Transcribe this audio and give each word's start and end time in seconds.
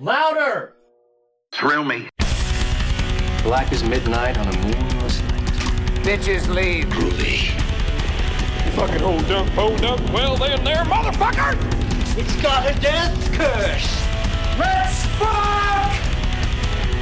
Louder! 0.00 0.74
Thrill 1.52 1.84
me. 1.84 2.08
Black 3.42 3.70
as 3.72 3.84
midnight 3.84 4.38
on 4.38 4.48
a 4.48 4.56
moonless 4.58 5.20
night. 5.22 5.44
Bitches 6.02 6.48
leave. 6.48 6.86
Groovy. 6.86 7.50
Fucking 8.72 9.00
hold 9.00 9.30
up, 9.30 9.46
hold 9.50 9.84
up. 9.84 10.00
Well, 10.10 10.36
then 10.36 10.64
there, 10.64 10.84
motherfucker! 10.84 11.56
It's 12.18 12.34
got 12.40 12.66
a 12.70 12.74
death 12.80 13.30
curse! 13.32 14.00
Let's 14.58 15.04
fuck! 15.18 15.92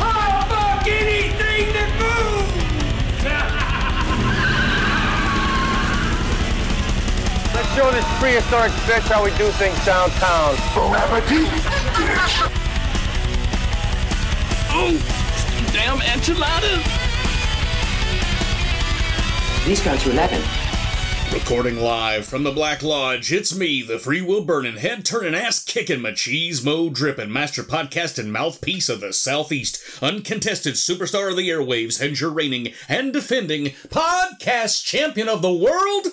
I'll 0.00 0.42
fuck 0.48 0.86
anything 0.86 1.72
that 1.72 1.90
moves! 2.00 3.22
Let's 7.54 7.72
show 7.76 7.90
this 7.92 8.04
prehistoric 8.18 8.72
bitch 8.82 9.08
how 9.08 9.22
we 9.24 9.30
do 9.38 9.50
things 9.52 9.78
downtown. 9.86 10.56
Bon 10.74 10.94
appetit, 10.96 11.46
bitch. 11.94 12.49
Oh, 14.82 15.68
damn 15.74 16.00
enchiladas! 16.00 16.82
These 19.66 19.82
go 19.82 19.94
to 19.94 20.10
11. 20.10 20.42
Recording 21.34 21.76
live 21.76 22.24
from 22.24 22.44
the 22.44 22.50
Black 22.50 22.82
Lodge, 22.82 23.30
it's 23.30 23.54
me, 23.54 23.82
the 23.82 23.98
free 23.98 24.22
will 24.22 24.42
burning, 24.42 24.78
head 24.78 25.04
turning, 25.04 25.34
ass 25.34 25.62
kicking, 25.62 26.00
machismo 26.00 26.90
dripping, 26.90 27.30
master 27.30 27.62
podcast 27.62 28.18
and 28.18 28.32
mouthpiece 28.32 28.88
of 28.88 29.02
the 29.02 29.12
Southeast, 29.12 29.82
uncontested 30.00 30.76
superstar 30.76 31.30
of 31.30 31.36
the 31.36 31.50
airwaves, 31.50 32.00
and 32.00 32.18
your 32.18 32.30
reigning 32.30 32.72
and 32.88 33.12
defending 33.12 33.66
podcast 33.88 34.82
champion 34.82 35.28
of 35.28 35.42
the 35.42 35.52
world. 35.52 36.06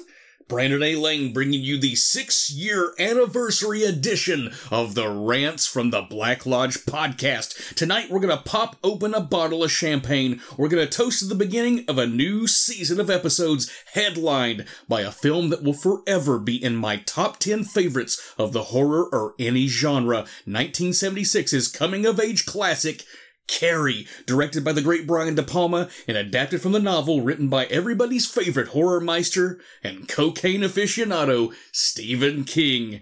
Brandon 0.48 0.82
A. 0.82 0.96
Lang 0.96 1.34
bringing 1.34 1.62
you 1.62 1.78
the 1.78 1.96
six 1.96 2.50
year 2.50 2.94
anniversary 2.98 3.84
edition 3.84 4.54
of 4.72 4.96
the 4.96 5.10
Rants 5.10 5.68
from 5.68 5.90
the 5.90 6.04
Black 6.04 6.46
Lodge 6.46 6.86
podcast. 6.86 7.76
Tonight, 7.76 8.10
we're 8.10 8.22
going 8.22 8.36
to 8.36 8.44
pop 8.44 8.78
open 8.82 9.14
a 9.14 9.20
bottle 9.20 9.62
of 9.62 9.72
champagne. 9.74 10.40
We're 10.56 10.70
going 10.70 10.88
to 10.88 10.90
toast 10.90 11.20
to 11.20 11.26
the 11.26 11.36
beginning 11.36 11.84
of 11.90 11.98
a 11.98 12.08
new 12.08 12.48
season 12.48 13.02
of 13.02 13.10
episodes 13.10 13.70
headlined 13.94 14.64
by 14.88 15.02
a 15.02 15.12
film 15.12 15.50
that 15.50 15.64
will 15.64 15.74
forever 15.74 16.40
be 16.40 16.64
in 16.64 16.78
my 16.78 16.96
top 17.06 17.40
10 17.40 17.66
favorites 17.66 18.34
of 18.38 18.54
the 18.54 18.64
horror 18.64 19.04
or 19.04 19.36
any 19.38 19.68
genre 19.68 20.26
1976's 20.48 21.68
coming 21.68 22.06
of 22.06 22.22
age 22.22 22.46
classic. 22.46 23.04
Carrie, 23.48 24.08
directed 24.26 24.64
by 24.64 24.72
the 24.72 24.82
great 24.82 25.08
Brian 25.08 25.36
De 25.36 25.44
Palma 25.44 25.90
and 26.08 26.18
adapted 26.18 26.62
from 26.62 26.72
the 26.72 26.80
novel 26.80 27.22
written 27.22 27.50
by 27.50 27.66
everybody's 27.66 28.30
favorite 28.30 28.70
horror 28.70 29.00
meister 29.00 29.60
and 29.84 30.08
cocaine 30.08 30.62
aficionado, 30.62 31.54
Stephen 31.72 32.44
King. 32.44 33.02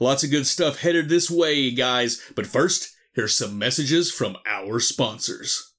Lots 0.00 0.24
of 0.24 0.30
good 0.30 0.46
stuff 0.46 0.80
headed 0.80 1.08
this 1.08 1.30
way, 1.30 1.70
guys, 1.70 2.20
but 2.34 2.46
first, 2.46 2.94
here's 3.14 3.36
some 3.36 3.58
messages 3.58 4.10
from 4.10 4.36
our 4.46 4.80
sponsors. 4.80 5.73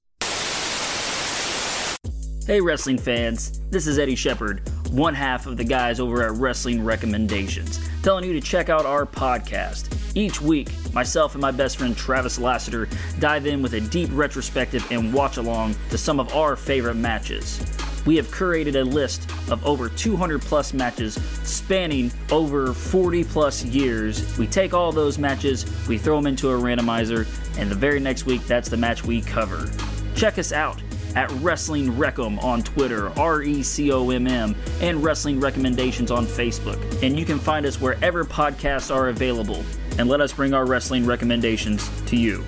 Hey, 2.47 2.61
wrestling 2.61 2.99
fans, 2.99 3.59
this 3.71 3.87
is 3.87 3.97
Eddie 3.97 4.15
Shepard, 4.15 4.61
one 4.91 5.15
half 5.15 5.47
of 5.47 5.57
the 5.57 5.63
guys 5.63 5.99
over 5.99 6.21
at 6.21 6.33
Wrestling 6.33 6.85
Recommendations, 6.85 7.79
telling 8.03 8.23
you 8.23 8.33
to 8.33 8.39
check 8.39 8.69
out 8.69 8.85
our 8.85 9.03
podcast. 9.03 9.91
Each 10.13 10.39
week, 10.39 10.69
myself 10.93 11.33
and 11.33 11.41
my 11.41 11.49
best 11.49 11.77
friend 11.77 11.97
Travis 11.97 12.37
Lassiter 12.37 12.87
dive 13.17 13.47
in 13.47 13.63
with 13.63 13.73
a 13.73 13.81
deep 13.81 14.11
retrospective 14.11 14.85
and 14.91 15.11
watch 15.11 15.37
along 15.37 15.75
to 15.89 15.97
some 15.97 16.19
of 16.19 16.35
our 16.35 16.55
favorite 16.55 16.93
matches. 16.93 17.59
We 18.05 18.15
have 18.17 18.27
curated 18.27 18.79
a 18.79 18.83
list 18.83 19.27
of 19.49 19.65
over 19.65 19.89
200 19.89 20.39
plus 20.39 20.71
matches 20.71 21.15
spanning 21.41 22.11
over 22.31 22.73
40 22.73 23.23
plus 23.23 23.65
years. 23.65 24.37
We 24.37 24.45
take 24.45 24.71
all 24.71 24.91
those 24.91 25.17
matches, 25.17 25.65
we 25.87 25.97
throw 25.97 26.17
them 26.17 26.27
into 26.27 26.51
a 26.51 26.53
randomizer, 26.53 27.25
and 27.57 27.71
the 27.71 27.75
very 27.75 27.99
next 27.99 28.27
week, 28.27 28.45
that's 28.45 28.69
the 28.69 28.77
match 28.77 29.03
we 29.03 29.23
cover. 29.23 29.67
Check 30.13 30.37
us 30.37 30.51
out 30.51 30.79
at 31.15 31.31
Wrestling 31.33 31.93
Recom 31.93 32.41
on 32.43 32.61
Twitter, 32.61 33.09
R 33.19 33.41
E 33.41 33.63
C 33.63 33.91
O 33.91 34.09
M 34.09 34.27
M, 34.27 34.55
and 34.81 35.03
Wrestling 35.03 35.39
Recommendations 35.39 36.11
on 36.11 36.25
Facebook. 36.25 36.79
And 37.03 37.17
you 37.17 37.25
can 37.25 37.39
find 37.39 37.65
us 37.65 37.79
wherever 37.79 38.23
podcasts 38.23 38.93
are 38.93 39.09
available. 39.09 39.63
And 39.97 40.09
let 40.09 40.21
us 40.21 40.33
bring 40.33 40.53
our 40.53 40.65
wrestling 40.65 41.05
recommendations 41.05 41.89
to 42.07 42.17
you. 42.17 42.43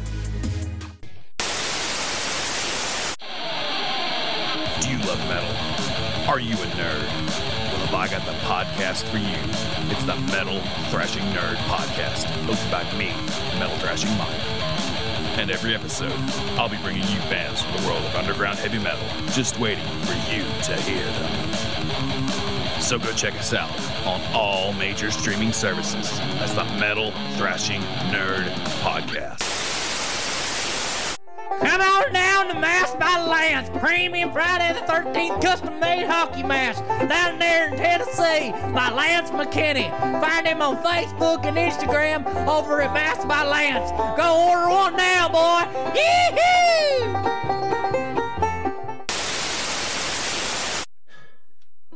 Do 4.81 4.89
you 4.89 4.97
love 5.07 5.19
metal? 5.27 5.49
Are 6.29 6.39
you 6.39 6.53
a 6.53 6.67
nerd? 6.75 7.07
Well, 7.07 7.85
have 7.85 7.93
I 7.93 8.07
got 8.09 8.25
the 8.25 8.33
podcast 8.43 9.03
for 9.09 9.17
you? 9.17 9.37
It's 9.89 10.03
the 10.03 10.15
Metal 10.33 10.59
Thrashing 10.91 11.23
Nerd 11.33 11.55
Podcast, 11.67 12.25
hosted 12.45 12.69
by 12.69 12.83
me, 12.97 13.07
Metal 13.57 13.77
Thrashing 13.77 14.15
Mike. 14.17 14.76
And 15.37 15.51
every 15.51 15.75
episode, 15.75 16.11
I'll 16.57 16.67
be 16.67 16.77
bringing 16.77 17.03
you 17.03 17.19
fans 17.29 17.61
from 17.61 17.79
the 17.79 17.87
world 17.87 18.03
of 18.03 18.15
underground 18.15 18.57
heavy 18.57 18.79
metal, 18.79 19.07
just 19.33 19.59
waiting 19.59 19.85
for 20.01 20.13
you 20.31 20.43
to 20.63 20.75
hear 20.81 21.05
them. 21.05 22.81
So 22.81 22.97
go 22.97 23.11
check 23.11 23.35
us 23.35 23.53
out 23.53 23.69
on 24.07 24.19
all 24.33 24.73
major 24.73 25.11
streaming 25.11 25.53
services. 25.53 26.09
That's 26.39 26.53
the 26.53 26.63
Metal 26.79 27.11
Thrashing 27.35 27.81
Nerd 28.11 28.49
Podcast. 28.81 29.56
Come 31.49 31.81
on 31.81 32.13
down 32.13 32.47
to 32.49 32.53
Mass 32.59 32.93
by 32.95 33.23
Lance, 33.25 33.69
premium 33.79 34.31
Friday 34.31 34.73
the 34.73 34.81
13th 34.85 35.41
custom 35.41 35.79
made 35.79 36.05
hockey 36.05 36.43
mask 36.43 36.85
down 37.07 37.39
there 37.39 37.69
in 37.69 37.77
Tennessee 37.77 38.51
by 38.73 38.91
Lance 38.91 39.31
McKinney. 39.31 39.89
Find 40.21 40.45
him 40.45 40.61
on 40.61 40.75
Facebook 40.77 41.45
and 41.45 41.57
Instagram 41.57 42.25
over 42.47 42.81
at 42.81 42.93
Mass 42.93 43.23
by 43.25 43.43
Lance. 43.43 43.89
Go 44.17 44.49
order 44.49 44.69
one 44.69 44.95
now, 44.97 45.29
boy. 45.29 45.65
Yee-hoo! 45.95 48.06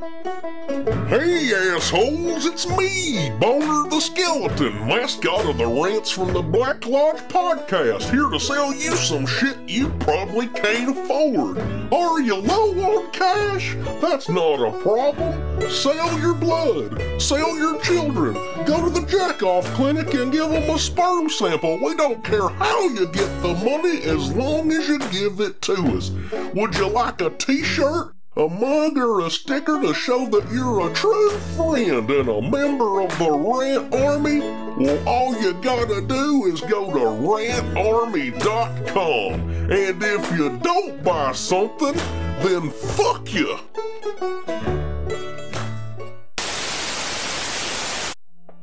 Hey, 0.01 1.53
assholes, 1.53 2.47
it's 2.47 2.67
me, 2.75 3.29
Boner 3.39 3.87
the 3.87 3.99
Skeleton, 3.99 4.87
mascot 4.87 5.45
of 5.45 5.59
the 5.59 5.67
Rants 5.67 6.09
from 6.09 6.33
the 6.33 6.41
Black 6.41 6.87
Lodge 6.87 7.19
podcast, 7.27 8.09
here 8.09 8.27
to 8.27 8.39
sell 8.39 8.73
you 8.73 8.95
some 8.95 9.27
shit 9.27 9.59
you 9.67 9.89
probably 9.99 10.47
can't 10.47 10.97
afford. 10.97 11.59
Are 11.93 12.19
you 12.19 12.35
low 12.37 12.71
on 12.71 13.11
cash? 13.11 13.75
That's 14.01 14.27
not 14.27 14.55
a 14.55 14.71
problem. 14.81 15.69
Sell 15.69 16.19
your 16.19 16.33
blood, 16.33 17.21
sell 17.21 17.55
your 17.55 17.79
children, 17.81 18.33
go 18.65 18.83
to 18.83 18.89
the 18.89 19.05
jack-off 19.05 19.65
clinic 19.75 20.15
and 20.15 20.31
give 20.31 20.49
them 20.49 20.67
a 20.67 20.79
sperm 20.79 21.29
sample. 21.29 21.77
We 21.77 21.93
don't 21.93 22.23
care 22.23 22.47
how 22.47 22.89
you 22.89 23.05
get 23.05 23.29
the 23.43 23.53
money 23.53 24.01
as 24.01 24.33
long 24.33 24.71
as 24.71 24.87
you 24.87 24.97
give 25.11 25.39
it 25.41 25.61
to 25.61 25.73
us. 25.95 26.09
Would 26.55 26.73
you 26.73 26.87
like 26.87 27.21
a 27.21 27.29
t-shirt? 27.29 28.15
A 28.37 28.47
mug 28.47 28.97
or 28.97 29.25
a 29.25 29.29
sticker 29.29 29.81
to 29.81 29.93
show 29.93 30.25
that 30.29 30.49
you're 30.53 30.89
a 30.89 30.93
true 30.93 31.31
friend 31.57 32.09
and 32.09 32.29
a 32.29 32.41
member 32.41 33.01
of 33.01 33.09
the 33.19 33.29
Rant 33.29 33.93
Army? 33.93 34.39
Well, 34.39 35.05
all 35.05 35.35
you 35.41 35.51
gotta 35.55 36.01
do 36.01 36.45
is 36.45 36.61
go 36.61 36.93
to 36.93 36.99
rantarmy.com. 37.27 39.33
And 39.69 40.01
if 40.01 40.31
you 40.31 40.57
don't 40.59 41.03
buy 41.03 41.33
something, 41.33 41.91
then 42.39 42.69
fuck 42.69 43.33
you. 43.33 43.57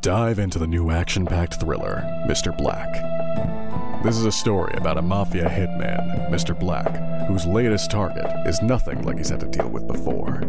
Dive 0.00 0.38
into 0.38 0.58
the 0.58 0.66
new 0.66 0.90
action 0.90 1.26
packed 1.26 1.60
thriller, 1.60 2.02
Mr. 2.26 2.56
Black. 2.56 2.90
This 4.02 4.16
is 4.16 4.24
a 4.24 4.32
story 4.32 4.72
about 4.78 4.96
a 4.96 5.02
mafia 5.02 5.50
hitman, 5.50 6.30
Mr. 6.30 6.58
Black, 6.58 6.86
whose 7.28 7.46
latest 7.46 7.90
target 7.90 8.26
is 8.46 8.60
nothing 8.62 9.02
like 9.02 9.18
he's 9.18 9.28
had 9.28 9.38
to 9.40 9.46
deal 9.46 9.68
with 9.68 9.86
before. 9.86 10.40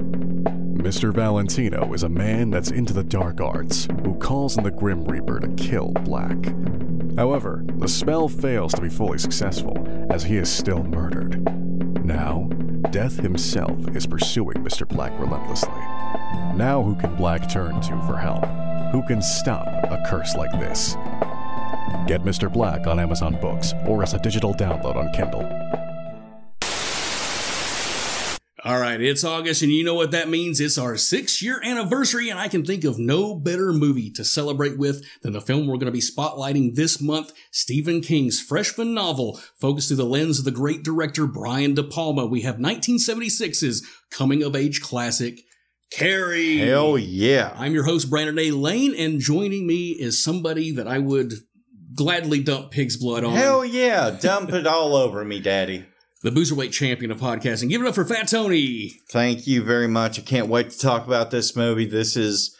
Mr. 0.79 1.13
Valentino 1.13 1.93
is 1.93 2.03
a 2.03 2.09
man 2.09 2.49
that's 2.49 2.71
into 2.71 2.93
the 2.93 3.03
dark 3.03 3.39
arts 3.39 3.87
who 4.03 4.15
calls 4.15 4.57
in 4.57 4.63
the 4.63 4.71
Grim 4.71 5.03
Reaper 5.03 5.39
to 5.39 5.49
kill 5.49 5.89
Black. 5.91 6.37
However, 7.15 7.63
the 7.77 7.87
spell 7.87 8.27
fails 8.27 8.73
to 8.73 8.81
be 8.81 8.89
fully 8.89 9.19
successful 9.19 9.85
as 10.09 10.23
he 10.23 10.37
is 10.37 10.49
still 10.49 10.83
murdered. 10.83 11.45
Now, 12.03 12.49
Death 12.91 13.17
himself 13.17 13.95
is 13.95 14.07
pursuing 14.07 14.63
Mr. 14.63 14.87
Black 14.87 15.11
relentlessly. 15.19 15.69
Now, 16.55 16.81
who 16.81 16.95
can 16.95 17.15
Black 17.15 17.47
turn 17.47 17.79
to 17.81 18.01
for 18.07 18.17
help? 18.17 18.43
Who 18.91 19.03
can 19.03 19.21
stop 19.21 19.67
a 19.67 20.03
curse 20.07 20.33
like 20.33 20.51
this? 20.53 20.95
Get 22.07 22.23
Mr. 22.23 22.51
Black 22.51 22.87
on 22.87 22.99
Amazon 22.99 23.37
Books 23.39 23.73
or 23.85 24.01
as 24.01 24.15
a 24.15 24.19
digital 24.19 24.55
download 24.55 24.95
on 24.95 25.13
Kindle. 25.13 25.68
All 28.65 28.77
right, 28.77 28.99
it's 28.99 29.23
August, 29.23 29.61
and 29.61 29.71
you 29.71 29.85
know 29.85 29.93
what 29.93 30.11
that 30.11 30.27
means. 30.27 30.59
It's 30.59 30.77
our 30.77 30.97
six 30.97 31.41
year 31.41 31.61
anniversary, 31.63 32.29
and 32.29 32.37
I 32.37 32.49
can 32.49 32.65
think 32.65 32.83
of 32.83 32.99
no 32.99 33.33
better 33.33 33.71
movie 33.71 34.11
to 34.11 34.25
celebrate 34.25 34.77
with 34.77 35.05
than 35.21 35.31
the 35.31 35.39
film 35.39 35.65
we're 35.65 35.77
going 35.77 35.85
to 35.85 35.91
be 35.91 36.01
spotlighting 36.01 36.75
this 36.75 36.99
month 36.99 37.31
Stephen 37.51 38.01
King's 38.01 38.41
freshman 38.41 38.93
novel, 38.93 39.39
focused 39.61 39.87
through 39.87 39.97
the 39.97 40.03
lens 40.03 40.39
of 40.39 40.45
the 40.45 40.51
great 40.51 40.83
director 40.83 41.25
Brian 41.25 41.73
De 41.73 41.83
Palma. 41.83 42.25
We 42.25 42.41
have 42.41 42.57
1976's 42.57 43.87
coming 44.11 44.43
of 44.43 44.57
age 44.57 44.81
classic, 44.81 45.39
Carrie. 45.89 46.57
Hell 46.57 46.97
yeah. 46.97 47.53
I'm 47.55 47.73
your 47.73 47.85
host, 47.85 48.09
Brandon 48.09 48.37
A. 48.39 48.51
Lang, 48.51 48.93
and 48.97 49.21
joining 49.21 49.67
me 49.67 49.91
is 49.91 50.21
somebody 50.21 50.71
that 50.73 50.87
I 50.87 50.99
would 50.99 51.31
gladly 51.95 52.43
dump 52.43 52.71
pig's 52.71 52.97
blood 52.97 53.23
on. 53.23 53.35
Hell 53.35 53.63
yeah, 53.63 54.11
dump 54.11 54.51
it 54.51 54.67
all 54.67 54.97
over 54.97 55.23
me, 55.23 55.39
daddy. 55.39 55.85
The 56.21 56.31
Boozerweight 56.31 56.73
champion 56.73 57.11
of 57.11 57.19
podcasting. 57.19 57.69
Give 57.69 57.81
it 57.81 57.87
up 57.87 57.95
for 57.95 58.03
Fat 58.03 58.27
Tony. 58.27 58.99
Thank 59.09 59.47
you 59.47 59.63
very 59.63 59.87
much. 59.87 60.19
I 60.19 60.21
can't 60.21 60.49
wait 60.49 60.69
to 60.71 60.77
talk 60.77 61.07
about 61.07 61.31
this 61.31 61.55
movie. 61.55 61.85
This 61.85 62.17
is 62.17 62.53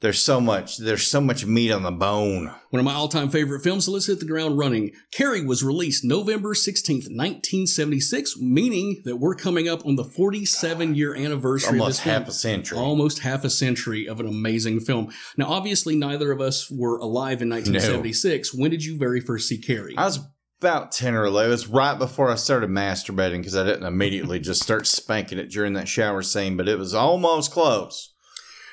there's 0.00 0.20
so 0.20 0.42
much 0.42 0.76
there's 0.76 1.06
so 1.06 1.20
much 1.20 1.46
meat 1.46 1.72
on 1.72 1.84
the 1.84 1.90
bone. 1.90 2.52
One 2.68 2.80
of 2.80 2.84
my 2.84 2.92
all-time 2.92 3.30
favorite 3.30 3.62
films, 3.62 3.86
so 3.86 3.92
let's 3.92 4.06
hit 4.06 4.20
the 4.20 4.26
ground 4.26 4.58
running. 4.58 4.92
Carrie 5.10 5.42
was 5.42 5.64
released 5.64 6.04
November 6.04 6.52
16th, 6.52 7.08
1976, 7.08 8.36
meaning 8.40 9.00
that 9.06 9.16
we're 9.16 9.34
coming 9.34 9.70
up 9.70 9.86
on 9.86 9.96
the 9.96 10.04
47-year 10.04 11.16
anniversary 11.16 11.80
Almost 11.80 12.00
of 12.00 12.04
this 12.04 12.12
half 12.12 12.22
film. 12.24 12.28
a 12.28 12.32
century. 12.32 12.78
Almost 12.78 13.20
half 13.20 13.42
a 13.42 13.50
century 13.50 14.06
of 14.06 14.20
an 14.20 14.26
amazing 14.26 14.80
film. 14.80 15.10
Now, 15.38 15.46
obviously, 15.46 15.96
neither 15.96 16.30
of 16.30 16.42
us 16.42 16.70
were 16.70 16.98
alive 16.98 17.40
in 17.40 17.48
1976. 17.48 18.52
When 18.52 18.70
did 18.70 18.84
you 18.84 18.98
very 18.98 19.22
first 19.22 19.48
see 19.48 19.56
Carrie? 19.56 19.96
I 19.96 20.04
was 20.04 20.20
about 20.60 20.92
10 20.92 21.14
or 21.14 21.24
11. 21.24 21.48
It 21.48 21.52
was 21.52 21.66
right 21.68 21.98
before 21.98 22.30
I 22.30 22.34
started 22.34 22.70
masturbating 22.70 23.38
because 23.38 23.56
I 23.56 23.64
didn't 23.64 23.86
immediately 23.86 24.38
just 24.40 24.62
start 24.62 24.86
spanking 24.86 25.38
it 25.38 25.50
during 25.50 25.74
that 25.74 25.88
shower 25.88 26.22
scene, 26.22 26.56
but 26.56 26.68
it 26.68 26.78
was 26.78 26.94
almost 26.94 27.52
close. 27.52 28.14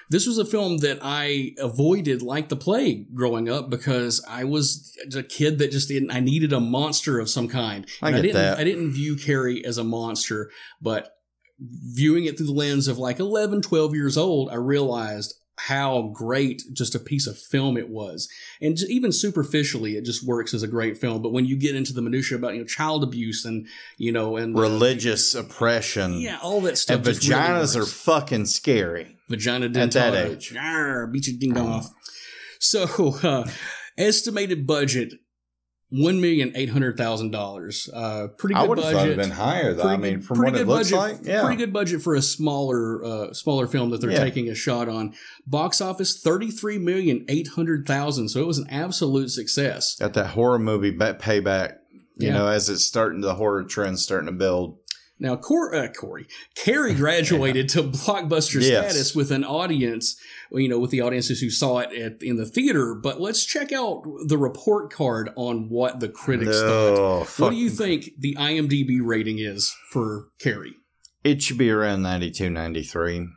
This 0.10 0.28
was 0.28 0.38
a 0.38 0.46
film 0.46 0.78
that 0.80 1.00
I 1.02 1.56
avoided 1.58 2.22
like 2.22 2.50
the 2.50 2.56
plague 2.56 3.14
growing 3.16 3.50
up 3.50 3.72
because 3.72 4.24
I 4.30 4.44
was 4.44 4.96
a 5.16 5.24
kid 5.24 5.58
that 5.60 5.72
just 5.72 5.88
didn't. 5.88 6.12
I 6.12 6.20
needed 6.20 6.54
a 6.54 6.60
monster 6.60 7.20
of 7.20 7.30
some 7.30 7.48
kind. 7.48 7.88
I 8.04 8.12
get 8.12 8.22
didn't. 8.22 8.36
that. 8.36 8.60
I 8.60 8.64
didn't 8.64 8.92
view 8.92 9.16
Carrie 9.16 9.66
as 9.66 9.80
a 9.80 9.84
monster, 9.84 10.52
but 10.80 11.16
viewing 11.60 12.26
it 12.26 12.38
through 12.38 12.48
the 12.48 12.52
lens 12.52 12.88
of 12.88 13.00
like 13.00 13.20
11, 13.20 13.64
12 13.64 13.96
years 13.96 14.16
old, 14.16 14.52
I 14.52 14.56
realized 14.56 15.34
how 15.58 16.12
great 16.14 16.64
just 16.74 16.96
a 16.96 17.00
piece 17.00 17.28
of 17.28 17.38
film 17.38 17.78
it 17.78 17.90
was. 17.90 18.28
And 18.62 18.78
even 18.90 19.12
superficially, 19.12 19.96
it 19.96 20.04
just 20.06 20.26
works 20.26 20.54
as 20.54 20.64
a 20.64 20.68
great 20.68 20.98
film. 20.98 21.22
But 21.22 21.32
when 21.32 21.46
you 21.46 21.56
get 21.56 21.76
into 21.76 21.94
the 21.94 22.02
minutia 22.02 22.38
about 22.38 22.54
you 22.54 22.60
know 22.60 22.66
child 22.66 23.04
abuse 23.04 23.46
and 23.46 23.66
you 23.98 24.12
know 24.12 24.36
and 24.36 24.58
Religious 24.58 25.34
oppression. 25.34 26.20
yeah, 26.20 26.38
all 26.42 26.62
that 26.62 26.78
stuff. 26.78 26.98
And 26.98 27.06
just 27.06 27.28
really 27.28 27.42
vaginas 27.42 27.76
are 27.76 27.86
fucking 27.86 28.46
scary. 28.46 29.16
Vagina 29.30 29.66
At 29.68 29.74
that 29.74 29.92
dentata. 29.92 30.32
age. 30.32 30.54
Yarr, 30.54 31.12
beat 31.12 31.28
your 31.28 31.38
ding 31.40 31.54
dong 31.54 31.70
off. 31.70 31.90
So, 32.60 33.16
uh, 33.24 33.48
estimated 33.98 34.68
budget 34.68 35.14
one 35.90 36.20
million 36.20 36.52
eight 36.56 36.70
hundred 36.70 36.98
thousand 36.98 37.32
dollars. 37.32 37.90
Uh, 37.94 38.28
pretty 38.38 38.56
good 38.56 38.62
I 38.64 38.68
would 38.68 38.78
have 38.80 38.94
budget. 38.94 39.12
it'd 39.12 39.18
been 39.18 39.32
higher 39.32 39.74
though. 39.74 39.84
I 39.84 39.96
Pretty 39.98 40.02
mean, 40.02 40.14
good- 40.20 40.26
from 40.28 40.40
what 40.40 40.56
it 40.56 40.68
looks 40.68 40.92
budget- 40.92 41.18
like, 41.20 41.26
yeah. 41.28 41.42
pretty 41.44 41.58
good 41.58 41.72
budget 41.74 42.02
for 42.02 42.16
a 42.16 42.22
smaller, 42.22 43.04
uh, 43.06 43.34
smaller 43.34 43.68
film 43.68 43.92
that 43.92 44.02
they're 44.02 44.12
Yeah. 44.12 44.24
taking 44.24 44.50
a 44.50 44.56
shot 44.56 44.90
on. 44.90 45.14
Box 45.46 45.82
office 45.82 46.20
thirty 46.20 46.50
three 46.52 46.78
million 46.80 47.24
eight 47.30 47.50
hundred 47.50 47.88
thousand. 47.88 48.30
So 48.30 48.42
it 48.42 48.48
was 48.48 48.58
an 48.58 48.68
absolute 48.70 49.30
success. 49.30 49.96
At 50.02 50.14
that 50.16 50.28
horror 50.32 50.60
movie 50.60 50.92
ba- 50.92 51.18
payback. 51.22 51.76
You 52.18 52.28
Yeah. 52.28 52.34
know, 52.34 52.48
as 52.48 52.70
it's 52.70 52.86
starting, 52.86 53.22
the 53.22 53.36
horror 53.36 53.64
trend 53.64 54.00
starting 54.00 54.28
to 54.28 54.32
build. 54.32 54.78
Now, 55.20 55.36
Cor- 55.38 55.74
uh, 55.74 55.88
Corey, 55.90 56.28
Carrie 56.56 56.94
graduated 57.04 57.70
to 57.70 57.84
blockbuster 57.84 58.62
Yes. 58.62 58.92
status 58.92 59.16
with 59.16 59.32
an 59.32 59.44
audience, 59.46 60.18
you 60.52 60.68
know, 60.68 60.80
with 60.80 60.92
the 60.92 61.02
audiences 61.02 61.42
who 61.42 61.50
saw 61.50 61.80
it 61.80 61.94
at, 61.94 62.22
in 62.24 62.38
the 62.38 62.46
theater. 62.46 62.96
But 62.96 63.20
let's 63.22 63.46
check 63.46 63.72
out 63.72 64.04
the 64.28 64.38
report 64.38 64.92
card 64.92 65.30
on 65.36 65.70
what 65.70 66.00
the 66.00 66.10
critics 66.10 66.62
No, 66.62 67.24
thought. 67.26 67.40
What 67.40 67.50
do 67.52 67.56
you 67.58 67.70
think 67.70 68.12
the 68.18 68.36
IMDb 68.36 69.00
rating 69.04 69.40
is 69.40 69.76
for 69.92 70.28
Carrie? 70.40 70.76
It 71.24 71.42
should 71.42 71.58
be 71.58 71.72
around 71.72 72.04
92, 72.04 72.50
93. 72.50 73.28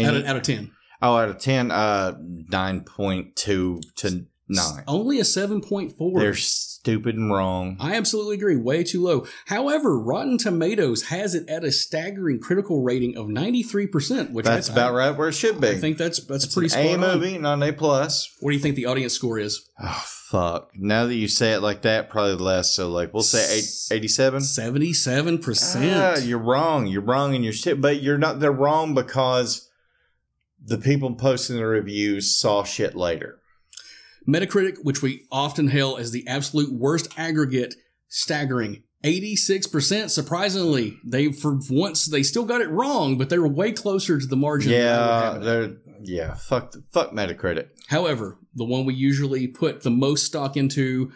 Out 0.00 0.14
of, 0.14 0.24
out 0.24 0.36
of 0.36 0.42
10. 0.42 0.70
oh, 1.02 1.16
out 1.16 1.28
of 1.28 1.38
10, 1.38 1.70
uh, 1.70 2.14
9.2 2.52 3.80
to 3.96 4.26
9. 4.48 4.84
Only 4.86 5.18
a 5.20 5.24
7.4. 5.24 6.18
They're 6.18 6.34
stupid 6.34 7.16
and 7.16 7.30
wrong. 7.30 7.76
I 7.80 7.94
absolutely 7.96 8.36
agree. 8.36 8.56
Way 8.56 8.82
too 8.84 9.02
low. 9.02 9.26
However, 9.46 9.98
Rotten 9.98 10.38
Tomatoes 10.38 11.08
has 11.08 11.34
it 11.34 11.48
at 11.48 11.64
a 11.64 11.70
staggering 11.72 12.40
critical 12.40 12.82
rating 12.82 13.16
of 13.16 13.26
93%, 13.26 14.30
which 14.32 14.46
That's 14.46 14.70
I, 14.70 14.72
about 14.72 14.94
right 14.94 15.10
where 15.10 15.28
it 15.28 15.32
should 15.34 15.60
be. 15.60 15.68
I 15.68 15.74
think 15.74 15.98
that's 15.98 16.20
that's 16.24 16.44
It's 16.44 16.54
pretty 16.54 16.66
A 16.68 16.70
spot 16.70 16.86
on. 16.86 17.00
movie, 17.00 17.36
not 17.36 17.54
an 17.54 17.62
A 17.64 17.72
plus. 17.72 18.34
What 18.40 18.50
do 18.50 18.56
you 18.56 18.62
think 18.62 18.76
the 18.76 18.86
audience 18.86 19.12
score 19.12 19.38
is? 19.38 19.68
Oh 19.80 20.02
fuck! 20.06 20.70
Now 20.74 21.06
that 21.06 21.14
you 21.14 21.28
say 21.28 21.52
it 21.52 21.60
like 21.60 21.82
that, 21.82 22.08
probably 22.10 22.34
less. 22.36 22.72
So 22.72 22.88
like 22.88 23.12
we'll 23.12 23.22
say 23.22 23.58
eight, 23.58 23.96
87? 23.96 24.40
77%. 24.42 25.92
Ah, 25.94 26.18
you're 26.18 26.38
wrong. 26.38 26.86
You're 26.86 27.02
wrong 27.02 27.34
in 27.34 27.42
your 27.42 27.52
shit, 27.52 27.80
but 27.80 28.02
you're 28.02 28.18
not. 28.18 28.40
They're 28.40 28.52
wrong 28.52 28.94
because 28.94 29.68
the 30.62 30.78
people 30.78 31.14
posting 31.14 31.56
the 31.56 31.66
reviews 31.66 32.36
saw 32.38 32.64
shit 32.64 32.94
later. 32.94 33.38
Metacritic, 34.28 34.76
which 34.82 35.00
we 35.02 35.24
often 35.32 35.68
hail 35.68 35.96
as 35.96 36.10
the 36.10 36.26
absolute 36.28 36.72
worst 36.72 37.08
aggregate, 37.16 37.74
staggering 38.08 38.82
86%. 39.04 40.10
Surprisingly, 40.10 40.98
they 41.04 41.32
for 41.32 41.58
once 41.70 42.06
they 42.06 42.22
still 42.22 42.44
got 42.44 42.60
it 42.60 42.68
wrong, 42.68 43.16
but 43.16 43.30
they 43.30 43.38
were 43.38 43.48
way 43.48 43.72
closer 43.72 44.18
to 44.18 44.26
the 44.26 44.36
margin. 44.36 44.72
than 44.72 44.80
I 44.80 45.32
would 45.32 45.34
Yeah, 45.34 45.38
they're 45.44 45.76
yeah. 46.02 46.34
Fuck, 46.34 46.74
fuck 46.92 47.12
Metacritic. 47.12 47.68
However, 47.88 48.38
the 48.54 48.64
one 48.64 48.84
we 48.84 48.94
usually 48.94 49.46
put 49.46 49.82
the 49.82 49.90
most 49.90 50.26
stock 50.26 50.56
into, 50.56 51.10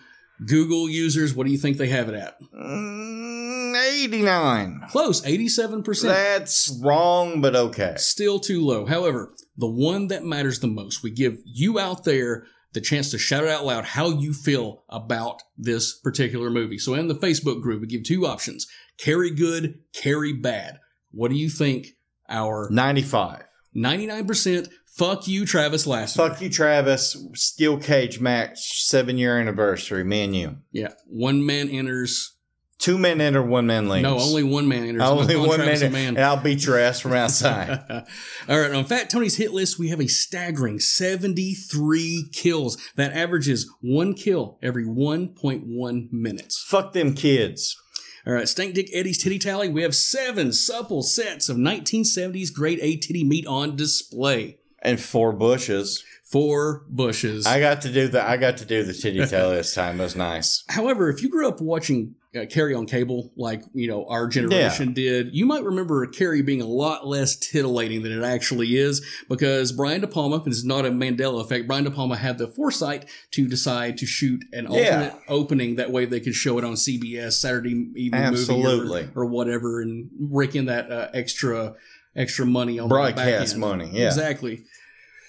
Google 0.46 0.88
users, 0.88 1.34
what 1.34 1.46
do 1.46 1.52
you 1.52 1.58
think 1.58 1.76
they 1.76 1.88
have 1.88 2.08
it 2.08 2.14
at? 2.14 2.36
Mm, 2.52 3.74
Eighty-nine. 3.74 4.82
Close, 4.90 5.22
87%. 5.22 6.02
That's 6.02 6.80
wrong, 6.82 7.40
but 7.40 7.54
okay. 7.54 7.94
Still 7.96 8.38
too 8.40 8.64
low. 8.64 8.86
However, 8.86 9.32
the 9.56 9.70
one 9.70 10.08
that 10.08 10.24
matters 10.24 10.60
the 10.60 10.66
most, 10.66 11.02
we 11.02 11.10
give 11.10 11.38
you 11.44 11.78
out 11.78 12.04
there 12.04 12.44
the 12.72 12.80
chance 12.80 13.10
to 13.10 13.18
shout 13.18 13.46
out 13.46 13.64
loud 13.64 13.84
how 13.84 14.10
you 14.10 14.32
feel 14.32 14.84
about 14.88 15.42
this 15.56 15.98
particular 15.98 16.50
movie. 16.50 16.78
So 16.78 16.94
in 16.94 17.08
the 17.08 17.14
Facebook 17.14 17.60
group, 17.60 17.80
we 17.80 17.86
give 17.86 18.04
two 18.04 18.26
options 18.26 18.66
carry 18.98 19.30
good, 19.30 19.80
carry 19.94 20.32
bad. 20.32 20.78
What 21.10 21.30
do 21.30 21.36
you 21.36 21.48
think 21.48 21.88
our 22.28 22.68
Ninety-five. 22.70 23.44
99% 23.74 24.68
fuck 24.86 25.26
you, 25.26 25.46
Travis 25.46 25.86
Lassiter? 25.86 26.28
Fuck 26.28 26.42
you, 26.42 26.50
Travis. 26.50 27.16
Steel 27.34 27.78
cage 27.78 28.20
match, 28.20 28.84
seven-year 28.84 29.38
anniversary. 29.40 30.04
Me 30.04 30.24
and 30.24 30.36
you. 30.36 30.56
Yeah. 30.70 30.92
One 31.06 31.44
man 31.44 31.68
enters. 31.68 32.36
Two 32.82 32.98
men 32.98 33.20
enter, 33.20 33.40
one 33.40 33.68
man 33.68 33.88
leaves. 33.88 34.02
No, 34.02 34.18
only 34.18 34.42
one 34.42 34.66
man 34.66 34.82
enters. 34.82 35.02
only 35.02 35.36
one 35.36 35.60
Travis 35.60 35.82
a 35.82 35.84
man, 35.84 35.92
man. 35.92 36.08
and 36.16 36.24
I'll 36.24 36.42
beat 36.42 36.66
your 36.66 36.76
ass 36.80 36.98
from 36.98 37.12
outside. 37.12 37.78
All 38.48 38.58
right, 38.60 38.72
on 38.72 38.84
Fat 38.86 39.08
Tony's 39.08 39.36
hit 39.36 39.52
list, 39.52 39.78
we 39.78 39.90
have 39.90 40.00
a 40.00 40.08
staggering 40.08 40.80
73 40.80 42.30
kills. 42.32 42.76
That 42.96 43.12
averages 43.12 43.70
one 43.82 44.14
kill 44.14 44.58
every 44.60 44.84
1.1 44.84 46.12
minutes. 46.12 46.60
Fuck 46.60 46.92
them 46.92 47.14
kids. 47.14 47.80
All 48.26 48.32
right, 48.32 48.48
Stank 48.48 48.74
Dick 48.74 48.88
Eddie's 48.92 49.22
titty 49.22 49.38
tally. 49.38 49.68
We 49.68 49.82
have 49.82 49.94
seven 49.94 50.52
supple 50.52 51.04
sets 51.04 51.48
of 51.48 51.58
1970s 51.58 52.52
grade 52.52 52.80
A 52.82 52.96
titty 52.96 53.22
meat 53.22 53.46
on 53.46 53.76
display. 53.76 54.58
And 54.82 55.00
four 55.00 55.32
bushes. 55.32 56.02
Four 56.24 56.84
bushes. 56.88 57.46
I 57.46 57.60
got 57.60 57.82
to 57.82 57.92
do 57.92 58.08
the 58.08 58.28
I 58.28 58.38
got 58.38 58.56
to 58.56 58.64
do 58.64 58.82
the 58.82 58.92
titty 58.92 59.24
tail 59.26 59.50
this 59.50 59.72
time. 59.72 60.00
It 60.00 60.02
was 60.02 60.16
nice. 60.16 60.64
However, 60.68 61.08
if 61.10 61.22
you 61.22 61.28
grew 61.28 61.46
up 61.46 61.60
watching 61.60 62.16
uh, 62.34 62.46
Carrie 62.46 62.74
on 62.74 62.86
cable, 62.86 63.30
like 63.36 63.62
you 63.74 63.88
know 63.88 64.06
our 64.08 64.26
generation 64.26 64.94
did, 64.94 65.34
you 65.34 65.44
might 65.44 65.62
remember 65.64 66.06
Carrie 66.06 66.42
being 66.42 66.62
a 66.62 66.66
lot 66.66 67.06
less 67.06 67.36
titillating 67.36 68.02
than 68.02 68.12
it 68.12 68.24
actually 68.24 68.76
is, 68.76 69.04
because 69.28 69.70
Brian 69.72 70.00
De 70.00 70.06
Palma, 70.06 70.36
and 70.36 70.46
this 70.46 70.58
is 70.58 70.64
not 70.64 70.86
a 70.86 70.90
Mandela 70.90 71.42
effect. 71.42 71.66
Brian 71.66 71.84
De 71.84 71.90
Palma 71.90 72.16
had 72.16 72.38
the 72.38 72.48
foresight 72.48 73.06
to 73.32 73.46
decide 73.46 73.98
to 73.98 74.06
shoot 74.06 74.42
an 74.52 74.66
Yeah. 74.70 74.78
alternate 74.78 75.14
opening 75.28 75.76
that 75.76 75.90
way 75.90 76.06
they 76.06 76.20
could 76.20 76.34
show 76.34 76.58
it 76.58 76.64
on 76.64 76.72
CBS 76.74 77.32
Saturday 77.32 77.90
evening 77.96 78.14
Absolutely. 78.14 79.02
movie 79.02 79.12
or, 79.14 79.22
or 79.22 79.26
whatever, 79.26 79.82
and 79.82 80.08
rake 80.18 80.54
in 80.56 80.66
that 80.66 80.90
uh, 80.90 81.08
extra 81.12 81.74
extra 82.16 82.44
money 82.46 82.78
on 82.78 82.88
Broadcast 82.88 83.56
money, 83.56 83.90
yeah. 83.92 84.06
exactly. 84.06 84.64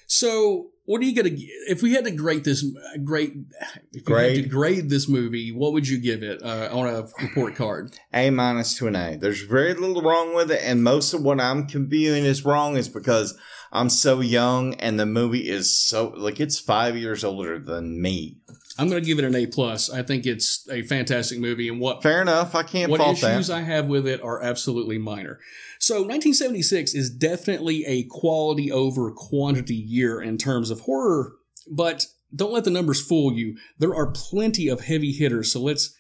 So. 0.08 0.70
What 0.86 1.02
are 1.02 1.06
you 1.06 1.16
gonna? 1.16 1.36
If 1.70 1.82
we 1.82 1.94
had 1.94 2.04
to 2.06 2.12
grade 2.12 2.44
this, 2.44 2.64
grade, 3.04 3.46
if 3.94 4.08
you 4.08 4.16
had 4.16 4.36
to 4.36 4.42
Grade? 4.42 4.50
grade 4.50 4.90
this 4.90 5.08
movie, 5.08 5.52
what 5.52 5.72
would 5.72 5.88
you 5.88 5.98
give 5.98 6.24
it 6.24 6.42
uh, 6.44 6.68
on 6.72 6.88
a 6.88 7.08
report 7.22 7.56
card? 7.56 7.94
A 8.14 8.30
minus 8.30 8.78
to 8.80 8.88
an 8.88 8.96
A. 8.96 9.16
There's 9.16 9.42
very 9.44 9.74
little 9.74 10.02
wrong 10.02 10.36
with 10.36 10.52
it, 10.52 10.62
and 10.62 10.84
most 10.84 11.14
of 11.14 11.22
what 11.22 11.40
I'm 11.40 11.68
viewing 11.70 12.26
is 12.26 12.44
wrong 12.44 12.76
is 12.76 12.90
because 12.90 13.38
I'm 13.72 13.90
so 13.90 14.20
young 14.20 14.76
and 14.76 15.00
the 15.00 15.06
movie 15.06 15.50
is 15.50 15.76
so 15.76 16.14
like 16.18 16.40
it's 16.40 16.60
five 16.60 16.98
years 16.98 17.24
older 17.24 17.58
than 17.60 18.02
me. 18.02 18.38
I'm 18.78 18.90
going 18.90 19.02
to 19.02 19.06
give 19.08 19.20
it 19.20 19.26
an 19.26 19.36
A 19.36 19.46
plus. 19.46 19.92
I 19.92 20.02
think 20.02 20.26
it's 20.26 20.68
a 20.70 20.82
fantastic 20.82 21.40
movie, 21.40 21.70
and 21.70 21.80
what 21.80 22.04
Fair 22.04 22.22
enough. 22.22 22.56
I 22.56 22.64
can't 22.64 22.92
what 22.92 23.00
fault 23.00 23.18
issues 23.24 23.48
that. 23.48 23.56
I 23.58 23.62
have 23.62 23.88
with 23.88 24.08
it 24.08 24.22
are 24.22 24.42
absolutely 24.42 24.98
minor. 24.98 25.40
So 25.84 25.96
1976 25.96 26.94
is 26.94 27.10
definitely 27.10 27.84
a 27.86 28.04
quality 28.04 28.72
over 28.72 29.12
quantity 29.12 29.76
year 29.76 30.22
in 30.22 30.38
terms 30.38 30.70
of 30.70 30.80
horror, 30.80 31.34
but 31.70 32.06
don't 32.34 32.54
let 32.54 32.64
the 32.64 32.70
numbers 32.70 33.06
fool 33.06 33.34
you. 33.34 33.58
There 33.80 33.94
are 33.94 34.14
plenty 34.14 34.70
of 34.70 34.80
heavy 34.80 35.12
hitters. 35.12 35.52
So 35.52 35.60
let's 35.60 35.94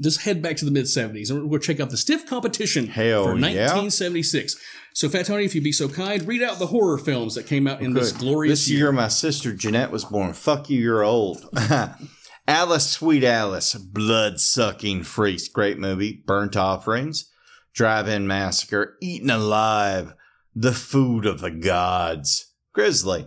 just 0.00 0.20
head 0.20 0.42
back 0.42 0.54
to 0.58 0.64
the 0.64 0.70
mid 0.70 0.84
70s 0.84 1.28
and 1.28 1.50
we'll 1.50 1.58
check 1.58 1.80
out 1.80 1.90
the 1.90 1.96
stiff 1.96 2.24
competition 2.24 2.86
Hell 2.86 3.24
for 3.24 3.30
yeah. 3.30 3.66
1976. 3.66 4.54
So 4.94 5.08
Fat 5.08 5.26
Tony, 5.26 5.44
if 5.44 5.56
you'd 5.56 5.64
be 5.64 5.72
so 5.72 5.88
kind, 5.88 6.22
read 6.22 6.44
out 6.44 6.60
the 6.60 6.68
horror 6.68 6.96
films 6.96 7.34
that 7.34 7.48
came 7.48 7.66
out 7.66 7.80
in 7.80 7.94
this 7.94 8.12
Good. 8.12 8.20
glorious 8.20 8.60
This 8.60 8.70
year, 8.70 8.92
my 8.92 9.08
sister 9.08 9.52
Jeanette 9.52 9.90
was 9.90 10.04
born. 10.04 10.34
Fuck 10.34 10.70
you, 10.70 10.80
you're 10.80 11.02
old. 11.02 11.44
Alice, 12.46 12.90
Sweet 12.90 13.24
Alice, 13.24 13.74
Blood 13.74 14.38
Sucking 14.38 15.02
Freaks, 15.02 15.48
great 15.48 15.78
movie. 15.78 16.22
Burnt 16.24 16.56
Offerings, 16.56 17.28
Drive 17.76 18.08
In 18.08 18.26
Massacre, 18.26 18.96
Eaten 19.02 19.28
Alive, 19.28 20.14
The 20.54 20.72
Food 20.72 21.26
of 21.26 21.42
the 21.42 21.50
Gods, 21.50 22.54
Grizzly. 22.72 23.26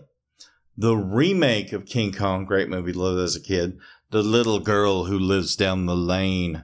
The 0.75 0.95
remake 0.95 1.71
of 1.71 1.85
King 1.85 2.11
Kong, 2.11 2.45
great 2.45 2.67
movie, 2.67 2.91
loved 2.91 3.19
as 3.19 3.35
a 3.35 3.41
kid. 3.41 3.77
The 4.09 4.23
Little 4.23 4.59
Girl 4.59 5.03
Who 5.03 5.19
Lives 5.19 5.55
Down 5.55 5.85
the 5.85 5.95
Lane, 5.95 6.63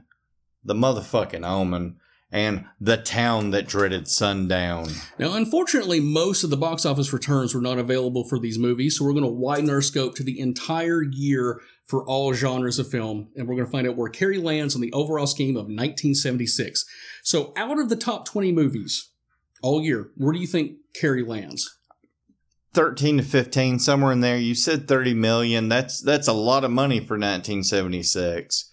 The 0.63 0.74
Motherfucking 0.74 1.46
Omen, 1.48 1.98
and 2.32 2.65
The 2.82 2.98
Town 2.98 3.51
That 3.51 3.68
Dreaded 3.68 4.08
Sundown. 4.08 4.89
Now, 5.20 5.36
unfortunately, 5.36 6.00
most 6.00 6.44
of 6.44 6.50
the 6.50 6.58
box 6.58 6.88
office 6.88 7.13
returns 7.13 7.54
were 7.54 7.62
not 7.62 7.77
available 7.77 8.24
for 8.24 8.39
these 8.39 8.58
movies, 8.58 8.98
so 8.98 9.06
we're 9.06 9.13
going 9.13 9.24
to 9.25 9.30
widen 9.30 9.70
our 9.70 9.84
scope 9.84 10.15
to 10.15 10.24
the 10.24 10.39
entire 10.39 11.04
year 11.04 11.62
for 11.86 12.04
all 12.06 12.34
genres 12.34 12.80
of 12.80 12.89
film, 12.89 13.30
and 13.36 13.48
we're 13.48 13.56
going 13.56 13.65
to 13.65 13.72
find 13.72 13.88
out 13.88 13.96
where 13.96 14.10
Carrie 14.10 14.39
lands 14.39 14.75
on 14.75 14.82
the 14.82 14.92
overall 14.92 15.27
scheme 15.27 15.56
of 15.56 15.65
1976. 15.65 16.86
So, 17.24 17.54
out 17.56 17.80
of 17.80 17.89
the 17.89 17.96
top 17.96 18.25
20 18.25 18.51
movies 18.51 19.12
all 19.62 19.82
year, 19.82 20.12
where 20.18 20.34
do 20.34 20.39
you 20.39 20.48
think 20.48 20.77
Carrie 20.94 21.24
lands? 21.24 21.77
13 22.74 23.18
to 23.18 23.24
15 23.24 23.80
somewhere 23.80 24.12
in 24.12 24.20
there 24.20 24.36
you 24.36 24.54
said 24.54 24.86
30 24.86 25.13
million 25.13 25.70
that's 25.70 26.01
that's 26.01 26.27
a 26.27 26.34
lot 26.34 26.65
of 26.65 26.70
money 26.70 27.00
for 27.00 27.13
1976 27.13 28.70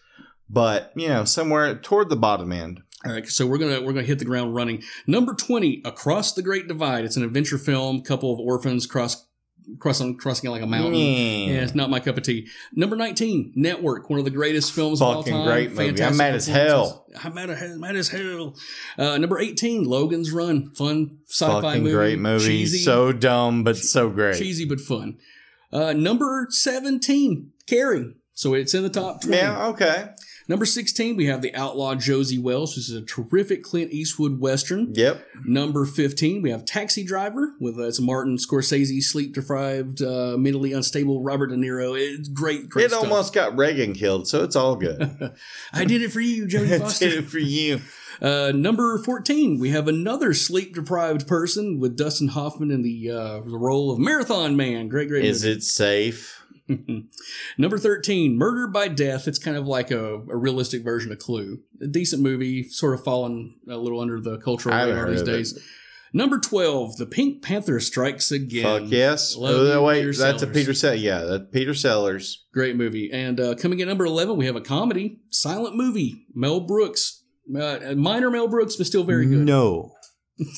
but 0.51 0.91
you 0.97 1.07
know 1.07 1.25
somewhere 1.25 1.73
toward 1.77 2.09
the 2.09 2.17
bottom 2.17 2.51
end 2.51 2.83
all 3.05 3.13
right, 3.13 3.29
so 3.29 3.47
we're 3.47 3.59
gonna 3.59 3.81
we're 3.81 3.93
gonna 3.93 4.07
hit 4.07 4.21
the 4.21 4.25
ground 4.25 4.55
running. 4.55 4.83
Number 5.09 5.35
twenty, 5.35 5.83
Across 5.85 6.35
the 6.35 6.43
Great 6.43 6.69
Divide. 6.69 7.05
It's 7.05 7.17
an 7.17 7.25
adventure 7.25 7.59
film. 7.59 8.01
Couple 8.03 8.33
of 8.33 8.39
orphans 8.39 8.87
cross 8.87 9.27
crossing 9.79 10.17
crossing 10.17 10.51
like 10.51 10.63
a 10.63 10.67
mountain. 10.67 10.93
Mm. 10.95 11.47
Yeah, 11.49 11.63
it's 11.63 11.75
not 11.75 11.91
my 11.91 12.01
cup 12.01 12.17
of 12.17 12.23
tea. 12.23 12.49
Number 12.73 12.97
nineteen, 12.97 13.53
Network. 13.55 14.11
One 14.11 14.19
of 14.19 14.25
the 14.25 14.31
greatest 14.31 14.73
films 14.73 15.01
of 15.01 15.07
all 15.09 15.23
Fucking 15.23 15.33
time. 15.33 15.47
great 15.47 15.73
movie. 15.73 16.03
I'm 16.03 16.17
mad 16.17 16.35
as 16.35 16.47
hell. 16.47 17.07
I'm 17.23 17.35
mad, 17.35 17.51
as- 17.51 17.79
mad 17.79 17.97
as 17.97 18.09
hell. 18.09 18.57
Uh, 18.99 19.19
number 19.19 19.39
eighteen, 19.39 19.85
Logan's 19.85 20.31
Run. 20.33 20.75
Fun 20.75 21.19
sci-fi 21.29 21.61
fucking 21.61 21.83
movie. 21.83 21.95
great 21.95 22.19
movie 22.19 22.45
Cheesy, 22.47 22.79
so 22.79 23.13
dumb 23.13 23.65
but 23.65 23.77
so 23.77 24.11
great 24.11 24.37
cheesy 24.39 24.65
but 24.65 24.81
fun. 24.81 25.19
Uh, 25.73 25.93
number 25.93 26.47
seventeen, 26.51 27.53
Carrie. 27.67 28.15
So 28.35 28.55
it's 28.55 28.75
in 28.75 28.83
the 28.83 28.89
top 28.91 29.21
twenty. 29.23 29.37
yeah 29.37 29.67
okay 29.69 30.09
Number 30.49 30.65
16, 30.67 31.17
we 31.17 31.27
have 31.27 31.41
The 31.43 31.55
Outlaw 31.55 31.95
Josey 31.95 32.39
Wales, 32.39 32.77
which 32.77 32.89
is 32.89 32.95
a 32.95 33.03
terrific 33.03 33.63
Clint 33.63 33.93
Eastwood 33.93 34.41
Western. 34.41 34.93
yep 34.95 35.27
Number 35.45 35.85
15, 35.85 36.43
we 36.43 36.51
have 36.51 36.65
Taxi 36.65 37.05
Driver 37.05 37.55
with 37.61 37.79
uh, 37.79 37.85
it's 37.85 38.01
Martin 38.01 38.37
Scorsese, 38.37 39.03
sleep 39.03 39.35
deprived, 39.35 40.03
uh, 40.03 40.37
mentally 40.39 40.73
unstable 40.73 41.23
Robert 41.23 41.49
De 41.49 41.57
Niro. 41.57 41.97
It's 41.99 42.29
great, 42.29 42.69
great 42.69 42.87
it 42.87 42.91
stuff. 42.91 43.05
almost 43.05 43.33
got 43.33 43.57
reagan 43.57 43.93
killed 43.95 44.27
so 44.29 44.43
it's 44.45 44.57
all 44.57 44.77
good 44.77 45.01
I 45.73 45.85
did 45.85 46.03
it 46.03 46.11
for 46.13 46.21
you, 46.21 46.47
Jodie 46.47 46.81
I 46.85 46.99
did 46.99 47.13
it 47.19 47.29
for 47.29 47.39
you 47.39 47.81
Uh, 48.21 48.53
number 48.55 48.99
14, 48.99 49.59
we 49.59 49.71
have 49.71 49.89
another 49.89 50.33
sleep 50.35 50.75
deprived 50.75 51.27
person 51.27 51.81
with 51.81 51.97
Dustin 51.97 52.29
Hoffman 52.29 52.71
in 52.71 52.83
the, 52.83 53.11
uh, 53.11 53.41
the 53.41 53.59
role 53.59 53.91
of 53.91 53.99
Marathon 53.99 54.57
Man. 54.57 54.87
Great, 54.89 55.09
great 55.09 55.25
is 55.25 55.45
movie. 55.45 55.57
it 55.57 55.63
safe 55.63 56.42
Number 57.59 57.79
13, 57.79 58.37
Murder 58.37 58.67
by 58.67 58.89
Death. 58.89 59.29
It's 59.29 59.39
kind 59.39 59.57
of 59.57 59.67
like 59.67 59.91
a, 59.91 60.15
a 60.15 60.37
realistic 60.37 60.83
version 60.85 61.13
of 61.13 61.19
Clue. 61.19 61.61
A 61.81 61.87
decent 61.87 62.23
movie, 62.23 62.69
sort 62.69 62.95
of 62.95 63.05
fallen 63.05 63.55
a 63.69 63.77
little 63.77 64.01
under 64.01 64.21
the 64.21 64.39
cultural 64.39 64.75
radar 64.75 65.11
these 65.11 65.21
of 65.23 65.29
it. 65.29 65.33
days. 65.33 65.69
Number 66.15 66.39
12, 66.39 66.99
The 66.99 67.07
Pink 67.07 67.43
Panther 67.43 67.81
Strikes 67.81 68.31
Again. 68.31 68.63
fuck 68.83 68.91
yes 68.91 69.35
Love 69.35 69.55
oh, 69.55 69.73
you, 69.73 69.83
wait 69.83 70.01
Peter 70.01 70.13
that's 70.13 70.43
a 70.43 70.47
peter 70.47 70.75
Sellers. 70.75 71.01
yeah 71.01 71.21
that's 71.21 71.45
peter 71.51 71.73
sellers 71.73 72.45
Great 72.53 72.77
movie. 72.77 73.11
And 73.11 73.41
uh, 73.41 73.55
coming 73.55 73.81
in 73.81 73.89
number 73.89 74.05
11, 74.05 74.37
we 74.37 74.45
have 74.45 74.55
a 74.57 74.61
comedy, 74.61 75.21
silent 75.31 75.75
movie, 75.75 76.27
Mel 76.35 76.61
Brooks. 76.61 77.23
Uh, 77.59 77.95
minor 77.97 78.31
Mel 78.31 78.47
Brooks, 78.47 78.77
but 78.77 78.87
still 78.87 79.05
very 79.05 79.25
good. 79.27 79.39
no 79.39 79.92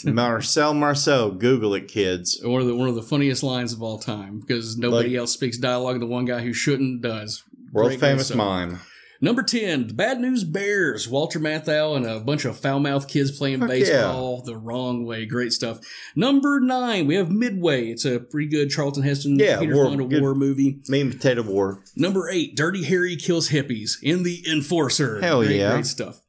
marcel 0.04 0.74
marceau 0.74 1.30
google 1.30 1.74
it 1.74 1.88
kids 1.88 2.40
One 2.42 2.60
of 2.60 2.66
the 2.66 2.74
one 2.76 2.88
of 2.88 2.94
the 2.94 3.02
funniest 3.02 3.42
lines 3.42 3.72
of 3.72 3.82
all 3.82 3.98
time 3.98 4.40
because 4.40 4.76
nobody 4.76 5.10
Like- 5.10 5.18
else 5.18 5.32
speaks 5.32 5.58
dialogue. 5.58 6.00
The 6.00 6.06
one 6.06 6.24
guy 6.24 6.42
who 6.42 6.52
shouldn't 6.52 7.02
does. 7.02 7.42
world 7.72 7.88
Great, 7.90 8.00
famous 8.00 8.34
mime 8.34 8.80
Number 9.20 9.42
10, 9.42 9.86
The 9.86 9.94
Bad 9.94 10.20
News 10.20 10.44
Bears. 10.44 11.08
Walter 11.08 11.38
Matthau 11.40 11.96
and 11.96 12.04
a 12.04 12.20
bunch 12.20 12.44
of 12.44 12.58
foul 12.58 12.78
mouthed 12.78 13.08
kids 13.08 13.30
playing 13.30 13.60
Fuck 13.60 13.68
baseball 13.70 14.42
the 14.42 14.56
wrong 14.56 15.06
way. 15.06 15.24
Great 15.24 15.52
stuff. 15.52 15.78
Number 16.14 16.60
9, 16.60 17.06
we 17.06 17.14
have 17.14 17.30
Midway. 17.30 17.86
It's 17.86 18.04
a 18.04 18.18
pretty 18.20 18.50
good 18.50 18.68
Charlton 18.68 19.02
Heston, 19.02 19.38
Yeah, 19.38 19.60
Peter 19.60 19.74
war- 19.76 19.86
Fonda 19.86 20.20
war 20.20 20.34
movie. 20.34 20.80
meat 20.88 21.00
and 21.00 21.12
potato 21.12 21.40
war 21.42 21.82
Number 21.96 22.28
8, 22.28 22.54
Dirty 22.54 22.82
Harry 22.84 23.16
Kills 23.16 23.48
Hippies 23.48 23.92
in 24.02 24.24
The 24.24 24.44
Enforcer. 24.50 25.20
Hell 25.22 25.42
great, 25.42 25.56
yeah. 25.56 25.72
Great 25.72 25.86
stuff. 25.86 26.20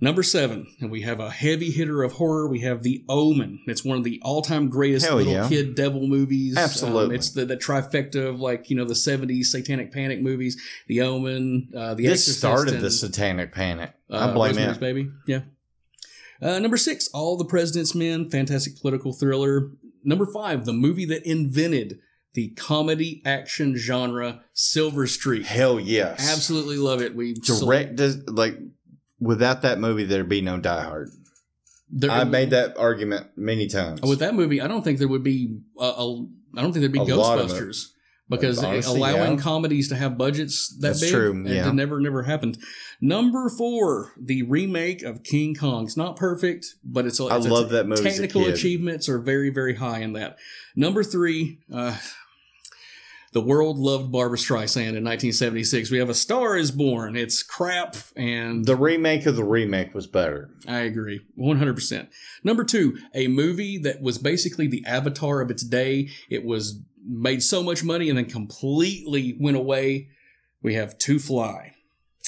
Number 0.00 0.22
7, 0.22 0.64
and 0.80 0.92
we 0.92 1.02
have 1.02 1.18
a 1.18 1.28
heavy 1.28 1.72
hitter 1.72 2.04
of 2.04 2.12
horror. 2.12 2.48
We 2.48 2.60
have 2.60 2.84
The 2.84 3.04
Omen. 3.08 3.62
It's 3.66 3.84
one 3.84 3.98
of 3.98 4.04
the 4.04 4.20
all 4.22 4.42
time 4.42 4.68
greatest 4.68 5.04
Hell 5.06 5.16
little 5.16 5.32
yeah. 5.32 5.48
kid 5.48 5.74
devil 5.74 6.06
movies. 6.06 6.56
Um, 6.56 6.62
Absolutely. 6.62 7.16
it's 7.16 7.30
the, 7.30 7.44
the 7.44 7.56
trifecta 7.56 8.28
of 8.28 8.38
like, 8.38 8.70
you 8.70 8.76
know, 8.76 8.84
the 8.84 8.94
70s 8.94 9.46
satanic 9.46 9.92
panic 9.92 10.20
movies. 10.22 10.56
The 10.86 11.02
Omen, 11.02 11.70
uh, 11.76 11.94
The 11.94 12.04
this 12.04 12.12
Exorcist. 12.28 12.38
started 12.38 12.74
and- 12.74 12.84
the 12.84 12.90
satanic 12.92 13.52
panic 13.52 13.92
i 14.10 14.14
uh, 14.16 14.32
blame 14.32 14.50
Rosemary's 14.52 14.76
it 14.76 14.80
Baby. 14.80 15.10
Yeah. 15.26 15.40
Uh, 16.40 16.60
number 16.60 16.76
six, 16.76 17.08
All 17.12 17.36
the 17.36 17.44
President's 17.44 17.94
Men, 17.96 18.30
fantastic 18.30 18.80
political 18.80 19.12
thriller. 19.12 19.72
Number 20.04 20.26
five, 20.26 20.64
the 20.64 20.72
movie 20.72 21.06
that 21.06 21.28
invented 21.28 21.98
the 22.34 22.50
comedy 22.50 23.20
action 23.24 23.74
genre, 23.76 24.42
Silver 24.52 25.08
Streak. 25.08 25.44
hell 25.44 25.80
yes 25.80 26.30
Absolutely 26.32 26.76
love 26.76 27.02
it. 27.02 27.16
We 27.16 27.34
direct 27.34 27.98
like 28.28 28.58
without 29.20 29.62
that 29.62 29.78
movie 29.78 30.04
there'd 30.04 30.28
be 30.28 30.40
no 30.40 30.58
Die 30.58 30.82
Hard. 30.82 31.10
there- 31.90 32.10
I 32.10 32.24
made 32.24 32.50
that 32.50 32.76
argument 32.76 33.28
many 33.36 33.66
times. 33.68 34.00
with 34.02 34.18
that 34.20 34.34
movie. 34.34 34.60
I 34.60 34.68
don't 34.68 34.82
think 34.82 34.98
there 34.98 35.08
would 35.08 35.22
be 35.24 35.58
a, 35.78 35.84
a 35.84 36.26
I 36.56 36.62
don't 36.62 36.72
think 36.72 36.80
there'd 36.80 36.92
be 36.92 36.98
A 36.98 37.16
lot 37.16 37.38
of 37.38 37.50
it. 37.50 37.54
Ghostbusters 37.54 37.86
because 38.30 38.62
Honestly, 38.62 38.98
allowing 39.00 39.36
yeah. 39.38 39.42
comedies 39.42 39.88
to 39.88 39.96
have 39.96 40.18
budgets 40.18 40.68
that 40.76 40.88
That's 40.88 41.00
big, 41.00 41.10
true, 41.10 41.44
it 41.46 41.72
never 41.74 41.98
never 42.00 42.22
happened. 42.24 42.58
Number 43.00 43.48
four, 43.48 44.12
the 44.20 44.42
remake 44.42 45.02
of 45.02 45.22
King 45.22 45.54
Kong. 45.54 45.84
It's 45.84 45.96
not 45.96 46.16
perfect, 46.16 46.66
but 46.84 47.06
it's. 47.06 47.20
I 47.20 47.36
it's 47.36 47.46
a- 47.46 47.48
love 47.52 47.70
that 47.70 47.86
movie 47.86 48.02
Technical 48.02 48.46
achievements 48.46 49.08
are 49.08 49.18
very 49.18 49.50
very 49.50 49.74
high 49.76 50.00
in 50.00 50.12
that. 50.14 50.36
Number 50.76 51.02
three. 51.02 51.60
Uh, 51.72 51.96
the 53.32 53.40
world 53.40 53.78
loved 53.78 54.10
Barbra 54.10 54.38
Streisand 54.38 54.96
in 54.96 55.04
1976. 55.04 55.90
We 55.90 55.98
have 55.98 56.08
A 56.08 56.14
Star 56.14 56.56
Is 56.56 56.70
Born. 56.70 57.16
It's 57.16 57.42
crap, 57.42 57.96
and 58.16 58.64
the 58.66 58.76
remake 58.76 59.26
of 59.26 59.36
the 59.36 59.44
remake 59.44 59.94
was 59.94 60.06
better. 60.06 60.50
I 60.66 60.78
agree, 60.80 61.20
100%. 61.38 62.08
Number 62.44 62.64
two, 62.64 62.98
a 63.14 63.28
movie 63.28 63.78
that 63.78 64.00
was 64.00 64.18
basically 64.18 64.66
the 64.66 64.84
avatar 64.86 65.40
of 65.40 65.50
its 65.50 65.62
day. 65.62 66.08
It 66.30 66.44
was 66.44 66.80
made 67.04 67.42
so 67.42 67.62
much 67.62 67.84
money 67.84 68.08
and 68.08 68.18
then 68.18 68.26
completely 68.26 69.36
went 69.40 69.56
away. 69.56 70.08
We 70.62 70.74
have 70.74 70.98
To 70.98 71.18
Fly. 71.18 71.74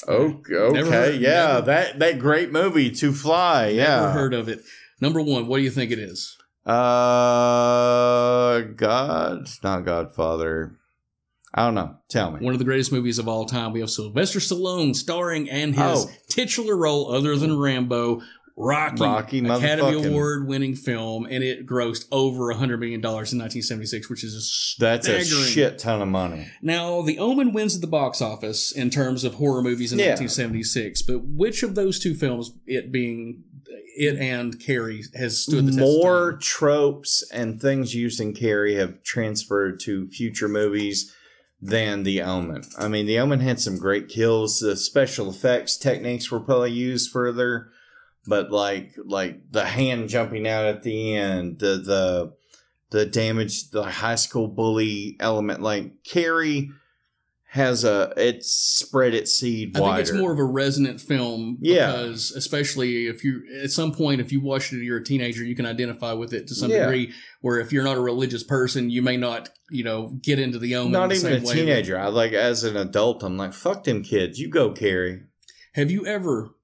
Oh, 0.07 0.41
okay, 0.51 1.15
yeah, 1.17 1.53
never- 1.53 1.61
that 1.67 1.99
that 1.99 2.17
great 2.19 2.51
movie 2.51 2.89
To 2.89 3.11
Fly, 3.11 3.67
yeah. 3.67 3.99
Never 3.99 4.11
heard 4.11 4.33
of 4.33 4.47
it. 4.49 4.61
Number 4.99 5.21
one, 5.21 5.47
what 5.47 5.57
do 5.57 5.63
you 5.63 5.69
think 5.69 5.91
it 5.91 5.99
is? 5.99 6.37
Uh, 6.65 8.61
God, 8.75 9.47
not 9.63 9.85
Godfather. 9.85 10.77
I 11.53 11.65
don't 11.65 11.75
know. 11.75 11.95
Tell 12.09 12.31
me. 12.31 12.39
One 12.45 12.53
of 12.53 12.59
the 12.59 12.65
greatest 12.65 12.91
movies 12.91 13.19
of 13.19 13.27
all 13.27 13.45
time. 13.45 13.73
We 13.73 13.81
have 13.81 13.89
Sylvester 13.89 14.39
Stallone 14.39 14.95
starring 14.95 15.49
and 15.49 15.75
his 15.75 16.05
Oh. 16.05 16.09
titular 16.29 16.77
role, 16.77 17.11
other 17.11 17.35
than 17.35 17.57
Rambo, 17.57 18.21
Rocky, 18.57 19.01
Rocky 19.01 19.39
Academy 19.39 20.07
Award 20.07 20.47
winning 20.47 20.75
film, 20.75 21.25
and 21.25 21.43
it 21.43 21.65
grossed 21.65 22.05
over 22.11 22.53
$100 22.53 22.79
million 22.79 22.99
in 22.99 23.01
1976, 23.01 24.09
which 24.09 24.23
is 24.23 24.75
a 24.77 24.81
That's 24.81 25.07
a 25.07 25.23
shit 25.25 25.79
ton 25.79 26.01
of 26.01 26.07
money. 26.09 26.47
Now, 26.61 27.01
The 27.01 27.17
Omen 27.17 27.53
wins 27.53 27.75
at 27.75 27.81
the 27.81 27.87
box 27.87 28.21
office 28.21 28.71
in 28.71 28.89
terms 28.89 29.23
of 29.23 29.35
horror 29.35 29.61
movies 29.63 29.91
in 29.93 29.99
Yeah. 29.99 30.09
1976, 30.15 31.01
but 31.01 31.23
which 31.25 31.63
of 31.63 31.75
those 31.75 31.97
two 31.99 32.13
films, 32.13 32.51
it 32.67 32.91
being 32.91 33.43
it 33.97 34.17
and 34.17 34.59
Carrie, 34.59 35.03
has 35.15 35.39
stood 35.43 35.65
the 35.65 35.71
test? 35.71 35.79
More 35.81 36.29
of 36.29 36.33
time? 36.35 36.41
tropes 36.41 37.23
and 37.33 37.59
things 37.59 37.93
used 37.95 38.19
in 38.21 38.33
Carrie 38.33 38.75
have 38.75 39.01
transferred 39.03 39.79
to 39.81 40.07
future 40.09 40.47
movies 40.47 41.13
than 41.61 42.03
The 42.03 42.21
Omen. 42.21 42.63
I 42.77 42.87
mean, 42.87 43.05
The 43.05 43.19
Omen 43.19 43.39
had 43.39 43.59
some 43.59 43.77
great 43.77 44.09
kills. 44.09 44.59
The 44.59 44.75
special 44.75 45.29
effects 45.29 45.77
techniques 45.77 46.31
were 46.31 46.39
probably 46.39 46.71
used 46.71 47.11
further, 47.11 47.69
but 48.25 48.51
like 48.51 48.95
like 49.05 49.51
the 49.51 49.65
hand 49.65 50.09
jumping 50.09 50.47
out 50.47 50.65
at 50.65 50.83
the 50.83 51.15
end, 51.15 51.59
the 51.59 51.77
the 51.77 52.33
the 52.89 53.05
damage, 53.05 53.69
the 53.69 53.83
high 53.83 54.15
school 54.15 54.47
bully 54.47 55.15
element, 55.19 55.61
like 55.61 56.03
Carrie 56.03 56.71
has 57.53 57.83
a 57.83 58.13
it's 58.15 58.49
spread 58.49 59.13
its 59.13 59.33
seed 59.37 59.77
wider. 59.77 59.91
I 59.91 59.95
think 59.97 60.07
it's 60.07 60.17
more 60.17 60.31
of 60.31 60.39
a 60.39 60.43
resonant 60.45 61.01
film 61.01 61.57
Yeah. 61.59 61.91
because 61.91 62.31
especially 62.31 63.07
if 63.07 63.25
you 63.25 63.41
at 63.61 63.71
some 63.71 63.91
point 63.93 64.21
if 64.21 64.31
you 64.31 64.39
watch 64.39 64.71
it 64.71 64.77
and 64.77 64.85
you're 64.85 64.99
a 64.99 65.03
teenager 65.03 65.43
you 65.43 65.53
can 65.53 65.65
identify 65.65 66.13
with 66.13 66.31
it 66.33 66.47
to 66.47 66.55
some 66.55 66.71
Yeah. 66.71 66.83
degree 66.85 67.11
where 67.41 67.59
if 67.59 67.73
you're 67.73 67.83
not 67.83 67.97
a 67.97 67.99
religious 67.99 68.41
person 68.41 68.89
you 68.89 69.01
may 69.01 69.17
not 69.17 69.49
you 69.69 69.83
know 69.83 70.17
get 70.23 70.39
into 70.39 70.59
the 70.59 70.77
omen 70.77 70.93
not 70.93 71.09
the 71.09 71.15
even 71.15 71.33
a 71.33 71.39
teenager. 71.41 71.99
I 71.99 72.07
like 72.07 72.31
as 72.31 72.63
an 72.63 72.77
adult. 72.77 73.21
I'm 73.21 73.35
like, 73.35 73.51
fuck 73.53 73.83
them 73.83 74.01
kids. 74.01 74.39
You 74.39 74.47
go, 74.49 74.71
Carrie. 74.71 75.23
Have 75.73 75.91
you 75.91 76.05
ever 76.05 76.55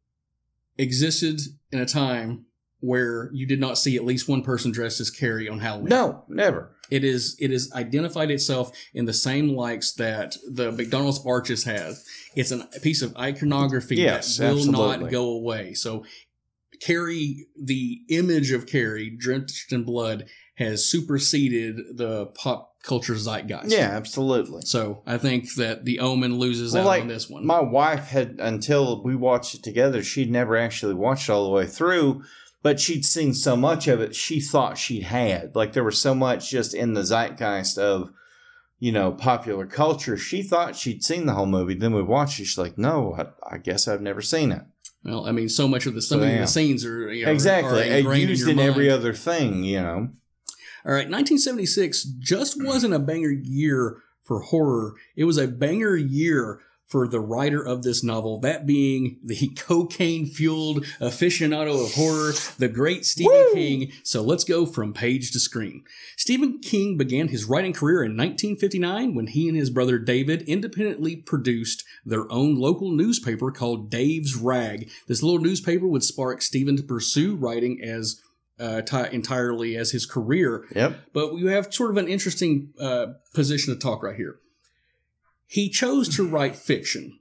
existed 0.77 1.41
in 1.71 1.79
a 1.79 1.85
time 1.85 2.45
where 2.79 3.29
you 3.33 3.45
did 3.45 3.59
not 3.59 3.77
see 3.77 3.95
at 3.97 4.05
least 4.05 4.29
one 4.29 4.41
person 4.41 4.71
dressed 4.71 5.01
as 5.01 5.09
Carrie 5.09 5.49
on 5.49 5.59
Halloween? 5.59 5.89
No, 5.89 6.23
never. 6.29 6.71
It 6.89 7.03
is 7.03 7.35
it 7.39 7.51
is 7.51 7.71
identified 7.73 8.31
itself 8.31 8.71
in 8.93 9.05
the 9.05 9.13
same 9.13 9.49
likes 9.55 9.91
that 9.93 10.35
the 10.49 10.71
McDonald's 10.71 11.21
arches 11.25 11.63
has. 11.65 12.05
It's 12.35 12.51
an- 12.51 12.67
a 12.75 12.79
piece 12.79 13.01
of 13.01 13.15
iconography 13.17 13.97
Yes, 13.97 14.37
that 14.37 14.51
will 14.53 14.57
absolutely. 14.59 14.97
not 15.03 15.11
go 15.11 15.29
away. 15.29 15.73
So 15.73 16.05
Carrie, 16.79 17.47
the 17.59 18.01
image 18.09 18.51
of 18.51 18.67
Carrie 18.67 19.09
drenched 19.09 19.71
in 19.73 19.83
blood 19.83 20.25
has 20.55 20.85
superseded 20.85 21.97
the 21.97 22.27
pop 22.27 22.73
culture 22.83 23.15
zeitgeist. 23.15 23.71
Yeah, 23.71 23.89
absolutely. 23.91 24.61
So 24.61 25.01
I 25.05 25.17
think 25.17 25.55
that 25.55 25.85
the 25.85 25.99
Omen 25.99 26.37
loses 26.37 26.73
Well, 26.73 26.83
out 26.83 26.87
like 26.87 27.01
on 27.01 27.07
this 27.07 27.29
one. 27.29 27.45
my 27.45 27.59
wife 27.61 28.07
had 28.07 28.37
until 28.39 29.03
we 29.03 29.15
watched 29.15 29.55
it 29.55 29.63
together. 29.63 30.01
She'd 30.03 30.31
never 30.31 30.55
actually 30.55 30.93
watched 30.93 31.29
all 31.29 31.45
the 31.45 31.51
way 31.51 31.65
through, 31.65 32.23
but 32.67 32.81
she'd 32.81 33.05
seen 33.05 33.33
so 33.33 33.55
much 33.55 33.87
of 33.87 34.01
it. 34.01 34.13
She 34.13 34.41
thought 34.41 34.77
she 34.77 34.99
had 34.99 35.55
like 35.55 35.71
there 35.71 35.85
was 35.85 36.01
so 36.01 36.13
much 36.13 36.49
just 36.49 36.73
in 36.73 36.95
the 36.95 37.05
zeitgeist 37.05 37.77
of 37.77 38.09
you 38.77 38.91
know 38.91 39.13
popular 39.13 39.65
culture. 39.65 40.17
She 40.17 40.43
thought 40.43 40.75
she'd 40.75 41.01
seen 41.01 41.27
the 41.27 41.33
whole 41.33 41.45
movie. 41.45 41.75
Then 41.75 41.93
we 41.93 42.01
watched 42.01 42.41
it. 42.41 42.43
She's 42.43 42.57
like, 42.57 42.77
"No, 42.77 43.15
I, 43.17 43.55
I 43.55 43.57
guess 43.57 43.87
I've 43.87 44.01
never 44.01 44.21
seen 44.21 44.51
it." 44.51 44.63
well, 45.05 45.25
I 45.25 45.31
mean, 45.31 45.47
so 45.47 45.69
much 45.69 45.85
of 45.85 45.95
the 45.95 46.01
some 46.01 46.19
So, 46.19 46.25
of 46.25 46.29
yeah. 46.29 46.41
the 46.41 46.47
scenes 46.47 46.83
are 46.83 47.09
you 47.09 47.25
know, 47.25 47.31
exactly. 47.31 48.05
are 48.05 48.13
used 48.13 48.49
in, 48.49 48.59
in, 48.59 48.67
every 48.67 48.89
other 48.89 49.13
thing. 49.13 49.63
You 49.63 49.79
know. 49.79 50.09
All 50.85 50.91
right, 50.91 51.09
1976 51.09 52.03
just 52.19 52.61
wasn't 52.61 52.93
a 52.93 52.99
banger 52.99 53.31
year 53.31 54.01
for 54.23 54.41
horror. 54.41 54.95
It 55.15 55.23
was 55.23 55.37
a 55.37 55.47
banger 55.47 55.95
year 55.95 56.59
for 56.87 57.05
the 57.05 57.19
writer 57.19 57.61
of 57.61 57.83
this 57.83 58.01
novel, 58.01 58.39
that 58.39 58.65
being 58.65 59.19
the 59.23 59.47
cocaine 59.55 60.25
fueled 60.25 60.85
aficionado 61.01 61.83
of 61.85 61.93
horror, 61.93 62.31
the 62.57 62.69
great 62.69 63.05
Stephen 63.05 63.45
King. 63.53 63.91
So 64.03 64.21
let's 64.21 64.45
go 64.45 64.65
from 64.65 64.93
page 64.93 65.31
to 65.31 65.39
screen. 65.39 65.83
Stephen 66.15 66.59
King 66.59 66.97
began 66.97 67.27
his 67.27 67.45
writing 67.45 67.73
career 67.73 68.03
in 68.03 68.11
1959 68.11 69.15
when 69.15 69.27
he 69.27 69.49
and 69.49 69.57
his 69.57 69.69
brother 69.69 69.99
David 69.99 70.43
independently 70.43 71.17
produced 71.17 71.83
their 72.05 72.31
own 72.31 72.55
local 72.55 72.91
newspaper 72.91 73.51
called 73.51 73.91
Dave's 73.91 74.35
Rag. 74.35 74.89
This 75.07 75.21
little 75.21 75.41
newspaper 75.41 75.87
would 75.87 76.03
spark 76.03 76.41
Stephen 76.41 76.77
to 76.77 76.83
pursue 76.83 77.35
writing 77.35 77.81
as 77.83 78.21
uh, 78.59 78.81
ti 78.81 79.03
entirely 79.11 79.75
as 79.75 79.91
his 79.91 80.05
career. 80.05 80.65
Yep. 80.73 80.99
But 81.13 81.33
we 81.33 81.45
have 81.51 81.73
sort 81.73 81.91
of 81.91 81.97
an 81.97 82.07
interesting 82.07 82.73
uh, 82.79 83.07
position 83.33 83.73
to 83.73 83.79
talk 83.79 84.03
right 84.03 84.15
here. 84.15 84.39
He 85.47 85.69
chose 85.69 86.13
to 86.15 86.27
write 86.27 86.55
fiction. 86.55 87.19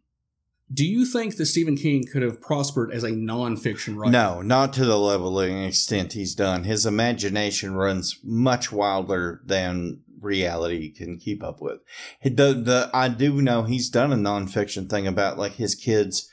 Do 0.72 0.84
you 0.84 1.06
think 1.06 1.36
that 1.36 1.46
Stephen 1.46 1.76
King 1.76 2.04
could 2.12 2.22
have 2.22 2.40
prospered 2.40 2.90
as 2.90 3.04
a 3.04 3.12
nonfiction 3.12 3.96
writer? 3.96 4.10
No, 4.10 4.42
not 4.42 4.72
to 4.74 4.84
the 4.84 4.98
level 4.98 5.38
and 5.38 5.64
extent 5.64 6.14
he's 6.14 6.34
done. 6.34 6.64
His 6.64 6.84
imagination 6.84 7.74
runs 7.74 8.18
much 8.24 8.72
wilder 8.72 9.40
than 9.44 10.00
reality 10.20 10.90
can 10.90 11.18
keep 11.18 11.44
up 11.44 11.60
with. 11.60 11.80
The, 12.24 12.52
the, 12.52 12.90
I 12.92 13.08
do 13.08 13.40
know 13.40 13.62
he's 13.62 13.88
done 13.88 14.12
a 14.12 14.16
nonfiction 14.16 14.90
thing 14.90 15.06
about 15.06 15.38
like 15.38 15.52
his 15.52 15.76
kids, 15.76 16.28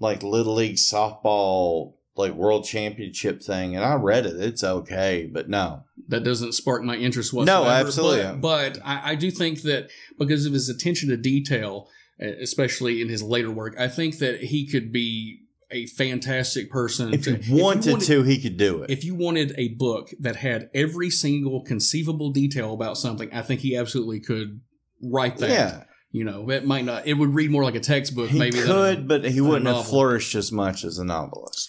like 0.00 0.24
little 0.24 0.54
league 0.54 0.76
softball, 0.76 1.94
like 2.16 2.32
world 2.32 2.64
championship 2.64 3.42
thing, 3.42 3.76
and 3.76 3.84
I 3.84 3.94
read 3.94 4.26
it. 4.26 4.36
It's 4.40 4.64
okay, 4.64 5.28
but 5.32 5.48
no, 5.48 5.84
that 6.08 6.24
doesn't 6.24 6.52
spark 6.52 6.82
my 6.82 6.96
interest 6.96 7.32
whatsoever. 7.32 7.64
No, 7.64 7.70
absolutely. 7.70 8.38
But, 8.38 8.74
but 8.74 8.78
I, 8.84 9.12
I 9.12 9.14
do 9.14 9.30
think 9.30 9.62
that 9.62 9.90
because 10.18 10.46
of 10.46 10.52
his 10.52 10.68
attention 10.68 11.08
to 11.10 11.16
detail, 11.16 11.88
especially 12.18 13.00
in 13.02 13.08
his 13.08 13.22
later 13.22 13.50
work, 13.50 13.74
I 13.78 13.88
think 13.88 14.18
that 14.18 14.40
he 14.40 14.66
could 14.66 14.92
be 14.92 15.40
a 15.70 15.86
fantastic 15.86 16.70
person. 16.70 17.12
if 17.12 17.24
to- 17.24 17.36
he 17.36 17.60
wanted 17.60 18.00
to, 18.00 18.22
he 18.22 18.40
could 18.40 18.56
do 18.56 18.82
it. 18.82 18.90
If 18.90 19.04
you 19.04 19.14
wanted 19.14 19.52
a 19.58 19.68
book 19.74 20.10
that 20.20 20.36
had 20.36 20.70
every 20.74 21.10
single 21.10 21.62
conceivable 21.64 22.30
detail 22.30 22.72
about 22.72 22.96
something, 22.96 23.28
I 23.32 23.42
think 23.42 23.60
he 23.60 23.76
absolutely 23.76 24.20
could 24.20 24.60
write 25.02 25.38
that. 25.38 25.50
Yeah. 25.50 25.82
You 26.12 26.24
know, 26.24 26.48
it 26.50 26.64
might 26.64 26.84
not. 26.84 27.06
It 27.06 27.14
would 27.14 27.34
read 27.34 27.50
more 27.50 27.64
like 27.64 27.74
a 27.74 27.80
textbook, 27.80 28.30
He 28.30 28.38
maybe. 28.38 28.58
could, 28.62 28.98
a, 29.00 29.02
but 29.02 29.24
he 29.24 29.40
wouldn't 29.40 29.66
have 29.66 29.86
flourished 29.86 30.34
as 30.34 30.50
much 30.50 30.84
as 30.84 30.98
a 30.98 31.04
novelist. 31.04 31.68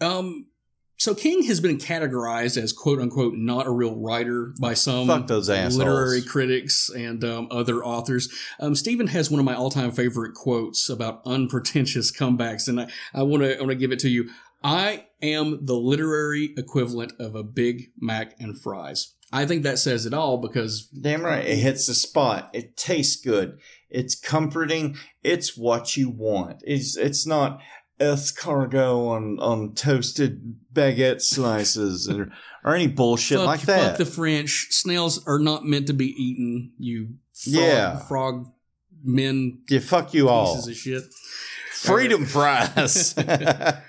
Um, 0.00 0.46
so 0.98 1.14
King 1.14 1.44
has 1.44 1.60
been 1.60 1.78
categorized 1.78 2.60
as 2.60 2.72
"quote 2.72 2.98
unquote" 2.98 3.34
not 3.34 3.66
a 3.66 3.70
real 3.70 3.94
writer 3.96 4.52
by 4.60 4.74
some 4.74 5.06
literary 5.78 6.22
critics 6.22 6.90
and 6.90 7.22
um, 7.22 7.46
other 7.52 7.84
authors. 7.84 8.28
Um, 8.58 8.74
Stephen 8.74 9.06
has 9.08 9.30
one 9.30 9.38
of 9.38 9.44
my 9.44 9.54
all-time 9.54 9.92
favorite 9.92 10.34
quotes 10.34 10.88
about 10.88 11.22
unpretentious 11.24 12.10
comebacks, 12.10 12.68
and 12.68 12.80
I, 12.80 12.88
I 13.14 13.22
want 13.22 13.44
to 13.44 13.56
want 13.58 13.70
to 13.70 13.76
give 13.76 13.92
it 13.92 14.00
to 14.00 14.08
you. 14.08 14.28
I 14.62 15.06
am 15.22 15.64
the 15.64 15.76
literary 15.76 16.52
equivalent 16.56 17.12
of 17.20 17.36
a 17.36 17.44
Big 17.44 17.92
Mac 18.00 18.34
and 18.40 18.60
fries. 18.60 19.14
I 19.32 19.46
think 19.46 19.62
that 19.62 19.78
says 19.78 20.06
it 20.06 20.14
all 20.14 20.38
because 20.38 20.86
Damn 20.86 21.22
right. 21.22 21.44
It 21.44 21.58
hits 21.58 21.86
the 21.86 21.94
spot. 21.94 22.50
It 22.52 22.76
tastes 22.76 23.22
good. 23.22 23.58
It's 23.90 24.18
comforting. 24.18 24.96
It's 25.22 25.56
what 25.56 25.96
you 25.96 26.10
want. 26.10 26.62
It's 26.64 26.96
it's 26.96 27.26
not 27.26 27.60
escargot 28.00 29.08
on, 29.08 29.38
on 29.40 29.74
toasted 29.74 30.56
baguette 30.72 31.20
slices 31.22 32.08
or, 32.08 32.30
or 32.64 32.74
any 32.74 32.86
bullshit 32.86 33.38
fuck, 33.38 33.46
like 33.46 33.60
fuck 33.60 33.66
that. 33.66 33.98
the 33.98 34.04
French. 34.06 34.68
Snails 34.70 35.24
are 35.26 35.38
not 35.38 35.64
meant 35.64 35.86
to 35.88 35.92
be 35.92 36.06
eaten. 36.06 36.72
You 36.78 37.14
frog, 37.34 37.54
Yeah. 37.54 37.98
frog 38.00 38.46
men 39.04 39.60
yeah, 39.68 39.80
fuck 39.80 40.12
you 40.14 40.28
all. 40.28 40.54
pieces 40.56 40.68
of 40.68 40.76
shit. 40.76 41.02
Freedom 41.72 42.24
fries. 42.26 43.14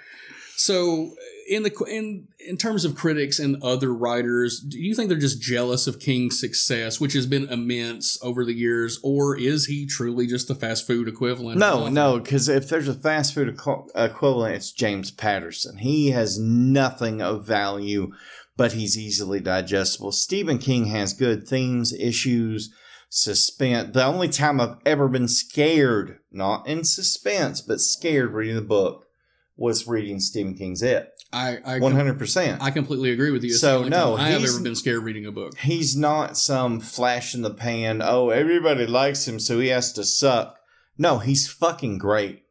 So, 0.55 1.15
in 1.47 1.63
the 1.63 1.71
in 1.89 2.27
in 2.49 2.57
terms 2.57 2.83
of 2.83 2.95
critics 2.95 3.37
and 3.37 3.61
other 3.61 3.93
writers, 3.93 4.59
do 4.59 4.79
you 4.79 4.95
think 4.95 5.07
they're 5.07 5.19
just 5.19 5.39
jealous 5.39 5.85
of 5.85 5.99
King's 5.99 6.39
success, 6.39 6.99
which 6.99 7.13
has 7.13 7.27
been 7.27 7.47
immense 7.47 8.17
over 8.23 8.43
the 8.43 8.55
years, 8.55 8.99
or 9.03 9.37
is 9.37 9.67
he 9.67 9.85
truly 9.85 10.25
just 10.25 10.47
the 10.47 10.55
fast 10.55 10.87
food 10.87 11.07
equivalent? 11.07 11.59
No, 11.59 11.89
no, 11.89 12.19
because 12.19 12.49
if 12.49 12.67
there's 12.67 12.87
a 12.87 12.95
fast 12.95 13.35
food 13.35 13.55
equ- 13.55 13.87
equivalent, 13.93 14.55
it's 14.55 14.71
James 14.71 15.11
Patterson. 15.11 15.77
He 15.77 16.09
has 16.09 16.39
nothing 16.39 17.21
of 17.21 17.45
value, 17.45 18.13
but 18.57 18.71
he's 18.71 18.97
easily 18.97 19.39
digestible. 19.39 20.11
Stephen 20.11 20.57
King 20.57 20.85
has 20.85 21.13
good 21.13 21.47
themes, 21.47 21.93
issues, 21.93 22.73
suspense. 23.09 23.93
The 23.93 24.03
only 24.03 24.27
time 24.27 24.59
I've 24.59 24.77
ever 24.87 25.07
been 25.07 25.27
scared, 25.27 26.17
not 26.31 26.67
in 26.67 26.83
suspense, 26.83 27.61
but 27.61 27.79
scared 27.79 28.33
reading 28.33 28.55
the 28.55 28.61
book, 28.63 29.05
was 29.59 29.87
reading 29.87 30.19
Stephen 30.19 30.55
King's 30.55 30.81
It. 30.81 31.11
I 31.31 31.57
I 31.65 31.79
One 31.79 31.93
hundred 31.93 32.17
percent. 32.17 32.61
I 32.61 32.71
completely 32.71 33.11
agree 33.11 33.29
with 33.31 33.43
you. 33.43 33.51
It's 33.51 33.59
So, 33.59 33.83
no, 33.83 34.15
I 34.15 34.29
have 34.29 34.39
he's- 34.41 34.53
ever 34.55 34.63
been 34.63 34.75
scared 34.75 35.03
reading 35.03 35.25
a 35.25 35.31
book. 35.31 35.57
He's 35.59 35.95
not 35.95 36.37
some 36.37 36.79
flash 36.79 37.35
in 37.35 37.41
the 37.43 37.53
pan. 37.53 38.01
Oh, 38.03 38.29
everybody 38.29 38.87
likes 38.87 39.27
him, 39.27 39.39
so 39.39 39.59
he 39.59 39.67
has 39.67 39.93
to 39.93 40.03
suck. 40.03 40.57
No, 40.97 41.19
he's 41.19 41.47
fucking 41.47 41.97
great. 41.99 42.43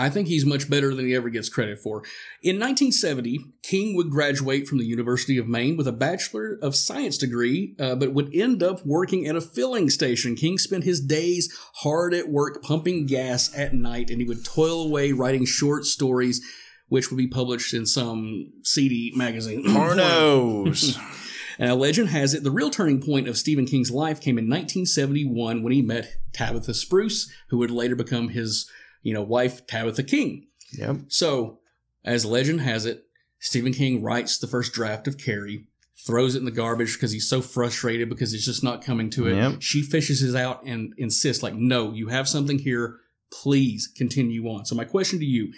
I 0.00 0.08
think 0.08 0.28
he's 0.28 0.46
much 0.46 0.70
better 0.70 0.94
than 0.94 1.06
he 1.06 1.14
ever 1.14 1.28
gets 1.28 1.48
credit 1.48 1.78
for. 1.78 1.98
In 2.42 2.56
1970, 2.56 3.52
King 3.62 3.94
would 3.96 4.10
graduate 4.10 4.66
from 4.66 4.78
the 4.78 4.86
University 4.86 5.36
of 5.36 5.46
Maine 5.46 5.76
with 5.76 5.86
a 5.86 5.92
Bachelor 5.92 6.58
of 6.62 6.74
Science 6.74 7.18
degree, 7.18 7.74
uh, 7.78 7.94
but 7.96 8.14
would 8.14 8.34
end 8.34 8.62
up 8.62 8.84
working 8.86 9.26
at 9.26 9.36
a 9.36 9.40
filling 9.42 9.90
station. 9.90 10.36
King 10.36 10.56
spent 10.56 10.84
his 10.84 11.00
days 11.00 11.54
hard 11.76 12.14
at 12.14 12.30
work 12.30 12.62
pumping 12.62 13.04
gas 13.06 13.54
at 13.54 13.74
night, 13.74 14.08
and 14.08 14.20
he 14.20 14.26
would 14.26 14.44
toil 14.44 14.86
away 14.86 15.12
writing 15.12 15.44
short 15.44 15.84
stories, 15.84 16.40
which 16.88 17.10
would 17.10 17.18
be 17.18 17.28
published 17.28 17.74
in 17.74 17.84
some 17.84 18.52
seedy 18.64 19.12
magazine. 19.14 19.64
Pornos. 19.66 20.98
Now, 21.60 21.74
legend 21.76 22.08
has 22.08 22.32
it 22.32 22.42
the 22.42 22.50
real 22.50 22.70
turning 22.70 23.02
point 23.02 23.28
of 23.28 23.36
Stephen 23.36 23.66
King's 23.66 23.90
life 23.90 24.20
came 24.20 24.38
in 24.38 24.46
1971 24.46 25.62
when 25.62 25.72
he 25.72 25.82
met 25.82 26.16
Tabitha 26.32 26.72
Spruce, 26.74 27.30
who 27.50 27.58
would 27.58 27.70
later 27.70 27.94
become 27.94 28.30
his, 28.30 28.68
you 29.02 29.14
know, 29.14 29.22
wife 29.22 29.66
Tabitha 29.66 30.02
King. 30.02 30.46
Yep. 30.72 30.96
So, 31.08 31.58
as 32.04 32.24
legend 32.24 32.60
has 32.60 32.86
it, 32.86 33.06
Stephen 33.38 33.72
King 33.72 34.02
writes 34.02 34.38
the 34.38 34.46
first 34.46 34.72
draft 34.72 35.08
of 35.08 35.18
Carrie, 35.18 35.66
throws 36.06 36.34
it 36.34 36.38
in 36.38 36.44
the 36.44 36.50
garbage 36.50 36.94
because 36.94 37.12
he's 37.12 37.28
so 37.28 37.40
frustrated 37.40 38.08
because 38.08 38.32
it's 38.32 38.44
just 38.44 38.64
not 38.64 38.84
coming 38.84 39.10
to 39.10 39.26
it. 39.26 39.36
Yep. 39.36 39.56
She 39.60 39.82
fishes 39.82 40.22
it 40.22 40.36
out 40.36 40.62
and 40.64 40.94
insists, 40.96 41.42
like, 41.42 41.54
no, 41.54 41.92
you 41.92 42.08
have 42.08 42.28
something 42.28 42.58
here. 42.58 42.98
Please 43.32 43.86
continue 43.86 44.44
on. 44.46 44.64
So, 44.64 44.74
my 44.74 44.84
question 44.84 45.18
to 45.18 45.24
you 45.24 45.52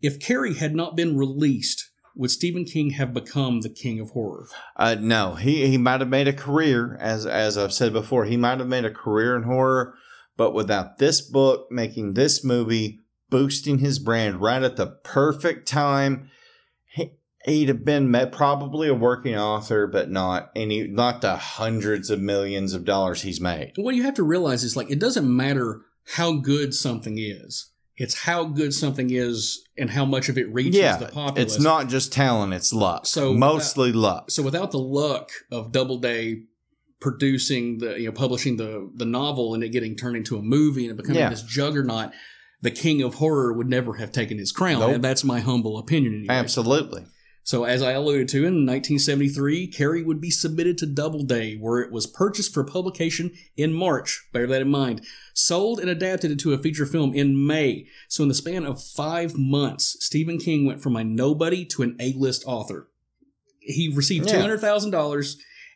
if 0.00 0.20
Carrie 0.20 0.54
had 0.54 0.74
not 0.74 0.96
been 0.96 1.16
released, 1.16 1.90
would 2.14 2.30
Stephen 2.30 2.64
King 2.64 2.90
have 2.90 3.14
become 3.14 3.60
the 3.60 3.68
king 3.68 4.00
of 4.00 4.10
horror? 4.10 4.48
Uh, 4.76 4.96
no, 4.98 5.34
he 5.34 5.68
he 5.68 5.78
might 5.78 6.00
have 6.00 6.08
made 6.08 6.28
a 6.28 6.32
career, 6.32 6.96
as 7.00 7.26
as 7.26 7.56
I've 7.56 7.72
said 7.72 7.92
before, 7.92 8.24
he 8.24 8.36
might 8.36 8.58
have 8.58 8.68
made 8.68 8.84
a 8.84 8.90
career 8.90 9.36
in 9.36 9.44
horror, 9.44 9.94
But 10.38 10.54
without 10.54 10.96
this 10.96 11.20
book, 11.20 11.66
making 11.70 12.14
this 12.14 12.42
movie, 12.42 13.00
boosting 13.28 13.78
his 13.78 13.98
brand 13.98 14.40
right 14.40 14.62
at 14.62 14.76
the 14.76 14.86
perfect 14.86 15.68
time, 15.68 16.30
he, 16.94 17.12
he'd 17.44 17.68
have 17.68 17.84
been 17.84 18.10
met, 18.10 18.30
probably 18.32 18.88
a 18.88 18.94
working 18.94 19.36
author, 19.36 19.86
but 19.88 20.10
not 20.10 20.50
any, 20.56 20.86
not 20.86 21.20
the 21.20 21.36
hundreds 21.36 22.08
of 22.08 22.20
millions 22.20 22.72
of 22.72 22.84
dollars 22.84 23.22
he's 23.22 23.40
made. 23.40 23.72
What 23.76 23.96
you 23.96 24.04
have 24.04 24.14
to 24.14 24.22
realize 24.22 24.62
is 24.64 24.76
like 24.76 24.90
it 24.90 25.00
doesn't 25.00 25.28
matter 25.28 25.82
how 26.14 26.34
good 26.34 26.72
something 26.72 27.18
is. 27.18 27.70
It's 27.96 28.20
how 28.20 28.44
good 28.44 28.72
something 28.72 29.10
is 29.10 29.64
and 29.76 29.90
how 29.90 30.04
much 30.04 30.28
of 30.28 30.38
it 30.38 30.54
reaches 30.54 30.76
Yeah, 30.76 30.98
the 30.98 31.06
populace. 31.06 31.56
it's 31.56 31.62
not 31.62 31.88
just 31.88 32.12
talent; 32.12 32.54
it's 32.54 32.72
luck. 32.72 33.06
So 33.06 33.34
mostly 33.34 33.90
luck. 33.92 34.30
So 34.30 34.44
without 34.44 34.70
the 34.70 34.78
luck 34.78 35.30
of 35.50 35.72
Doubleday 35.72 36.44
producing 37.00 37.78
the 37.78 37.98
you 38.00 38.06
know 38.06 38.12
publishing 38.12 38.56
the 38.56 38.90
the 38.94 39.04
novel 39.04 39.54
and 39.54 39.62
it 39.62 39.68
getting 39.70 39.96
turned 39.96 40.16
into 40.16 40.36
a 40.36 40.42
movie 40.42 40.84
and 40.86 40.92
it 40.92 40.96
becoming 40.96 41.20
Yeah. 41.20 41.30
this 41.30 41.42
juggernaut, 41.42 42.10
the 42.62 42.70
king 42.70 43.02
of 43.02 43.14
horror 43.14 43.52
would 43.52 43.68
never 43.68 43.94
have 43.94 44.10
taken 44.12 44.38
his 44.38 44.52
crown. 44.52 44.80
Nope. 44.80 44.94
And 44.94 45.04
that's 45.04 45.24
my 45.24 45.40
humble 45.40 45.78
opinion. 45.78 46.14
Anyway. 46.14 46.34
Absolutely. 46.34 47.04
So, 47.44 47.64
as 47.64 47.80
I 47.80 47.92
alluded 47.92 48.28
to, 48.28 48.38
in 48.40 48.66
1973, 48.66 49.68
Carrie 49.68 50.02
would 50.02 50.20
be 50.20 50.30
submitted 50.30 50.76
to 50.78 50.86
Doubleday, 50.86 51.56
where 51.56 51.80
it 51.80 51.90
was 51.90 52.06
purchased 52.06 52.52
for 52.52 52.62
publication 52.62 53.32
in 53.56 53.72
March. 53.72 54.28
Bear 54.34 54.46
that 54.48 54.60
in 54.60 54.68
mind. 54.68 55.00
Sold 55.32 55.80
and 55.80 55.88
adapted 55.88 56.30
into 56.30 56.52
a 56.52 56.58
feature 56.58 56.84
film 56.84 57.14
in 57.14 57.46
May. 57.46 57.86
So, 58.06 58.22
in 58.22 58.28
the 58.28 58.34
span 58.34 58.66
of 58.66 58.82
five 58.84 59.38
months, 59.38 59.96
Stephen 60.00 60.36
King 60.36 60.66
went 60.66 60.82
from 60.82 60.94
a 60.94 61.02
nobody 61.04 61.64
to 61.66 61.82
an 61.82 61.96
A-list 61.98 62.44
author. 62.46 62.90
He 63.60 63.88
received 63.94 64.26
Yeah. 64.26 64.32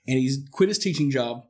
$200,000 0.07 0.09
and 0.09 0.19
he's 0.19 0.39
quit 0.51 0.69
his 0.69 0.79
teaching 0.79 1.11
job. 1.11 1.45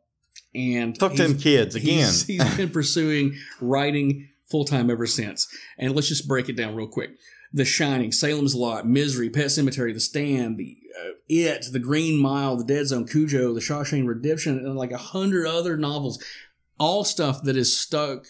And 0.55 0.97
Fuck 0.99 1.13
he's- 1.13 1.29
them 1.29 1.39
kids 1.39 1.75
again. 1.75 1.99
He's, 1.99 2.23
he's 2.27 2.57
been 2.57 2.71
pursuing 2.71 3.37
writing 3.61 4.29
full 4.51 4.65
time 4.65 4.91
ever 4.91 5.07
since. 5.07 5.49
And 5.79 5.95
let's 5.95 6.09
just 6.09 6.29
break 6.29 6.49
it 6.49 6.57
down 6.57 6.75
real 6.75 6.87
quick. 6.89 7.13
The 7.55 7.65
Shining, 7.65 8.13
Salem's 8.13 8.55
Lot, 8.55 8.87
Misery, 8.87 9.29
Pet 9.29 9.47
Sematary, 9.47 9.93
The 9.93 10.01
Stand, 10.01 10.57
the 10.59 10.77
uh, 10.99 11.11
It, 11.29 11.67
The 11.71 11.79
Green 11.79 12.19
Mile, 12.21 12.57
The 12.57 12.65
Dead 12.65 12.87
Zone, 12.87 13.07
Cujo, 13.07 13.53
The 13.53 13.61
Shawshank 13.61 14.07
Redemption, 14.07 14.59
and 14.59 14.75
like 14.77 14.91
a 14.91 14.97
hundred 14.99 15.47
other 15.47 15.77
novels. 15.77 16.23
All 16.79 17.05
stuff 17.05 17.43
that 17.45 17.57
is 17.57 17.77
stuck 17.79 18.27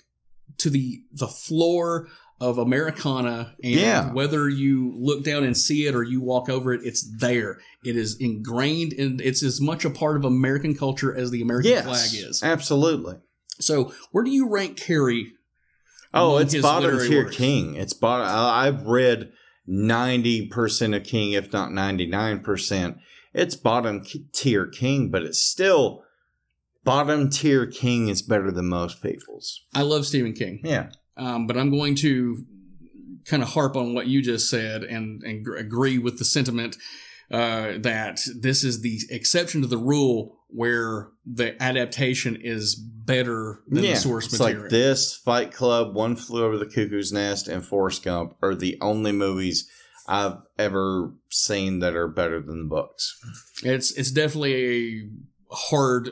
to 0.58 0.70
the 0.70 1.02
the 1.12 1.28
floor 1.28 2.08
of 2.42 2.58
Americana, 2.58 3.54
and 3.62 3.72
Yeah. 3.74 4.12
whether 4.12 4.48
you 4.48 4.92
look 4.98 5.22
down 5.22 5.44
and 5.44 5.56
see 5.56 5.86
it 5.86 5.94
or 5.94 6.02
you 6.02 6.20
walk 6.20 6.48
over 6.48 6.72
it, 6.74 6.80
it's 6.84 7.08
there. 7.20 7.60
It 7.84 7.96
is 7.96 8.16
ingrained, 8.18 8.92
and 8.94 9.20
it's 9.20 9.44
as 9.44 9.60
much 9.60 9.84
a 9.84 9.90
part 9.90 10.16
of 10.16 10.24
American 10.24 10.74
culture 10.74 11.16
as 11.16 11.30
the 11.30 11.40
American 11.40 11.70
Yes, 11.70 11.84
flag 11.84 12.28
is. 12.28 12.42
absolutely. 12.42 13.14
So, 13.60 13.94
where 14.10 14.24
do 14.24 14.30
you 14.32 14.48
rank 14.48 14.76
Carrie? 14.76 15.34
Oh, 16.12 16.38
it's 16.38 16.54
bottom 16.60 16.98
tier 16.98 17.24
works? 17.26 17.36
King. 17.36 17.76
It's 17.76 17.92
bottom. 17.92 18.26
I've 18.28 18.86
read 18.86 19.30
ninety 19.66 20.46
percent 20.48 20.94
of 20.94 21.04
King, 21.04 21.32
if 21.32 21.52
not 21.52 21.72
ninety 21.72 22.06
nine 22.06 22.40
percent. 22.40 22.96
It's 23.32 23.54
bottom 23.54 24.04
tier 24.32 24.66
King, 24.66 25.10
but 25.10 25.22
it's 25.22 25.40
still 25.40 26.02
bottom 26.84 27.30
tier 27.30 27.66
King 27.66 28.08
is 28.08 28.20
better 28.20 28.50
than 28.50 28.66
most 28.66 29.00
people's. 29.00 29.62
I 29.74 29.82
love 29.82 30.06
Stephen 30.06 30.32
King. 30.32 30.60
Yeah. 30.64 30.90
Um, 31.16 31.46
but 31.46 31.56
I'm 31.56 31.70
going 31.70 31.94
to 31.96 32.44
kind 33.24 33.42
of 33.42 33.50
harp 33.50 33.76
on 33.76 33.94
what 33.94 34.06
you 34.06 34.22
just 34.22 34.50
said 34.50 34.82
and, 34.82 35.22
and 35.22 35.44
gr- 35.44 35.56
agree 35.56 35.98
with 35.98 36.18
the 36.18 36.24
sentiment 36.24 36.76
uh, 37.30 37.78
that 37.78 38.20
this 38.38 38.64
is 38.64 38.82
the 38.82 39.00
exception 39.10 39.62
to 39.62 39.66
the 39.66 39.78
rule 39.78 40.38
where 40.48 41.08
the 41.24 41.60
adaptation 41.62 42.36
is 42.36 42.74
better 42.74 43.62
than 43.68 43.84
yeah, 43.84 43.92
the 43.92 43.96
source 43.96 44.26
it's 44.26 44.38
material. 44.38 44.62
like 44.62 44.70
this, 44.70 45.16
Fight 45.16 45.52
Club, 45.52 45.94
One 45.94 46.14
Flew 46.14 46.44
Over 46.44 46.58
the 46.58 46.66
Cuckoo's 46.66 47.12
Nest, 47.12 47.48
and 47.48 47.64
Forrest 47.64 48.04
Gump 48.04 48.36
are 48.42 48.54
the 48.54 48.76
only 48.82 49.12
movies 49.12 49.68
I've 50.06 50.38
ever 50.58 51.14
seen 51.30 51.78
that 51.78 51.96
are 51.96 52.08
better 52.08 52.40
than 52.40 52.64
the 52.64 52.68
books. 52.68 53.18
It's 53.62 53.92
it's 53.92 54.10
definitely 54.10 54.54
a 54.54 55.08
hard 55.52 56.10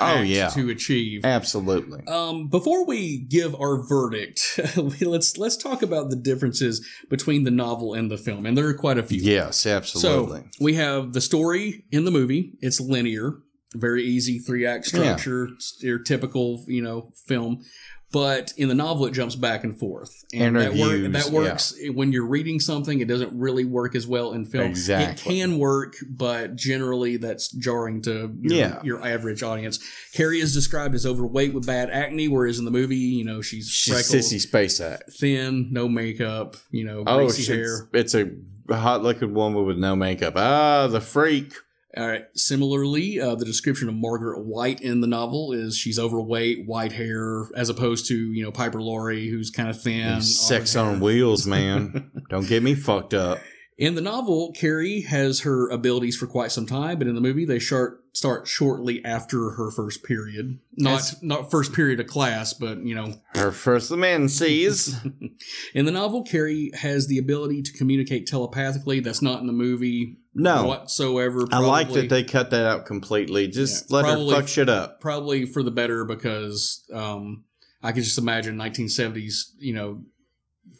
Oh, 0.00 0.22
yeah. 0.22 0.48
to 0.48 0.70
achieve. 0.70 1.24
Absolutely. 1.24 2.06
Um, 2.06 2.48
before 2.48 2.86
we 2.86 3.18
give 3.18 3.54
our 3.54 3.82
verdict, 3.86 4.58
let's 5.02 5.36
let's 5.36 5.56
talk 5.58 5.82
about 5.82 6.08
the 6.08 6.16
differences 6.16 6.86
between 7.10 7.44
the 7.44 7.50
novel 7.50 7.92
and 7.92 8.10
the 8.10 8.16
film, 8.16 8.46
and 8.46 8.56
there 8.56 8.66
are 8.66 8.74
quite 8.74 8.96
a 8.98 9.02
few. 9.02 9.20
Yes, 9.20 9.66
absolutely. 9.66 10.40
So 10.40 10.48
we 10.64 10.74
have 10.74 11.12
the 11.12 11.20
story 11.20 11.84
in 11.92 12.04
the 12.06 12.10
movie. 12.10 12.54
It's 12.60 12.80
linear, 12.80 13.34
very 13.74 14.04
easy 14.04 14.38
three 14.38 14.64
act 14.64 14.86
structure. 14.86 15.48
It's 15.54 15.76
your 15.82 15.98
typical, 15.98 16.64
you 16.66 16.82
know, 16.82 17.12
film. 17.26 17.62
But 18.10 18.54
in 18.56 18.68
the 18.68 18.74
novel, 18.74 19.04
it 19.04 19.12
jumps 19.12 19.34
back 19.34 19.64
and 19.64 19.78
forth, 19.78 20.24
and 20.32 20.56
that, 20.56 20.72
that 21.12 21.30
works 21.30 21.74
when 21.92 22.10
you're 22.10 22.24
reading 22.26 22.58
something. 22.58 23.00
It 23.00 23.06
doesn't 23.06 23.38
really 23.38 23.66
work 23.66 23.94
as 23.94 24.06
well 24.06 24.32
in 24.32 24.46
film. 24.46 24.64
Exactly. 24.64 25.12
it 25.12 25.36
can 25.40 25.58
work, 25.58 25.94
but 26.08 26.56
generally 26.56 27.18
that's 27.18 27.48
jarring 27.50 28.00
to 28.02 28.34
your, 28.40 28.52
Yeah. 28.54 28.80
your 28.82 29.06
average 29.06 29.42
audience. 29.42 29.78
Carrie 30.14 30.40
is 30.40 30.54
described 30.54 30.94
as 30.94 31.04
overweight 31.04 31.52
with 31.52 31.66
bad 31.66 31.90
acne, 31.90 32.28
whereas 32.28 32.58
in 32.58 32.64
the 32.64 32.70
movie, 32.70 32.96
you 32.96 33.26
know, 33.26 33.42
she's 33.42 33.68
She's 33.68 33.92
freckled, 33.92 34.22
Sissy 34.24 34.46
Spacek. 34.50 35.12
thin, 35.12 35.68
no 35.70 35.86
makeup, 35.86 36.56
you 36.70 36.84
know, 36.84 37.04
Oh, 37.06 37.18
greasy 37.26 37.52
hair. 37.52 37.90
it's 37.92 38.14
a 38.14 38.30
hot 38.70 39.02
looking 39.02 39.34
woman 39.34 39.66
with 39.66 39.76
no 39.76 39.94
makeup. 39.94 40.32
Ah, 40.36 40.86
the 40.86 41.02
freak. 41.02 41.52
All 41.96 42.06
right. 42.06 42.24
Similarly, 42.34 43.18
uh, 43.20 43.34
the 43.34 43.44
description 43.46 43.88
of 43.88 43.94
Margaret 43.94 44.44
White 44.44 44.80
in 44.80 45.00
the 45.00 45.06
novel 45.06 45.52
is 45.52 45.76
she's 45.76 45.98
overweight, 45.98 46.66
white 46.66 46.92
hair, 46.92 47.48
as 47.56 47.68
opposed 47.70 48.06
to 48.08 48.14
you 48.16 48.44
know 48.44 48.52
Piper 48.52 48.80
Laurie, 48.82 49.28
who's 49.28 49.50
kind 49.50 49.68
of 49.70 49.80
thin. 49.80 50.20
Sex 50.20 50.76
on 50.76 50.94
hair. 50.94 51.02
wheels, 51.02 51.46
man. 51.46 52.10
Don't 52.30 52.46
get 52.46 52.62
me 52.62 52.74
fucked 52.74 53.14
up. 53.14 53.38
In 53.78 53.94
the 53.94 54.00
novel, 54.00 54.50
Carrie 54.56 55.02
has 55.02 55.42
her 55.42 55.68
abilities 55.70 56.16
for 56.16 56.26
quite 56.26 56.50
some 56.50 56.66
time, 56.66 56.98
but 56.98 57.06
in 57.06 57.14
the 57.14 57.20
movie, 57.20 57.44
they 57.44 57.60
start 57.60 58.02
start 58.12 58.48
shortly 58.48 59.04
after 59.04 59.50
her 59.50 59.70
first 59.70 60.02
period. 60.02 60.58
Not 60.76 60.90
That's- 60.90 61.22
not 61.22 61.50
first 61.52 61.72
period 61.72 62.00
of 62.00 62.08
class, 62.08 62.52
but 62.52 62.78
you 62.82 62.96
know. 62.96 63.14
Her 63.34 63.52
first 63.52 63.88
the 63.88 63.96
man 63.96 64.28
sees. 64.28 64.96
In 65.74 65.84
the 65.84 65.92
novel, 65.92 66.24
Carrie 66.24 66.72
has 66.74 67.06
the 67.06 67.18
ability 67.18 67.62
to 67.62 67.72
communicate 67.72 68.26
telepathically. 68.26 68.98
That's 68.98 69.22
not 69.22 69.40
in 69.40 69.46
the 69.46 69.52
movie. 69.52 70.16
No. 70.38 70.64
whatsoever. 70.66 71.46
I 71.52 71.58
like 71.58 71.90
that 71.92 72.08
they 72.08 72.24
cut 72.24 72.50
that 72.50 72.64
out 72.66 72.86
completely. 72.86 73.48
Just 73.48 73.90
Yeah, 73.90 73.96
let 73.96 74.04
her 74.06 74.12
probably- 74.12 74.34
fuck 74.34 74.48
shit 74.48 74.68
up. 74.68 75.00
probably 75.00 75.44
for 75.46 75.62
the 75.62 75.70
better 75.70 76.04
because 76.04 76.84
um, 76.92 77.44
I 77.82 77.92
could 77.92 78.04
just 78.04 78.18
imagine 78.18 78.56
1970s, 78.56 79.52
you 79.58 79.74
know, 79.74 80.02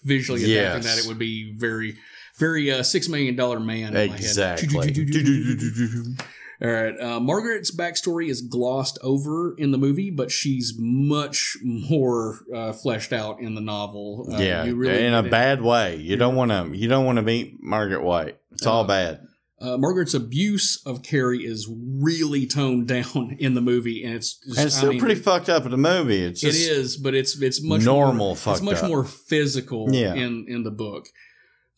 visually 0.05 0.43
adapting 0.45 0.83
Yes. 0.83 0.97
that 0.97 1.05
it 1.05 1.09
would 1.09 1.19
be 1.19 1.53
very, 1.57 1.97
very 2.39 2.71
uh, 2.71 2.83
six 2.83 3.09
million 3.09 3.37
dollar 3.37 3.61
man. 3.61 3.89
in 3.89 3.95
my 3.95 4.01
head. 4.01 4.11
Exactly. 4.21 4.95
All 6.61 6.69
right. 6.69 6.99
Uh, 7.01 7.21
Margaret's 7.21 7.75
backstory 7.75 8.29
is 8.29 8.41
glossed 8.43 8.99
over 9.03 9.55
in 9.59 9.71
the 9.71 9.79
movie, 9.79 10.11
but 10.11 10.33
she's 10.33 10.75
much 10.77 11.57
more 11.63 12.41
uh, 12.53 12.73
fleshed 12.73 13.13
out 13.13 13.39
in 13.41 13.55
the 13.55 13.61
novel. 13.61 14.29
Uh, 14.33 14.39
yeah, 14.39 14.65
really 14.65 15.05
in 15.05 15.15
a 15.15 15.23
it. 15.23 15.31
bad 15.31 15.63
way. 15.63 15.95
You 15.97 16.17
don't 16.17 16.35
want 16.35 16.51
to. 16.51 16.77
You 16.77 16.89
don't 16.89 17.05
want 17.05 17.17
to 17.17 17.23
meet 17.23 17.63
Margaret 17.63 18.03
White. 18.03 18.39
It's 18.53 18.67
all 18.67 18.83
bad. 18.85 19.21
Uh, 19.61 19.77
Margaret's 19.77 20.15
abuse 20.15 20.81
of 20.87 21.03
Carrie 21.03 21.45
is 21.45 21.69
really 21.69 22.47
toned 22.47 22.87
down 22.87 23.37
in 23.41 23.55
the 23.55 23.61
movie, 23.61 24.05
and 24.05 24.15
it's 24.15 24.35
just, 24.39 24.57
And 24.59 24.67
it's 24.67 24.77
I 24.77 24.79
still 24.79 24.91
mean, 24.91 25.01
pretty 25.01 25.17
fucked 25.21 25.49
up 25.49 25.65
in 25.65 25.73
the 25.73 25.77
movie. 25.77 26.23
It's 26.23 26.45
It 26.45 26.55
is, 26.55 26.97
but 26.97 27.15
it's 27.15 27.41
it's 27.43 27.61
much 27.63 27.83
normal 27.85 28.37
More, 28.45 28.53
it's 28.55 28.63
much 28.63 28.83
up. 28.83 28.89
more 28.89 29.05
physical 29.05 29.89
Yeah. 29.93 30.15
in 30.15 30.45
in 30.49 30.63
the 30.63 30.71
book. 30.71 31.07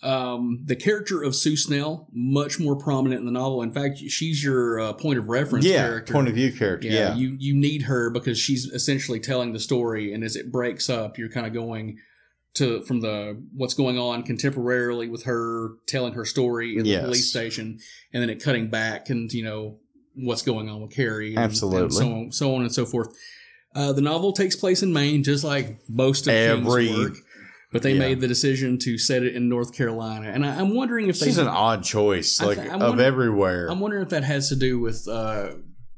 Um, 0.03 0.63
the 0.65 0.77
character 0.77 1.23
of 1.23 1.35
Sue 1.37 1.57
Snell 1.57 2.09
much 2.13 2.59
more 2.59 2.75
prominent 2.75 3.21
in 3.21 3.27
the 3.27 3.33
novel. 3.33 3.61
In 3.61 3.71
fact, 3.71 3.99
she's 3.99 4.43
your 4.43 4.81
uh, 4.81 4.93
point 4.95 5.19
of 5.19 5.29
reference 5.29 5.67
Yeah, 5.67 5.83
character, 5.83 6.13
point 6.15 6.29
of 6.29 6.35
view 6.35 6.53
character, 6.53 6.89
yeah. 6.89 7.15
you 7.15 7.37
you 7.39 7.55
need 7.55 7.83
her 7.83 8.09
because 8.09 8.39
she's 8.39 8.65
essentially 8.65 9.21
telling 9.21 9.53
the 9.53 9.61
story, 9.61 10.13
and 10.15 10.25
as 10.25 10.37
it 10.37 10.51
breaks 10.51 10.89
up, 10.89 11.19
you're 11.19 11.29
kind 11.29 11.47
of 11.47 11.53
going 11.53 11.99
to 12.55 12.81
from 12.83 13.01
the 13.01 13.41
what's 13.55 13.75
going 13.75 13.99
on 13.99 14.23
contemporarily 14.25 15.11
with 15.11 15.25
her 15.25 15.71
telling 15.87 16.15
her 16.15 16.25
story 16.25 16.77
in 16.77 16.83
the 16.85 16.91
Yes. 16.91 17.05
police 17.05 17.31
station, 17.31 17.79
and 18.13 18.23
then 18.23 18.31
it 18.31 18.43
cutting 18.43 18.69
back 18.69 19.09
and 19.11 19.33
you 19.33 19.45
know 19.45 19.79
what's 20.15 20.43
going 20.43 20.69
on 20.69 20.81
with 20.83 20.91
Carrie, 20.91 21.31
and, 21.35 21.39
Absolutely. 21.39 21.83
and 21.83 21.93
so 21.95 22.13
on, 22.13 22.33
so 22.33 22.55
on 22.57 22.63
and 22.63 22.73
so 22.75 22.85
forth. 22.85 23.09
Uh, 23.75 23.93
the 23.93 24.01
novel 24.01 24.33
takes 24.33 24.57
place 24.57 24.83
in 24.83 24.93
Maine, 24.93 25.23
just 25.23 25.45
like 25.45 25.79
most 25.89 26.27
of 26.27 26.35
Every- 26.35 26.89
King's 26.89 26.99
work, 26.99 27.15
but 27.73 27.83
they 27.83 27.93
yeah. 27.93 28.01
made 28.01 28.21
the 28.21 28.27
decision 28.27 28.79
to 28.81 28.99
set 28.99 29.23
it 29.23 29.37
in 29.37 29.49
North 29.49 29.73
Carolina, 29.73 30.27
and 30.29 30.45
I, 30.45 30.59
I'm 30.59 30.75
wondering 30.75 31.09
if 31.09 31.17
She's 31.17 31.37
they 31.37 31.43
an 31.43 31.49
odd 31.49 31.85
choice, 31.85 32.41
like 32.41 32.59
th- 32.59 32.69
of 32.69 32.99
everywhere. 32.99 33.69
I'm 33.71 33.79
wondering 33.79 34.03
if 34.03 34.09
that 34.11 34.25
has 34.25 34.49
to 34.49 34.57
do 34.57 34.81
with 34.81 35.07
uh, 35.07 35.51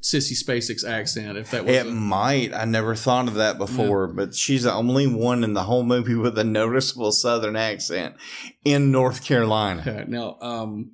Sissy 0.02 0.32
Spacek's 0.32 0.84
accent. 0.84 1.38
If 1.38 1.52
that 1.52 1.64
was 1.64 1.76
It 1.76 1.86
might. 1.86 2.52
I 2.52 2.64
never 2.64 2.96
thought 2.96 3.28
of 3.28 3.34
that 3.34 3.56
before, 3.56 4.08
but 4.08 4.34
she's 4.34 4.64
the 4.64 4.74
only 4.74 5.06
one 5.06 5.44
in 5.44 5.54
the 5.54 5.62
whole 5.62 5.84
movie 5.84 6.16
with 6.16 6.36
a 6.36 6.44
noticeable 6.44 7.12
Southern 7.12 7.54
accent 7.54 8.16
in 8.64 8.90
North 8.90 9.24
Carolina. 9.24 9.80
Okay, 9.86 10.04
now, 10.08 10.38
um, 10.40 10.92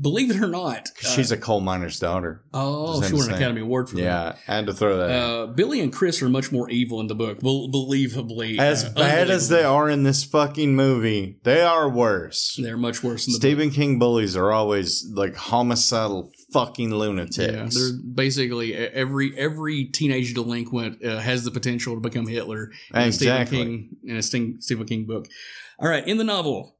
believe 0.00 0.30
it 0.30 0.40
or 0.40 0.48
not, 0.48 0.88
She's 0.98 1.30
a 1.30 1.36
coal 1.36 1.60
miner's 1.60 1.98
daughter. 1.98 2.42
Oh, 2.54 3.02
she 3.02 3.14
won 3.14 3.28
an. 3.28 3.34
Academy 3.34 3.60
Award 3.60 3.88
for 3.88 3.96
that. 3.96 4.02
Yeah, 4.02 4.36
I 4.48 4.56
had 4.56 4.66
to 4.66 4.72
throw 4.74 4.96
that. 4.98 5.10
Uh, 5.10 5.46
Billy 5.48 5.80
and 5.80 5.92
Chris 5.92 6.22
are 6.22 6.28
much 6.28 6.50
more 6.52 6.68
evil 6.70 7.00
in 7.00 7.06
the 7.06 7.14
book, 7.14 7.40
bel- 7.40 7.68
believably. 7.70 8.58
As 8.58 8.84
uh, 8.84 8.92
bad 8.94 9.30
as 9.30 9.48
they 9.48 9.64
are 9.64 9.88
in 9.88 10.02
this 10.02 10.24
fucking 10.24 10.74
movie, 10.74 11.38
they 11.42 11.62
are 11.62 11.88
worse. 11.88 12.58
they're 12.60 12.76
much 12.76 13.02
worse 13.02 13.26
in 13.26 13.32
the 13.32 13.38
book. 13.38 13.42
Stephen 13.42 13.70
King 13.70 13.98
bullies 13.98 14.36
are 14.36 14.52
always 14.52 15.06
like 15.12 15.36
homicidal 15.36 16.30
fucking 16.52 16.90
lunatics. 16.94 17.38
Yeah, 17.52 17.68
they're 17.70 17.98
basically 18.14 18.74
every 18.74 19.36
every 19.38 19.84
teenage 19.86 20.34
delinquent 20.34 21.04
uh, 21.04 21.18
has 21.18 21.44
the 21.44 21.50
potential 21.50 21.94
to 21.94 22.00
become 22.00 22.26
Hitler. 22.26 22.70
In 22.94 23.00
a 23.02 23.12
Stephen 23.12 23.46
King 23.46 23.96
in 24.04 24.16
a 24.16 24.22
Sting, 24.22 24.56
Stephen 24.60 24.86
King 24.86 25.04
book. 25.06 25.26
All 25.78 25.88
right, 25.88 26.06
in 26.06 26.18
the 26.18 26.24
novel, 26.24 26.76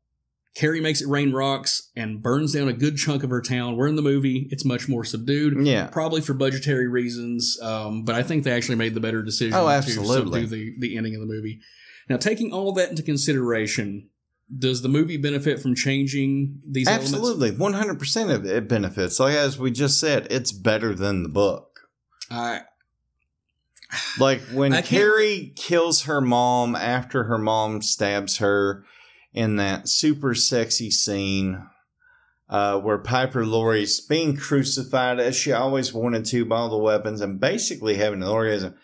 Carrie 0.55 0.81
makes 0.81 1.01
it 1.01 1.09
rain 1.09 1.33
rocks 1.33 1.91
and 1.95 2.23
burns 2.23 2.53
down 2.53 2.69
a 2.69 2.73
good 2.73 2.97
chunk 2.97 3.23
of 3.23 3.31
her 3.31 3.41
town. 3.41 3.77
We're 3.77 3.87
in 3.87 3.97
the 3.97 4.03
movie, 4.03 4.49
it's 4.51 4.65
much 4.65 4.89
more 4.89 5.05
subdued. 5.05 5.65
Yeah. 5.65 5.87
probably 5.87 6.21
for 6.21 6.35
budgetary 6.35 6.89
reasons. 6.89 7.59
Um, 7.63 8.05
but 8.05 8.15
I 8.15 8.23
think 8.23 8.45
they 8.45 8.53
actually 8.53 8.77
made 8.77 8.95
the 8.95 9.01
better 9.01 9.23
decision. 9.23 9.55
Oh, 9.55 9.67
to 9.67 9.73
absolutely. 9.73 10.43
subdue 10.43 10.47
the 10.47 10.75
the 10.89 10.97
ending 10.97 11.15
of 11.15 11.21
the 11.21 11.27
movie. 11.27 11.61
Now, 12.09 12.17
taking 12.17 12.53
all 12.53 12.73
that 12.73 12.91
into 12.91 13.03
consideration. 13.03 14.09
Does 14.59 14.83
the 14.83 14.89
movie 14.89 15.17
benefit 15.17 15.61
from 15.61 15.77
changing 15.77 16.61
these 16.69 16.89
elements? 16.89 17.13
Absolutely, 17.13 17.53
one 17.53 17.73
hundred 17.73 18.01
percent 18.01 18.33
of 18.33 18.45
it 18.45 18.67
benefits. 18.67 19.21
Like 19.21 19.37
as 19.37 19.57
we 19.57 19.71
just 19.71 20.01
said, 20.01 20.27
it's 20.29 20.51
better 20.51 20.93
than 20.93 21.23
the 21.23 21.29
book. 21.29 21.83
I 22.33 22.63
Like 24.19 24.41
when 24.53 24.73
Carrie 24.83 25.53
kills 25.55 26.03
her 26.03 26.21
mom 26.21 26.75
after 26.75 27.25
her 27.25 27.39
mom 27.39 27.81
stabs 27.81 28.39
her 28.39 28.85
in 29.33 29.57
that 29.57 29.89
super 29.89 30.35
sexy 30.35 30.91
scene 30.91 31.67
uh, 32.49 32.79
where 32.81 32.99
Piper 32.99 33.47
Laurie's 33.47 34.01
being 34.01 34.37
crucified 34.37 35.21
as 35.21 35.37
she 35.37 35.53
always 35.53 35.95
wanted 35.95 36.25
to 36.27 36.45
by 36.45 36.57
all 36.57 36.69
the 36.69 36.77
weapons 36.77 37.21
and 37.21 37.39
basically 37.39 37.95
having 37.95 38.23
an 38.23 38.29
orgasm. 38.29 38.75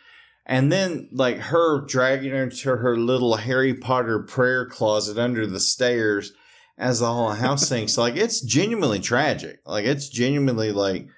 And 0.48 0.70
then, 0.70 1.08
like, 1.10 1.38
her 1.38 1.84
dragging 1.84 2.30
her 2.30 2.48
to 2.48 2.76
her 2.76 2.96
little 2.96 3.34
Harry 3.34 3.74
Potter 3.74 4.20
prayer 4.20 4.64
closet 4.64 5.18
under 5.18 5.44
the 5.44 5.58
stairs 5.58 6.32
as 6.78 7.00
the 7.00 7.12
whole 7.12 7.30
house 7.30 7.66
sinks. 7.68 7.98
Like, 7.98 8.14
it's 8.14 8.40
genuinely 8.40 9.00
tragic. 9.00 9.58
Like, 9.66 9.84
it's 9.84 10.08
genuinely 10.08 10.70
like, 10.70 11.08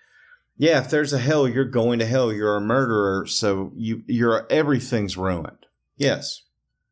yeah, 0.56 0.80
if 0.80 0.88
there's 0.88 1.12
a 1.12 1.18
hell, 1.18 1.46
you're 1.46 1.64
going 1.64 1.98
to 1.98 2.06
hell. 2.06 2.32
You're 2.32 2.56
a 2.56 2.60
murderer, 2.60 3.26
so 3.26 3.72
you 3.76 4.02
you're 4.06 4.44
everything's 4.50 5.16
ruined. 5.16 5.66
Yes. 5.96 6.42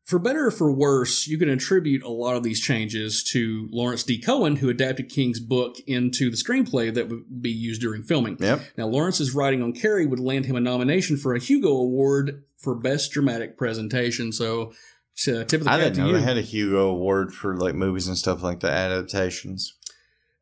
For 0.06 0.20
better 0.20 0.46
or 0.46 0.50
for 0.52 0.70
worse, 0.70 1.26
you 1.26 1.36
can 1.36 1.48
attribute 1.48 2.04
a 2.04 2.08
lot 2.08 2.36
of 2.36 2.44
these 2.44 2.60
changes 2.60 3.24
to 3.32 3.68
Lawrence 3.72 4.04
D. 4.04 4.20
Cohen, 4.20 4.54
who 4.54 4.68
adapted 4.68 5.08
King's 5.08 5.40
book 5.40 5.78
into 5.84 6.30
the 6.30 6.36
screenplay 6.36 6.94
that 6.94 7.08
would 7.08 7.42
be 7.42 7.50
used 7.50 7.80
during 7.80 8.04
filming. 8.04 8.36
Yep. 8.38 8.60
Now, 8.78 8.86
Lawrence's 8.86 9.34
writing 9.34 9.64
on 9.64 9.72
Carrie 9.72 10.06
would 10.06 10.20
land 10.20 10.46
him 10.46 10.54
a 10.54 10.60
nomination 10.60 11.16
for 11.16 11.34
a 11.34 11.40
Hugo 11.40 11.70
Award 11.70 12.44
for 12.56 12.76
Best 12.76 13.10
Dramatic 13.10 13.58
Presentation. 13.58 14.30
So, 14.30 14.72
uh, 15.26 15.42
tip 15.42 15.54
of 15.54 15.64
the 15.64 15.70
I 15.72 15.78
didn't 15.78 15.96
know 15.96 16.06
you. 16.06 16.12
they 16.12 16.22
had 16.22 16.38
a 16.38 16.42
Hugo 16.42 16.88
Award 16.88 17.34
for 17.34 17.56
like 17.56 17.74
movies 17.74 18.06
and 18.06 18.16
stuff 18.16 18.44
like 18.44 18.60
the 18.60 18.70
adaptations. 18.70 19.74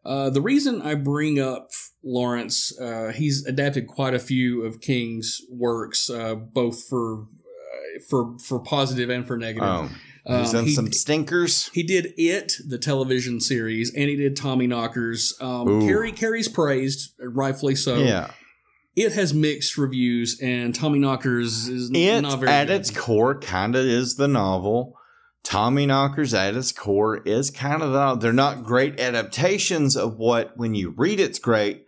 Uh, 0.05 0.29
the 0.29 0.43
reason 0.43 0.83
I 0.83 0.95
bring 0.95 1.41
up 1.41 1.71
Lawrence, 2.05 2.79
uh, 2.79 3.13
he's 3.15 3.47
adapted 3.47 3.87
quite 3.87 4.13
a 4.13 4.19
few 4.19 4.63
of 4.63 4.83
King's 4.83 5.41
works, 5.51 6.11
uh, 6.11 6.35
both 6.35 6.85
for 6.85 7.29
for 8.09 8.37
for 8.39 8.59
positive 8.61 9.11
and 9.11 9.27
for 9.27 9.37
negative. 9.37 9.69
Oh, 9.69 9.89
he's 10.27 10.49
Um, 10.49 10.53
done 10.53 10.65
he- 10.67 10.75
some 10.75 10.93
stinkers. 10.93 11.71
He 11.75 11.83
did 11.83 12.15
It, 12.17 12.55
the 12.67 12.79
television 12.79 13.41
series, 13.41 13.93
and 13.95 14.09
he 14.09 14.17
did 14.17 14.37
Tommyknockers. 14.37 15.33
Um. 15.43 15.81
Carrie 15.87 16.13
Carrie's 16.13 16.49
praised, 16.49 17.11
rightfully 17.21 17.75
so. 17.75 17.97
yeah. 17.99 18.31
It 18.97 19.13
has 19.15 19.35
mixed 19.35 19.77
reviews, 19.77 20.39
and 20.41 20.73
Tommyknockers 20.73 21.69
is 21.69 21.91
It, 21.93 22.21
not 22.23 22.39
very 22.39 22.53
at 22.53 22.69
good. 22.69 22.75
its 22.81 22.91
core, 22.91 23.39
kind 23.39 23.75
of 23.75 23.85
is 23.85 24.15
the 24.15 24.29
novel. 24.29 24.97
Tommyknockers, 25.43 26.33
at 26.33 26.55
its 26.57 26.71
core, 26.73 27.17
is 27.19 27.51
kind 27.51 27.83
of 27.83 27.93
the. 27.93 28.15
They're 28.15 28.33
not 28.33 28.63
great 28.65 28.99
adaptations 29.01 29.97
of 29.97 30.17
what, 30.17 30.57
when 30.57 30.75
you 30.77 30.91
read 30.97 31.19
it's 31.21 31.39
great, 31.41 31.87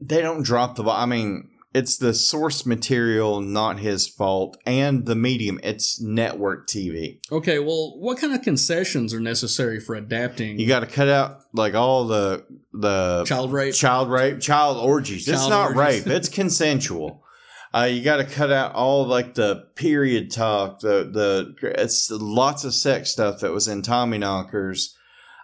they 0.00 0.20
don't 0.22 0.42
drop 0.42 0.76
the. 0.76 0.84
I 0.84 1.06
mean, 1.06 1.48
it's 1.74 1.98
the 1.98 2.14
source 2.14 2.64
material, 2.64 3.40
not 3.40 3.78
his 3.78 4.06
fault, 4.06 4.56
and 4.64 5.04
the 5.04 5.14
medium. 5.14 5.60
It's 5.62 6.00
network 6.00 6.66
TV. 6.66 7.20
Okay, 7.30 7.58
well, 7.58 7.98
what 7.98 8.18
kind 8.18 8.34
of 8.34 8.42
concessions 8.42 9.12
are 9.12 9.20
necessary 9.20 9.78
for 9.78 9.94
adapting? 9.94 10.58
You 10.58 10.66
got 10.66 10.80
to 10.80 10.86
cut 10.86 11.08
out 11.08 11.40
like 11.52 11.74
all 11.74 12.06
the 12.06 12.46
the 12.72 13.24
child 13.26 13.52
rape, 13.52 13.74
child 13.74 14.10
rape, 14.10 14.40
child 14.40 14.78
orgies. 14.78 15.28
it's 15.28 15.48
not 15.48 15.76
orgies. 15.76 16.06
rape. 16.06 16.06
It's 16.06 16.28
consensual. 16.28 17.22
Uh, 17.74 17.82
you 17.84 18.02
got 18.02 18.16
to 18.16 18.24
cut 18.24 18.50
out 18.50 18.74
all 18.74 19.06
like 19.06 19.34
the 19.34 19.66
period 19.74 20.30
talk, 20.30 20.80
the 20.80 21.04
the 21.12 21.54
it's 21.78 22.10
lots 22.10 22.64
of 22.64 22.72
sex 22.72 23.10
stuff 23.10 23.40
that 23.40 23.52
was 23.52 23.68
in 23.68 23.82
Tommyknockers. 23.82 24.94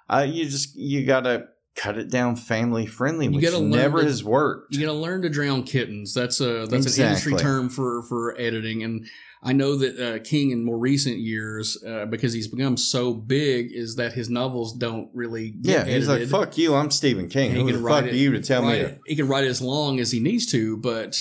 Uh, 0.09 0.27
you 0.27 0.47
just 0.47 0.75
you 0.75 1.05
got 1.05 1.21
to 1.25 1.49
cut 1.77 1.99
it 1.99 2.11
down 2.11 2.37
family 2.37 2.87
friendly, 2.87 3.27
You 3.27 3.33
which 3.33 3.61
never 3.61 4.01
to- 4.01 4.07
has 4.07 4.23
worked. 4.23 4.75
You 4.75 4.81
got 4.87 4.93
to 4.93 4.99
learn 4.99 5.23
to 5.23 5.29
drown 5.29 5.65
kittens. 5.65 6.15
That's 6.15 6.41
a 6.41 6.67
that's 6.67 6.97
an 6.99 7.05
industry 7.07 7.35
term 7.37 7.69
for 7.69 8.03
for 8.03 8.39
editing, 8.39 8.83
and 8.83 9.07
I 9.43 9.53
know 9.53 9.77
that 9.77 9.99
uh, 10.01 10.19
King 10.25 10.53
in 10.53 10.65
more 10.65 10.79
recent 10.79 11.19
years, 11.19 11.77
uh, 11.87 12.07
because 12.07 12.33
he's 12.33 12.49
become 12.49 12.79
so 12.79 13.13
big, 13.13 13.73
is 13.73 13.97
that 13.97 14.15
his 14.15 14.31
novels 14.31 14.73
don't 14.75 15.11
really 15.13 15.55
Yeah, 15.61 15.85
get 15.85 15.89
he's 15.89 16.09
like, 16.09 16.27
"Fuck 16.29 16.57
you, 16.57 16.75
I'm 16.75 16.91
Stephen 16.91 17.29
King. 17.29 17.51
And 17.51 17.61
Who 17.69 17.73
the 17.77 17.87
fuck 17.87 18.05
are 18.05 18.09
you 18.09 18.33
to 18.33 18.41
tell 18.41 18.63
me?" 18.63 18.75
it- 18.77 19.01
He 19.07 19.17
can 19.17 19.29
write 19.29 19.45
as 19.45 19.61
long 19.61 20.01
as 20.01 20.13
he 20.13 20.21
needs 20.21 20.47
to, 20.53 20.77
but 20.79 21.17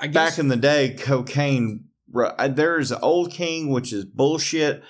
I 0.00 0.08
guess 0.08 0.14
back 0.32 0.38
in 0.40 0.48
the 0.48 0.56
day, 0.56 0.96
cocaine. 0.98 1.84
uh, 2.16 2.48
There's 2.48 2.90
Old 2.92 3.30
King, 3.30 3.68
which 3.68 3.92
is 3.92 4.04
bullshit. 4.06 4.82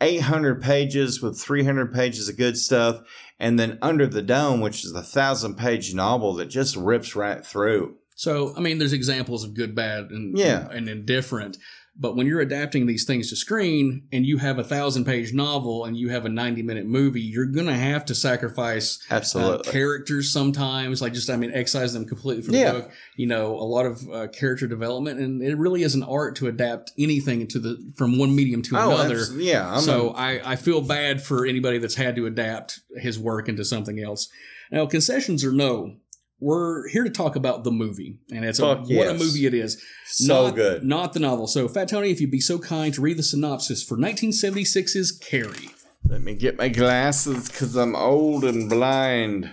800 0.00 0.62
pages 0.62 1.20
with 1.20 1.40
300 1.40 1.92
pages 1.92 2.28
of 2.28 2.36
good 2.36 2.56
stuff. 2.56 3.00
And 3.40 3.58
then 3.58 3.78
Under 3.80 4.06
the 4.06 4.22
Dome, 4.22 4.60
which 4.60 4.84
is 4.84 4.92
a 4.92 5.02
thousand 5.02 5.56
page 5.56 5.94
novel 5.94 6.34
that 6.34 6.46
just 6.46 6.76
rips 6.76 7.14
right 7.14 7.44
through. 7.44 7.96
So, 8.16 8.52
I 8.56 8.60
mean, 8.60 8.78
there's 8.78 8.92
examples 8.92 9.44
of 9.44 9.54
good, 9.54 9.74
bad, 9.76 10.10
and 10.10 10.36
Yeah. 10.36 10.68
and 10.72 10.88
indifferent. 10.88 11.56
But 12.00 12.14
when 12.14 12.28
you're 12.28 12.40
adapting 12.40 12.86
these 12.86 13.04
things 13.04 13.28
to 13.30 13.36
screen 13.36 14.04
and 14.12 14.24
you 14.24 14.38
have 14.38 14.58
a 14.60 14.62
thousand 14.64 15.04
page 15.04 15.32
novel 15.32 15.84
and 15.84 15.96
you 15.96 16.10
have 16.10 16.24
a 16.24 16.28
90 16.28 16.62
minute 16.62 16.86
movie, 16.86 17.20
you're 17.20 17.46
going 17.46 17.66
to 17.66 17.74
have 17.74 18.04
to 18.04 18.14
sacrifice 18.14 19.00
uh, 19.10 19.14
Absolutely. 19.14 19.72
characters 19.72 20.30
sometimes. 20.30 21.02
Like, 21.02 21.12
just, 21.12 21.28
I 21.28 21.36
mean, 21.36 21.50
excise 21.52 21.92
them 21.92 22.04
completely 22.04 22.42
from 22.44 22.54
Yeah. 22.54 22.72
the 22.72 22.78
book. 22.80 22.90
You 23.16 23.26
know, 23.26 23.54
a 23.56 23.64
lot 23.66 23.84
of 23.84 24.08
uh, 24.12 24.28
character 24.28 24.68
development. 24.68 25.18
And 25.18 25.42
it 25.42 25.58
really 25.58 25.82
is 25.82 25.96
an 25.96 26.04
art 26.04 26.36
to 26.36 26.46
adapt 26.46 26.92
anything 26.96 27.40
into 27.40 27.58
the 27.58 27.76
from 27.96 28.16
one 28.16 28.34
medium 28.34 28.62
to 28.62 28.76
Oh, 28.78 28.90
another. 28.94 29.24
yeah, 29.36 29.68
I'm 29.74 29.80
so 29.80 30.10
a- 30.10 30.12
I 30.12 30.52
I 30.52 30.56
feel 30.56 30.80
bad 30.80 31.20
for 31.20 31.46
anybody 31.46 31.78
that's 31.78 31.96
had 31.96 32.14
to 32.16 32.26
adapt 32.26 32.78
his 32.96 33.18
work 33.18 33.48
into 33.48 33.64
something 33.64 33.98
else. 34.00 34.28
Now, 34.70 34.86
concessions 34.86 35.44
or 35.44 35.50
no, 35.52 35.96
we're 36.40 36.88
here 36.88 37.04
to 37.04 37.10
talk 37.10 37.36
about 37.36 37.64
the 37.64 37.70
movie, 37.70 38.18
and 38.32 38.44
it's 38.44 38.58
a, 38.58 38.62
Fuck 38.62 38.88
what 38.88 39.08
a 39.08 39.14
movie 39.14 39.46
it 39.46 39.54
is. 39.54 39.82
So 40.06 40.46
not, 40.46 40.54
good. 40.54 40.84
not 40.84 41.12
the 41.12 41.20
novel. 41.20 41.46
So, 41.46 41.68
Fat 41.68 41.88
Tony, 41.88 42.10
if 42.10 42.20
you'd 42.20 42.30
be 42.30 42.40
so 42.40 42.58
kind 42.58 42.94
to 42.94 43.00
read 43.00 43.16
the 43.16 43.22
synopsis 43.22 43.82
for 43.82 43.96
1976's 43.96 45.12
Carrie. 45.12 45.70
Let 46.06 46.22
me 46.22 46.34
get 46.34 46.56
my 46.56 46.68
glasses 46.68 47.48
because 47.48 47.76
I'm 47.76 47.96
old 47.96 48.44
and 48.44 48.70
blind. 48.70 49.52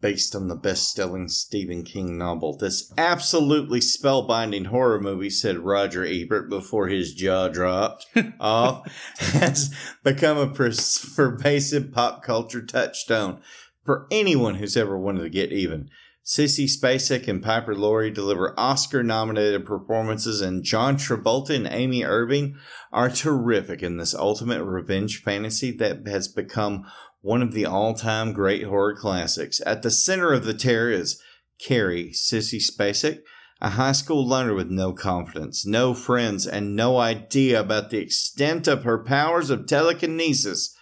Based 0.00 0.36
on 0.36 0.48
the 0.48 0.56
best 0.56 0.92
selling 0.92 1.28
Stephen 1.28 1.82
King 1.82 2.18
novel, 2.18 2.58
this 2.58 2.92
absolutely 2.98 3.80
spellbinding 3.80 4.66
horror 4.66 5.00
movie, 5.00 5.30
said 5.30 5.60
Roger 5.60 6.04
Ebert 6.04 6.50
before 6.50 6.88
his 6.88 7.14
jaw 7.14 7.48
dropped 7.48 8.06
off, 8.40 8.86
has 9.16 9.74
become 10.02 10.36
a 10.36 10.52
pervasive 10.52 11.90
pop 11.90 12.22
culture 12.22 12.60
touchstone 12.60 13.40
for 13.84 14.06
anyone 14.10 14.56
who's 14.56 14.76
ever 14.76 14.98
wanted 14.98 15.22
to 15.22 15.30
get 15.30 15.52
even. 15.52 15.90
Sissy 16.24 16.64
Spacek 16.64 17.28
and 17.28 17.42
Piper 17.42 17.74
Laurie 17.74 18.10
deliver 18.10 18.58
Oscar 18.58 19.02
nominated 19.02 19.66
performances, 19.66 20.40
and 20.40 20.64
John 20.64 20.96
Travolta 20.96 21.54
and 21.54 21.68
Amy 21.70 22.02
Irving 22.02 22.56
are 22.90 23.10
terrific 23.10 23.82
in 23.82 23.98
this 23.98 24.14
ultimate 24.14 24.64
revenge 24.64 25.22
fantasy 25.22 25.70
that 25.72 26.06
has 26.08 26.26
become 26.26 26.86
one 27.20 27.42
of 27.42 27.52
the 27.52 27.66
all 27.66 27.92
time 27.92 28.32
great 28.32 28.64
horror 28.64 28.96
classics. 28.96 29.60
At 29.66 29.82
the 29.82 29.90
center 29.90 30.32
of 30.32 30.46
the 30.46 30.54
terror 30.54 30.90
is 30.90 31.20
Carrie, 31.58 32.10
Sissy 32.10 32.60
Spacek, 32.60 33.20
a 33.60 33.70
high 33.70 33.92
school 33.92 34.26
loner 34.26 34.54
with 34.54 34.70
no 34.70 34.94
confidence, 34.94 35.66
no 35.66 35.92
friends, 35.92 36.46
and 36.46 36.74
no 36.74 36.98
idea 36.98 37.60
about 37.60 37.90
the 37.90 37.98
extent 37.98 38.66
of 38.66 38.84
her 38.84 39.02
powers 39.04 39.50
of 39.50 39.66
telekinesis. 39.66 40.74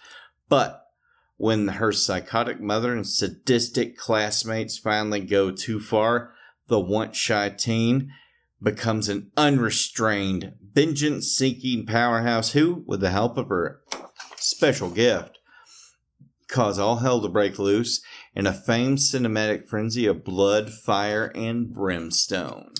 But 0.47 0.82
when 1.37 1.67
her 1.67 1.91
psychotic 1.91 2.61
mother 2.61 2.93
and 2.93 3.07
sadistic 3.07 3.97
classmates 3.97 4.77
finally 4.77 5.19
go 5.19 5.51
too 5.51 5.79
far, 5.79 6.33
the 6.67 6.79
once 6.79 7.17
shy 7.17 7.49
teen 7.49 8.11
becomes 8.61 9.09
an 9.09 9.31
unrestrained, 9.35 10.53
vengeance 10.73 11.27
seeking 11.27 11.85
powerhouse 11.85 12.53
who, 12.53 12.83
with 12.87 13.01
the 13.01 13.11
help 13.11 13.37
of 13.37 13.49
her 13.49 13.81
special 14.37 14.89
gift, 14.89 15.37
cause 16.47 16.79
all 16.79 16.97
hell 16.97 17.21
to 17.21 17.27
break 17.27 17.59
loose 17.59 18.01
in 18.35 18.47
a 18.47 18.53
famed 18.53 18.99
cinematic 18.99 19.67
frenzy 19.67 20.05
of 20.05 20.23
blood, 20.23 20.71
fire, 20.71 21.31
and 21.35 21.73
brimstone. 21.73 22.71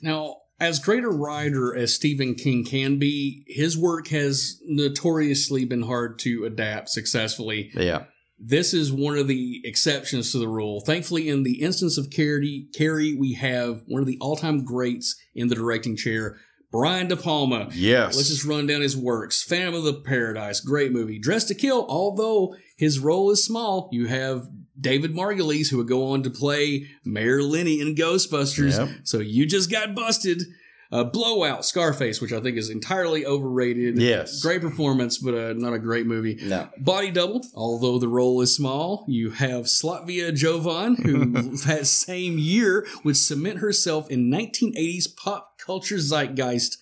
Now, 0.00 0.36
as 0.60 0.78
great 0.78 1.04
a 1.04 1.08
writer 1.08 1.74
as 1.76 1.94
Stephen 1.94 2.34
King 2.34 2.64
can 2.64 2.98
be, 2.98 3.44
his 3.46 3.78
work 3.78 4.08
has 4.08 4.60
notoriously 4.66 5.64
been 5.64 5.82
hard 5.82 6.18
to 6.20 6.44
adapt 6.44 6.88
successfully. 6.88 7.70
Yeah. 7.74 8.04
This 8.40 8.72
is 8.72 8.92
one 8.92 9.16
of 9.16 9.26
the 9.26 9.60
exceptions 9.64 10.32
to 10.32 10.38
the 10.38 10.48
rule. 10.48 10.80
Thankfully, 10.80 11.28
in 11.28 11.42
the 11.42 11.60
instance 11.60 11.98
of 11.98 12.10
Carrie, 12.10 12.68
Carrie 12.72 13.16
we 13.16 13.34
have 13.34 13.82
one 13.86 14.00
of 14.00 14.06
the 14.06 14.18
all-time 14.20 14.64
greats 14.64 15.20
in 15.34 15.48
the 15.48 15.56
directing 15.56 15.96
chair, 15.96 16.36
Brian 16.70 17.08
De 17.08 17.16
Palma. 17.16 17.68
Yes. 17.72 18.14
Let's 18.14 18.28
just 18.28 18.44
run 18.44 18.66
down 18.66 18.80
his 18.80 18.96
works. 18.96 19.42
Phantom 19.42 19.74
of 19.74 19.84
the 19.84 19.94
Paradise, 19.94 20.60
great 20.60 20.92
movie. 20.92 21.18
Dressed 21.18 21.48
to 21.48 21.54
Kill, 21.54 21.86
although 21.88 22.54
his 22.76 23.00
role 23.00 23.30
is 23.30 23.44
small, 23.44 23.88
you 23.90 24.06
have 24.06 24.46
David 24.80 25.14
Margulies, 25.14 25.70
who 25.70 25.78
would 25.78 25.88
go 25.88 26.10
on 26.10 26.22
to 26.22 26.30
play 26.30 26.88
Mayor 27.04 27.42
Lenny 27.42 27.80
in 27.80 27.94
Ghostbusters. 27.94 28.78
Yep. 28.78 29.00
So 29.04 29.18
you 29.18 29.46
just 29.46 29.70
got 29.70 29.94
busted. 29.94 30.42
Uh, 30.90 31.04
Blowout, 31.04 31.66
Scarface, 31.66 32.18
which 32.22 32.32
I 32.32 32.40
think 32.40 32.56
is 32.56 32.70
entirely 32.70 33.26
overrated. 33.26 34.00
Yes. 34.00 34.40
Great 34.40 34.62
performance, 34.62 35.18
but 35.18 35.34
uh, 35.34 35.52
not 35.52 35.74
a 35.74 35.78
great 35.78 36.06
movie. 36.06 36.38
No. 36.42 36.70
Body 36.78 37.10
Double, 37.10 37.44
although 37.54 37.98
the 37.98 38.08
role 38.08 38.40
is 38.40 38.56
small, 38.56 39.04
you 39.06 39.32
have 39.32 39.66
Slavitza 39.66 40.34
Jovan, 40.34 40.96
who 40.96 41.56
that 41.66 41.86
same 41.86 42.38
year 42.38 42.86
would 43.04 43.18
cement 43.18 43.58
herself 43.58 44.10
in 44.10 44.30
1980s 44.30 45.14
pop 45.14 45.58
culture 45.58 45.98
zeitgeist, 45.98 46.78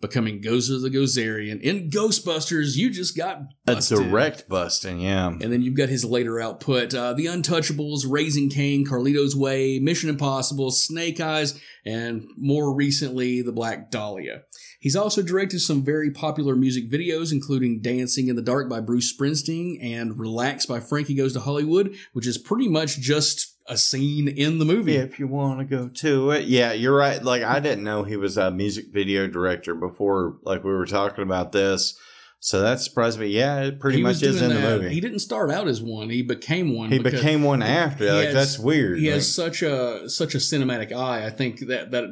becoming 0.00 0.42
Gozer 0.42 0.80
the 0.80 0.90
Gozerian. 0.90 1.60
In 1.60 1.90
Ghostbusters, 1.90 2.76
you 2.76 2.90
just 2.90 3.16
got 3.16 3.42
A 3.66 3.76
direct 3.76 4.48
busting, 4.48 5.00
yeah. 5.00 5.28
And 5.28 5.52
then 5.52 5.62
you've 5.62 5.76
got 5.76 5.88
his 5.88 6.04
later 6.04 6.40
output 6.40 6.94
uh, 6.94 7.14
The 7.14 7.26
Untouchables, 7.26 8.04
Raising 8.08 8.50
Cain, 8.50 8.86
Carlito's 8.86 9.36
Way, 9.36 9.78
Mission 9.78 10.08
Impossible, 10.08 10.70
Snake 10.70 11.20
Eyes, 11.20 11.60
and 11.84 12.24
more 12.36 12.74
recently, 12.74 13.42
The 13.42 13.52
Black 13.52 13.90
Dahlia. 13.90 14.42
He's 14.80 14.96
also 14.96 15.22
directed 15.22 15.60
some 15.60 15.84
very 15.84 16.10
popular 16.10 16.54
music 16.54 16.90
videos, 16.90 17.32
including 17.32 17.80
Dancing 17.80 18.28
in 18.28 18.36
the 18.36 18.42
Dark 18.42 18.68
by 18.68 18.80
Bruce 18.80 19.12
Springsteen 19.12 19.78
and 19.82 20.18
Relax 20.18 20.66
by 20.66 20.80
Frankie 20.80 21.14
Goes 21.14 21.32
to 21.32 21.40
Hollywood, 21.40 21.96
which 22.12 22.26
is 22.26 22.38
pretty 22.38 22.68
much 22.68 23.00
just 23.00 23.55
a 23.68 23.76
scene 23.76 24.28
in 24.28 24.58
the 24.58 24.64
movie. 24.64 24.96
If 24.96 25.18
you 25.18 25.26
want 25.26 25.58
to 25.60 25.64
go 25.64 25.88
to 25.88 26.30
it. 26.30 26.46
Yeah, 26.46 26.72
you're 26.72 26.96
right. 26.96 27.22
Like, 27.22 27.42
I 27.42 27.58
didn't 27.60 27.84
know 27.84 28.04
he 28.04 28.16
was 28.16 28.36
a 28.36 28.50
music 28.50 28.86
video 28.92 29.26
director 29.26 29.74
before, 29.74 30.36
like, 30.42 30.62
we 30.64 30.72
were 30.72 30.86
talking 30.86 31.22
about 31.22 31.52
this. 31.52 31.98
So 32.38 32.60
that 32.60 32.80
surprised 32.80 33.18
me. 33.18 33.26
Yeah, 33.28 33.62
it 33.62 33.80
pretty 33.80 33.96
He 33.98 34.02
much 34.04 34.22
is 34.22 34.40
in 34.42 34.50
the 34.50 34.60
movie. 34.60 34.90
He 34.90 35.00
didn't 35.00 35.18
start 35.20 35.50
out 35.50 35.66
as 35.68 35.80
one; 35.82 36.10
he 36.10 36.22
became 36.22 36.76
one. 36.76 36.90
He 36.92 36.98
became 36.98 37.42
one 37.42 37.62
after. 37.62 38.04
he 38.04 38.10
Like, 38.10 38.24
has- 38.26 38.34
that's 38.34 38.58
weird. 38.58 38.98
He 38.98 39.06
Like- 39.06 39.14
has 39.14 39.34
such 39.34 39.62
a 39.62 40.08
such 40.08 40.34
a 40.34 40.38
cinematic 40.38 40.92
eye. 40.92 41.24
I 41.26 41.30
think 41.30 41.60
that 41.66 41.90
that 41.92 42.04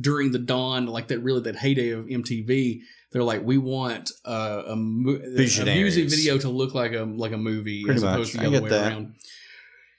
during 0.00 0.32
the 0.32 0.38
dawn, 0.40 0.86
like 0.86 1.08
that, 1.08 1.20
really 1.20 1.42
that 1.42 1.56
heyday 1.56 1.90
of 1.90 2.06
MTV, 2.06 2.80
they're 3.12 3.22
like, 3.22 3.44
we 3.44 3.58
want 3.58 4.10
uh, 4.24 4.62
a, 4.66 4.72
a 4.72 4.76
music 4.76 6.08
video 6.10 6.38
to 6.38 6.48
look 6.48 6.74
like 6.74 6.92
a 6.94 7.02
like 7.04 7.32
a 7.32 7.38
movie 7.38 7.84
Pretty 7.84 7.98
as 7.98 8.02
much. 8.02 8.14
opposed 8.14 8.32
to 8.32 8.38
the 8.38 8.42
I 8.44 8.46
other 8.46 8.54
get 8.56 8.62
way 8.64 8.70
that. 8.70 8.92
around. 8.92 9.14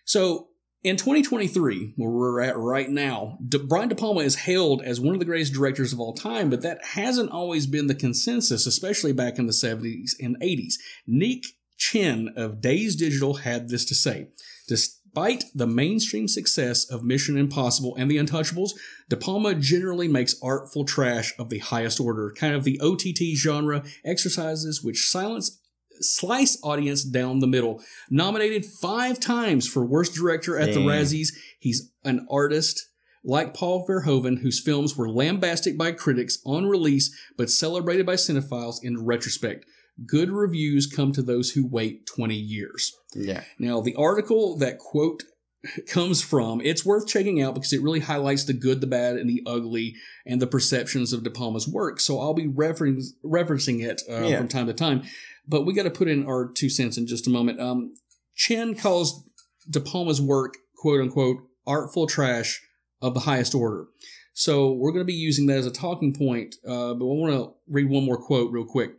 So 0.05 0.46
in 0.83 0.95
2023, 0.95 1.93
where 1.95 2.09
we're 2.09 2.41
at 2.41 2.57
right 2.57 2.89
now, 2.89 3.37
De- 3.47 3.59
Brian 3.59 3.89
De 3.89 3.95
Palma 3.95 4.21
is 4.21 4.35
hailed 4.35 4.81
as 4.83 4.99
one 4.99 5.13
of 5.13 5.19
the 5.19 5.25
greatest 5.25 5.53
directors 5.53 5.91
of 5.91 5.99
all 5.99 6.13
time, 6.13 6.49
but 6.49 6.61
that 6.61 6.83
hasn't 6.83 7.31
always 7.31 7.65
been 7.65 7.87
the 7.87 7.95
consensus, 7.95 8.65
especially 8.65 9.11
back 9.11 9.39
in 9.39 9.47
the 9.47 9.53
70s 9.53 10.11
and 10.19 10.39
80s. 10.39 10.75
Nick 11.07 11.43
Chen 11.77 12.29
of 12.35 12.61
Dazed 12.61 12.99
Digital 12.99 13.35
had 13.35 13.69
this 13.69 13.85
to 13.85 13.95
say. 13.95 14.29
Despite 14.67 15.45
the 15.55 15.67
mainstream 15.67 16.27
success 16.27 16.89
of 16.89 17.03
Mission 17.03 17.37
Impossible 17.37 17.95
and 17.95 18.09
The 18.09 18.17
Untouchables, 18.17 18.71
De 19.09 19.17
Palma 19.17 19.55
generally 19.55 20.07
makes 20.07 20.39
artful 20.43 20.85
trash 20.85 21.33
of 21.39 21.49
the 21.49 21.59
highest 21.59 21.99
order, 21.99 22.33
kind 22.37 22.53
of 22.53 22.63
the 22.63 22.79
OTT 22.81 23.35
genre 23.35 23.83
exercises 24.05 24.83
which 24.83 25.09
silence 25.09 25.59
slice 26.01 26.57
audience 26.63 27.03
down 27.03 27.39
the 27.39 27.47
middle. 27.47 27.81
Nominated 28.09 28.65
five 28.65 29.19
times 29.19 29.67
for 29.67 29.85
Worst 29.85 30.13
Director 30.13 30.57
at 30.57 30.73
the 30.73 30.79
Razzies, 30.79 31.29
he's 31.59 31.91
an 32.03 32.25
artist 32.29 32.87
like 33.23 33.53
Paul 33.53 33.85
Verhoeven, 33.87 34.39
whose 34.39 34.61
films 34.63 34.95
were 34.95 35.09
lambasted 35.09 35.77
by 35.77 35.91
critics 35.91 36.39
on 36.45 36.65
release 36.65 37.15
but 37.37 37.49
celebrated 37.49 38.05
by 38.05 38.13
cinephiles 38.15 38.77
in 38.81 39.03
retrospect. 39.03 39.65
Good 40.05 40.29
reviews 40.29 40.87
come 40.87 41.11
to 41.13 41.21
those 41.23 41.51
who 41.51 41.67
wait 41.67 42.05
20 42.05 42.35
years. 42.35 42.91
yeah. 43.15 43.43
Now, 43.57 43.81
the 43.81 43.95
article 43.95 44.57
that 44.57 44.77
quote 44.77 45.23
comes 45.87 46.21
from, 46.21 46.61
it's 46.61 46.85
worth 46.85 47.07
checking 47.07 47.41
out 47.41 47.53
because 47.55 47.73
it 47.73 47.81
really 47.81 47.99
highlights 47.99 48.45
the 48.45 48.53
good, 48.53 48.81
the 48.81 48.87
bad, 48.87 49.15
and 49.17 49.29
the 49.29 49.41
ugly, 49.45 49.95
and 50.25 50.41
the 50.41 50.47
perceptions 50.47 51.13
of 51.13 51.23
De 51.23 51.29
Palma's 51.29 51.67
work. 51.67 51.99
So 51.99 52.19
I'll 52.19 52.33
be 52.33 52.47
reference, 52.47 53.13
referencing 53.23 53.83
it 53.83 54.01
uh, 54.09 54.27
Yeah. 54.27 54.37
from 54.37 54.47
time 54.47 54.67
to 54.67 54.73
time. 54.73 55.03
But 55.47 55.65
we 55.65 55.73
got 55.73 55.83
to 55.83 55.89
put 55.91 56.07
in 56.07 56.25
our 56.25 56.51
two 56.51 56.69
cents 56.69 56.97
in 56.97 57.07
just 57.07 57.27
a 57.27 57.29
moment. 57.29 57.59
Um, 57.59 57.93
Chen 58.35 58.75
calls 58.75 59.23
De 59.69 59.79
Palma's 59.79 60.21
work, 60.21 60.55
quote 60.77 61.01
unquote, 61.01 61.37
artful 61.65 62.07
trash 62.07 62.61
of 63.01 63.13
the 63.13 63.21
highest 63.21 63.55
order. 63.55 63.85
So 64.33 64.71
we're 64.71 64.91
going 64.91 65.01
to 65.01 65.05
be 65.05 65.13
using 65.13 65.47
that 65.47 65.57
as 65.57 65.65
a 65.65 65.71
talking 65.71 66.13
point. 66.13 66.55
Uh, 66.65 66.93
but 66.93 67.05
I 67.05 67.13
want 67.13 67.33
to 67.33 67.53
read 67.67 67.89
one 67.89 68.05
more 68.05 68.17
quote 68.17 68.51
real 68.51 68.65
quick. 68.65 68.91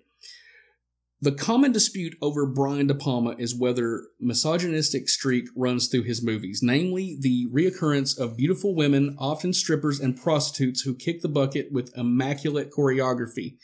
The 1.21 1.33
common 1.33 1.73
dispute 1.73 2.17
over 2.23 2.47
Brian 2.47 2.87
De 2.87 2.95
Palma 2.95 3.35
is 3.39 3.55
whether 3.55 4.05
misogynistic 4.21 5.09
streak 5.09 5.49
runs 5.57 5.89
through 5.89 6.05
his 6.05 6.23
movies, 6.23 6.61
namely 6.63 7.17
the 7.21 7.49
reoccurrence 7.53 8.17
of 8.17 8.37
beautiful 8.37 8.77
women, 8.77 9.17
often 9.19 9.53
strippers 9.53 9.99
and 9.99 10.17
prostitutes, 10.17 10.83
who 10.83 10.95
kick 10.95 11.21
the 11.21 11.29
bucket 11.29 11.73
with 11.73 11.97
immaculate 11.97 12.71
choreography. 12.71 13.57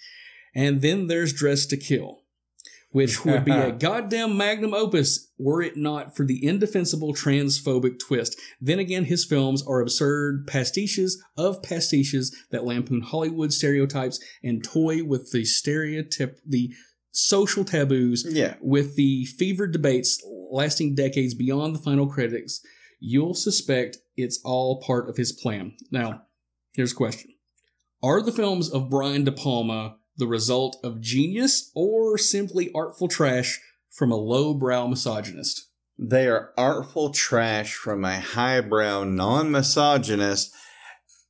And 0.53 0.83
then 0.83 1.07
there's 1.07 1.33
Dress 1.33 1.64
to 1.67 1.77
Kill, 1.77 2.23
which 2.90 3.25
would 3.25 3.45
be 3.45 3.53
a 3.53 3.71
goddamn 3.79 4.37
magnum 4.37 4.75
opus 4.75 5.31
were 5.38 5.62
it 5.62 5.77
not 5.77 6.17
for 6.17 6.27
the 6.27 6.45
indefensible 6.45 7.14
transphobic 7.14 8.01
twist. 8.01 8.37
Then 8.61 8.81
again, 8.81 9.05
his 9.05 9.25
films 9.25 9.64
are 9.64 9.81
absurd 9.81 10.49
pastiches 10.49 11.23
of 11.37 11.62
pastiches 11.62 12.35
that 12.51 12.64
lampoon 12.64 13.03
Hollywood 13.03 13.53
stereotypes 13.53 14.19
and 14.43 14.64
toy 14.64 15.05
with 15.05 15.31
the 15.31 15.45
stereotype, 15.45 16.40
the 16.45 16.75
social 17.16 17.64
taboos 17.64 18.27
Yeah. 18.29 18.57
with 18.61 18.96
the 18.96 19.24
fevered 19.24 19.72
debates 19.72 20.20
lasting 20.50 20.94
decades 20.94 21.33
beyond 21.35 21.74
the 21.74 21.79
final 21.81 22.07
critics, 22.07 22.61
you'll 23.00 23.35
suspect 23.35 23.98
it's 24.16 24.40
all 24.44 24.81
part 24.81 25.09
of 25.09 25.16
his 25.16 25.33
plan. 25.33 25.74
Now, 25.90 26.22
here's 26.74 26.92
a 26.92 26.96
question 26.96 27.31
Are 28.03 28.20
the 28.20 28.33
films 28.33 28.68
of 28.68 28.90
Brian 28.90 29.24
De 29.24 29.33
Palma 29.33 29.96
the 30.16 30.27
result 30.27 30.77
of 30.85 31.00
genius 31.00 31.70
or 31.74 32.16
simply 32.18 32.70
artful 32.74 33.09
trash 33.09 33.61
from 33.90 34.12
a 34.12 34.16
lowbrow 34.16 34.87
misogynist? 34.88 35.68
They 35.98 36.27
are 36.27 36.53
artful 36.57 37.11
trash 37.11 37.74
from 37.74 38.05
a 38.05 38.18
highbrow, 38.20 39.05
non 39.05 39.50
misogynist. 39.53 40.53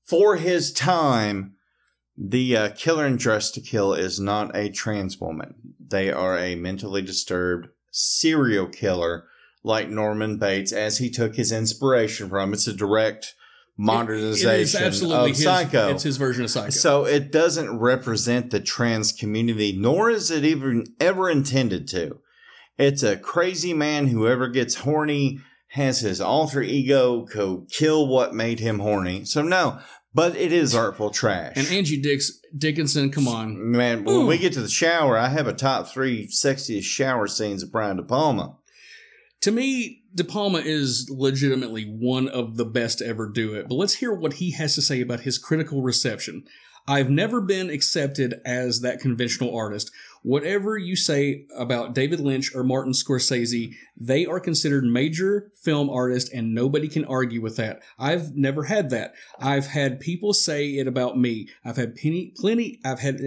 For 0.07 0.37
his 0.37 0.73
time, 0.73 1.54
the 2.17 2.57
uh, 2.57 2.69
killer 2.71 3.07
in 3.07 3.17
Dress 3.17 3.51
to 3.53 3.61
Kill 3.61 3.93
is 3.93 4.21
not 4.21 4.55
a 4.57 4.71
trans 4.71 5.21
woman. 5.21 5.55
They 5.81 6.11
are 6.13 6.39
a 6.39 6.55
mentally 6.55 7.03
disturbed 7.03 7.69
serial 7.91 8.67
killer 8.67 9.25
like 9.63 9.89
Norman 9.89 10.39
Bates, 10.39 10.73
as 10.73 10.99
he 10.99 11.11
took 11.11 11.37
his 11.37 11.51
inspiration 11.51 12.29
from. 12.29 12.53
It's 12.53 12.67
a 12.67 12.73
direct 12.73 13.35
modernization 13.77 14.51
It 14.51 14.61
is 14.61 14.75
absolutely 14.75 15.31
of 15.31 15.37
his, 15.37 15.45
Psycho. 15.45 15.89
It's 15.89 16.03
his 16.03 16.17
version 16.17 16.45
of 16.45 16.51
Psycho. 16.51 16.71
So 16.71 17.07
it 17.07 17.33
doesn't 17.33 17.79
represent 17.79 18.51
the 18.51 18.61
trans 18.61 19.11
community, 19.11 19.75
nor 19.77 20.11
is 20.11 20.31
it 20.31 20.45
even 20.45 20.85
ever 21.01 21.31
intended 21.31 21.89
to. 21.89 22.21
It's 22.79 23.03
a 23.03 23.17
crazy 23.17 23.73
man 23.73 24.09
who 24.09 24.29
ever 24.29 24.49
gets 24.49 24.77
horny 24.77 25.41
has 25.69 26.01
his 26.01 26.21
alter 26.21 26.63
ego 26.63 27.23
go 27.23 27.67
kill 27.71 28.07
what 28.07 28.35
made 28.35 28.61
him 28.61 28.79
horny. 28.79 29.25
So 29.25 29.43
no, 29.43 29.81
but 30.15 30.37
it 30.37 30.53
is 30.53 30.75
artful 30.75 31.11
trash. 31.11 31.55
and 31.57 31.67
Angie 31.69 32.01
Dix 32.01 32.41
Dickinson, 32.57 33.11
come 33.11 33.27
on. 33.27 33.73
Man, 33.73 34.05
when 34.05 34.27
we 34.27 34.39
get 34.39 34.53
to 34.55 34.61
the 34.61 34.69
shower, 34.69 35.19
I 35.19 35.29
have 35.29 35.47
a 35.49 35.53
top 35.53 35.89
three 35.89 36.29
sexiest 36.29 36.85
shower 36.85 37.27
scenes 37.27 37.63
of 37.63 37.73
Brian 37.73 37.97
De 37.97 38.03
Palma. 38.03 38.57
To 39.41 39.51
me, 39.51 40.05
De 40.15 40.25
Palma 40.25 40.59
is 40.59 41.11
legitimately 41.11 41.85
one 41.85 42.29
of 42.29 42.57
the 42.57 42.65
best 42.65 42.99
to 42.99 43.07
ever 43.07 43.29
do 43.29 43.55
it. 43.55 43.69
But 43.69 43.75
let's 43.75 43.95
hear 43.95 44.15
what 44.15 44.35
he 44.35 44.53
has 44.53 44.75
to 44.77 44.83
say 44.83 45.01
about 45.01 45.21
his 45.21 45.37
critical 45.37 45.83
reception. 45.83 46.45
I've 46.87 47.11
never 47.11 47.41
been 47.41 47.71
accepted 47.71 48.41
as 48.45 48.81
that 48.81 49.01
conventional 49.01 49.55
artist. 49.57 49.91
Whatever 50.25 50.79
you 50.79 50.97
say 50.97 51.45
about 51.55 51.95
David 51.95 52.19
Lynch 52.19 52.55
or 52.55 52.65
Martin 52.65 52.95
Scorsese, 52.95 53.75
they 53.95 54.25
are 54.25 54.41
considered 54.41 54.85
major 54.85 55.51
film 55.63 55.91
artists 55.91 56.33
and 56.33 56.55
nobody 56.55 56.89
can 56.89 57.05
argue 57.05 57.43
with 57.43 57.57
that. 57.59 57.83
I've 57.99 58.35
never 58.35 58.65
had 58.65 58.89
that. 58.89 59.13
I've 59.39 59.67
had 59.67 60.01
people 60.01 60.33
say 60.33 60.77
it 60.77 60.87
about 60.87 61.19
me. 61.19 61.49
I've 61.63 61.77
had 61.77 61.95
plenty, 61.95 62.33
plenty, 62.37 62.81
I've 62.83 63.01
had, 63.01 63.21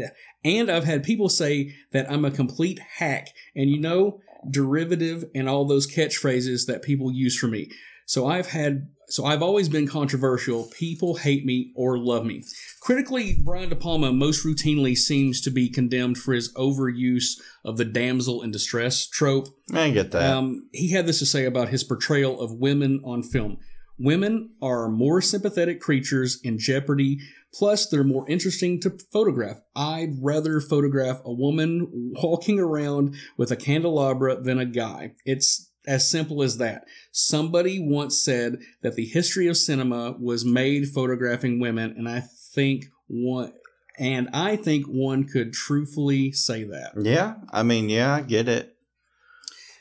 and 0.43 0.71
I've 0.71 0.85
had 0.85 1.03
people 1.03 1.29
say 1.29 1.75
that 1.91 2.11
I'm 2.11 2.25
a 2.25 2.31
complete 2.31 2.79
hack. 2.79 3.27
And 3.55 3.69
you 3.69 3.79
know, 3.79 4.19
derivative, 4.49 5.23
and 5.35 5.47
all 5.47 5.65
those 5.65 5.85
catchphrases 5.85 6.65
that 6.65 6.81
people 6.81 7.11
use 7.11 7.37
for 7.37 7.47
me. 7.47 7.69
So 8.07 8.25
I've 8.25 8.47
had, 8.47 8.87
so 9.09 9.23
I've 9.23 9.43
always 9.43 9.69
been 9.69 9.87
controversial. 9.87 10.69
People 10.79 11.17
hate 11.17 11.45
me 11.45 11.73
or 11.75 11.99
love 11.99 12.25
me. 12.25 12.43
Critically, 12.88 13.35
Brian 13.43 13.67
De 13.67 13.75
Palma 13.75 14.13
most 14.13 14.45
routinely 14.45 14.95
seems 14.95 15.41
to 15.41 15.51
be 15.51 15.67
condemned 15.67 16.17
for 16.17 16.33
his 16.33 16.53
overuse 16.53 17.38
of 17.65 17.75
the 17.75 17.83
damsel 17.83 18.41
in 18.41 18.49
distress 18.49 19.05
trope. 19.05 19.49
I 19.73 19.89
get 19.89 20.11
that. 20.11 20.33
Um, 20.33 20.69
he 20.71 20.91
had 20.93 21.05
this 21.05 21.19
to 21.19 21.25
say 21.25 21.43
about 21.43 21.67
his 21.67 21.83
portrayal 21.83 22.39
of 22.39 22.53
women 22.53 23.01
on 23.03 23.23
film. 23.23 23.57
Women 23.99 24.51
are 24.61 24.88
more 24.88 25.21
sympathetic 25.21 25.81
creatures 25.81 26.39
in 26.45 26.59
jeopardy, 26.59 27.19
plus, 27.53 27.89
they're 27.89 28.05
more 28.05 28.25
interesting 28.29 28.79
to 28.79 28.97
photograph. 29.11 29.59
I'd 29.75 30.15
rather 30.21 30.61
photograph 30.61 31.19
a 31.25 31.33
woman 31.33 32.13
walking 32.23 32.57
around 32.57 33.15
with 33.35 33.51
a 33.51 33.57
candelabra 33.57 34.39
than 34.41 34.59
a 34.59 34.65
guy. 34.65 35.11
It's 35.25 35.69
as 35.88 36.09
simple 36.09 36.43
as 36.43 36.57
that. 36.57 36.85
Somebody 37.11 37.79
once 37.79 38.17
said 38.17 38.59
that 38.81 38.95
the 38.95 39.05
history 39.05 39.47
of 39.47 39.57
cinema 39.57 40.15
was 40.19 40.45
made 40.45 40.88
photographing 40.88 41.59
women, 41.59 41.93
and 41.97 42.07
I 42.07 42.23
think 42.58 42.86
one. 43.08 43.53
And 43.99 44.30
I 44.34 44.55
think 44.55 44.86
one 44.86 45.26
could 45.26 45.53
truthfully 45.53 46.32
say 46.32 46.64
that. 46.66 46.93
Yeah, 46.99 47.36
I 47.51 47.64
mean, 47.64 47.89
yeah, 47.89 48.16
I 48.16 48.22
get 48.22 48.47
it, 48.49 48.76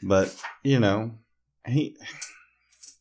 but 0.03 0.35
you 0.62 0.79
know, 0.79 1.12
he. 1.66 1.97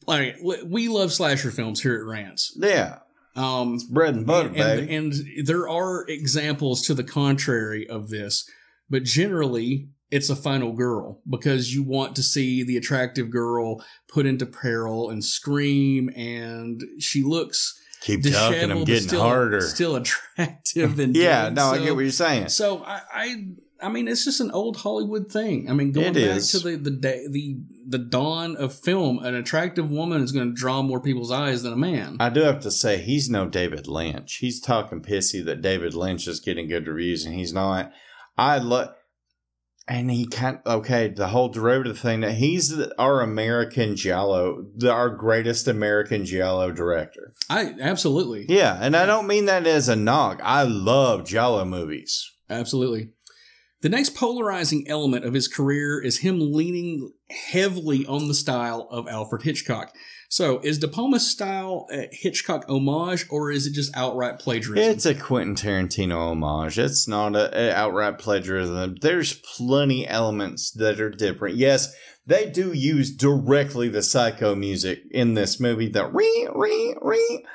Like 0.07 0.37
we 0.65 0.87
love 0.87 1.11
slasher 1.11 1.51
films 1.51 1.81
here 1.81 1.95
at 1.95 2.05
Rants. 2.05 2.55
Yeah, 2.57 2.99
um, 3.35 3.75
it's 3.75 3.83
bread 3.83 4.15
and 4.15 4.25
butter, 4.25 4.47
and, 4.49 4.55
baby. 4.55 4.95
And, 4.95 5.13
and 5.13 5.47
there 5.47 5.67
are 5.67 6.05
examples 6.07 6.81
to 6.83 6.93
the 6.93 7.03
contrary 7.03 7.87
of 7.87 8.09
this, 8.09 8.49
but 8.89 9.03
generally 9.03 9.89
it's 10.11 10.29
a 10.29 10.35
final 10.35 10.73
girl 10.73 11.21
because 11.29 11.73
you 11.73 11.81
want 11.81 12.15
to 12.17 12.23
see 12.23 12.63
the 12.63 12.77
attractive 12.77 13.31
girl 13.31 13.83
put 14.07 14.25
into 14.25 14.45
peril 14.45 15.09
and 15.09 15.23
scream, 15.23 16.09
and 16.15 16.81
she 16.99 17.23
looks. 17.23 17.81
Keep 18.05 18.31
talking. 18.31 18.71
I'm 18.71 18.83
getting 18.83 19.07
still, 19.07 19.21
harder. 19.21 19.61
Still 19.61 19.95
attractive 19.95 20.99
and 20.99 21.15
yeah. 21.17 21.49
No, 21.49 21.71
I 21.71 21.79
get 21.79 21.95
what 21.95 22.01
you're 22.01 22.11
saying. 22.11 22.49
So 22.49 22.83
I, 22.83 23.01
I, 23.11 23.45
I 23.81 23.89
mean, 23.89 24.07
it's 24.07 24.23
just 24.23 24.41
an 24.41 24.51
old 24.51 24.77
Hollywood 24.77 25.31
thing. 25.31 25.71
I 25.71 25.73
mean, 25.73 25.91
going 25.91 26.15
It 26.15 26.27
back 26.27 26.37
is. 26.37 26.51
to 26.51 26.59
the 26.59 26.75
the 26.75 26.91
day, 26.91 27.25
the 27.27 27.57
the 27.87 27.97
dawn 27.97 28.57
of 28.57 28.75
film, 28.75 29.17
an 29.25 29.33
attractive 29.33 29.89
woman 29.89 30.21
is 30.21 30.31
going 30.31 30.49
to 30.49 30.53
draw 30.53 30.83
more 30.83 30.99
people's 30.99 31.31
eyes 31.31 31.63
than 31.63 31.73
a 31.73 31.77
man. 31.77 32.17
I 32.19 32.29
do 32.29 32.41
have 32.41 32.59
to 32.61 32.69
say 32.71 32.97
he's 32.99 33.27
no 33.27 33.47
David 33.47 33.87
Lynch. 33.87 34.35
He's 34.35 34.61
talking 34.61 35.01
pissy 35.01 35.43
that 35.43 35.63
David 35.63 35.95
Lynch 35.95 36.27
is 36.27 36.39
getting 36.39 36.67
good 36.67 36.87
reviews 36.87 37.25
and 37.25 37.33
he's 37.33 37.53
not. 37.53 37.91
I 38.37 38.59
love, 38.59 38.89
and 39.87 40.09
he 40.09 40.25
kind 40.25 40.59
okay. 40.65 41.09
The 41.09 41.27
whole 41.27 41.49
derivative 41.49 41.99
thing 41.99 42.21
that 42.21 42.33
he's 42.33 42.69
the, 42.69 42.93
our 42.99 43.21
American 43.21 43.95
Giallo, 43.95 44.65
the, 44.75 44.91
our 44.91 45.09
greatest 45.09 45.67
American 45.67 46.25
Giallo 46.25 46.71
director. 46.71 47.33
I 47.49 47.75
absolutely, 47.79 48.45
Yeah, 48.49 48.77
and 48.81 48.95
I 48.95 49.05
don't 49.05 49.27
mean 49.27 49.45
that 49.45 49.67
as 49.67 49.87
a 49.87 49.95
knock. 49.95 50.41
I 50.43 50.63
love 50.63 51.25
Giallo 51.25 51.65
movies. 51.65 52.31
absolutely. 52.49 53.09
The 53.81 53.89
next 53.89 54.15
polarizing 54.15 54.85
element 54.87 55.25
of 55.25 55.35
his 55.35 55.47
career 55.47 56.01
is 56.01 56.19
him 56.19 56.39
leaning 56.39 57.11
heavily 57.29 58.03
on 58.07 58.27
the 58.27 58.33
style 58.33 58.87
of 58.89 59.07
Alfred 59.07 59.43
Hitchcock. 59.43 59.93
So, 60.35 60.59
is 60.63 60.79
De 60.79 60.89
Palma's 60.89 61.31
style 61.31 61.87
a 61.89 62.09
Hitchcock 62.11 62.65
homage, 62.67 63.25
or 63.29 63.51
is 63.51 63.67
it 63.67 63.71
just 63.71 63.95
outright 63.95 64.37
plagiarism? 64.37 64.91
It's 64.91 65.05
a 65.05 65.15
Quentin 65.15 65.55
Tarantino 65.55 66.17
homage. 66.17 66.77
It's 66.77 67.07
not 67.07 67.37
a, 67.37 67.57
a 67.57 67.73
outright 67.73 68.19
plagiarism. 68.19 68.97
There's 68.99 69.31
plenty 69.31 70.05
elements 70.05 70.71
that 70.71 70.99
are 70.99 71.09
different. 71.09 71.55
Yes, 71.55 71.95
they 72.27 72.49
do 72.49 72.73
use 72.73 73.15
directly 73.15 73.87
the 73.87 74.03
psycho 74.03 74.55
music 74.55 75.03
in 75.09 75.35
this 75.35 75.57
movie. 75.57 75.87
The 75.87 76.05
re 76.05 76.49
re 76.53 76.97
re. 77.01 77.45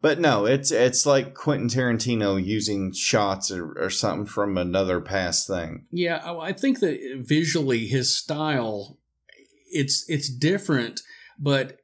But 0.00 0.18
no, 0.18 0.46
it's 0.46 0.70
it's 0.70 1.04
like 1.04 1.34
Quentin 1.34 1.68
Tarantino 1.68 2.42
using 2.42 2.94
shots 2.94 3.50
or, 3.50 3.78
or 3.78 3.90
something 3.90 4.24
from 4.24 4.56
another 4.56 5.02
past 5.02 5.46
thing. 5.46 5.84
Yeah, 5.90 6.22
I 6.24 6.46
I 6.46 6.52
think 6.54 6.80
that 6.80 7.00
visually 7.18 7.86
his 7.86 8.16
style 8.16 8.96
it's 9.70 10.08
it's 10.08 10.30
different, 10.30 11.02
but 11.38 11.79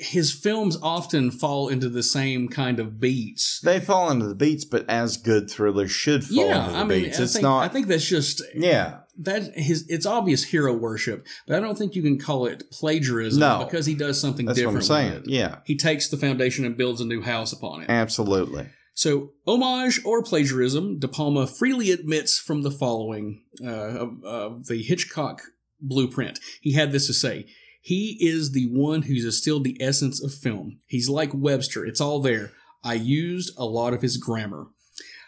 his 0.00 0.32
films 0.32 0.76
often 0.82 1.30
fall 1.30 1.68
into 1.68 1.88
the 1.88 2.02
same 2.02 2.48
kind 2.48 2.80
of 2.80 3.00
beats. 3.00 3.60
They 3.62 3.80
fall 3.80 4.10
into 4.10 4.26
the 4.26 4.34
beats, 4.34 4.64
but 4.64 4.88
as 4.88 5.16
good 5.16 5.50
thrillers 5.50 5.90
should 5.90 6.24
fall 6.24 6.36
yeah, 6.36 6.60
into 6.60 6.72
the 6.72 6.78
I 6.78 6.84
mean, 6.84 7.02
beats. 7.04 7.20
I 7.20 7.22
it's 7.24 7.32
think, 7.34 7.42
not. 7.42 7.62
I 7.64 7.68
think 7.68 7.86
that's 7.86 8.06
just 8.06 8.42
yeah, 8.54 8.98
that 9.18 9.54
his 9.56 9.86
it's 9.88 10.06
obvious 10.06 10.44
hero 10.44 10.72
worship, 10.72 11.26
but 11.46 11.56
I 11.56 11.60
don't 11.60 11.76
think 11.78 11.94
you 11.94 12.02
can 12.02 12.18
call 12.18 12.46
it 12.46 12.70
plagiarism 12.70 13.40
No. 13.40 13.64
because 13.64 13.86
he 13.86 13.94
does 13.94 14.20
something 14.20 14.46
That's 14.46 14.58
what 14.60 14.68
I'm 14.68 14.80
different. 14.80 14.86
saying. 14.86 15.22
Yeah. 15.26 15.58
he 15.64 15.76
takes 15.76 16.08
the 16.08 16.16
foundation 16.16 16.64
and 16.64 16.76
builds 16.76 17.00
a 17.00 17.04
new 17.04 17.22
house 17.22 17.52
upon 17.52 17.82
it. 17.82 17.90
absolutely. 17.90 18.68
So, 18.94 19.30
homage 19.46 20.00
or 20.04 20.24
plagiarism, 20.24 20.98
De 20.98 21.06
Palma 21.06 21.46
freely 21.46 21.92
admits 21.92 22.36
from 22.36 22.62
the 22.62 22.70
following 22.72 23.44
uh, 23.64 23.68
of, 23.68 24.24
of 24.24 24.66
the 24.66 24.82
Hitchcock 24.82 25.40
blueprint. 25.80 26.40
He 26.60 26.72
had 26.72 26.90
this 26.90 27.06
to 27.06 27.12
say 27.14 27.46
He 27.80 28.18
is 28.20 28.52
the 28.52 28.68
one 28.70 29.02
who's 29.02 29.24
distilled 29.24 29.64
the 29.64 29.76
essence 29.80 30.22
of 30.22 30.34
film. 30.34 30.78
He's 30.86 31.08
like 31.08 31.30
Webster, 31.32 31.84
it's 31.84 32.00
all 32.00 32.20
there. 32.20 32.52
I 32.84 32.94
used 32.94 33.52
a 33.56 33.64
lot 33.64 33.94
of 33.94 34.02
his 34.02 34.16
grammar. 34.16 34.66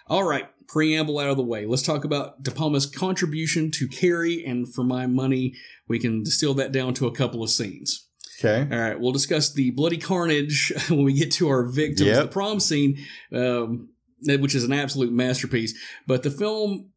All 0.07 0.25
right, 0.25 0.49
preamble 0.67 1.19
out 1.19 1.31
of 1.31 1.37
the 1.37 1.43
way. 1.43 1.67
Let's 1.67 1.83
talk 1.83 2.05
about 2.05 2.43
De 2.43 2.51
Palma's 2.51 2.87
contribution 2.87 3.71
to 3.73 3.89
Carrie, 3.89 4.45
and 4.45 4.73
for 4.73 4.85
my 4.85 5.07
money, 5.07 5.55
we 5.89 5.99
can 5.99 6.23
distill 6.23 6.55
that 6.55 6.73
down 6.73 6.95
to 6.95 7.07
a 7.07 7.15
couple 7.15 7.43
of 7.43 7.51
scenes. 7.51 8.07
Okay. 8.43 8.75
All 8.75 8.81
right, 8.81 8.99
we'll 8.99 9.13
discuss 9.13 9.53
the 9.53 9.71
bloody 9.71 9.99
carnage 9.99 10.73
when 10.89 11.05
we 11.05 11.13
get 11.13 11.31
to 11.33 11.49
our 11.49 11.65
victims. 11.65 12.09
Yep. 12.09 12.23
The 12.23 12.29
prom 12.29 12.61
scene, 12.61 12.99
um, 13.33 13.91
which 14.23 14.55
is 14.55 14.65
an 14.65 14.73
absolute 14.73 15.13
masterpiece. 15.13 15.75
But 16.07 16.23
the 16.23 16.31
film, 16.31 16.91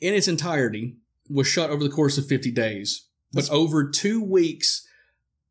in 0.00 0.14
its 0.14 0.28
entirety, 0.28 0.96
was 1.28 1.46
shot 1.46 1.70
over 1.70 1.82
the 1.82 1.90
course 1.90 2.18
of 2.18 2.26
50 2.26 2.50
days. 2.50 3.06
But 3.32 3.50
over 3.50 3.90
two 3.90 4.22
weeks 4.22 4.85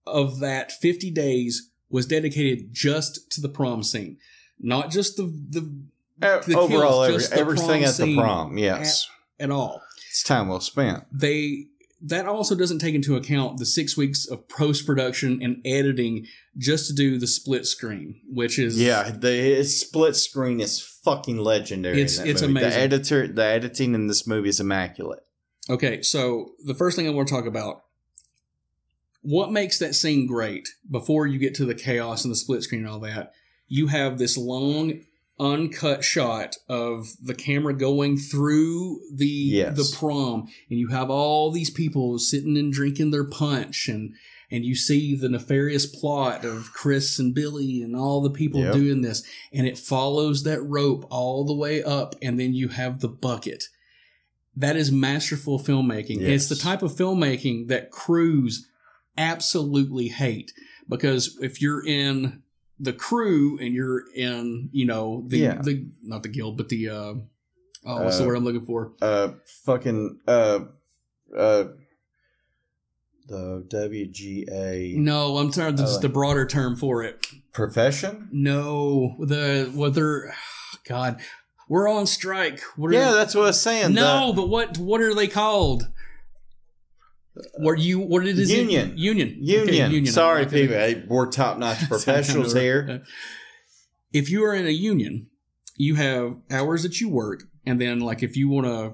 of 0.07 0.39
that 0.39 0.71
50 0.71 1.11
days 1.11 1.71
was 1.89 2.05
dedicated 2.05 2.73
just 2.73 3.31
to 3.31 3.41
the 3.41 3.49
prom 3.49 3.83
scene, 3.83 4.17
not 4.59 4.91
just 4.91 5.17
the 5.17 5.23
the, 5.23 5.71
the 6.17 6.57
overall, 6.57 7.07
kills, 7.07 7.25
every, 7.31 7.35
the 7.35 7.39
everything 7.41 7.83
at 7.83 7.95
the 7.97 8.15
prom. 8.15 8.57
Yes. 8.57 9.07
at, 9.39 9.45
at 9.45 9.51
all. 9.51 9.81
It's 10.09 10.23
time 10.23 10.47
well 10.47 10.59
spent. 10.61 11.03
They 11.11 11.65
that 12.01 12.27
also 12.27 12.55
doesn't 12.55 12.79
take 12.79 12.93
into 12.93 13.15
account 13.15 13.57
the 13.57 13.65
six 13.65 13.97
weeks 13.97 14.27
of 14.27 14.47
post 14.47 14.85
production 14.85 15.41
and 15.41 15.61
editing 15.65 16.27
just 16.57 16.87
to 16.87 16.93
do 16.93 17.17
the 17.17 17.27
split 17.27 17.65
screen, 17.65 18.21
which 18.29 18.59
is 18.59 18.79
Yeah, 18.79 19.09
the 19.11 19.63
split 19.63 20.15
screen 20.15 20.59
is 20.59 20.79
fucking 21.03 21.37
legendary. 21.37 21.95
It's- 22.01 22.19
it's 22.19 22.41
movie. 22.41 22.51
amazing. 22.51 22.69
The 22.69 22.77
editor, 22.77 23.27
the 23.27 23.43
editing 23.45 23.95
in 23.95 24.07
this 24.07 24.27
movie 24.27 24.49
is 24.49 24.59
immaculate. 24.59 25.21
Okay, 25.69 26.01
so 26.03 26.51
the 26.63 26.75
first 26.75 26.95
thing 26.95 27.07
I 27.07 27.09
want 27.11 27.27
to 27.27 27.33
talk 27.33 27.45
about 27.47 27.81
what 29.25 29.51
makes 29.51 29.79
that 29.79 29.95
scene 29.95 30.27
great 30.27 30.69
before 30.89 31.25
you 31.27 31.39
get 31.39 31.55
to 31.55 31.65
the 31.65 31.75
chaos 31.75 32.23
and 32.23 32.31
the 32.31 32.35
split 32.35 32.63
screen 32.63 32.81
and 32.81 32.89
all 32.89 32.99
that, 32.99 33.31
you 33.67 33.87
have 33.87 34.17
this 34.17 34.37
long 34.37 35.01
uncut 35.39 36.03
shot 36.03 36.55
of 36.69 37.07
the 37.21 37.33
camera 37.33 37.73
going 37.73 38.17
through 38.17 38.99
the 39.13 39.25
Yes. 39.25 39.75
the 39.75 39.97
prom 39.97 40.47
and 40.69 40.79
you 40.79 40.87
have 40.87 41.09
all 41.09 41.51
these 41.51 41.69
people 41.69 42.17
sitting 42.19 42.55
and 42.57 42.71
drinking 42.71 43.11
their 43.11 43.25
punch 43.25 43.89
and 43.89 44.13
and 44.51 44.63
you 44.63 44.75
see 44.75 45.15
the 45.15 45.27
nefarious 45.27 45.85
plot 45.87 46.45
of 46.45 46.71
Chris 46.71 47.19
and 47.19 47.33
Billy 47.35 47.81
and 47.81 47.95
all 47.97 48.21
the 48.21 48.29
people 48.29 48.61
Yep. 48.61 48.73
doing 48.73 49.01
this 49.01 49.23
and 49.51 49.67
it 49.67 49.77
follows 49.77 50.43
that 50.43 50.61
rope 50.61 51.05
all 51.09 51.43
the 51.43 51.53
way 51.55 51.83
up 51.83 52.15
and 52.21 52.39
then 52.39 52.53
you 52.53 52.69
have 52.69 53.01
the 53.01 53.09
bucket 53.09 53.65
that 54.55 54.77
is 54.77 54.89
masterful 54.89 55.59
filmmaking. 55.59 56.21
It's 56.21 56.47
the 56.47 56.55
type 56.55 56.81
of 56.81 56.93
filmmaking 56.93 57.67
that 57.67 57.91
crews 57.91 58.65
absolutely 59.17 60.09
hate 60.09 60.53
because 60.89 61.37
if 61.41 61.61
you're 61.61 61.85
in 61.85 62.41
the 62.79 62.93
crew 62.93 63.57
and 63.59 63.73
you're 63.73 64.03
in, 64.13 64.69
you 64.71 64.85
know, 64.85 65.23
the 65.27 65.37
Yeah. 65.39 65.61
the 65.61 65.87
not 66.03 66.23
the 66.23 66.29
guild, 66.29 66.57
but 66.57 66.69
the 66.69 66.89
uh 66.89 67.13
oh, 67.85 68.03
what's 68.03 68.17
the 68.17 68.23
Uh, 68.23 68.27
word 68.27 68.35
I'm 68.37 68.43
looking 68.43 68.65
for? 68.65 68.93
Uh, 69.01 69.29
fucking 69.63 70.19
uh, 70.27 70.59
uh, 71.35 71.65
the 73.27 73.65
WGA 73.69 74.95
No, 74.97 75.37
I'm 75.37 75.51
sorry, 75.51 75.71
this 75.71 75.81
Oh, 75.89 75.95
is 75.95 75.99
the 75.99 76.09
broader 76.09 76.45
term 76.45 76.75
for 76.75 77.03
it. 77.03 77.25
profession. 77.53 78.27
No, 78.31 79.15
the 79.19 79.71
whether 79.73 80.33
God, 80.87 81.19
we're 81.67 81.89
on 81.89 82.05
strike. 82.05 82.59
What 82.75 82.89
are 82.91 82.93
Yeah, 82.93 83.11
they- 83.11 83.17
that's 83.17 83.33
what 83.33 83.43
I 83.43 83.47
was 83.47 83.61
saying. 83.61 83.93
No, 83.93 84.33
but 84.35 84.49
what 84.49 84.77
what 84.77 85.01
are 85.01 85.15
they 85.15 85.27
called? 85.27 85.87
What 87.57 87.79
you 87.79 87.99
what 87.99 88.25
it 88.25 88.37
is? 88.39 88.51
Union. 88.51 88.93
union 88.97 89.35
Union. 89.39 89.67
Okay, 89.67 89.83
union. 89.91 90.05
Sorry, 90.13 90.39
I'm 90.39 90.45
not 90.45 90.51
gonna- 90.51 90.61
people. 90.63 90.77
Hey, 90.77 91.03
we're 91.07 91.27
top 91.29 91.57
notch 91.57 91.79
professionals 91.89 92.53
here. 92.53 93.03
If 94.13 94.29
you 94.29 94.43
are 94.45 94.53
in 94.53 94.65
a 94.65 94.69
union, 94.71 95.27
you 95.75 95.95
have 95.95 96.37
hours 96.49 96.83
that 96.83 97.01
you 97.01 97.09
work, 97.09 97.43
and 97.65 97.79
then 97.81 97.99
like 97.99 98.23
if 98.23 98.37
you 98.37 98.47
want 98.47 98.67
to, 98.67 98.93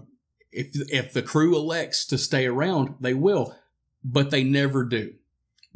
if 0.52 0.68
if 0.92 1.14
the 1.14 1.22
crew 1.22 1.56
elects 1.56 2.06
to 2.08 2.18
stay 2.18 2.46
around, 2.48 2.96
they 3.00 3.14
will. 3.14 3.56
but 4.04 4.32
they 4.32 4.44
never 4.44 4.84
do 4.84 5.14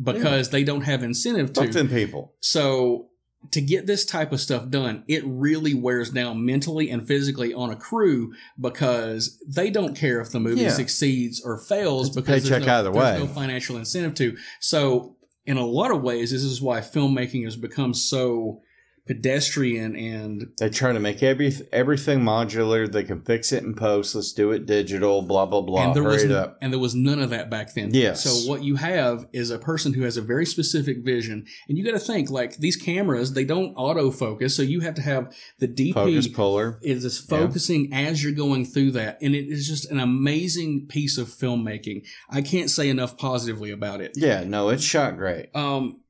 because 0.01 0.49
they 0.49 0.63
don't 0.63 0.81
have 0.81 1.03
incentive 1.03 1.53
to. 1.53 1.85
People. 1.85 2.33
So 2.39 3.09
to 3.51 3.61
get 3.61 3.85
this 3.87 4.05
type 4.05 4.31
of 4.31 4.39
stuff 4.39 4.69
done, 4.69 5.03
it 5.07 5.23
really 5.25 5.73
wears 5.73 6.09
down 6.09 6.45
mentally 6.45 6.89
and 6.89 7.07
physically 7.07 7.53
on 7.53 7.69
a 7.71 7.75
crew 7.75 8.33
because 8.59 9.39
they 9.47 9.69
don't 9.69 9.95
care 9.95 10.19
if 10.21 10.31
the 10.31 10.39
movie 10.39 10.61
Yeah. 10.61 10.69
succeeds 10.69 11.41
or 11.41 11.57
fails 11.57 12.07
It's 12.07 12.15
because 12.15 12.47
there's 12.49 12.65
no, 12.65 12.73
either 12.73 12.91
there's 12.91 13.03
way. 13.03 13.19
no 13.19 13.27
financial 13.27 13.77
incentive 13.77 14.13
to. 14.15 14.37
So 14.59 15.15
in 15.45 15.57
a 15.57 15.65
lot 15.65 15.91
of 15.91 16.01
ways, 16.01 16.31
this 16.31 16.43
is 16.43 16.61
why 16.61 16.79
filmmaking 16.81 17.43
has 17.45 17.55
become 17.55 17.93
so 17.93 18.61
pedestrian 19.05 19.95
and 19.95 20.51
They 20.59 20.69
try 20.69 20.91
to 20.91 20.99
make 20.99 21.21
every 21.21 21.53
everything 21.71 22.19
modular. 22.21 22.91
They 22.91 23.03
can 23.03 23.21
fix 23.21 23.51
it 23.51 23.63
in 23.63 23.75
post. 23.75 24.15
Let's 24.15 24.33
do 24.33 24.51
it 24.51 24.65
digital. 24.65 25.21
Blah 25.21 25.45
blah 25.45 25.61
blah. 25.61 25.85
and 25.85 25.95
there 25.95 26.03
Hurry 26.03 26.27
was 26.27 26.49
and 26.61 26.73
there 26.73 26.79
was 26.79 26.95
none 26.95 27.19
of 27.19 27.29
that 27.29 27.49
back 27.49 27.73
then. 27.73 27.93
Yes. 27.93 28.23
So 28.23 28.49
what 28.49 28.63
you 28.63 28.75
have 28.77 29.27
is 29.31 29.51
a 29.51 29.59
person 29.59 29.93
who 29.93 30.01
has 30.03 30.17
a 30.17 30.21
very 30.21 30.45
specific 30.45 31.03
vision, 31.03 31.45
and 31.67 31.77
you 31.77 31.85
got 31.85 31.91
to 31.91 31.99
think 31.99 32.29
like 32.31 32.57
these 32.57 32.75
cameras 32.75 33.33
they 33.33 33.45
don't 33.45 33.75
autofocus, 33.75 34.51
so 34.51 34.61
you 34.61 34.79
have 34.81 34.95
to 34.95 35.01
have 35.01 35.35
the 35.59 35.67
DP 35.67 35.93
Focus 35.93 36.27
puller. 36.27 36.79
is 36.81 37.03
just 37.03 37.29
focusing 37.29 37.93
as 37.93 38.23
you're 38.23 38.33
going 38.33 38.65
through 38.65 38.91
that, 38.91 39.19
and 39.21 39.35
it 39.35 39.45
is 39.47 39.67
just 39.67 39.89
an 39.91 39.99
amazing 39.99 40.87
piece 40.87 41.17
of 41.17 41.27
filmmaking. 41.27 42.05
I 42.29 42.41
can't 42.41 42.69
say 42.69 42.89
enough 42.89 43.17
positively 43.17 43.71
about 43.71 44.01
it. 44.01 44.13
Yeah, 44.15 44.43
no, 44.43 44.69
it's 44.69 44.83
shot 44.83 45.17
great. 45.17 45.55
Um, 45.55 46.01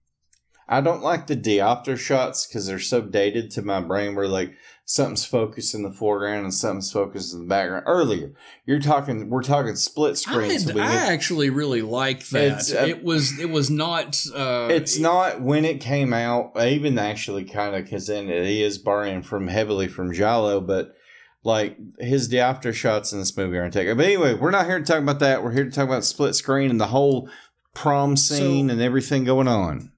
I 0.68 0.82
don't 0.82 1.04
like 1.04 1.28
the 1.28 1.36
diopter 1.36 1.98
shots 1.98 2.48
because 2.48 2.66
they're 2.66 2.80
so 2.80 3.02
dated 3.02 3.52
to 3.52 3.62
my 3.62 3.82
brain. 3.82 4.16
Where 4.16 4.28
like 4.28 4.56
something's 4.86 5.26
focused 5.26 5.76
in 5.76 5.84
the 5.84 5.92
foreground 5.92 6.44
and 6.44 6.54
something's 6.54 6.92
focused 6.92 7.34
in 7.34 7.42
the 7.42 7.46
background. 7.46 7.84
Earlier, 7.88 8.34
you're 8.66 8.80
talking. 8.80 9.30
We're 9.30 9.44
talking 9.44 9.76
split 9.76 10.18
screen. 10.18 10.52
I, 10.52 10.58
so 10.58 10.72
I 10.72 10.74
get- 10.74 11.12
actually 11.12 11.50
really 11.50 11.82
like 11.82 12.28
that. 12.30 12.72
Uh, 12.72 12.86
it 12.86 13.04
was 13.04 13.40
it 13.40 13.50
was 13.50 13.70
not. 13.70 14.20
Uh, 14.34 14.68
it's 14.72 14.98
not 14.98 15.42
when 15.42 15.66
it 15.66 15.82
came 15.82 16.14
out. 16.14 16.54
I 16.56 16.70
Even 16.70 16.98
actually, 16.98 17.46
kind 17.46 17.76
of 17.76 17.84
because 17.84 18.08
then 18.08 18.30
it 18.30 18.46
is 18.46 18.78
borrowing 18.78 19.22
from 19.22 19.48
heavily 19.48 19.88
from 19.88 20.14
Giallo, 20.14 20.62
but 20.62 20.96
like 21.44 21.78
his 22.00 22.28
diopter 22.28 22.74
shots 22.74 23.14
in 23.14 23.20
this 23.20 23.38
movie 23.38 23.58
aren't 23.58 23.74
taken. 23.74 23.96
But 23.96 24.08
anyway, 24.08 24.34
we're 24.34 24.50
not 24.50 24.66
here 24.66 24.80
to 24.80 24.86
talk 24.86 25.00
about 25.00 25.20
that. 25.20 25.44
We're 25.44 25.52
here 25.52 25.66
to 25.66 25.72
talk 25.72 25.88
about 25.88 26.04
split 26.04 26.34
screen 26.34 26.72
and 26.72 26.82
the 26.82 26.88
whole 26.88 27.30
prom 27.76 28.18
scene 28.18 28.70
and 28.72 28.82
everything 28.82 29.26
going 29.26 29.48
on. 29.48 29.92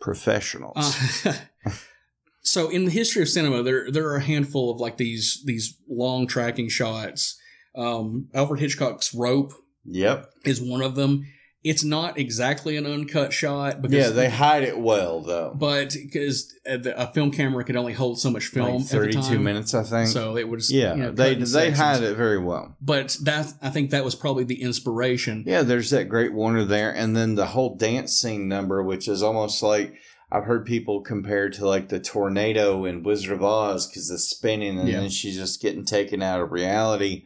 Professionals. 0.00 1.24
Uh, 1.24 1.32
so 2.42 2.68
in 2.70 2.84
the 2.84 2.90
history 2.90 3.22
of 3.22 3.28
cinema, 3.28 3.62
there 3.62 3.90
there 3.90 4.08
are 4.08 4.16
a 4.16 4.22
handful 4.22 4.70
of 4.70 4.80
like 4.80 4.96
these 4.96 5.42
these 5.44 5.78
long 5.88 6.26
tracking 6.26 6.68
shots. 6.68 7.38
Um, 7.76 8.28
Alfred 8.34 8.60
Hitchcock's 8.60 9.14
Rope 9.14 9.52
yep. 9.84 10.30
is 10.44 10.60
one 10.60 10.82
of 10.82 10.94
them. 10.94 11.24
It's 11.64 11.82
not 11.82 12.16
exactly 12.18 12.76
an 12.76 12.86
uncut 12.86 13.32
shot 13.32 13.82
because 13.82 13.96
Yeah, 13.96 14.10
they 14.10 14.30
hide 14.30 14.62
it 14.62 14.78
well 14.78 15.20
though. 15.22 15.52
but 15.58 15.92
because 15.92 16.54
a 16.64 17.12
film 17.12 17.32
camera 17.32 17.64
could 17.64 17.74
only 17.76 17.92
hold 17.94 18.20
so 18.20 18.30
much 18.30 18.46
film 18.46 18.66
Like 18.66 18.74
at 18.82 18.88
the 18.88 18.94
thirty-two 18.96 19.20
time. 19.20 19.42
minutes, 19.44 19.74
I 19.74 19.82
think. 19.82 20.08
So 20.08 20.36
it 20.36 20.48
was 20.48 20.70
yeah, 20.70 20.94
you 20.94 21.02
know, 21.02 21.10
they 21.10 21.34
they 21.34 21.70
hide 21.72 22.02
it 22.02 22.16
very 22.16 22.38
well. 22.38 22.76
But 22.80 23.16
that 23.22 23.52
I 23.60 23.70
think 23.70 23.90
that 23.90 24.04
was 24.04 24.14
probably 24.14 24.44
the 24.44 24.62
inspiration. 24.62 25.42
Yeah, 25.46 25.62
there's 25.62 25.90
that 25.90 26.04
great 26.08 26.30
oner 26.32 26.64
there, 26.64 26.94
and 26.94 27.16
then 27.16 27.34
the 27.34 27.46
whole 27.46 27.74
dance 27.74 28.12
scene 28.12 28.46
number, 28.48 28.82
which 28.82 29.08
is 29.08 29.20
almost 29.22 29.60
like 29.62 29.94
I've 30.30 30.44
heard 30.44 30.64
people 30.64 31.00
compare 31.00 31.50
to 31.50 31.66
like 31.66 31.88
the 31.88 31.98
tornado 31.98 32.84
in 32.84 33.02
Wizard 33.02 33.32
of 33.32 33.42
Oz 33.42 33.88
because 33.88 34.08
the 34.08 34.18
spinning, 34.18 34.78
and 34.78 34.88
Yeah. 34.88 35.00
then 35.00 35.10
she's 35.10 35.36
just 35.36 35.60
getting 35.60 35.84
taken 35.84 36.22
out 36.22 36.40
of 36.40 36.52
reality. 36.52 37.24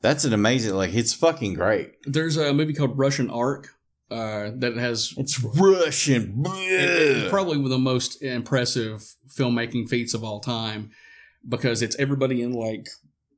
That's 0.00 0.24
an 0.26 0.32
amazing, 0.34 0.74
like 0.74 0.94
it's 0.94 1.14
fucking 1.14 1.54
great. 1.54 1.92
There's 2.04 2.36
a 2.36 2.52
movie 2.52 2.74
called 2.74 2.98
Russian 2.98 3.30
Ark 3.30 3.73
uh, 4.14 4.50
that 4.56 4.76
has 4.76 5.12
It's 5.16 5.42
Russian. 5.42 6.42
It's 6.46 7.30
probably 7.30 7.56
one 7.56 7.64
of 7.66 7.70
the 7.70 7.78
most 7.78 8.22
impressive 8.22 9.04
filmmaking 9.28 9.88
feats 9.88 10.14
of 10.14 10.22
all 10.24 10.40
time 10.40 10.90
because 11.48 11.82
it's 11.82 11.96
everybody 11.96 12.40
in 12.42 12.52
like 12.52 12.86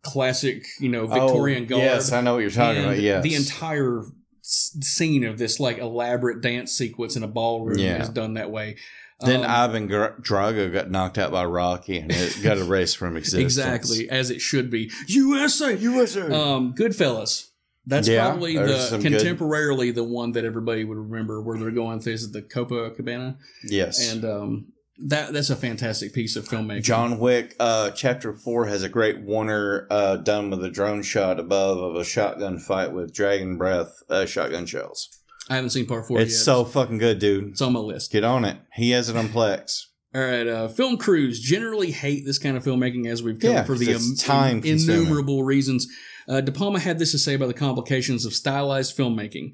classic, 0.03 0.65
you 0.81 0.89
know, 0.89 1.07
Victorian 1.07 1.65
Oh, 1.65 1.67
garb. 1.67 1.81
yes, 1.83 2.13
I 2.13 2.21
know 2.21 2.35
what 2.35 2.41
you're 2.41 2.51
talking 2.51 2.85
about, 2.85 2.99
yes. 3.01 3.23
the 3.25 3.35
entire 3.35 4.03
scene 4.43 5.25
of 5.25 5.39
this 5.39 5.59
like 5.59 5.79
elaborate 5.79 6.41
dance 6.41 6.73
sequence 6.73 7.17
in 7.17 7.23
a 7.25 7.29
ballroom 7.29 7.79
Yeah. 7.79 8.03
is 8.03 8.09
done 8.11 8.35
that 8.35 8.51
way. 8.51 8.77
Then 9.21 9.45
Um, 9.45 9.51
Ivan 9.51 9.89
Drago 9.89 10.71
got 10.73 10.91
knocked 10.91 11.17
out 11.17 11.33
by 11.33 11.45
Rocky, 11.47 11.97
and 11.99 12.13
it 12.13 12.37
got 12.43 12.59
erased 12.59 12.99
from 12.99 13.17
existence. 13.23 13.43
exactly 13.43 14.11
as 14.11 14.31
it 14.31 14.41
should 14.43 14.71
be. 14.71 14.91
USA, 15.09 15.75
USA. 15.75 16.21
Um, 16.31 16.75
Goodfellas. 16.75 17.47
That's 17.87 18.09
Yeah, 18.09 18.27
probably 18.27 18.57
the 18.57 18.79
some 18.89 19.01
good- 19.01 19.13
contemporarily 19.13 19.95
the 19.95 20.03
one 20.05 20.33
that 20.33 20.45
everybody 20.45 20.85
would 20.85 20.99
remember 20.99 21.41
where 21.41 21.59
they're 21.59 21.71
going 21.71 22.01
through 22.01 22.15
is 22.15 22.33
the 22.33 22.43
Copa 22.43 22.91
Cabana. 22.91 23.37
Yes. 23.65 24.13
And 24.13 24.25
um, 24.25 24.67
that 25.07 25.33
that's 25.33 25.51
a 25.51 25.57
fantastic 25.57 26.13
piece 26.13 26.35
of 26.37 26.49
filmmaking. 26.49 26.83
John 26.83 27.19
Wick, 27.21 27.55
uh, 27.61 27.91
chapter 27.91 28.33
four 28.35 28.67
has 28.67 28.83
a 28.83 28.89
great 28.89 29.19
oner 29.29 29.87
uh, 29.91 30.17
done 30.17 30.51
with 30.51 30.65
a 30.65 30.71
drone 30.71 31.03
shot 31.03 31.39
above 31.39 31.79
of 31.79 31.95
a 31.97 32.05
shotgun 32.05 32.59
fight 32.59 32.93
with 32.93 33.13
dragon 33.15 33.57
breath 33.57 34.03
uh, 34.09 34.27
shotgun 34.27 34.67
shells. 34.67 35.09
I 35.49 35.55
haven't 35.55 35.71
seen 35.71 35.87
part 35.87 36.09
four 36.09 36.19
It's 36.19 36.33
yet. 36.33 36.39
so 36.41 36.65
fucking 36.65 36.99
good, 36.99 37.21
dude. 37.21 37.51
It's 37.51 37.63
on 37.63 37.75
my 37.75 37.79
list. 37.81 38.11
Get 38.11 38.25
on 38.25 38.45
it. 38.45 38.57
He 38.75 38.91
has 38.91 39.09
it 39.09 39.17
on 39.17 39.29
Plex. 39.29 39.83
All 40.13 40.23
right, 40.23 40.47
uh, 40.47 40.67
film 40.69 40.97
crews 40.97 41.39
generally 41.41 41.91
hate 41.93 42.25
this 42.25 42.39
kind 42.39 42.57
of 42.57 42.65
filmmaking, 42.65 43.07
as 43.07 43.23
we've 43.23 43.39
covered 43.39 43.53
Yeah, 43.53 43.65
for 43.65 43.75
the 43.77 43.95
um, 43.95 44.15
time 44.19 44.63
innumerable 44.65 45.45
reasons. 45.45 45.87
Uh, 46.29 46.41
De 46.41 46.53
Palma 46.53 46.79
had 46.79 46.99
this 46.99 47.13
to 47.13 47.19
say 47.19 47.35
about 47.35 47.49
the 47.49 47.55
complications 47.55 48.25
of 48.25 48.35
stylized 48.35 48.97
filmmaking. 48.97 49.53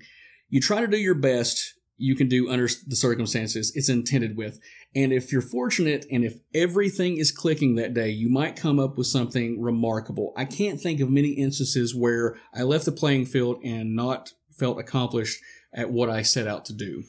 You 0.49 0.61
try 0.61 0.81
to 0.81 0.87
do 0.87 0.97
your 0.97 1.15
best 1.15 1.75
you 1.99 2.17
can 2.17 2.29
do 2.29 2.51
under 2.51 2.69
the 2.87 2.97
circumstances 2.97 3.73
it's 3.77 3.89
intended 3.89 4.37
with. 4.37 4.59
And 4.95 5.13
if 5.13 5.31
you're 5.31 5.41
fortunate 5.41 6.05
and 6.11 6.25
if 6.25 6.39
everything 6.53 7.17
is 7.17 7.31
clicking 7.31 7.77
that 7.77 7.95
day, 7.95 8.11
you 8.11 8.29
might 8.29 8.57
come 8.57 8.81
up 8.81 8.99
with 8.99 9.07
something 9.07 9.61
remarkable. 9.61 10.33
I 10.37 10.45
can't 10.45 10.81
think 10.81 11.01
of 11.01 11.11
many 11.11 11.31
instances 11.31 11.95
where 11.95 12.37
I 12.55 12.63
left 12.63 12.87
the 12.87 12.93
playing 12.93 13.27
field 13.27 13.61
and 13.63 13.95
not 13.95 14.33
felt 14.51 14.81
accomplished 14.81 15.41
at 15.73 15.91
what 15.91 16.11
I 16.11 16.23
set 16.23 16.49
out 16.49 16.65
to 16.67 16.73
do. 16.73 17.05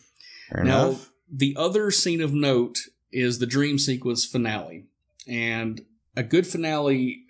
Fair 0.52 0.64
now, 0.64 0.90
enough. 0.90 1.12
the 1.32 1.56
other 1.58 1.90
scene 1.90 2.22
of 2.22 2.34
note 2.34 2.80
is 3.12 3.40
the 3.40 3.46
dream 3.46 3.80
sequence 3.80 4.26
finale. 4.26 4.86
And 5.28 5.82
a 6.16 6.24
good 6.24 6.46
finale 6.46 7.26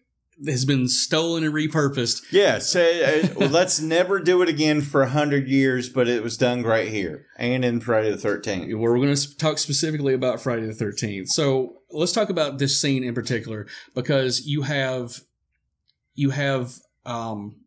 has 0.46 0.66
been 0.66 0.88
stolen 0.88 1.44
and 1.44 1.54
repurposed. 1.54 2.24
Yeah, 2.32 2.60
say 2.60 3.22
uh, 3.24 3.48
let's 3.50 3.80
never 3.80 4.20
do 4.20 4.42
it 4.42 4.50
again 4.50 4.82
for 4.82 5.02
a 5.02 5.10
hundred 5.10 5.48
years, 5.48 5.90
but 5.90 6.08
it 6.08 6.24
was 6.24 6.38
done 6.38 6.64
right 6.64 6.88
here 6.90 7.26
and 7.38 7.64
in 7.64 7.80
Friday 7.80 8.10
the 8.12 8.18
Thirteenth. 8.18 8.74
We're 8.74 8.98
going 8.98 9.16
to 9.16 9.38
talk 9.38 9.58
specifically 9.58 10.14
about 10.14 10.42
Friday 10.42 10.66
the 10.66 10.74
13th. 10.74 11.28
So 11.30 11.78
let's 11.92 12.12
talk 12.12 12.30
about 12.30 12.58
this 12.60 12.80
scene 12.80 13.04
in 13.04 13.14
particular 13.14 13.68
because 13.96 14.46
you 14.46 14.64
have, 14.64 15.20
you 16.16 16.32
have, 16.32 16.74
um, 17.06 17.58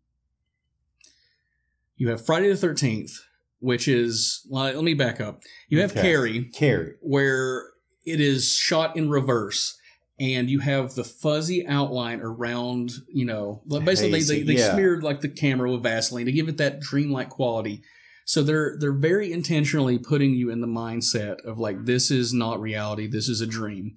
you 1.96 2.08
have 2.10 2.24
Friday 2.24 2.52
the 2.52 2.66
13th, 2.66 3.12
which 3.60 3.88
is, 3.88 4.46
well, 4.50 4.64
let 4.72 4.84
me 4.84 4.94
back 4.94 5.20
up. 5.20 5.40
You 5.68 5.80
have 5.80 5.92
Okay. 5.92 6.02
Carrie, 6.02 6.44
Carrie. 6.54 6.94
where 7.00 7.70
it 8.04 8.20
is 8.20 8.52
shot 8.54 8.96
in 8.96 9.08
reverse 9.10 9.78
and 10.18 10.48
you 10.48 10.60
have 10.60 10.94
the 10.94 11.04
fuzzy 11.04 11.66
outline 11.66 12.20
around, 12.20 12.92
you 13.08 13.24
know, 13.24 13.62
basically 13.68 14.10
they, 14.10 14.18
Hazy, 14.18 14.42
they, 14.42 14.54
they 14.54 14.58
yeah. 14.60 14.72
smeared 14.72 15.02
like 15.02 15.20
the 15.20 15.28
camera 15.28 15.70
with 15.70 15.82
Vaseline 15.82 16.26
to 16.26 16.32
give 16.32 16.48
it 16.48 16.56
that 16.56 16.80
dreamlike 16.80 17.28
quality. 17.28 17.82
So 18.24 18.42
they're 18.42 18.76
they're 18.78 18.92
very 18.92 19.32
intentionally 19.32 19.98
putting 19.98 20.34
you 20.34 20.50
in 20.50 20.60
the 20.60 20.66
mindset 20.66 21.44
of 21.44 21.58
like 21.58 21.84
this 21.84 22.10
is 22.10 22.32
not 22.32 22.60
reality, 22.60 23.06
this 23.06 23.28
is 23.28 23.40
a 23.40 23.46
dream. 23.46 23.96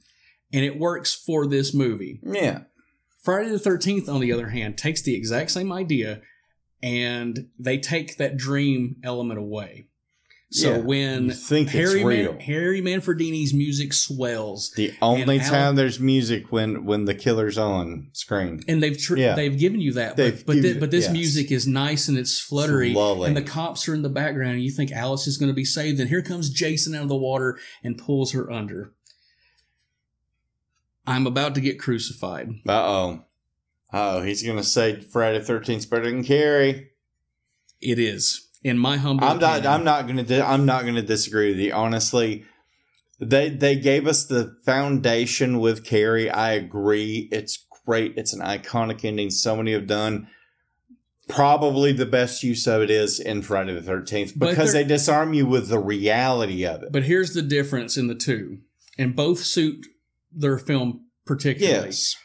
And 0.52 0.66
it 0.66 0.78
works 0.78 1.14
for 1.14 1.48
this 1.48 1.74
movie. 1.74 2.20
Yeah. 2.24 2.62
Friday 3.22 3.50
the 3.50 3.58
13th, 3.58 4.10
on 4.10 4.20
the 4.20 4.32
other 4.32 4.50
hand, 4.50 4.78
takes 4.78 5.02
the 5.02 5.16
exact 5.16 5.52
same 5.52 5.72
idea 5.72 6.22
and 6.82 7.50
they 7.58 7.78
take 7.78 8.18
that 8.18 8.38
dream 8.38 8.98
element 9.04 9.40
away. 9.40 9.89
So 10.52 10.72
Yeah, 10.72 10.78
when 10.80 11.26
you 11.26 11.32
think 11.34 11.68
it's 11.68 11.74
Harry, 11.76 12.04
real. 12.04 12.32
Man- 12.32 12.42
Harry 12.42 12.82
Manfredini's 12.82 13.54
music 13.54 13.94
swells, 13.94 14.72
The 14.72 14.92
only 15.00 15.36
And 15.38 15.46
Al- 15.46 15.50
time 15.52 15.76
there's 15.76 16.00
music 16.00 16.52
when 16.52 16.86
when 16.86 17.06
the 17.06 17.14
killer's 17.14 17.56
on 17.60 18.10
screen. 18.14 18.64
and 18.68 18.82
they've 18.82 18.98
tr- 18.98 19.18
Yeah. 19.18 19.36
they've 19.36 19.56
given 19.56 19.80
you 19.80 19.94
that, 19.94 20.18
They've 20.18 20.38
but 20.38 20.46
but, 20.48 20.54
given 20.56 20.70
thi- 20.72 20.74
you- 20.76 20.80
but 20.80 20.90
this 20.90 21.04
yes. 21.06 21.14
music 21.14 21.52
is 21.52 21.68
nice 21.68 22.08
and 22.08 22.18
it's 22.18 22.40
fluttery, 22.40 22.94
lulling. 22.96 23.28
and 23.28 23.38
the 23.38 23.48
cops 23.48 23.88
are 23.88 23.94
in 23.94 24.02
the 24.02 24.10
background, 24.10 24.54
and 24.56 24.64
you 24.64 24.72
think 24.72 24.92
Alice 24.92 25.28
is 25.28 25.38
going 25.38 25.52
to 25.52 25.56
be 25.56 25.66
saved, 25.66 26.00
and 26.00 26.10
here 26.10 26.24
comes 26.24 26.50
Jason 26.50 26.96
out 26.96 27.04
of 27.04 27.10
the 27.10 27.16
water 27.16 27.60
and 27.84 27.96
pulls 28.00 28.32
her 28.32 28.52
under. 28.52 28.92
I'm 31.06 31.28
about 31.28 31.54
to 31.56 31.62
get 31.62 31.80
crucified. 31.80 32.50
Uh 32.68 32.72
oh. 32.72 33.24
Oh, 33.94 34.22
he's 34.24 34.44
gonna 34.44 34.64
say 34.64 35.00
Friday 35.02 35.42
Thirteenth 35.44 35.90
better 35.90 36.10
than 36.10 36.24
Carrie. 36.24 36.90
It 37.82 37.98
is, 38.00 38.48
in 38.64 38.78
my 38.78 38.98
humble. 38.98 39.26
I'm 39.26 39.40
not. 39.40 39.60
opinion. 39.60 39.74
I'm 39.74 39.84
not 39.84 40.08
gonna. 40.08 40.24
Di- 40.24 40.42
I'm 40.42 40.66
not 40.66 40.86
gonna 40.86 41.02
disagree 41.02 41.50
with 41.52 41.60
you. 41.60 41.74
Honestly, 41.74 42.46
they 43.20 43.50
they 43.50 43.76
gave 43.76 44.08
us 44.08 44.26
the 44.26 44.56
foundation 44.66 45.60
with 45.60 45.86
Carrie. 45.86 46.30
I 46.30 46.52
agree. 46.52 47.30
It's 47.32 47.66
great. 47.86 48.14
It's 48.18 48.34
an 48.34 48.42
iconic 48.42 49.04
ending. 49.06 49.30
So 49.32 49.56
many 49.56 49.72
have 49.74 49.88
done. 49.88 50.28
probably 51.28 51.92
the 51.94 52.08
best 52.08 52.42
use 52.42 52.66
of 52.66 52.82
it 52.82 52.90
is 52.90 53.20
in 53.20 53.42
Friday 53.44 53.74
the 53.74 53.82
Thirteenth 53.84 54.34
because 54.38 54.74
they're- 54.74 54.82
they 54.84 54.88
disarm 54.88 55.34
you 55.36 55.46
with 55.46 55.70
the 55.70 55.78
reality 55.80 56.66
of 56.66 56.82
it. 56.82 56.92
But 56.92 57.04
here's 57.04 57.34
the 57.36 57.44
difference 57.44 57.98
in 57.98 58.08
the 58.08 58.16
two, 58.16 58.60
and 58.98 59.16
both 59.16 59.44
suit 59.44 59.86
their 60.32 60.58
film 60.58 61.06
particularly. 61.28 61.86
Yes. 61.88 62.16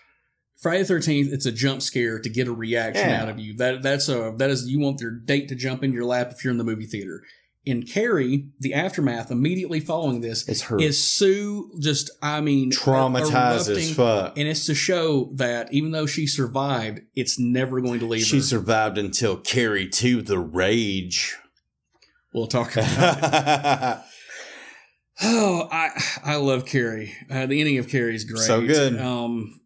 Friday 0.65 0.79
the 0.81 0.87
Thirteenth, 0.87 1.31
it's 1.31 1.45
a 1.45 1.53
jump 1.53 1.83
scare 1.83 2.19
to 2.19 2.29
get 2.31 2.49
a 2.49 2.53
reaction 2.53 3.07
Yeah. 3.09 3.23
out 3.23 3.29
of 3.29 3.39
you. 3.39 3.55
That 3.59 3.83
that's 3.83 4.09
a 4.09 4.33
that 4.39 4.49
is 4.49 4.67
you 4.67 4.81
want 4.81 4.99
your 5.01 5.11
date 5.13 5.49
to 5.51 5.55
jump 5.55 5.85
in 5.85 5.93
your 5.93 6.07
lap 6.07 6.33
if 6.33 6.43
you're 6.43 6.53
in 6.53 6.59
the 6.59 6.65
movie 6.65 6.87
theater. 6.87 7.23
In 7.67 7.83
Carrie, 7.83 8.49
the 8.61 8.73
aftermath 8.73 9.31
immediately 9.31 9.79
following 9.81 10.23
this 10.23 10.49
It's 10.49 10.63
her 10.63 10.81
is 10.81 11.03
Sue 11.07 11.71
just 11.81 12.11
I 12.23 12.41
mean 12.41 12.71
Traumatized 12.73 13.69
as 13.77 13.95
fuck. 13.95 14.39
and 14.39 14.49
it's 14.49 14.65
to 14.67 14.75
show 14.75 15.31
that 15.35 15.71
even 15.73 15.91
though 15.93 16.07
she 16.07 16.27
survived, 16.27 17.01
it's 17.15 17.39
never 17.39 17.83
going 17.83 18.01
to 18.01 18.07
leave 18.07 18.23
her. 18.23 18.27
She 18.27 18.37
her. 18.37 18.43
survived 18.43 18.97
until 18.97 19.37
Carrie 19.37 19.89
to 19.91 20.23
the 20.23 20.39
rage. 20.39 21.37
We'll 22.33 22.47
talk 22.47 22.73
about 22.73 23.99
it. 23.99 24.05
Oh, 25.23 25.69
I 25.71 25.91
I 26.25 26.37
love 26.37 26.67
Carrie. 26.67 27.15
Uh, 27.31 27.47
the 27.47 27.61
ending 27.61 27.79
of 27.79 27.89
Carrie 27.89 28.17
is 28.17 28.25
great. 28.25 28.41
So 28.41 28.67
good. 28.67 28.99
Um, 29.01 29.61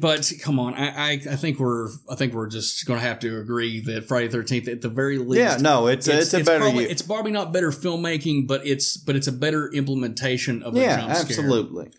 but 0.00 0.32
come 0.42 0.58
on, 0.58 0.74
I, 0.74 0.88
I 0.88 1.10
I 1.12 1.36
think 1.36 1.58
we're 1.58 1.88
I 2.10 2.14
think 2.16 2.32
we're 2.32 2.48
just 2.48 2.86
going 2.86 2.98
to 3.00 3.06
have 3.06 3.18
to 3.20 3.38
agree 3.38 3.80
that 3.80 4.06
Friday 4.08 4.28
Thirteenth 4.28 4.66
at 4.68 4.80
the 4.80 4.88
very 4.88 5.18
least. 5.18 5.38
Yeah, 5.40 5.56
no, 5.60 5.86
it's 5.88 6.08
a- 6.08 6.18
it's 6.18 6.32
a 6.34 6.42
better 6.42 6.60
Probably, 6.60 6.84
it's 6.84 7.02
probably 7.02 7.32
not 7.32 7.52
better 7.52 7.70
filmmaking, 7.70 8.46
but 8.46 8.66
it's 8.66 8.96
but 8.96 9.14
it's 9.16 9.26
a 9.26 9.32
better 9.32 9.70
implementation 9.72 10.62
of 10.62 10.74
a 10.74 10.80
jump 10.80 11.02
scare. 11.14 11.20
absolutely. 11.20 11.90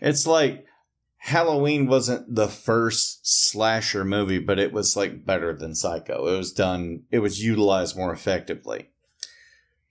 It's 0.00 0.26
like 0.26 0.64
Halloween 1.18 1.86
wasn't 1.86 2.34
the 2.34 2.48
first 2.48 3.20
slasher 3.24 4.04
movie, 4.04 4.38
but 4.40 4.58
it 4.58 4.72
was 4.72 4.96
like 4.96 5.24
better 5.24 5.52
than 5.56 5.74
Psycho. 5.74 6.26
It 6.26 6.36
was 6.36 6.52
done. 6.52 7.02
It 7.10 7.20
was 7.20 7.42
utilized 7.44 7.96
more 7.96 8.12
effectively. 8.12 8.88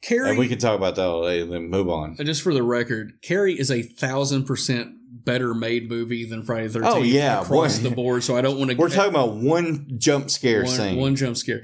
Carrie, 0.02 0.32
And 0.32 0.40
we 0.40 0.48
can 0.48 0.58
talk 0.58 0.76
about 0.78 0.96
that 0.96 1.10
later. 1.10 1.46
Then 1.46 1.70
move 1.70 1.88
on. 1.88 2.16
just 2.24 2.42
for 2.42 2.54
the 2.54 2.64
record, 2.64 3.14
Carrie 3.22 3.60
is 3.60 3.70
a 3.70 3.84
thousand 3.84 4.46
percent 4.46 4.96
better 5.12 5.54
made 5.54 5.90
movie 5.90 6.26
than 6.26 6.44
Friday 6.44 6.68
the 6.68 6.80
oh, 6.80 6.94
Thirteenth. 6.94 6.98
Oh, 6.98 7.04
yeah, 7.04 7.42
across 7.42 7.80
boy. 7.80 7.90
the 7.90 7.96
board. 7.96 8.24
So 8.24 8.36
I 8.36 8.42
don't 8.42 8.58
want 8.58 8.72
to. 8.72 8.78
We're 8.78 8.90
talking 8.90 9.12
about 9.12 9.34
one 9.34 9.88
jump 9.98 10.30
scare 10.30 10.64
one, 10.64 10.72
scene. 10.72 10.98
one 10.98 11.16
jump 11.16 11.38
scare. 11.38 11.64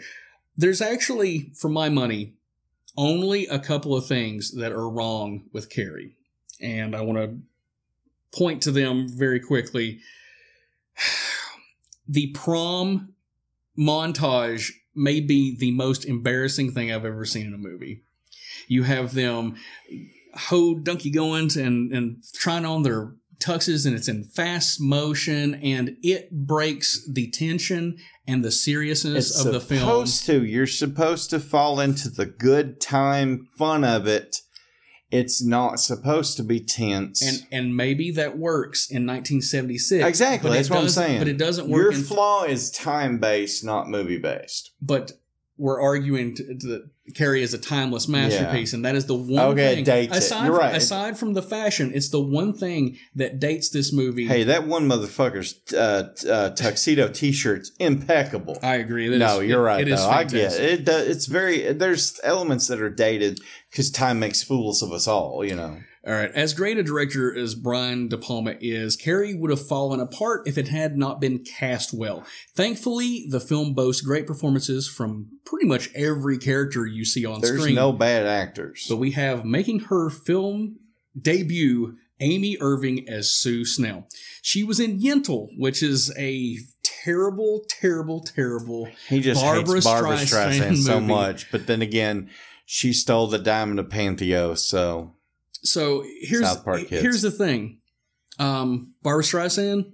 There's 0.58 0.82
actually, 0.82 1.52
for 1.60 1.70
my 1.70 1.89
money, 1.89 2.34
only 2.98 3.45
a 3.48 3.60
couple 3.60 3.95
of 3.95 4.08
things 4.08 4.52
that 4.56 4.72
are 4.72 4.89
wrong 4.89 5.45
with 5.54 5.70
Carrie, 5.70 6.16
and 6.60 6.95
I 6.95 7.02
want 7.02 7.18
to 7.20 8.38
point 8.38 8.64
to 8.64 8.72
them 8.72 9.08
very 9.10 9.39
quickly. 9.39 10.00
The 12.10 12.28
prom 12.28 13.16
montage 13.78 14.72
may 14.95 15.20
be 15.20 15.58
the 15.58 15.72
most 15.72 16.06
embarrassing 16.06 16.72
thing 16.72 16.89
I've 16.89 17.04
ever 17.04 17.26
seen 17.26 17.48
in 17.48 17.54
a 17.54 17.58
movie. 17.58 18.04
You 18.70 18.84
have 18.84 19.14
them 19.14 19.58
ho 20.34 20.76
donkey 20.76 21.10
goings 21.10 21.58
and 21.58 21.91
and 21.91 22.24
trying 22.34 22.66
on 22.66 22.84
their 22.84 23.14
tuxes 23.40 23.86
and 23.86 23.96
it's 23.96 24.08
in 24.08 24.24
fast 24.24 24.80
motion 24.82 25.56
and 25.56 25.98
it 26.02 26.32
breaks 26.32 27.08
the 27.12 27.30
tension 27.30 27.98
and 28.28 28.44
the 28.44 28.52
seriousness 28.52 29.30
it's 29.30 29.46
of 29.46 29.54
the 29.54 29.60
film. 29.60 29.80
supposed 29.80 30.26
to. 30.26 30.46
You're 30.46 30.68
supposed 30.68 31.30
to 31.30 31.40
fall 31.40 31.80
into 31.80 32.10
the 32.10 32.26
good 32.26 32.82
time 32.82 33.48
fun 33.58 33.84
of 33.84 34.08
it. 34.08 34.42
It's 35.10 35.42
not 35.42 35.80
supposed 35.80 36.36
to 36.36 36.44
be 36.44 36.60
tense. 36.60 37.22
and 37.22 37.48
and 37.50 37.78
maybe 37.78 38.12
that 38.12 38.38
works 38.38 38.90
in 38.90 39.06
1976. 39.06 40.06
exactly, 40.06 40.52
that's 40.52 40.70
what 40.70 40.80
I'm 40.80 40.90
saying. 40.90 41.20
But 41.20 41.30
it 41.30 41.38
doesn't 41.38 41.70
Your 41.70 41.86
work. 41.86 41.94
in, 41.94 42.00
Your 42.00 42.08
flaw 42.08 42.44
is 42.44 42.70
time 42.72 43.18
based, 43.20 43.64
not 43.64 43.90
movie 43.90 44.18
based. 44.18 44.72
but 44.82 45.14
we're 45.58 45.82
arguing 45.82 46.36
to, 46.36 46.44
to 46.58 46.68
that 46.68 46.90
Carrie 47.16 47.41
is 47.41 47.53
a 47.53 47.58
timeless 47.58 48.08
masterpiece, 48.08 48.74
and 48.74 48.84
that 48.86 48.95
is 48.95 49.05
the 49.05 49.16
one 49.16 49.39
Okay, 49.53 49.72
it 49.72 49.76
thing. 49.76 49.84
dates 49.86 50.16
it. 50.16 50.18
aside 50.20 50.45
You're 50.45 50.55
from, 50.55 50.66
right. 50.66 50.76
Aside 50.76 51.18
from 51.18 51.34
the 51.34 51.41
fashion, 51.41 51.91
it's 51.93 52.10
the 52.10 52.20
one 52.20 52.53
thing 52.53 52.97
that 53.16 53.39
dates 53.39 53.70
this 53.70 53.93
movie. 53.93 54.28
Hey, 54.28 54.43
that 54.43 54.68
one 54.68 54.88
motherfucker's 54.89 55.55
uh, 55.74 56.10
uh, 56.30 56.49
tuxedo 56.51 57.08
T-shirt's 57.08 57.72
impeccable. 57.80 58.58
I 58.62 58.76
agree. 58.76 59.08
That 59.10 59.18
no, 59.20 59.39
is- 59.39 59.49
you're 59.49 59.62
it- 59.62 59.64
right. 59.64 59.82
it 59.82 59.88
is 59.88 59.99
though. 59.99 60.10
I 60.10 60.24
get 60.26 60.53
it. 60.53 60.82
it. 60.82 60.89
It's 60.89 61.26
very. 61.26 61.72
There's 61.74 62.20
elements 62.24 62.68
that 62.68 62.82
are 62.82 62.89
dated 62.89 63.39
because 63.72 63.89
time 63.91 64.20
makes 64.20 64.43
fools 64.43 64.82
of 64.82 64.91
us 64.91 65.08
all. 65.08 65.43
You 65.45 65.55
know. 65.55 65.80
All 66.08 66.14
right. 66.14 66.32
As 66.32 66.53
great 66.53 66.78
a 66.78 66.84
director 66.84 67.38
as 67.38 67.53
Brian 67.53 68.08
De 68.08 68.18
Palma 68.18 68.55
is, 68.62 68.95
Carrie 68.95 69.36
would 69.36 69.49
have 69.49 69.68
fallen 69.68 69.99
apart 69.99 70.47
if 70.47 70.58
it 70.58 70.70
had 70.70 70.97
not 70.97 71.20
been 71.20 71.43
cast 71.43 71.93
well. 71.93 72.26
Thankfully, 72.55 73.26
the 73.30 73.41
film 73.41 73.74
boasts 73.74 74.01
great 74.01 74.26
performances 74.26 74.88
from 74.88 75.28
pretty 75.43 75.68
much 75.68 75.89
every 75.93 76.38
character 76.38 76.86
you 76.86 77.03
see 77.03 77.26
on 77.26 77.41
There's 77.41 77.60
screen. 77.60 77.76
There's 77.76 77.76
no 77.76 77.91
bad 77.91 78.26
actors. 78.26 78.86
But 78.88 78.97
we 78.97 79.12
have 79.12 79.43
making 79.43 79.82
her 79.82 80.10
film 80.10 80.78
debut 81.20 81.97
Amy 82.22 82.58
Irving 82.62 83.08
as 83.10 83.34
Sue 83.34 83.66
Snell. 83.66 84.08
She 84.41 84.64
was 84.64 84.80
in 84.80 85.01
Yentl, 85.01 85.49
which 85.58 85.84
is 85.84 86.16
a 86.18 86.58
terrible, 86.84 87.66
terrible, 87.68 88.22
terrible 88.22 88.88
He 89.10 89.20
just 89.20 89.41
Barbra 89.41 89.76
hates 89.76 89.86
Barbra 89.86 90.16
Streisand 90.18 90.60
Streisand, 90.60 90.78
so 90.78 90.99
much. 91.01 91.51
But 91.51 91.68
then 91.68 91.82
again, 91.82 92.30
she 92.66 92.93
stole 92.93 93.28
the 93.28 93.39
diamond 93.39 93.80
of 93.80 93.89
Pantheos. 93.89 94.60
So 94.60 95.14
So 95.64 96.03
here's 96.22 96.41
here's 97.01 97.22
the 97.22 97.32
thing. 97.32 97.80
Um, 98.39 98.93
Barbra 99.01 99.24
Streisand 99.24 99.93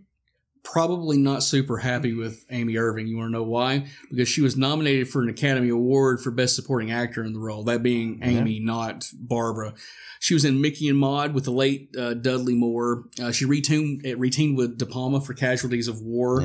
probably 0.64 1.18
not 1.18 1.43
super 1.43 1.78
happy 1.78 2.14
with 2.14 2.45
Amy 2.49 2.78
Irving. 2.78 3.07
You 3.07 3.18
want 3.18 3.28
to 3.30 3.34
know 3.34 3.43
why? 3.43 3.88
Because 4.09 4.30
she 4.30 4.41
was 4.41 4.55
nominated 4.57 5.09
for 5.09 5.22
an 5.22 5.30
Academy 5.30 5.70
Award 5.70 6.22
for 6.22 6.32
Best 6.32 6.55
Supporting 6.55 6.91
Actor 6.91 7.24
in 7.24 7.34
the 7.34 7.39
role. 7.39 7.64
That 7.64 7.84
being 7.84 8.20
Amy, 8.24 8.59
not 8.59 9.05
Barbra. 9.14 9.74
She 10.20 10.34
was 10.34 10.45
in 10.45 10.59
Micki 10.61 10.89
and 10.89 10.97
Maude 10.97 11.34
with 11.34 11.43
the 11.43 11.51
late 11.51 11.89
uh, 11.97 12.14
Dudley 12.14 12.55
Moore. 12.55 13.03
Uh, 13.22 13.32
she 13.32 13.45
retuned, 13.45 14.01
retained 14.18 14.55
with 14.57 14.78
De 14.78 14.86
Palma 14.86 15.20
for 15.20 15.34
Casualties 15.34 15.88
of 15.89 16.01
War. 16.01 16.41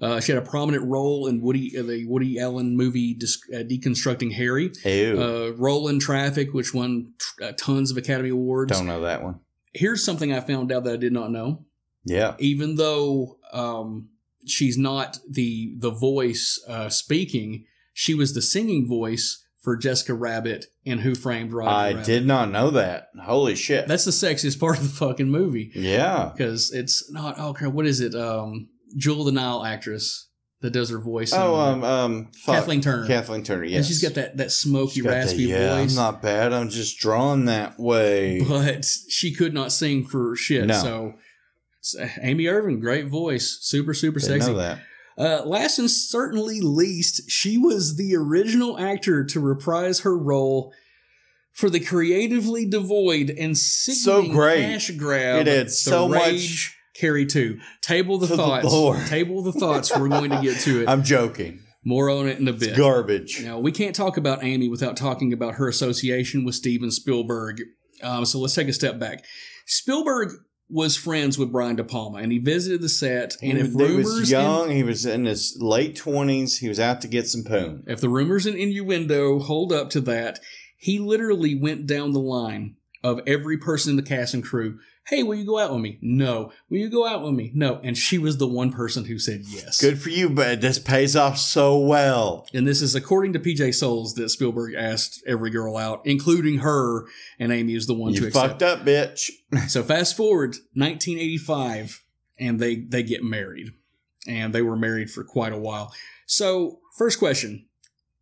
Uh, 0.00 0.20
she 0.20 0.30
had 0.32 0.40
a 0.40 0.46
prominent 0.46 0.84
role 0.88 1.26
in 1.26 1.40
Woody, 1.42 1.76
uh, 1.76 1.82
the 1.82 2.06
Woody 2.06 2.38
Allen 2.38 2.76
movie 2.76 3.14
Dis- 3.14 3.42
uh, 3.52 3.58
Deconstructing 3.58 4.32
Harry. 4.32 4.70
ew, 4.84 5.20
Uh, 5.20 5.50
role 5.56 5.88
in 5.88 5.98
Traffic, 5.98 6.54
which 6.54 6.72
won 6.72 7.12
tr- 7.18 7.44
uh, 7.44 7.52
tons 7.58 7.90
of 7.90 7.96
Academy 7.96 8.28
Awards 8.28 8.70
don't 8.72 8.86
know 8.86 9.00
that 9.02 9.24
one. 9.24 9.40
here's 9.74 10.04
something 10.04 10.32
I 10.32 10.38
found 10.40 10.70
out 10.70 10.84
that 10.84 10.92
I 10.94 10.96
did 10.98 11.12
not 11.12 11.32
know. 11.32 11.64
Yeah, 12.04 12.36
Even 12.38 12.76
though 12.76 13.37
um, 13.52 14.08
she's 14.46 14.78
not 14.78 15.18
the 15.28 15.74
the 15.78 15.90
voice 15.90 16.62
uh, 16.68 16.88
speaking, 16.88 17.64
she 17.92 18.14
was 18.14 18.34
the 18.34 18.42
singing 18.42 18.88
voice 18.88 19.44
for 19.60 19.76
Jessica 19.76 20.14
Rabbit 20.14 20.66
in 20.84 20.98
Who 20.98 21.14
Framed 21.14 21.52
Roger 21.52 21.70
I 21.70 21.88
Rabbit. 21.90 22.06
did 22.06 22.26
not 22.26 22.50
know 22.50 22.70
that. 22.70 23.08
Holy 23.22 23.54
shit! 23.54 23.88
That's 23.88 24.04
the 24.04 24.10
sexiest 24.10 24.58
part 24.60 24.78
of 24.78 24.84
the 24.84 24.88
fucking 24.88 25.30
movie 25.30 25.72
yeah. 25.74 26.30
because 26.32 26.72
it's 26.72 27.10
not. 27.12 27.36
Oh 27.38 27.52
crap! 27.52 27.72
What 27.72 27.86
is 27.86 28.00
it? 28.00 28.14
Um, 28.14 28.68
Jewel 28.96 29.24
the 29.24 29.32
Nile 29.32 29.64
actress 29.64 30.28
that 30.60 30.72
does 30.72 30.90
her 30.90 30.98
voice. 30.98 31.32
Oh, 31.32 31.54
um, 31.54 31.84
um, 31.84 32.30
fuck. 32.34 32.56
Kathleen 32.56 32.80
Turner. 32.80 33.06
Kathleen 33.06 33.44
Turner. 33.44 33.64
Yes, 33.64 33.76
And 33.76 33.86
she's 33.86 34.02
got 34.02 34.14
that 34.14 34.36
that 34.38 34.50
smoky, 34.50 34.94
She's 34.94 35.02
got 35.04 35.10
the, 35.10 35.16
raspy 35.16 35.42
yeah, 35.44 35.76
voice. 35.76 35.90
I'm 35.90 35.96
not 35.96 36.22
bad. 36.22 36.52
I'm 36.52 36.68
just 36.68 36.98
drawn 36.98 37.44
that 37.44 37.78
way. 37.78 38.40
but 38.48 38.84
she 39.08 39.34
could 39.34 39.54
not 39.54 39.72
sing 39.72 40.04
for 40.04 40.34
shit. 40.36 40.66
No. 40.66 40.74
So 40.74 41.14
Amy 42.22 42.46
Irving, 42.48 42.80
great 42.80 43.06
voice, 43.08 43.58
super 43.60 43.94
super 43.94 44.18
Didn't 44.20 44.40
sexy. 44.42 44.52
know 44.52 44.58
that. 44.58 44.78
Uh, 45.16 45.44
last 45.44 45.78
and 45.78 45.90
certainly 45.90 46.60
least, 46.60 47.28
she 47.30 47.58
was 47.58 47.96
the 47.96 48.14
original 48.14 48.78
actor 48.78 49.24
to 49.24 49.40
reprise 49.40 50.00
her 50.00 50.16
role 50.16 50.72
for 51.52 51.68
the 51.68 51.80
creatively 51.80 52.64
devoid 52.68 53.30
and 53.30 53.58
sickening 53.58 54.30
great. 54.32 54.60
cash 54.62 54.90
grab. 54.92 55.46
It 55.46 55.46
had 55.48 55.66
The 55.66 55.70
so 55.70 56.08
much- 56.08 56.20
Rage 56.26 56.76
Carrie 56.94 57.26
two. 57.26 57.58
Table 57.80 58.18
the 58.18 58.26
the 58.28 58.36
thoughts. 58.36 58.64
Lord. 58.66 58.98
Table 59.08 59.42
the 59.42 59.52
thoughts. 59.52 59.96
We're 59.96 60.08
going 60.08 60.30
to 60.30 60.40
get 60.40 60.58
to 60.60 60.82
it. 60.82 60.88
I'm 60.88 61.02
joking. 61.02 61.60
More 61.84 62.10
on 62.10 62.28
it 62.28 62.38
in 62.38 62.46
a 62.48 62.52
bit. 62.52 62.70
It's 62.70 62.78
garbage. 62.78 63.42
Now, 63.42 63.58
we 63.60 63.72
can't 63.72 63.94
talk 63.94 64.16
about 64.16 64.42
Amy 64.44 64.68
without 64.68 64.96
talking 64.96 65.32
about 65.32 65.54
her 65.54 65.68
association 65.68 66.44
with 66.44 66.54
Steven 66.56 66.90
Spielberg. 66.90 67.62
Um, 68.02 68.24
so 68.24 68.38
let's 68.40 68.54
take 68.54 68.68
a 68.68 68.72
step 68.72 68.98
back. 68.98 69.24
Spielberg 69.66 70.30
was 70.70 70.96
friends 70.96 71.38
with 71.38 71.50
Brian 71.50 71.76
De 71.76 71.84
Palma, 71.84 72.18
and 72.18 72.30
he 72.30 72.38
visited 72.38 72.82
the 72.82 72.88
set. 72.88 73.36
And 73.42 73.58
he, 73.58 73.64
if 73.64 73.72
he 73.72 73.76
rumors, 73.76 74.20
was 74.20 74.30
young. 74.30 74.70
he 74.70 74.82
was 74.82 75.06
in 75.06 75.24
his 75.24 75.56
late 75.60 75.96
twenties. 75.96 76.58
He 76.58 76.68
was 76.68 76.78
out 76.80 77.00
to 77.02 77.08
get 77.08 77.26
some 77.28 77.44
poon. 77.44 77.84
if 77.86 78.00
the 78.00 78.08
rumors 78.08 78.46
and 78.46 78.56
innuendo 78.56 79.38
hold 79.38 79.72
up 79.72 79.90
to 79.90 80.00
that, 80.02 80.40
he 80.76 80.98
literally 80.98 81.54
went 81.54 81.86
down 81.86 82.12
the 82.12 82.20
line 82.20 82.76
of 83.02 83.20
every 83.26 83.56
person 83.56 83.90
in 83.90 83.96
the 83.96 84.02
cast 84.02 84.34
and 84.34 84.44
crew. 84.44 84.78
Hey, 85.08 85.22
will 85.22 85.36
you 85.36 85.46
go 85.46 85.58
out 85.58 85.72
with 85.72 85.80
me? 85.80 85.98
No. 86.02 86.52
Will 86.68 86.78
you 86.78 86.90
go 86.90 87.06
out 87.06 87.22
with 87.22 87.32
me? 87.32 87.50
No. 87.54 87.80
And 87.82 87.96
she 87.96 88.18
was 88.18 88.36
the 88.36 88.46
one 88.46 88.70
person 88.72 89.06
who 89.06 89.18
said 89.18 89.42
yes. 89.46 89.80
Good 89.80 90.00
for 90.00 90.10
you, 90.10 90.28
but 90.28 90.60
this 90.60 90.78
pays 90.78 91.16
off 91.16 91.38
so 91.38 91.78
well. 91.78 92.46
And 92.52 92.66
this 92.66 92.82
is 92.82 92.94
according 92.94 93.32
to 93.32 93.38
PJ 93.38 93.74
Soles 93.74 94.14
that 94.14 94.28
Spielberg 94.28 94.74
asked 94.74 95.22
every 95.26 95.48
girl 95.50 95.76
out, 95.78 96.02
including 96.04 96.58
her, 96.58 97.06
and 97.38 97.50
Amy 97.52 97.74
is 97.74 97.86
the 97.86 97.94
one 97.94 98.12
to 98.14 98.20
You 98.20 98.26
accept. 98.28 98.48
fucked 98.60 98.62
up, 98.62 98.84
bitch. 98.84 99.30
So 99.68 99.82
fast 99.82 100.14
forward 100.16 100.56
1985, 100.74 102.02
and 102.38 102.60
they 102.60 102.76
they 102.76 103.02
get 103.02 103.22
married, 103.22 103.68
and 104.26 104.54
they 104.54 104.62
were 104.62 104.76
married 104.76 105.10
for 105.10 105.24
quite 105.24 105.52
a 105.52 105.58
while. 105.58 105.92
So 106.26 106.80
first 106.96 107.18
question: 107.18 107.66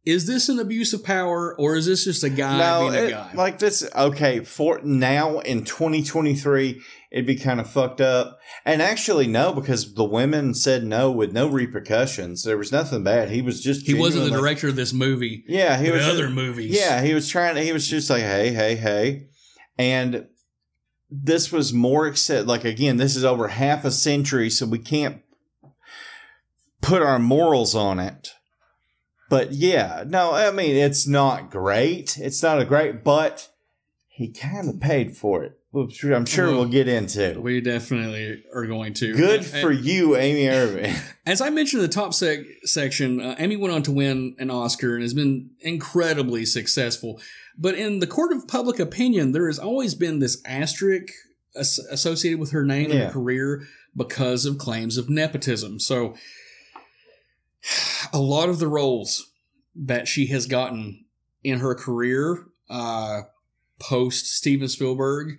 is 0.06 0.26
this 0.28 0.48
an 0.48 0.60
abuse 0.60 0.92
of 0.92 1.02
power 1.02 1.54
or 1.58 1.74
is 1.74 1.86
this 1.86 2.04
just 2.04 2.22
a 2.22 2.30
guy 2.30 2.58
no, 2.58 2.88
being 2.88 2.94
a 2.94 3.06
it- 3.06 3.10
guy? 3.10 3.32
like 3.34 3.58
this. 3.58 3.86
Okay, 3.94 4.44
for 4.44 4.80
now 4.84 5.40
in 5.40 5.64
2023, 5.64 6.80
it'd 7.10 7.26
be 7.26 7.34
kind 7.36 7.60
of 7.60 7.68
fucked 7.68 8.00
up. 8.00 8.38
And 8.64 8.80
actually, 8.80 9.26
no, 9.26 9.52
because 9.52 9.94
the 9.94 10.04
women 10.04 10.54
said 10.54 10.84
no 10.84 11.10
with 11.10 11.32
no 11.32 11.48
repercussions. 11.48 12.44
There 12.44 12.56
was 12.56 12.70
nothing 12.70 13.02
bad. 13.02 13.30
He 13.30 13.42
was 13.42 13.60
just 13.60 13.84
he 13.84 13.94
wasn't 13.94 14.30
the 14.30 14.38
director 14.38 14.68
of 14.68 14.76
this 14.76 14.92
movie. 14.92 15.44
Yeah, 15.48 15.76
he 15.82 15.90
was 15.90 16.06
other 16.06 16.30
movies. 16.30 16.70
Yeah, 16.74 17.02
he 17.02 17.12
was 17.12 17.28
trying 17.28 17.56
to. 17.56 17.62
He 17.62 17.72
was 17.72 17.88
just 17.88 18.08
like, 18.08 18.22
hey, 18.22 18.52
hey, 18.52 18.76
hey, 18.76 19.26
and 19.76 20.28
this 21.10 21.50
was 21.50 21.72
more 21.72 22.06
accept. 22.06 22.46
Like 22.46 22.64
again, 22.64 22.96
this 22.96 23.16
is 23.16 23.24
over 23.24 23.48
half 23.48 23.84
a 23.84 23.90
century, 23.90 24.50
so 24.50 24.66
we 24.66 24.78
can't 24.78 25.20
put 26.80 27.02
our 27.02 27.18
morals 27.18 27.74
on 27.74 27.98
it. 27.98 28.28
But 29.28 29.52
yeah, 29.52 30.04
no, 30.06 30.32
I 30.32 30.50
mean 30.50 30.76
it's 30.76 31.06
not 31.06 31.50
great. 31.50 32.16
It's 32.18 32.42
not 32.42 32.60
a 32.60 32.64
great, 32.64 33.02
but 33.02 33.48
he 34.08 34.32
kind 34.32 34.68
of 34.68 34.80
paid 34.80 35.16
for 35.16 35.42
it. 35.44 35.58
which 35.72 36.02
I'm 36.04 36.24
sure 36.24 36.50
we'll 36.52 36.64
get 36.68 36.88
into. 36.88 37.38
We 37.40 37.60
definitely 37.60 38.44
are 38.54 38.64
going 38.66 38.94
to. 38.94 39.14
Good 39.14 39.40
And- 39.40 39.46
for 39.46 39.70
you, 39.72 40.16
Amy 40.16 40.48
Irving. 40.48 40.94
As 41.26 41.40
I 41.42 41.50
mentioned 41.50 41.82
in 41.82 41.88
the 41.88 41.94
top 41.94 42.14
sec- 42.14 42.46
section, 42.64 43.20
uh, 43.20 43.34
Amy 43.38 43.56
went 43.56 43.74
on 43.74 43.82
to 43.82 43.92
win 43.92 44.36
an 44.38 44.50
Oscar 44.50 44.94
and 44.94 45.02
has 45.02 45.12
been 45.12 45.50
incredibly 45.60 46.46
successful. 46.46 47.20
But 47.58 47.74
in 47.74 47.98
the 47.98 48.06
court 48.06 48.32
of 48.32 48.46
public 48.48 48.78
opinion, 48.78 49.32
there 49.32 49.48
has 49.48 49.58
always 49.58 49.94
been 49.94 50.18
this 50.20 50.40
asterisk 50.46 51.12
as- 51.54 51.80
associated 51.90 52.38
with 52.40 52.52
her 52.52 52.64
name 52.64 52.90
and 52.90 53.00
her 53.00 53.10
career 53.10 53.66
because 53.94 54.46
of 54.46 54.56
claims 54.58 54.96
of 54.96 55.10
nepotism. 55.10 55.78
So, 55.80 56.14
a 58.12 58.18
lot 58.18 58.48
of 58.48 58.58
the 58.58 58.68
roles 58.68 59.32
that 59.74 60.08
she 60.08 60.26
has 60.26 60.46
gotten 60.46 61.04
in 61.44 61.60
her 61.60 61.74
career 61.74 62.46
uh, 62.68 63.22
post 63.78 64.26
Steven 64.26 64.68
Spielberg, 64.68 65.38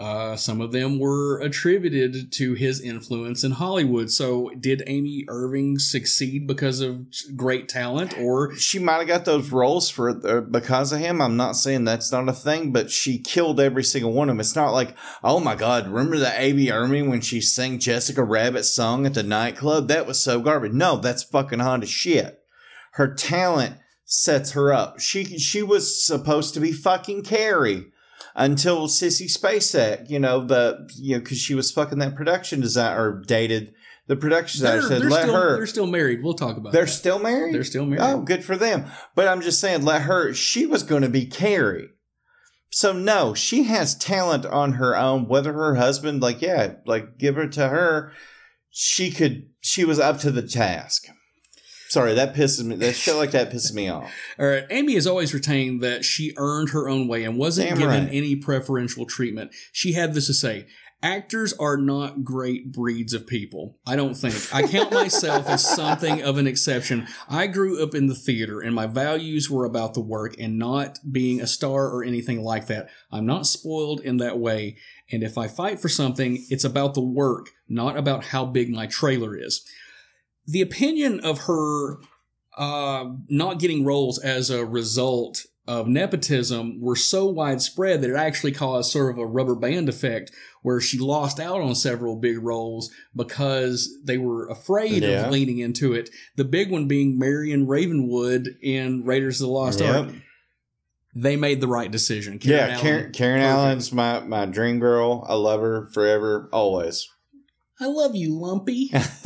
uh, 0.00 0.34
some 0.34 0.62
of 0.62 0.72
them 0.72 0.98
were 0.98 1.38
attributed 1.40 2.32
to 2.32 2.54
his 2.54 2.80
influence 2.80 3.44
in 3.44 3.50
Hollywood. 3.50 4.10
So, 4.10 4.50
did 4.58 4.82
Amy 4.86 5.26
Irving 5.28 5.78
succeed 5.78 6.46
because 6.46 6.80
of 6.80 7.04
great 7.36 7.68
talent, 7.68 8.18
or 8.18 8.56
she 8.56 8.78
might 8.78 8.96
have 8.96 9.06
got 9.08 9.26
those 9.26 9.50
roles 9.50 9.90
for 9.90 10.08
uh, 10.26 10.40
because 10.40 10.94
of 10.94 11.00
him. 11.00 11.20
I'm 11.20 11.36
not 11.36 11.54
saying 11.54 11.84
that's 11.84 12.10
not 12.10 12.30
a 12.30 12.32
thing, 12.32 12.72
but 12.72 12.90
she 12.90 13.18
killed 13.18 13.60
every 13.60 13.84
single 13.84 14.14
one 14.14 14.30
of 14.30 14.36
them. 14.36 14.40
It's 14.40 14.56
not 14.56 14.72
like, 14.72 14.96
oh 15.22 15.38
my 15.38 15.54
god, 15.54 15.86
remember 15.86 16.16
the 16.16 16.40
Amy 16.40 16.70
Irving 16.70 17.10
when 17.10 17.20
she 17.20 17.42
sang 17.42 17.78
Jessica 17.78 18.24
Rabbit's 18.24 18.72
song 18.72 19.04
at 19.04 19.12
the 19.12 19.22
nightclub? 19.22 19.88
That 19.88 20.06
was 20.06 20.18
so 20.18 20.40
garbage. 20.40 20.72
No, 20.72 20.96
that's 20.96 21.24
fucking 21.24 21.58
hot 21.58 21.82
as 21.82 21.90
shit. 21.90 22.38
Her 22.92 23.14
talent 23.14 23.74
sets 24.06 24.52
her 24.52 24.72
up. 24.72 24.98
She 24.98 25.24
she 25.38 25.62
was 25.62 26.02
supposed 26.02 26.54
to 26.54 26.60
be 26.60 26.72
fucking 26.72 27.24
Carrie 27.24 27.92
until 28.34 28.86
Sissy 28.86 29.26
Spacek, 29.26 30.08
you 30.08 30.18
know, 30.18 30.44
the 30.44 30.88
you 30.96 31.16
know, 31.16 31.20
because 31.20 31.38
she 31.38 31.54
was 31.54 31.70
fucking 31.70 31.98
that 31.98 32.14
production 32.16 32.60
designer 32.60 33.00
or 33.00 33.22
dated 33.26 33.74
the 34.06 34.16
production 34.16 34.60
designer 34.60 34.80
they're, 34.80 34.88
said, 34.88 35.02
they're 35.02 35.10
let 35.10 35.22
still, 35.22 35.34
her 35.34 35.56
they're 35.56 35.66
still 35.66 35.86
married? 35.86 36.22
We'll 36.22 36.34
talk 36.34 36.56
about 36.56 36.72
they're 36.72 36.84
that. 36.84 36.90
still 36.90 37.20
married? 37.20 37.54
They're 37.54 37.62
still 37.62 37.86
married. 37.86 38.02
Oh, 38.02 38.22
good 38.22 38.44
for 38.44 38.56
them. 38.56 38.86
But 39.14 39.28
I'm 39.28 39.40
just 39.40 39.60
saying, 39.60 39.84
let 39.84 40.02
her, 40.02 40.34
she 40.34 40.66
was 40.66 40.82
going 40.82 41.02
to 41.02 41.08
be 41.08 41.26
Carrie. 41.26 41.90
So, 42.72 42.92
no, 42.92 43.34
she 43.34 43.64
has 43.64 43.96
talent 43.96 44.46
on 44.46 44.74
her 44.74 44.96
own. 44.96 45.26
Whether 45.26 45.52
her 45.52 45.74
husband, 45.74 46.22
like, 46.22 46.40
yeah, 46.40 46.74
like, 46.86 47.18
give 47.18 47.36
her 47.36 47.48
to 47.48 47.68
her, 47.68 48.12
she 48.70 49.10
could, 49.10 49.48
she 49.60 49.84
was 49.84 49.98
up 49.98 50.18
to 50.20 50.30
the 50.30 50.42
task. 50.42 51.06
Sorry, 51.90 52.14
that 52.14 52.34
pisses 52.34 52.64
me, 52.64 52.76
that 52.76 52.94
shit 52.94 53.16
like 53.16 53.32
that 53.32 53.50
pisses 53.50 53.74
me 53.74 53.88
off. 53.88 54.12
All 54.38 54.46
right. 54.46 54.64
Amy 54.70 54.94
has 54.94 55.08
always 55.08 55.34
retained 55.34 55.80
that 55.80 56.04
she 56.04 56.32
earned 56.36 56.70
her 56.70 56.88
own 56.88 57.08
way 57.08 57.24
and 57.24 57.36
wasn't 57.36 57.70
Damn 57.70 57.78
given 57.78 58.04
right. 58.04 58.14
any 58.14 58.36
preferential 58.36 59.06
treatment. 59.06 59.52
She 59.72 59.94
had 59.94 60.14
this 60.14 60.28
to 60.28 60.34
say 60.34 60.68
actors 61.02 61.52
are 61.54 61.76
not 61.76 62.22
great 62.22 62.70
breeds 62.70 63.12
of 63.12 63.26
people. 63.26 63.76
I 63.88 63.96
don't 63.96 64.14
think. 64.14 64.36
I 64.54 64.62
count 64.68 64.92
myself 64.92 65.48
as 65.48 65.66
something 65.66 66.22
of 66.22 66.38
an 66.38 66.46
exception. 66.46 67.08
I 67.28 67.48
grew 67.48 67.82
up 67.82 67.96
in 67.96 68.06
the 68.06 68.14
theater 68.14 68.60
and 68.60 68.72
my 68.72 68.86
values 68.86 69.50
were 69.50 69.64
about 69.64 69.94
the 69.94 70.00
work 70.00 70.36
and 70.38 70.60
not 70.60 71.00
being 71.10 71.40
a 71.40 71.46
star 71.48 71.88
or 71.88 72.04
anything 72.04 72.44
like 72.44 72.68
that. 72.68 72.88
I'm 73.10 73.26
not 73.26 73.46
spoiled 73.46 74.00
in 74.00 74.18
that 74.18 74.38
way. 74.38 74.76
And 75.10 75.24
if 75.24 75.36
I 75.36 75.48
fight 75.48 75.80
for 75.80 75.88
something, 75.88 76.46
it's 76.50 76.62
about 76.62 76.94
the 76.94 77.00
work, 77.00 77.48
not 77.68 77.96
about 77.96 78.26
how 78.26 78.44
big 78.44 78.70
my 78.70 78.86
trailer 78.86 79.36
is 79.36 79.66
the 80.46 80.60
opinion 80.62 81.20
of 81.20 81.40
her 81.46 81.98
uh, 82.58 83.04
not 83.28 83.58
getting 83.58 83.84
roles 83.84 84.18
as 84.18 84.50
a 84.50 84.64
result 84.64 85.46
of 85.68 85.86
nepotism 85.86 86.80
were 86.80 86.96
so 86.96 87.26
widespread 87.26 88.00
that 88.02 88.10
it 88.10 88.16
actually 88.16 88.50
caused 88.50 88.90
sort 88.90 89.12
of 89.12 89.18
a 89.18 89.26
rubber 89.26 89.54
band 89.54 89.88
effect 89.88 90.32
where 90.62 90.80
she 90.80 90.98
lost 90.98 91.38
out 91.38 91.60
on 91.60 91.74
several 91.74 92.16
big 92.16 92.38
roles 92.42 92.90
because 93.14 93.88
they 94.04 94.18
were 94.18 94.48
afraid 94.48 95.02
Yeah. 95.02 95.26
of 95.26 95.30
leaning 95.30 95.58
into 95.58 95.92
it. 95.92 96.10
The 96.36 96.44
big 96.44 96.70
one 96.72 96.88
being 96.88 97.18
Marion 97.18 97.66
Ravenwood 97.68 98.48
in 98.60 99.04
Raiders 99.04 99.40
of 99.40 99.46
the 99.46 99.52
Lost 99.52 99.80
Yep. 99.80 99.94
Ark. 99.94 100.08
They 101.14 101.36
made 101.36 101.60
the 101.60 101.68
right 101.68 101.90
decision. 101.90 102.38
yeah, 102.42 102.68
Allen, 102.68 102.78
Karen, 102.80 103.12
Karen. 103.12 103.42
Allen's 103.42 103.92
my, 103.92 104.20
my 104.20 104.46
dream 104.46 104.80
girl. 104.80 105.24
I 105.28 105.34
love 105.34 105.60
her 105.60 105.88
forever, 105.92 106.48
always. 106.52 107.08
I 107.82 107.86
love 107.86 108.14
you, 108.14 108.38
Lumpy. 108.38 108.88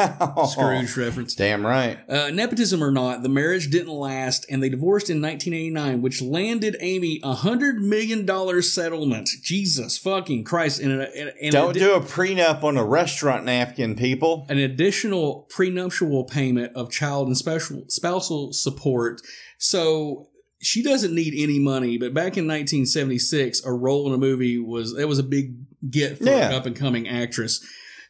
Scrooge 0.48 0.96
reference. 0.96 1.34
Damn 1.34 1.66
right. 1.66 1.98
Uh, 2.08 2.30
nepotism 2.30 2.84
or 2.84 2.92
not, 2.92 3.22
the 3.24 3.28
marriage 3.28 3.68
didn't 3.68 3.92
last, 3.92 4.46
and 4.48 4.62
they 4.62 4.68
divorced 4.68 5.10
in 5.10 5.20
1989, 5.20 6.02
which 6.02 6.22
landed 6.22 6.76
Amy 6.80 7.18
a 7.24 7.32
hundred 7.34 7.80
million 7.80 8.24
dollar 8.24 8.62
settlement. 8.62 9.28
Jesus 9.42 9.98
fucking 9.98 10.44
Christ! 10.44 10.80
And, 10.80 10.92
and, 10.92 11.32
and 11.42 11.50
Don't 11.52 11.74
do 11.74 11.94
a 11.94 12.00
prenup 12.00 12.62
on 12.62 12.76
a 12.76 12.84
restaurant 12.84 13.44
napkin, 13.44 13.96
people. 13.96 14.46
an 14.48 14.58
additional 14.58 15.48
prenuptial 15.50 16.24
payment 16.24 16.76
of 16.76 16.90
child 16.92 17.26
and 17.26 17.36
special 17.36 17.82
spousal 17.88 18.52
support. 18.52 19.20
So 19.58 20.28
she 20.60 20.82
doesn't 20.82 21.14
need 21.14 21.34
any 21.36 21.58
money. 21.58 21.98
But 21.98 22.14
back 22.14 22.36
in 22.36 22.46
1976, 22.46 23.64
a 23.64 23.72
role 23.72 24.06
in 24.06 24.14
a 24.14 24.18
movie 24.18 24.58
was 24.58 24.94
that 24.94 25.08
was 25.08 25.18
a 25.18 25.24
big 25.24 25.56
get 25.90 26.18
for 26.18 26.24
Yeah. 26.24 26.50
an 26.50 26.54
up 26.54 26.66
and 26.66 26.76
coming 26.76 27.08
actress. 27.08 27.64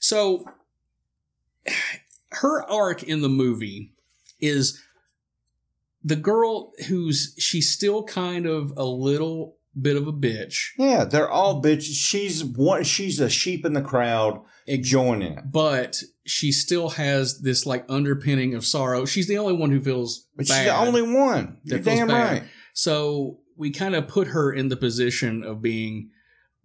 So 0.05 0.45
her 2.29 2.63
arc 2.71 3.03
in 3.03 3.23
the 3.23 3.29
movie 3.31 3.95
is 4.39 4.79
the 6.05 6.15
girl 6.15 6.73
who's 6.89 7.35
she's 7.39 7.71
still 7.71 8.05
kind 8.05 8.45
of 8.45 8.75
a 8.77 8.85
little 8.85 9.57
bit 9.81 9.97
of 9.97 10.07
a 10.07 10.13
bitch. 10.13 10.73
Yeah, 10.77 11.05
they're 11.05 11.31
all 11.31 11.63
bitches. 11.63 11.95
She's 11.95 12.45
one. 12.45 12.85
She's 12.85 13.19
a 13.19 13.31
sheep 13.31 13.65
in 13.65 13.73
the 13.73 13.81
crowd 13.81 14.43
joining 14.83 15.39
it. 15.39 15.51
but 15.51 16.03
she 16.27 16.53
still 16.53 16.91
has 16.91 17.41
this 17.41 17.65
like 17.65 17.87
underpinning 17.89 18.55
of 18.55 18.67
sorrow. 18.67 19.07
She's 19.07 19.27
the 19.27 19.39
only 19.39 19.55
one 19.55 19.71
who 19.71 19.81
feels 19.81 20.27
But 20.37 20.49
she's 20.49 20.65
the 20.65 20.77
only 20.77 21.01
one. 21.01 21.57
You're 21.65 21.79
damn 21.79 22.09
bad. 22.09 22.33
right. 22.33 22.43
So 22.75 23.39
we 23.57 23.71
kind 23.71 23.95
of 23.95 24.07
put 24.07 24.29
her 24.29 24.53
in 24.53 24.69
the 24.69 24.77
position 24.77 25.43
of 25.43 25.63
being 25.63 26.11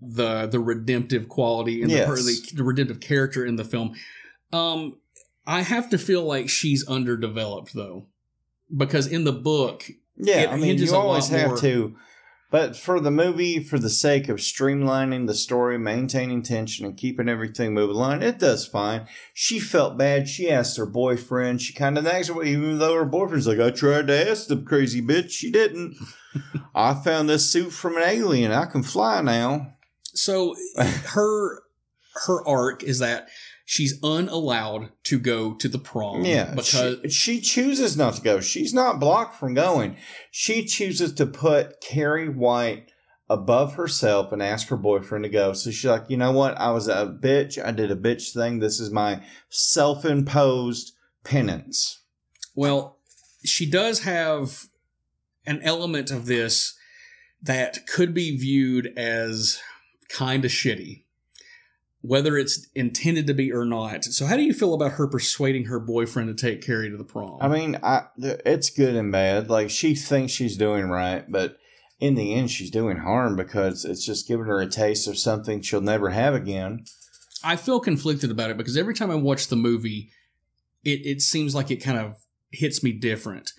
the 0.01 0.47
the 0.47 0.59
redemptive 0.59 1.27
quality 1.27 1.81
and 1.81 1.91
Yes. 1.91 2.07
the, 2.07 2.55
the, 2.57 2.63
redemptive 2.63 2.99
character 2.99 3.45
in 3.45 3.55
the 3.57 3.65
film. 3.65 3.93
Um, 4.53 4.97
I 5.45 5.61
have 5.61 5.89
to 5.89 5.97
feel 5.97 6.23
like 6.23 6.49
she's 6.49 6.87
underdeveloped 6.87 7.73
though, 7.73 8.07
because 8.75 9.07
in 9.07 9.23
the 9.23 9.33
book, 9.33 9.89
Yeah, 10.17 10.47
I 10.51 10.57
mean, 10.57 10.77
you 10.77 10.93
always 10.95 11.27
have 11.29 11.49
more- 11.49 11.57
to. 11.57 11.95
But 12.51 12.75
for 12.75 12.99
the 12.99 13.11
movie, 13.11 13.63
for 13.63 13.77
the 13.77 13.91
sake 13.91 14.27
of 14.27 14.37
streamlining 14.37 15.27
the 15.27 15.35
story, 15.35 15.77
maintaining 15.77 16.41
tension, 16.41 16.83
and 16.83 16.97
keeping 16.97 17.29
everything 17.29 17.75
moving 17.75 17.95
along, 17.95 18.23
it 18.23 18.39
does 18.39 18.65
fine. 18.65 19.05
She 19.35 19.59
felt 19.59 19.99
bad. 19.99 20.27
She 20.27 20.49
asked 20.49 20.75
her 20.77 20.87
boyfriend. 20.87 21.61
She 21.61 21.73
kind 21.73 21.95
of 21.95 22.07
asked 22.07 22.29
her, 22.29 22.41
even 22.41 22.79
though 22.79 22.95
her 22.95 23.05
boyfriend's 23.05 23.45
like, 23.45 23.59
I 23.59 23.69
tried 23.69 24.07
to 24.07 24.29
ask 24.31 24.47
the 24.47 24.57
crazy 24.57 24.99
bitch. 24.99 25.29
She 25.29 25.51
didn't. 25.51 25.95
I 26.73 26.95
found 26.95 27.29
this 27.29 27.51
suit 27.51 27.69
from 27.71 27.97
an 27.97 28.03
alien. 28.03 28.51
I 28.51 28.65
can 28.65 28.81
fly 28.81 29.21
now. 29.21 29.75
So 30.15 30.55
her 30.77 31.61
her 32.25 32.47
arc 32.47 32.83
is 32.83 32.99
that 32.99 33.29
she's 33.65 33.99
unallowed 34.01 34.91
to 35.03 35.19
go 35.19 35.53
to 35.53 35.67
the 35.67 35.79
prom. 35.79 36.25
Yeah, 36.25 36.53
because 36.55 36.99
she, 37.03 37.09
she 37.09 37.41
chooses 37.41 37.95
not 37.95 38.15
to 38.15 38.21
go. 38.21 38.39
She's 38.39 38.73
not 38.73 38.99
blocked 38.99 39.35
from 39.35 39.53
going. 39.53 39.97
She 40.31 40.65
chooses 40.65 41.13
to 41.13 41.25
put 41.25 41.79
Carrie 41.81 42.29
White 42.29 42.91
above 43.29 43.75
herself 43.75 44.31
and 44.31 44.41
ask 44.41 44.69
her 44.69 44.77
boyfriend 44.77 45.23
to 45.23 45.29
go. 45.29 45.53
So 45.53 45.69
she's 45.69 45.89
like, 45.89 46.09
you 46.09 46.17
know 46.17 46.31
what? 46.31 46.57
I 46.57 46.71
was 46.71 46.87
a 46.87 47.15
bitch. 47.21 47.63
I 47.63 47.71
did 47.71 47.91
a 47.91 47.95
bitch 47.95 48.33
thing. 48.33 48.57
This 48.57 48.79
is 48.79 48.89
my 48.89 49.21
self-imposed 49.49 50.93
penance. 51.23 52.01
Well, 52.55 52.97
she 53.45 53.69
does 53.69 53.99
have 53.99 54.65
an 55.45 55.61
element 55.61 56.09
of 56.09 56.25
this 56.25 56.75
that 57.41 57.87
could 57.87 58.13
be 58.13 58.35
viewed 58.35 58.91
as 58.97 59.59
kind 60.09 60.43
of 60.45 60.51
shitty. 60.51 61.03
whether 62.01 62.37
it's 62.37 62.65
intended 62.75 63.27
to 63.27 63.33
be 63.33 63.51
or 63.51 63.65
not. 63.65 64.05
So, 64.05 64.25
how 64.25 64.37
do 64.37 64.43
you 64.43 64.53
feel 64.53 64.73
about 64.73 64.93
her 64.93 65.07
persuading 65.07 65.65
her 65.65 65.79
boyfriend 65.79 66.35
to 66.35 66.41
take 66.49 66.61
Carrie 66.65 66.89
to 66.89 66.95
the 66.97 67.03
prom? 67.03 67.37
I 67.41 67.47
mean, 67.49 67.77
I 67.83 68.03
it's 68.17 68.69
good 68.69 68.95
and 68.95 69.11
bad. 69.11 69.49
Like 69.49 69.69
she 69.69 69.95
thinks 69.95 70.31
she's 70.31 70.55
doing 70.55 70.85
right, 70.85 71.29
but 71.29 71.57
in 71.99 72.15
the 72.15 72.33
end, 72.33 72.51
she's 72.51 72.71
doing 72.71 72.97
harm 72.97 73.35
because 73.35 73.83
it's 73.83 74.05
just 74.05 74.27
giving 74.29 74.45
her 74.45 74.61
a 74.61 74.67
taste 74.67 75.07
of 75.07 75.17
something 75.17 75.61
she'll 75.61 75.81
never 75.81 76.11
have 76.11 76.33
again. 76.33 76.85
I 77.43 77.57
feel 77.57 77.81
conflicted 77.81 78.31
about 78.31 78.49
it 78.49 78.57
because 78.57 78.77
every 78.77 78.93
time 78.93 79.11
I 79.11 79.15
watch 79.15 79.47
the 79.47 79.57
movie, 79.57 80.09
it, 80.85 81.05
it 81.05 81.21
seems 81.21 81.53
like 81.53 81.69
it 81.69 81.83
kind 81.83 81.97
of 81.97 82.15
hits 82.51 82.81
me 82.81 82.93
different. 82.93 83.51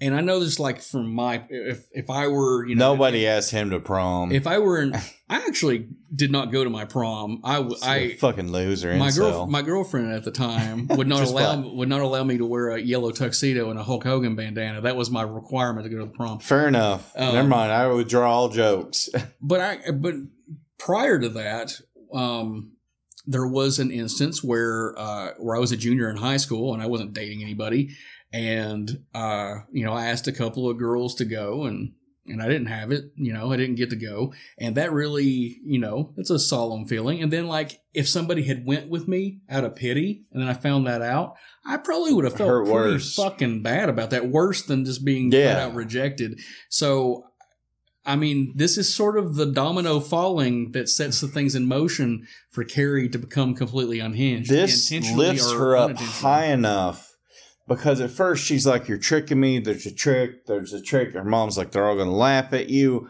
And 0.00 0.14
I 0.14 0.20
know 0.20 0.38
this 0.38 0.60
like 0.60 0.80
from 0.80 1.12
my 1.12 1.44
if 1.48 1.84
if 1.90 2.08
I 2.08 2.28
were 2.28 2.64
you 2.64 2.76
know 2.76 2.92
Nobody 2.94 3.26
asked 3.26 3.50
him 3.50 3.70
to 3.70 3.80
prom. 3.80 4.30
if 4.30 4.46
I 4.46 4.58
were 4.58 4.80
in 4.80 4.94
I 5.28 5.36
actually 5.46 5.88
did 6.14 6.30
not 6.30 6.52
go 6.52 6.62
to 6.64 6.70
my 6.70 6.84
prom. 6.84 7.40
I 7.42 7.56
w- 7.56 7.76
I 7.82 8.14
fucking 8.20 8.52
loser. 8.52 8.94
my 8.94 9.10
girl 9.10 9.46
my 9.48 9.62
girlfriend 9.62 10.12
at 10.12 10.22
the 10.24 10.30
time 10.30 10.86
would 10.90 11.08
not 11.08 11.22
allow 11.28 11.60
would 11.60 11.88
not 11.88 12.00
allow 12.00 12.22
me 12.22 12.38
to 12.38 12.46
wear 12.46 12.68
a 12.70 12.80
yellow 12.80 13.10
tuxedo 13.10 13.70
and 13.70 13.78
a 13.78 13.82
Hulk 13.82 14.04
Hogan 14.04 14.36
bandana. 14.36 14.82
That 14.82 14.94
was 14.96 15.10
my 15.10 15.22
requirement 15.22 15.84
to 15.84 15.90
go 15.90 15.98
to 15.98 16.04
the 16.06 16.12
prom. 16.16 16.38
Fair 16.38 16.68
enough. 16.68 17.12
Um, 17.16 17.34
Never 17.34 17.48
mind. 17.48 17.72
I 17.72 17.88
withdraw 17.88 18.30
all 18.32 18.48
jokes. 18.50 19.08
But 19.40 19.60
I 19.60 19.90
but 19.90 20.14
prior 20.78 21.18
to 21.18 21.28
that, 21.30 21.72
um, 22.14 22.72
there 23.26 23.46
was 23.46 23.78
an 23.78 23.90
instance 23.90 24.42
where 24.44 24.94
uh, 24.98 25.32
where 25.38 25.56
I 25.56 25.58
was 25.58 25.72
a 25.72 25.76
junior 25.76 26.08
in 26.08 26.16
high 26.16 26.36
school 26.38 26.72
and 26.72 26.82
I 26.82 26.86
wasn't 26.86 27.12
dating 27.14 27.42
anybody, 27.42 27.90
and 28.32 29.04
uh, 29.14 29.56
you 29.72 29.84
know 29.84 29.92
I 29.92 30.06
asked 30.06 30.26
a 30.28 30.32
couple 30.32 30.68
of 30.68 30.78
girls 30.78 31.14
to 31.16 31.24
go 31.24 31.64
and. 31.64 31.92
And 32.30 32.42
I 32.42 32.46
didn't 32.46 32.66
have 32.66 32.92
it, 32.92 33.04
you 33.16 33.32
know, 33.32 33.50
I 33.52 33.56
didn't 33.56 33.76
get 33.76 33.88
to 33.88 33.96
go. 33.96 34.34
And 34.58 34.74
that 34.74 34.92
really, 34.92 35.60
you 35.64 35.78
know, 35.78 36.12
it's 36.18 36.28
a 36.28 36.38
solemn 36.38 36.84
feeling. 36.84 37.22
And 37.22 37.32
then 37.32 37.46
like 37.46 37.80
if 37.94 38.06
somebody 38.06 38.42
had 38.42 38.66
went 38.66 38.90
with 38.90 39.08
me 39.08 39.38
out 39.48 39.64
of 39.64 39.74
pity 39.74 40.24
and 40.30 40.42
then 40.42 40.46
I 40.46 40.52
found 40.52 40.86
that 40.86 41.00
out, 41.00 41.36
I 41.64 41.78
probably 41.78 42.12
would 42.12 42.26
have 42.26 42.36
felt 42.36 42.66
pretty 42.66 42.70
worse. 42.70 43.14
fucking 43.14 43.62
bad 43.62 43.88
about 43.88 44.10
that. 44.10 44.28
Worse 44.28 44.60
than 44.60 44.84
just 44.84 45.06
being 45.06 45.32
Yeah. 45.32 45.54
flat 45.54 45.62
out 45.70 45.74
rejected. 45.74 46.38
So 46.68 47.24
I 48.04 48.14
mean, 48.16 48.52
this 48.54 48.76
is 48.76 48.94
sort 48.94 49.16
of 49.16 49.36
the 49.36 49.46
domino 49.46 49.98
falling 49.98 50.72
that 50.72 50.90
sets 50.90 51.22
the 51.22 51.28
things 51.28 51.54
in 51.54 51.66
motion 51.66 52.26
for 52.50 52.62
Carrie 52.62 53.08
to 53.08 53.18
become 53.18 53.54
completely 53.54 54.00
unhinged. 54.00 54.50
this 54.50 54.90
intentionally 54.90 55.28
lifts 55.28 55.50
her 55.50 55.78
up 55.78 55.96
high 55.96 56.46
enough 56.46 57.07
because 57.68 58.00
at 58.00 58.10
first 58.10 58.44
she's 58.44 58.66
like, 58.66 58.88
"You're 58.88 58.98
tricking 58.98 59.38
me." 59.38 59.58
There's 59.58 59.86
a 59.86 59.94
trick. 59.94 60.46
There's 60.46 60.72
a 60.72 60.82
trick. 60.82 61.12
Her 61.12 61.22
mom's 61.22 61.58
like, 61.58 61.70
"They're 61.70 61.86
all 61.86 61.96
gonna 61.96 62.10
laugh 62.10 62.52
at 62.52 62.70
you," 62.70 63.08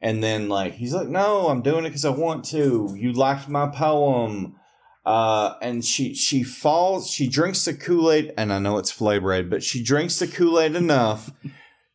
and 0.00 0.22
then 0.22 0.48
like 0.48 0.74
he's 0.74 0.94
like, 0.94 1.08
"No, 1.08 1.48
I'm 1.48 1.62
doing 1.62 1.84
it 1.84 1.90
because 1.90 2.04
I 2.04 2.10
want 2.10 2.44
to. 2.46 2.94
You 2.98 3.12
liked 3.12 3.48
my 3.48 3.68
poem." 3.68 4.56
Uh, 5.04 5.54
and 5.62 5.84
she 5.84 6.14
she 6.14 6.42
falls. 6.42 7.10
She 7.10 7.28
drinks 7.28 7.64
the 7.64 7.74
Kool 7.74 8.10
Aid, 8.10 8.32
and 8.36 8.52
I 8.52 8.58
know 8.58 8.78
it's 8.78 8.90
flavored, 8.90 9.50
but 9.50 9.62
she 9.62 9.82
drinks 9.82 10.18
the 10.18 10.26
Kool 10.26 10.58
Aid 10.58 10.74
enough 10.74 11.30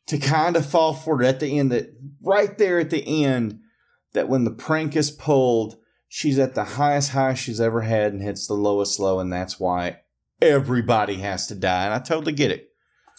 to 0.07 0.17
kind 0.17 0.55
of 0.55 0.65
fall 0.65 0.93
for 0.93 1.21
it 1.21 1.27
at 1.27 1.39
the 1.39 1.59
end. 1.59 1.71
That 1.71 1.93
right 2.21 2.57
there 2.57 2.79
at 2.79 2.91
the 2.91 3.25
end, 3.25 3.59
that 4.13 4.29
when 4.29 4.43
the 4.43 4.51
prank 4.51 4.95
is 4.95 5.11
pulled, 5.11 5.77
she's 6.07 6.39
at 6.39 6.55
the 6.55 6.63
highest 6.63 7.11
high 7.11 7.33
she's 7.33 7.61
ever 7.61 7.81
had 7.81 8.13
and 8.13 8.21
hits 8.21 8.47
the 8.47 8.53
lowest 8.53 8.99
low, 8.99 9.19
and 9.19 9.33
that's 9.33 9.59
why 9.59 9.97
everybody 10.43 11.15
has 11.15 11.47
to 11.47 11.55
die. 11.55 11.85
And 11.85 11.93
I 11.93 11.99
totally 11.99 12.33
get 12.33 12.51
it. 12.51 12.69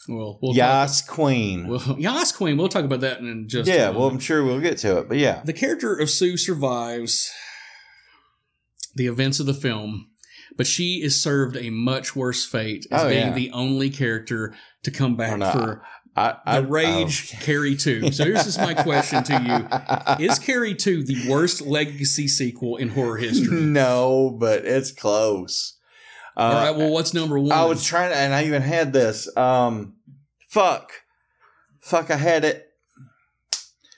Well, 0.09 0.39
we'll 0.43 0.55
Yas 0.55 1.01
Queen. 1.01 1.67
Talk, 1.67 1.87
well, 1.87 1.99
Yas 1.99 2.31
Queen. 2.33 2.57
We'll 2.57 2.69
talk 2.69 2.85
about 2.85 3.01
that 3.01 3.21
in 3.21 3.49
just. 3.49 3.69
a 3.69 3.73
yeah, 3.73 3.91
well. 3.91 4.09
I'm 4.09 4.19
sure 4.19 4.45
we'll 4.45 4.61
get 4.61 4.77
to 4.79 4.99
it, 4.99 5.09
but 5.09 5.17
yeah. 5.17 5.41
the 5.45 5.53
character 5.55 5.95
of 5.95 6.11
Sue 6.11 6.37
survives 6.37 7.33
the 8.95 9.07
events 9.07 9.41
of 9.41 9.47
the 9.47 9.55
film, 9.55 10.11
but 10.57 10.67
she 10.67 11.03
is 11.03 11.21
served 11.21 11.57
a 11.57 11.71
much 11.71 12.15
worse 12.15 12.45
fate 12.45 12.87
as 12.91 13.05
Oh, 13.05 13.09
being 13.09 13.29
yeah. 13.29 13.33
the 13.33 13.51
only 13.53 13.91
character 13.91 14.55
to 14.83 14.91
come 14.91 15.17
back 15.17 15.33
Oh, 15.33 15.37
no, 15.37 15.53
for 15.53 15.83
I, 16.17 16.35
I, 16.45 16.61
the 16.61 16.67
Rage 16.69 17.33
oh. 17.35 17.39
Carrie 17.43 17.75
2. 17.75 18.13
So 18.13 18.25
here's 18.25 18.45
just 18.45 18.59
my 18.61 18.75
question 18.75 19.25
to 19.25 20.17
you. 20.19 20.27
Is 20.29 20.39
Carrie 20.39 20.75
2 20.75 21.03
the 21.03 21.29
worst 21.29 21.63
legacy 21.63 22.29
sequel 22.29 22.77
in 22.77 22.91
horror 22.91 23.17
history? 23.17 23.57
no, 23.61 24.37
but 24.39 24.65
it's 24.65 24.93
close. 24.93 25.74
Uh, 26.37 26.41
All 26.41 26.53
right, 26.55 26.77
well, 26.77 26.91
what's 26.91 27.15
number 27.15 27.39
one? 27.39 27.53
I 27.53 27.65
was 27.65 27.85
trying 27.85 28.11
to, 28.11 28.17
and 28.17 28.35
I 28.35 28.45
even 28.45 28.63
had 28.63 28.93
this. 28.93 29.35
Um, 29.37 29.95
fuck, 30.49 30.93
fuck, 31.81 32.11
I 32.11 32.17
had 32.17 32.45
it. 32.45 32.69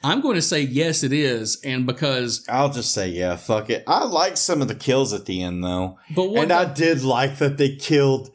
I'm 0.03 0.21
going 0.21 0.37
to 0.37 0.43
say 0.43 0.61
yes, 0.61 1.03
it 1.03 1.13
is, 1.13 1.61
and 1.65 1.87
because 1.87 2.45
I'll 2.49 2.71
just 2.71 2.93
say 2.93 3.09
yeah, 3.09 3.37
fuck 3.37 3.71
it. 3.71 3.83
I 3.87 4.05
like 4.05 4.37
some 4.37 4.63
of 4.63 4.69
the 4.69 4.75
kills 4.75 5.13
at 5.13 5.25
the 5.25 5.43
end 5.43 5.65
though, 5.65 5.99
but 6.15 6.31
what 6.31 6.43
and 6.45 6.53
I 6.53 6.73
did 6.73 7.03
like 7.03 7.39
that 7.39 7.57
they 7.57 7.77
killed. 7.77 8.31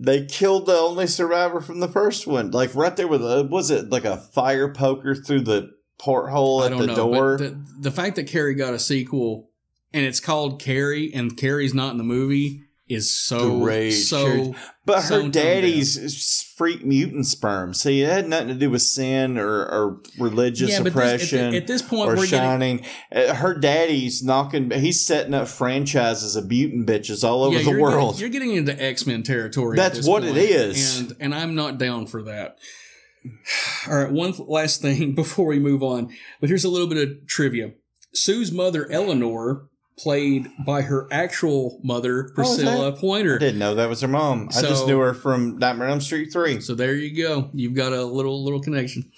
They 0.00 0.26
killed 0.26 0.66
the 0.66 0.76
only 0.76 1.08
survivor 1.08 1.60
from 1.60 1.80
the 1.80 1.88
first 1.88 2.26
one, 2.28 2.52
like 2.52 2.72
right 2.76 2.94
there 2.96 3.08
with 3.08 3.20
a 3.20 3.42
was 3.50 3.72
it 3.72 3.90
like 3.90 4.04
a 4.04 4.16
fire 4.16 4.72
poker 4.72 5.16
through 5.16 5.40
the 5.40 5.72
porthole 5.98 6.62
I 6.62 6.66
at 6.66 6.68
don't 6.70 6.80
the 6.80 6.86
know, 6.86 6.94
door. 6.94 7.36
the, 7.38 7.60
the 7.80 7.90
fact 7.90 8.16
that 8.16 8.28
Carrie 8.28 8.54
got 8.54 8.72
a 8.72 8.78
sequel 8.78 9.50
and 9.92 10.04
it's 10.06 10.20
called 10.20 10.62
Carrie 10.62 11.12
and 11.12 11.36
Carrie's 11.36 11.74
not 11.74 11.90
in 11.90 11.98
the 11.98 12.04
movie 12.04 12.62
is 12.88 13.14
so 13.14 13.38
so. 13.38 13.64
Carrie's- 13.66 14.10
But 14.86 15.00
so 15.02 15.22
her 15.22 15.28
daddy's 15.28 16.42
freak 16.56 16.84
mutant 16.84 17.26
sperm. 17.26 17.74
See, 17.74 18.02
it 18.02 18.08
had 18.10 18.28
nothing 18.28 18.48
to 18.48 18.54
do 18.54 18.70
with 18.70 18.82
sin 18.82 19.36
or, 19.38 19.46
or 19.66 20.00
religious 20.18 20.70
Yeah, 20.70 20.78
but 20.82 20.94
this- 20.94 21.02
at 21.02 21.14
oppression. 21.14 21.54
at 21.54 21.66
this 21.66 21.82
point, 21.82 22.10
or 22.10 22.16
we're 22.16 22.26
shining. 22.26 22.84
Uh, 23.14 23.34
Her 23.34 23.54
daddy's 23.58 24.22
knocking. 24.22 24.70
He's 24.70 25.04
setting 25.04 25.34
up 25.34 25.48
franchises 25.48 26.36
of 26.36 26.48
mutant 26.48 26.86
bitches 26.88 27.22
all 27.22 27.44
over 27.44 27.58
Yeah, 27.58 27.70
the 27.72 27.78
world. 27.80 28.14
Getting, 28.14 28.20
you're 28.20 28.30
getting 28.40 28.56
into 28.56 28.82
X 28.82 29.06
Men 29.06 29.22
territory. 29.22 29.76
That's 29.76 30.06
what 30.06 30.24
it 30.24 30.28
point, 30.28 30.38
is. 30.38 31.00
and 31.00 31.16
and 31.20 31.34
I'm 31.34 31.54
not 31.54 31.76
down 31.78 32.06
for 32.06 32.22
that. 32.22 32.56
All 33.88 33.96
right, 33.98 34.12
one 34.12 34.32
last 34.46 34.80
thing 34.80 35.14
before 35.14 35.46
we 35.46 35.58
move 35.58 35.82
on. 35.82 36.08
But 36.40 36.48
here's 36.48 36.64
a 36.64 36.68
little 36.70 36.86
bit 36.88 36.96
of 37.08 37.26
trivia. 37.26 37.72
Sue's 38.14 38.50
mother, 38.50 38.90
Eleanor, 38.90 39.67
played 39.98 40.48
by 40.64 40.82
her 40.82 41.08
actual 41.10 41.80
mother, 41.82 42.28
oh, 42.30 42.34
Priscilla 42.34 42.92
Pointer. 42.92 43.34
I 43.34 43.38
didn't 43.38 43.58
know 43.58 43.74
that 43.74 43.88
was 43.88 44.00
her 44.00 44.08
mom. 44.08 44.48
I 44.56 44.62
just 44.62 44.86
knew 44.86 44.98
her 45.00 45.12
from 45.12 45.58
Nightmare 45.58 45.88
on 45.88 45.94
Elm 45.94 46.00
Street 46.00 46.32
three. 46.32 46.60
So 46.60 46.74
there 46.74 46.94
you 46.94 47.16
go. 47.16 47.50
You've 47.52 47.74
got 47.74 47.92
a 47.92 48.04
little 48.04 48.42
little 48.44 48.60
connection. 48.60 49.10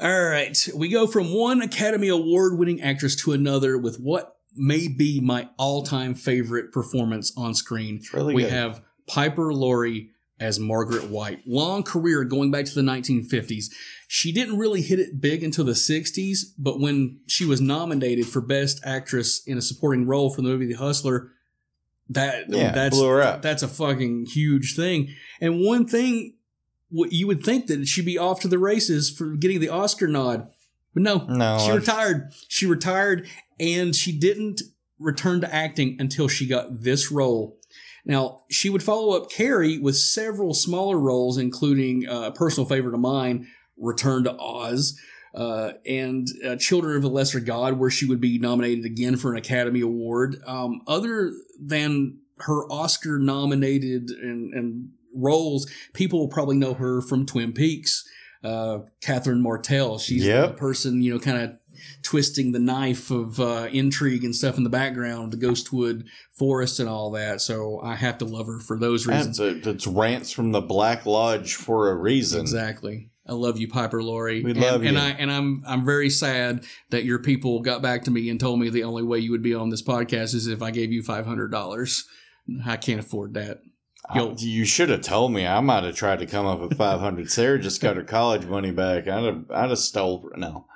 All 0.00 0.24
right, 0.24 0.68
we 0.74 0.88
go 0.88 1.06
from 1.06 1.32
one 1.32 1.62
Academy 1.62 2.08
Award 2.08 2.58
winning 2.58 2.82
actress 2.82 3.16
to 3.24 3.32
another 3.32 3.78
with 3.78 3.98
what 3.98 4.36
may 4.54 4.88
be 4.88 5.20
my 5.20 5.48
all 5.56 5.82
time 5.82 6.14
favorite 6.14 6.72
performance 6.72 7.32
on 7.36 7.54
screen. 7.54 8.02
really 8.12 8.34
we 8.34 8.42
good. 8.42 8.52
have 8.52 8.82
Piper 9.06 9.52
Laurie 9.52 10.10
as 10.38 10.60
Margaret 10.60 11.04
White. 11.04 11.40
Long 11.46 11.82
career 11.82 12.24
going 12.24 12.50
back 12.50 12.66
to 12.66 12.74
the 12.74 12.82
1950s. 12.82 13.72
She 14.08 14.30
didn't 14.32 14.58
really 14.58 14.82
hit 14.82 15.00
it 15.00 15.20
big 15.20 15.42
until 15.42 15.64
the 15.64 15.72
60s, 15.72 16.38
but 16.58 16.78
when 16.80 17.20
she 17.26 17.44
was 17.44 17.60
nominated 17.60 18.26
for 18.26 18.40
Best 18.40 18.80
Actress 18.84 19.42
in 19.46 19.58
a 19.58 19.62
Supporting 19.62 20.06
Role 20.06 20.30
for 20.32 20.42
the 20.42 20.48
movie 20.48 20.66
The 20.66 20.74
Hustler, 20.74 21.32
that 22.10 22.44
Yeah, 22.48 22.70
that's 22.72 22.96
blew 22.96 23.08
her 23.08 23.22
up. 23.22 23.42
that's 23.42 23.62
a 23.64 23.68
fucking 23.68 24.26
huge 24.26 24.76
thing. 24.76 25.08
And 25.40 25.60
one 25.60 25.86
thing 25.86 26.34
you 26.90 27.26
would 27.26 27.42
think 27.42 27.66
that 27.66 27.86
she'd 27.88 28.04
be 28.04 28.16
off 28.16 28.40
to 28.40 28.48
the 28.48 28.60
races 28.60 29.10
for 29.10 29.34
getting 29.34 29.58
the 29.58 29.70
Oscar 29.70 30.06
nod. 30.06 30.48
But 30.94 31.02
no, 31.02 31.26
No, 31.26 31.58
she 31.58 31.72
retired. 31.72 32.32
She 32.48 32.64
retired 32.66 33.26
and 33.58 33.94
she 33.94 34.16
didn't 34.16 34.62
return 35.00 35.40
to 35.40 35.52
acting 35.52 35.96
until 35.98 36.28
she 36.28 36.46
got 36.46 36.82
this 36.82 37.10
role. 37.10 37.58
Now, 38.04 38.42
she 38.48 38.70
would 38.70 38.84
follow 38.84 39.16
up 39.16 39.30
Carrie 39.30 39.78
with 39.78 39.96
several 39.96 40.54
smaller 40.54 40.96
roles, 40.96 41.38
including 41.38 42.08
uh, 42.08 42.28
a 42.28 42.32
personal 42.32 42.68
favorite 42.68 42.94
of 42.94 43.00
mine, 43.00 43.48
Return 43.76 44.24
to 44.24 44.36
Oz, 44.38 44.98
uh, 45.34 45.72
and 45.84 46.28
uh, 46.46 46.56
Children 46.56 46.96
of 46.96 47.04
a 47.04 47.08
Lesser 47.08 47.40
God, 47.40 47.74
where 47.74 47.90
she 47.90 48.06
would 48.06 48.20
be 48.20 48.38
nominated 48.38 48.84
again 48.84 49.16
for 49.16 49.32
an 49.32 49.38
Academy 49.38 49.80
Award. 49.80 50.36
Um, 50.46 50.80
other 50.86 51.32
than 51.60 52.18
her 52.38 52.70
Oscar 52.70 53.18
nominated 53.18 54.10
and, 54.10 54.52
and 54.54 54.90
roles, 55.14 55.70
people 55.92 56.18
will 56.20 56.28
probably 56.28 56.56
know 56.56 56.74
her 56.74 57.00
from 57.00 57.26
Twin 57.26 57.52
Peaks. 57.52 58.04
Uh, 58.44 58.80
Catherine 59.02 59.42
Martell. 59.42 59.98
She's 59.98 60.24
Yep. 60.24 60.50
the 60.50 60.54
person, 60.54 61.02
you 61.02 61.12
know, 61.12 61.18
kind 61.18 61.42
of 61.42 61.56
twisting 62.02 62.52
the 62.52 62.60
knife 62.60 63.10
of 63.10 63.40
uh, 63.40 63.68
intrigue 63.72 64.24
and 64.24 64.36
stuff 64.36 64.56
in 64.56 64.62
the 64.62 64.70
background, 64.70 65.32
the 65.32 65.36
Ghostwood 65.36 66.04
Forest 66.32 66.78
and 66.78 66.88
all 66.88 67.10
that. 67.12 67.40
So 67.40 67.80
I 67.82 67.96
have 67.96 68.18
to 68.18 68.24
love 68.24 68.46
her 68.46 68.60
for 68.60 68.78
those 68.78 69.06
reasons. 69.06 69.40
It's, 69.40 69.86
a, 69.86 69.90
rants 69.90 70.30
from 70.30 70.52
the 70.52 70.60
Black 70.60 71.06
Lodge 71.06 71.54
for 71.54 71.90
a 71.90 71.94
reason. 71.96 72.40
Exactly. 72.40 73.10
I 73.28 73.32
love 73.32 73.58
you, 73.58 73.68
Piper 73.68 74.02
Laurie. 74.02 74.42
We 74.42 74.52
and, 74.52 74.60
love 74.60 74.82
and 74.82 74.96
you. 74.96 75.02
I 75.02 75.08
and 75.10 75.32
I'm 75.32 75.64
I'm 75.66 75.84
very 75.84 76.10
sad 76.10 76.64
that 76.90 77.04
your 77.04 77.18
people 77.18 77.60
got 77.60 77.82
back 77.82 78.04
to 78.04 78.10
me 78.10 78.30
and 78.30 78.38
told 78.38 78.60
me 78.60 78.70
the 78.70 78.84
only 78.84 79.02
way 79.02 79.18
you 79.18 79.32
would 79.32 79.42
be 79.42 79.54
on 79.54 79.70
this 79.70 79.82
podcast 79.82 80.34
is 80.34 80.46
if 80.46 80.62
I 80.62 80.70
gave 80.70 80.92
you 80.92 81.02
five 81.02 81.26
hundred 81.26 81.50
dollars. 81.50 82.04
I 82.64 82.76
can't 82.76 83.00
afford 83.00 83.34
that. 83.34 83.58
I- 84.08 84.34
you 84.38 84.64
should 84.64 84.88
have 84.90 85.02
told 85.02 85.32
me. 85.32 85.46
I 85.46 85.60
might 85.60 85.84
have 85.84 85.96
tried 85.96 86.20
to 86.20 86.26
come 86.26 86.46
up 86.46 86.60
with 86.60 86.78
500. 86.78 87.28
Sarah 87.30 87.58
just 87.58 87.80
got 87.80 87.96
her 87.96 88.04
college 88.04 88.46
money 88.46 88.70
back. 88.70 89.08
I'd 89.08 89.24
have, 89.24 89.44
I'd 89.50 89.70
have 89.70 89.78
stole. 89.78 90.30
No. 90.36 90.66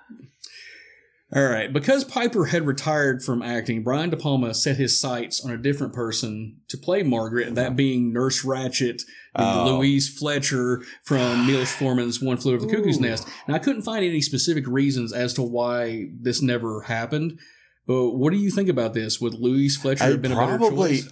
All 1.33 1.45
right. 1.45 1.73
Because 1.73 2.03
Piper 2.03 2.47
had 2.47 2.67
retired 2.67 3.23
from 3.23 3.41
acting, 3.41 3.85
Brian 3.85 4.11
De 4.11 4.17
Palma 4.17 4.53
set 4.53 4.77
his 4.77 4.99
sights 5.01 5.45
on 5.45 5.53
a 5.53 5.57
different 5.57 5.93
person 5.93 6.57
to 6.69 6.77
play 6.77 7.05
Margaret, 7.05 7.55
that 7.55 7.77
being 7.77 8.13
Nurse 8.13 8.45
Ratched, 8.45 9.03
Oh. 9.37 9.77
Louise 9.77 10.09
Fletcher 10.09 10.83
from 11.05 11.47
Milos 11.47 11.71
Forman's 11.73 12.21
One 12.21 12.37
Flew 12.37 12.55
Over 12.55 12.67
the 12.67 12.75
Cuckoo's 12.75 12.99
Nest. 12.99 13.29
And 13.47 13.55
I 13.55 13.61
couldn't 13.61 13.83
find 13.83 14.05
any 14.05 14.21
specific 14.21 14.67
reasons 14.67 15.13
as 15.13 15.35
to 15.35 15.43
why 15.43 16.07
this 16.21 16.43
never 16.43 16.83
happened. 16.83 17.39
But 17.87 18.11
what 18.11 18.33
do 18.33 18.39
you 18.39 18.51
think 18.51 18.69
about 18.69 18.93
this? 18.93 19.21
Would 19.21 19.35
Louise 19.35 19.77
Fletcher 19.77 20.03
have 20.03 20.15
I'd 20.15 20.23
been 20.23 20.33
a 20.33 20.37
better 20.37 20.59
probably 20.59 21.03
choice? 21.03 21.11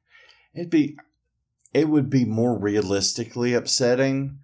it'd 0.54 0.70
be 0.70 0.96
it 1.74 1.88
would 1.90 2.08
be 2.08 2.24
more 2.24 2.58
realistically 2.58 3.52
upsetting 3.52 4.38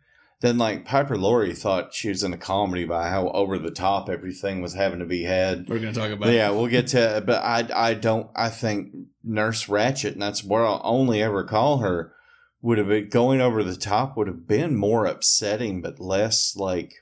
than 0.45 0.59
like 0.59 0.85
Piper 0.85 1.17
Laurie 1.17 1.55
thought 1.55 1.95
she 1.95 2.11
was 2.11 2.23
in 2.23 2.35
a 2.35 2.37
comedy 2.37 2.85
by 2.85 3.09
how 3.09 3.29
over 3.31 3.59
the 3.59 3.71
top 3.71 4.11
everything 4.11 4.61
was 4.61 4.75
having 4.75 4.99
to 4.99 5.07
be 5.07 5.23
had. 5.23 5.67
We're 5.71 5.79
going 5.79 5.95
to 5.95 5.99
talk 5.99 6.11
about 6.11 6.31
Yeah, 6.31 6.51
we'll 6.51 6.67
get 6.67 6.89
to 6.89 6.99
it, 7.17 7.25
but 7.25 7.43
I 7.43 7.67
I 7.75 7.95
don't 7.95 8.29
I 8.37 8.51
think 8.51 8.93
Nurse 9.23 9.65
Ratched, 9.69 10.13
and 10.13 10.21
that's 10.21 10.45
what 10.45 10.61
I'll 10.61 10.83
only 10.85 11.23
ever 11.23 11.45
call 11.45 11.79
her, 11.79 12.13
would 12.61 12.77
have 12.77 12.89
been 12.89 13.09
going 13.09 13.41
over 13.41 13.65
the 13.65 13.75
top 13.75 14.19
would 14.19 14.27
have 14.27 14.47
been 14.47 14.77
more 14.77 15.07
upsetting, 15.07 15.81
but 15.81 15.99
less 15.99 16.55
like 16.55 16.93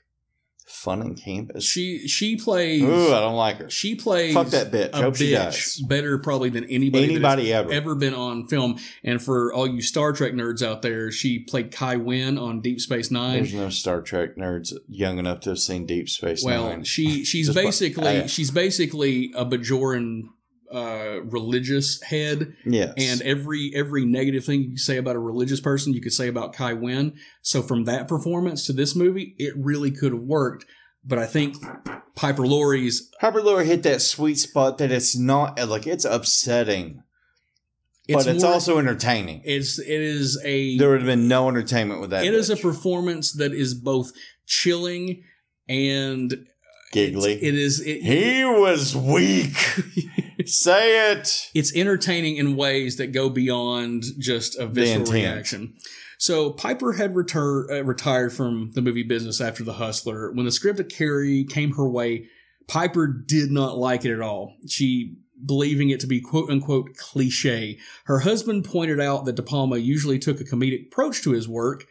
fun 0.83 1.01
and 1.01 1.17
campus. 1.21 1.63
She 1.63 2.07
she 2.07 2.35
plays. 2.35 2.81
Ooh, 2.83 3.13
I 3.13 3.19
don't 3.21 3.35
like 3.35 3.57
her. 3.57 3.69
She 3.69 3.95
plays 3.95 4.33
Fuck 4.33 4.47
that 4.47 4.71
bitch. 4.71 4.91
a 4.93 4.97
Hope 4.97 5.15
she 5.15 5.31
bitch 5.31 5.87
better 5.87 6.17
probably 6.17 6.49
than 6.49 6.65
anybody 6.65 7.05
Anybody 7.05 7.53
ever. 7.53 7.71
ever 7.71 7.95
been 7.95 8.13
on 8.13 8.47
film. 8.47 8.77
And 9.03 9.21
for 9.21 9.53
all 9.53 9.67
you 9.67 9.81
Star 9.81 10.11
Trek 10.13 10.33
nerds 10.33 10.65
out 10.65 10.81
there, 10.81 11.11
she 11.11 11.39
played 11.39 11.71
Kai 11.71 11.95
Wynn 11.95 12.37
on 12.37 12.61
Deep 12.61 12.81
Space 12.81 13.11
Nine. 13.11 13.37
There's 13.37 13.53
no 13.53 13.69
Star 13.69 14.01
Trek 14.01 14.35
nerds 14.35 14.73
young 14.87 15.17
enough 15.17 15.39
to 15.41 15.51
have 15.51 15.59
seen 15.59 15.85
Deep 15.85 16.09
Space 16.09 16.43
well, 16.43 16.69
Nine. 16.69 16.83
she 16.83 17.23
she's 17.23 17.53
basically 17.53 18.27
she's 18.27 18.51
basically 18.51 19.31
a 19.35 19.45
Bajoran 19.45 20.23
uh, 20.73 21.21
religious 21.25 22.01
head. 22.01 22.55
Yes. 22.65 22.93
And 22.97 23.21
every 23.21 23.71
every 23.75 24.05
negative 24.05 24.43
thing 24.43 24.61
you 24.61 24.67
can 24.69 24.77
say 24.77 24.97
about 24.97 25.15
a 25.15 25.19
religious 25.19 25.59
person, 25.61 25.93
you 25.93 26.01
could 26.01 26.13
say 26.13 26.27
about 26.27 26.53
Kai 26.53 26.73
Winn. 26.73 27.13
So 27.41 27.61
from 27.61 27.85
that 27.85 28.07
performance 28.07 28.65
to 28.67 28.73
this 28.73 28.95
movie, 28.95 29.35
it 29.37 29.53
really 29.55 29.91
could 29.91 30.11
have 30.13 30.23
worked. 30.23 30.65
But 31.05 31.19
I 31.19 31.25
think 31.25 31.57
Piper 32.15 32.47
Laurie's 32.47 33.11
Piper 33.19 33.41
Laurie 33.41 33.65
hit 33.67 33.83
that 33.83 34.01
sweet 34.01 34.39
spot 34.39 34.77
that 34.79 34.91
it's 34.91 35.15
not 35.17 35.59
like 35.67 35.85
it's 35.85 36.05
upsetting, 36.05 37.03
It's 38.07 38.23
but 38.25 38.33
it's 38.33 38.43
more- 38.43 38.53
also 38.53 38.79
entertaining. 38.79 39.41
It's 39.43 39.79
it 39.79 39.87
is 40.01 40.39
a 40.45 40.77
There 40.77 40.89
would 40.89 41.01
have 41.01 41.05
been 41.07 41.27
no 41.27 41.49
entertainment 41.49 41.99
with 42.01 42.09
that. 42.11 42.25
It 42.25 42.33
is 42.33 42.49
a 42.49 42.55
performance 42.57 43.33
that 43.33 43.53
is 43.53 43.73
both 43.73 44.11
chilling 44.45 45.23
and 45.67 46.45
giggly. 46.93 47.33
it 47.33 47.53
is 47.55 47.79
it, 47.81 48.01
he 48.01 48.43
was 48.45 48.95
weak. 48.95 49.55
Say 50.45 51.11
it. 51.11 51.49
it's 51.53 51.75
entertaining 51.75 52.37
in 52.37 52.55
ways 52.55 52.97
that 52.97 53.07
go 53.07 53.29
beyond 53.29 54.03
just 54.19 54.57
a 54.57 54.67
visceral 54.67 55.05
reaction. 55.11 55.75
So 56.17 56.51
Piper 56.51 56.93
had 56.93 57.13
retur- 57.13 57.69
uh, 57.69 57.83
retired 57.83 58.31
from 58.31 58.71
the 58.73 58.81
movie 58.81 59.03
business 59.03 59.41
after 59.41 59.63
The 59.63 59.73
Hustler. 59.73 60.31
When 60.31 60.45
the 60.45 60.51
script 60.51 60.79
of 60.79 60.87
Carrie 60.87 61.43
came 61.43 61.73
her 61.73 61.87
way, 61.87 62.27
Piper 62.67 63.07
did 63.07 63.51
not 63.51 63.77
like 63.77 64.05
it 64.05 64.13
at 64.13 64.21
all. 64.21 64.55
She 64.67 65.17
believing 65.45 65.89
it 65.89 65.99
to 65.99 66.07
be 66.07 66.21
quote 66.21 66.49
unquote 66.49 66.95
cliche. 66.95 67.77
Her 68.05 68.19
husband 68.19 68.65
pointed 68.65 68.99
out 69.01 69.25
that 69.25 69.35
De 69.35 69.43
Palma 69.43 69.77
usually 69.77 70.19
took 70.19 70.39
a 70.39 70.45
comedic 70.45 70.87
approach 70.87 71.21
to 71.23 71.31
his 71.31 71.47
work. 71.47 71.85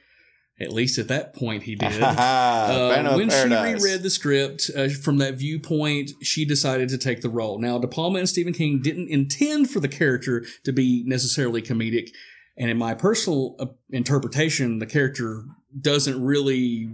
At 0.63 0.73
least 0.73 0.99
at 0.99 1.09
that 1.09 1.35
point, 1.35 1.65
he 1.65 1.75
did. 1.75 1.93
Uh, 2.03 3.15
when 3.17 3.29
she 3.31 3.49
reread 3.49 4.03
the 4.03 4.11
script 4.11 4.71
uh, 4.77 4.89
from 4.89 5.19
that 5.19 5.35
viewpoint, 5.35 6.13
she 6.23 6.45
decided 6.45 6.89
to 6.91 6.99
take 6.99 7.21
the 7.21 7.29
role. 7.29 7.59
Now, 7.59 7.79
De 7.79 7.89
Palma 7.89 8.19
and 8.21 8.29
Stephen 8.29 8.53
King 8.53 8.81
didn't 8.81 9.09
intend 9.09 9.71
for 9.71 9.81
the 9.81 9.89
character 9.89 10.45
to 10.65 10.73
be 10.73 11.03
necessarily 11.07 11.61
comedic, 11.63 12.11
and 12.57 12.71
in 12.71 12.77
my 12.79 12.95
personal 12.95 13.57
uh, 13.59 13.67
interpretation, 13.91 14.79
the 14.79 14.87
character 14.87 15.45
doesn't 15.79 16.23
really. 16.23 16.89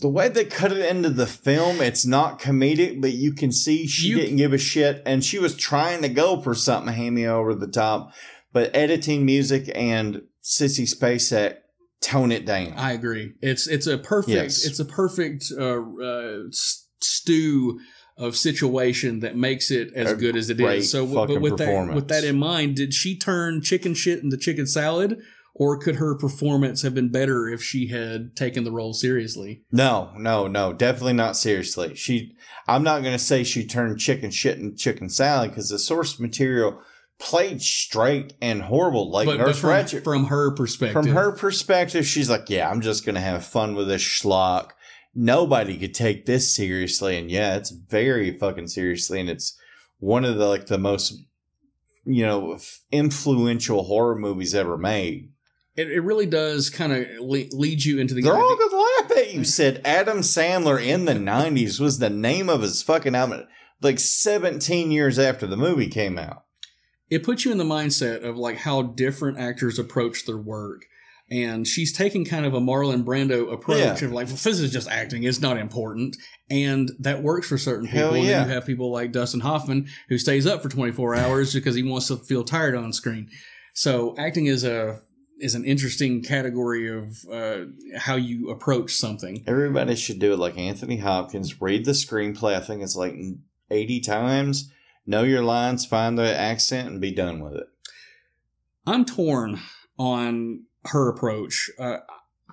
the 0.00 0.08
way 0.08 0.28
they 0.28 0.44
cut 0.44 0.72
it 0.72 0.84
into 0.90 1.08
the 1.10 1.26
film, 1.26 1.80
it's 1.80 2.04
not 2.04 2.40
comedic, 2.40 3.00
but 3.00 3.12
you 3.12 3.32
can 3.32 3.52
see 3.52 3.86
she 3.86 4.08
You- 4.08 4.16
didn't 4.16 4.36
give 4.36 4.52
a 4.52 4.58
shit, 4.58 5.02
and 5.06 5.24
she 5.24 5.38
was 5.38 5.56
trying 5.56 6.02
to 6.02 6.08
go 6.08 6.40
for 6.40 6.54
something 6.54 6.92
hammy 6.92 7.26
over 7.26 7.54
the 7.54 7.68
top. 7.68 8.12
But 8.52 8.74
editing, 8.74 9.24
music, 9.24 9.70
and 9.74 10.22
Sissy 10.44 10.86
Spacek 10.92 11.58
tone 12.02 12.32
it 12.32 12.44
down. 12.44 12.74
I 12.76 12.92
agree. 12.92 13.32
It's 13.40 13.66
it's 13.66 13.86
a 13.86 13.96
perfect 13.96 14.34
Yes. 14.34 14.64
it's 14.66 14.78
a 14.78 14.84
perfect 14.84 15.46
uh, 15.56 15.80
uh, 15.80 16.38
stew 17.00 17.80
of 18.18 18.36
situation 18.36 19.20
that 19.20 19.36
makes 19.36 19.70
it 19.70 19.92
as 19.94 20.12
A 20.12 20.14
good 20.14 20.36
as 20.36 20.50
it 20.50 20.60
is. 20.60 20.90
So, 20.90 21.06
but 21.06 21.40
with 21.40 21.56
that 21.58 21.94
with 21.94 22.08
that 22.08 22.24
in 22.24 22.38
mind, 22.38 22.76
did 22.76 22.92
she 22.92 23.16
turn 23.16 23.62
chicken 23.62 23.94
shit 23.94 24.22
into 24.22 24.36
chicken 24.36 24.66
salad, 24.66 25.18
or 25.54 25.78
could 25.78 25.96
her 25.96 26.14
performance 26.14 26.82
have 26.82 26.94
been 26.94 27.10
better 27.10 27.48
if 27.48 27.62
she 27.62 27.88
had 27.88 28.36
taken 28.36 28.64
the 28.64 28.72
role 28.72 28.92
seriously? 28.92 29.62
No, 29.72 30.12
no, 30.18 30.46
no, 30.46 30.72
definitely 30.72 31.14
not 31.14 31.36
seriously. 31.36 31.94
She, 31.94 32.36
I'm 32.68 32.82
not 32.82 33.00
going 33.02 33.14
to 33.14 33.18
say 33.18 33.44
she 33.44 33.66
turned 33.66 33.98
chicken 33.98 34.30
shit 34.30 34.58
into 34.58 34.76
chicken 34.76 35.08
salad 35.08 35.50
because 35.50 35.70
the 35.70 35.78
source 35.78 36.20
material 36.20 36.80
played 37.22 37.62
straight 37.62 38.34
and 38.42 38.62
horrible. 38.62 39.10
Like 39.10 39.26
but, 39.26 39.38
but 39.38 39.54
from, 39.56 39.86
from 40.02 40.24
her 40.26 40.50
perspective, 40.50 40.92
from 40.92 41.06
her 41.06 41.30
perspective, 41.32 42.04
she's 42.04 42.28
like, 42.28 42.50
yeah, 42.50 42.68
I'm 42.68 42.80
just 42.80 43.06
going 43.06 43.14
to 43.14 43.20
have 43.20 43.44
fun 43.46 43.76
with 43.76 43.86
this 43.86 44.02
schlock. 44.02 44.70
Nobody 45.14 45.78
could 45.78 45.94
take 45.94 46.26
this 46.26 46.54
seriously. 46.54 47.16
And 47.16 47.30
yeah, 47.30 47.54
it's 47.54 47.70
very 47.70 48.36
fucking 48.36 48.66
seriously. 48.68 49.20
And 49.20 49.30
it's 49.30 49.56
one 50.00 50.24
of 50.24 50.36
the, 50.36 50.46
like, 50.46 50.66
the 50.66 50.78
most, 50.78 51.14
you 52.04 52.26
know, 52.26 52.58
influential 52.90 53.84
horror 53.84 54.18
movies 54.18 54.54
ever 54.54 54.76
made. 54.76 55.30
it, 55.76 55.90
it 55.90 56.00
really 56.00 56.26
does 56.26 56.70
kind 56.70 56.92
of 56.92 57.06
le- 57.20 57.46
lead 57.52 57.84
you 57.84 57.98
into 58.00 58.14
the 58.14 58.22
They're 58.22 58.34
all 58.36 58.56
gonna 58.56 58.76
laugh 58.76 59.18
at 59.18 59.32
you. 59.32 59.44
Said 59.44 59.80
Adam 59.84 60.18
Sandler 60.18 60.84
in 60.84 61.04
the 61.04 61.14
'90s 61.14 61.78
was 61.78 61.98
the 61.98 62.10
name 62.10 62.48
of 62.50 62.62
his 62.62 62.82
fucking 62.82 63.14
album, 63.14 63.46
like 63.80 63.98
17 64.00 64.90
years 64.90 65.18
after 65.18 65.46
the 65.46 65.56
movie 65.56 65.88
came 65.88 66.18
out. 66.18 66.44
It 67.12 67.22
puts 67.24 67.44
you 67.44 67.52
in 67.52 67.58
the 67.58 67.64
mindset 67.64 68.24
of 68.24 68.36
like 68.36 68.56
how 68.56 68.82
different 68.82 69.38
actors 69.38 69.78
approach 69.78 70.24
their 70.26 70.38
work. 70.38 70.82
And 71.30 71.66
she's 71.66 71.92
taking 71.92 72.24
kind 72.26 72.44
of 72.44 72.52
a 72.52 72.60
Marlon 72.60 73.04
Brando 73.04 73.52
approach 73.52 73.78
Yeah. 73.78 73.92
of 74.06 74.12
like, 74.12 74.26
well, 74.26 74.36
this 74.36 74.60
is 74.60 74.70
just 74.72 74.88
acting; 74.88 75.22
it's 75.22 75.40
not 75.40 75.56
important, 75.56 76.16
and 76.50 76.90
that 76.98 77.22
works 77.22 77.48
for 77.48 77.56
certain 77.56 77.86
people. 77.86 77.98
Hell 78.00 78.14
And 78.14 78.24
yeah. 78.24 78.38
then 78.40 78.48
you 78.48 78.54
have 78.54 78.66
people 78.66 78.90
like 78.92 79.12
Dustin 79.12 79.40
Hoffman 79.40 79.88
who 80.08 80.18
stays 80.18 80.46
up 80.46 80.62
for 80.62 80.68
twenty 80.68 80.92
four 80.92 81.14
hours 81.22 81.54
because 81.54 81.74
he 81.74 81.82
wants 81.82 82.08
to 82.08 82.16
feel 82.16 82.44
tired 82.44 82.74
on 82.74 82.92
screen. 82.92 83.28
So 83.74 84.14
acting 84.18 84.46
is 84.46 84.64
a 84.64 85.00
is 85.40 85.54
an 85.54 85.64
interesting 85.64 86.22
category 86.22 86.88
of 86.88 87.16
uh, 87.32 87.64
how 87.98 88.16
you 88.16 88.50
approach 88.50 88.94
something. 88.94 89.42
Everybody 89.46 89.96
should 89.96 90.18
do 90.18 90.34
it 90.34 90.38
like 90.38 90.58
Anthony 90.58 90.98
Hopkins. 90.98 91.60
Read 91.62 91.84
the 91.86 91.92
screenplay. 91.92 92.54
I 92.54 92.60
think 92.60 92.82
it's 92.82 92.94
like 92.94 93.14
80 93.70 94.00
times. 94.00 94.70
Know 95.06 95.24
your 95.24 95.42
lines, 95.42 95.84
find 95.84 96.18
the 96.18 96.38
accent, 96.38 96.88
and 96.88 97.00
be 97.00 97.12
done 97.12 97.40
with 97.40 97.54
it. 97.54 97.66
I'm 98.86 99.04
torn 99.04 99.60
on 99.98 100.64
her 100.86 101.08
approach. 101.08 101.70
Uh, 101.78 101.98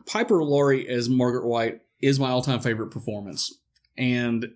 Piper 0.05 0.43
Laurie 0.43 0.87
as 0.87 1.09
Margaret 1.09 1.45
White 1.45 1.81
is 2.01 2.19
my 2.19 2.29
all 2.29 2.41
time 2.41 2.59
favorite 2.59 2.91
performance. 2.91 3.59
And 3.97 4.53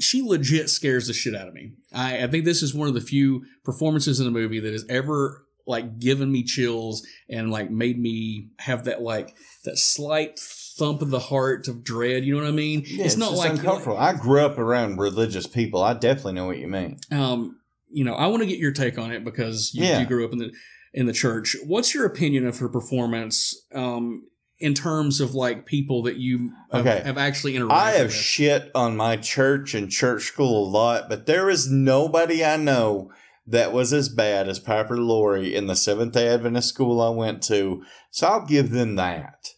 she 0.00 0.22
legit 0.22 0.68
scares 0.68 1.06
the 1.06 1.12
shit 1.12 1.34
out 1.34 1.48
of 1.48 1.54
me. 1.54 1.72
I, 1.92 2.24
I 2.24 2.26
think 2.26 2.44
this 2.44 2.62
is 2.62 2.74
one 2.74 2.88
of 2.88 2.94
the 2.94 3.00
few 3.00 3.44
performances 3.64 4.20
in 4.20 4.26
a 4.26 4.30
movie 4.30 4.60
that 4.60 4.72
has 4.72 4.84
ever 4.88 5.46
like 5.66 5.98
given 5.98 6.32
me 6.32 6.42
chills 6.42 7.06
and 7.28 7.50
like 7.50 7.70
made 7.70 7.98
me 7.98 8.48
have 8.58 8.84
that 8.84 9.02
like 9.02 9.34
that 9.64 9.78
slight 9.78 10.38
thump 10.80 11.02
of 11.02 11.10
the 11.10 11.18
heart 11.20 11.68
of 11.68 11.84
dread. 11.84 12.24
You 12.24 12.34
know 12.36 12.42
what 12.42 12.48
I 12.48 12.52
mean? 12.52 12.82
Yeah, 12.86 13.04
it's, 13.04 13.16
not 13.16 13.30
just 13.30 13.38
like 13.38 13.50
uncomfortable. 13.52 13.98
I 13.98 14.14
grew 14.14 14.40
up 14.40 14.58
around 14.58 14.98
religious 14.98 15.46
people. 15.46 15.82
I 15.82 15.94
definitely 15.94 16.32
know 16.32 16.46
what 16.46 16.58
you 16.58 16.66
mean. 16.68 16.98
um, 17.12 17.56
you 17.92 18.04
know, 18.04 18.14
I 18.14 18.26
want 18.28 18.40
to 18.42 18.46
get 18.46 18.58
your 18.58 18.72
take 18.72 18.98
on 18.98 19.10
it 19.12 19.24
because 19.24 19.72
you, 19.74 19.84
Yeah. 19.84 20.00
you 20.00 20.06
grew 20.06 20.24
up 20.24 20.32
in 20.32 20.38
the 20.38 20.50
in 20.94 21.06
the 21.06 21.12
church. 21.12 21.56
What's 21.66 21.92
your 21.94 22.04
opinion 22.06 22.46
of 22.46 22.58
her 22.58 22.68
performance 22.68 23.54
um, 23.74 24.24
in 24.58 24.74
terms 24.74 25.20
of 25.20 25.34
like 25.34 25.66
people 25.66 26.02
that 26.04 26.16
you 26.16 26.52
have, 26.72 26.86
Okay. 26.86 27.02
have 27.04 27.18
actually 27.18 27.54
interacted 27.54 27.72
I 27.72 27.90
have 27.92 28.06
with? 28.06 28.14
shit 28.14 28.70
on 28.74 28.96
my 28.96 29.16
church 29.16 29.74
and 29.74 29.90
church 29.90 30.22
school 30.24 30.68
a 30.68 30.70
lot, 30.70 31.08
but 31.08 31.26
there 31.26 31.48
is 31.50 31.70
nobody 31.70 32.44
I 32.44 32.56
know 32.56 33.10
that 33.46 33.72
was 33.72 33.92
as 33.92 34.08
bad 34.08 34.48
as 34.48 34.60
Piper 34.60 34.96
Laurie 34.98 35.54
in 35.56 35.66
the 35.66 35.74
Seventh 35.74 36.12
day 36.14 36.28
Adventist 36.28 36.68
school 36.68 37.00
I 37.00 37.08
went 37.10 37.42
to. 37.44 37.82
So 38.12 38.28
I'll 38.28 38.46
give 38.46 38.70
them 38.70 38.94
that. 38.96 39.48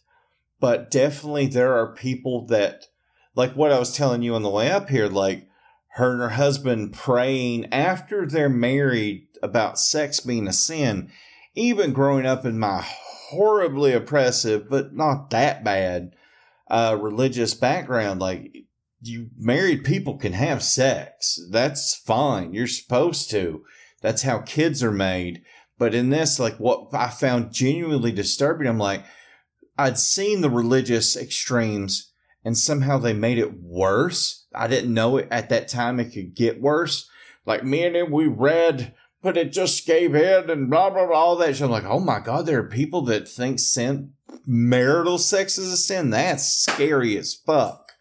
But 0.63 0.89
definitely 0.89 1.47
there 1.47 1.73
are 1.73 1.93
people 1.93 2.45
that, 2.45 2.85
like 3.35 3.51
what 3.51 3.73
I 3.73 3.79
was 3.79 3.93
telling 3.93 4.21
you 4.21 4.33
on 4.33 4.43
the 4.43 4.49
way 4.49 4.71
up 4.71 4.87
here, 4.87 5.09
like 5.09 5.49
her 5.95 6.13
and 6.13 6.21
her 6.21 6.29
husband 6.29 6.93
praying 6.93 7.65
after 7.73 8.25
they're 8.25 8.47
married 8.47 9.27
about 9.41 9.77
sex 9.77 10.21
being 10.21 10.47
a 10.47 10.53
sin. 10.53 11.11
Even 11.53 11.91
growing 11.91 12.25
up 12.25 12.45
in 12.45 12.59
my 12.59 12.81
horribly 12.81 13.91
oppressive, 13.91 14.69
but 14.69 14.95
not 14.95 15.31
that 15.31 15.65
bad, 15.65 16.15
uh, 16.69 16.97
religious 16.97 17.53
background, 17.53 18.21
like 18.21 18.55
you 19.01 19.31
married 19.37 19.83
people 19.83 20.15
can 20.17 20.31
have 20.31 20.63
sex. 20.63 21.41
That's 21.51 21.93
fine. 21.93 22.53
You're 22.53 22.67
supposed 22.67 23.29
to. 23.31 23.65
That's 23.99 24.21
how 24.21 24.39
kids 24.39 24.81
are 24.81 24.93
made. 24.93 25.43
But 25.77 25.93
in 25.93 26.09
this, 26.09 26.39
like 26.39 26.55
what 26.55 26.87
I 26.93 27.09
found 27.09 27.51
genuinely 27.51 28.13
disturbing, 28.13 28.65
I'm 28.69 28.77
like, 28.77 29.03
I'd 29.77 29.97
seen 29.97 30.41
the 30.41 30.49
religious 30.49 31.15
extremes 31.15 32.11
and 32.45 32.57
somehow 32.57 32.97
they 32.97 33.13
made 33.13 33.37
it 33.37 33.61
worse. 33.61 34.45
I 34.53 34.67
didn't 34.67 34.93
know 34.93 35.17
it 35.17 35.27
at 35.31 35.49
that 35.49 35.67
time 35.67 35.99
it 35.99 36.13
could 36.13 36.35
get 36.35 36.61
worse. 36.61 37.09
Like 37.45 37.63
me 37.63 37.83
and 37.83 37.95
him, 37.95 38.11
we 38.11 38.27
read, 38.27 38.93
but 39.21 39.37
it 39.37 39.51
just 39.51 39.85
gave 39.85 40.15
in 40.15 40.49
and 40.49 40.69
blah 40.69 40.89
blah 40.89 41.07
blah 41.07 41.17
all 41.17 41.35
that. 41.37 41.55
So 41.55 41.65
I'm 41.65 41.71
like, 41.71 41.85
oh 41.85 41.99
my 41.99 42.19
god, 42.19 42.45
there 42.45 42.59
are 42.59 42.67
people 42.67 43.01
that 43.03 43.27
think 43.27 43.59
sin 43.59 44.13
marital 44.45 45.17
sex 45.17 45.57
is 45.57 45.71
a 45.71 45.77
sin. 45.77 46.09
That's 46.09 46.43
scary 46.43 47.17
as 47.17 47.33
fuck. 47.33 47.93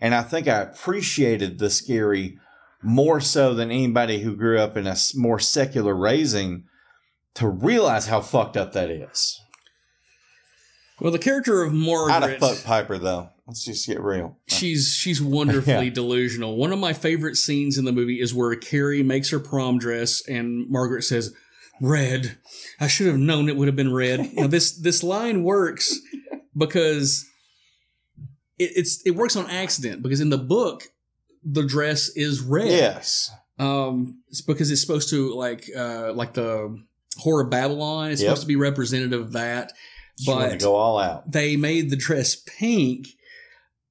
And 0.00 0.14
I 0.14 0.22
think 0.22 0.48
I 0.48 0.60
appreciated 0.60 1.58
the 1.58 1.70
scary 1.70 2.38
more 2.82 3.20
so 3.20 3.54
than 3.54 3.70
anybody 3.70 4.20
who 4.20 4.36
grew 4.36 4.58
up 4.58 4.76
in 4.76 4.86
a 4.86 4.96
more 5.14 5.38
secular 5.38 5.94
raising 5.94 6.64
to 7.34 7.48
realize 7.48 8.06
how 8.06 8.20
fucked 8.20 8.56
up 8.56 8.72
that 8.72 8.90
is. 8.90 9.40
Well, 11.00 11.12
the 11.12 11.18
character 11.18 11.62
of 11.62 11.72
Margaret. 11.72 12.12
I'd 12.14 12.30
have 12.30 12.38
fucked 12.40 12.64
Piper 12.64 12.98
though. 12.98 13.28
Let's 13.46 13.64
just 13.64 13.86
get 13.86 14.00
real. 14.00 14.36
She's 14.48 14.94
she's 14.94 15.22
wonderfully 15.22 15.72
Yeah. 15.86 15.90
delusional. 15.90 16.56
One 16.56 16.72
of 16.72 16.78
my 16.78 16.92
favorite 16.92 17.36
scenes 17.36 17.78
in 17.78 17.84
the 17.84 17.92
movie 17.92 18.20
is 18.20 18.34
where 18.34 18.54
Carrie 18.56 19.02
makes 19.02 19.30
her 19.30 19.38
prom 19.38 19.78
dress 19.78 20.22
and 20.28 20.68
Margaret 20.68 21.02
says, 21.02 21.32
"Red. 21.80 22.36
I 22.80 22.88
should 22.88 23.06
have 23.06 23.16
known 23.18 23.48
it 23.48 23.56
would 23.56 23.68
have 23.68 23.76
been 23.76 23.92
red." 23.94 24.34
now 24.34 24.46
this 24.48 24.72
this 24.72 25.02
line 25.02 25.44
works 25.44 25.98
because 26.56 27.24
it, 28.58 28.72
it's 28.76 29.00
it 29.06 29.12
works 29.12 29.36
on 29.36 29.48
accident 29.48 30.02
because 30.02 30.20
in 30.20 30.30
the 30.30 30.38
book 30.38 30.84
the 31.44 31.62
dress 31.66 32.10
is 32.16 32.40
red. 32.40 32.68
Yes. 32.68 33.30
Um, 33.58 34.20
it's 34.28 34.40
because 34.42 34.70
it's 34.70 34.80
supposed 34.80 35.08
to 35.10 35.34
like 35.34 35.64
uh 35.76 36.12
like 36.12 36.34
the 36.34 36.76
horror 37.16 37.44
of 37.44 37.50
Babylon. 37.50 38.10
It's 38.10 38.20
Yep. 38.20 38.28
supposed 38.28 38.42
to 38.42 38.48
be 38.48 38.56
representative 38.56 39.20
of 39.20 39.32
that. 39.32 39.72
She 40.20 40.30
But 40.30 40.50
to 40.50 40.56
go 40.58 40.74
all 40.76 40.98
out. 40.98 41.30
they 41.30 41.56
made 41.56 41.90
the 41.90 41.96
dress 41.96 42.36
pink 42.36 43.06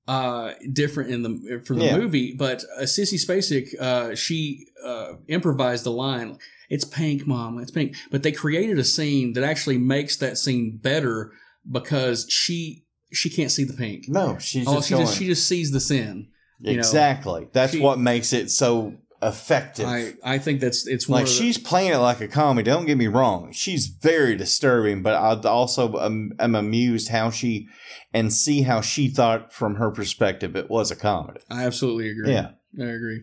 uh 0.07 0.53
different 0.71 1.11
in 1.11 1.21
the 1.23 1.61
for 1.65 1.75
the 1.75 1.83
Yeah. 1.85 1.97
movie 1.97 2.33
but 2.33 2.63
uh, 2.77 2.83
sissy 2.83 3.15
spacek 3.15 3.67
uh 3.79 4.15
she 4.15 4.65
uh 4.85 5.13
improvised 5.27 5.83
the 5.83 5.91
line 5.91 6.37
it's 6.69 6.85
pink 6.85 7.27
mom 7.27 7.59
it's 7.59 7.71
pink 7.71 7.93
but 8.09 8.23
they 8.23 8.31
created 8.31 8.79
a 8.79 8.85
scene 8.85 9.33
that 9.33 9.43
actually 9.43 9.77
makes 9.77 10.15
that 10.17 10.37
scene 10.37 10.79
better 10.81 11.33
because 11.69 12.25
she 12.29 12.85
she 13.11 13.29
can't 13.29 13.51
see 13.51 13.65
the 13.65 13.73
pink 13.73 14.05
No, 14.07 14.37
she's 14.37 14.65
oh 14.67 14.75
just 14.75 14.87
she 14.87 14.93
going. 14.93 15.05
just 15.05 15.17
she 15.17 15.25
just 15.25 15.45
sees 15.47 15.71
the 15.71 15.79
sin 15.81 16.29
you 16.59 16.73
know? 16.73 16.79
exactly. 16.79 17.47
That's 17.53 17.73
She- 17.73 17.81
what 17.81 17.99
makes 17.99 18.31
it 18.33 18.49
so 18.49 18.93
effective. 19.21 19.85
i 19.87 20.13
i 20.23 20.37
think 20.37 20.59
that's 20.59 20.85
it's 20.87 21.09
like 21.09 21.25
the- 21.25 21.31
she's 21.31 21.57
playing 21.57 21.91
it 21.93 21.97
like 21.97 22.21
a 22.21 22.27
comedy. 22.27 22.69
Don't 22.69 22.85
get 22.85 22.97
me 22.97 23.07
wrong; 23.07 23.51
she's 23.51 23.87
very 23.87 24.35
disturbing. 24.35 25.01
But 25.01 25.15
I 25.15 25.49
also 25.49 25.97
am, 25.99 26.33
am 26.39 26.55
amused 26.55 27.09
how 27.09 27.29
she 27.31 27.67
and 28.13 28.31
see 28.31 28.61
how 28.61 28.81
she 28.81 29.09
thought 29.09 29.51
from 29.51 29.75
her 29.75 29.91
perspective 29.91 30.55
it 30.55 30.69
was 30.69 30.91
a 30.91 30.95
comedy. 30.95 31.39
I 31.49 31.65
absolutely 31.65 32.09
agree. 32.09 32.31
Yeah. 32.33 32.51
I 32.79 32.83
agree. 32.85 33.21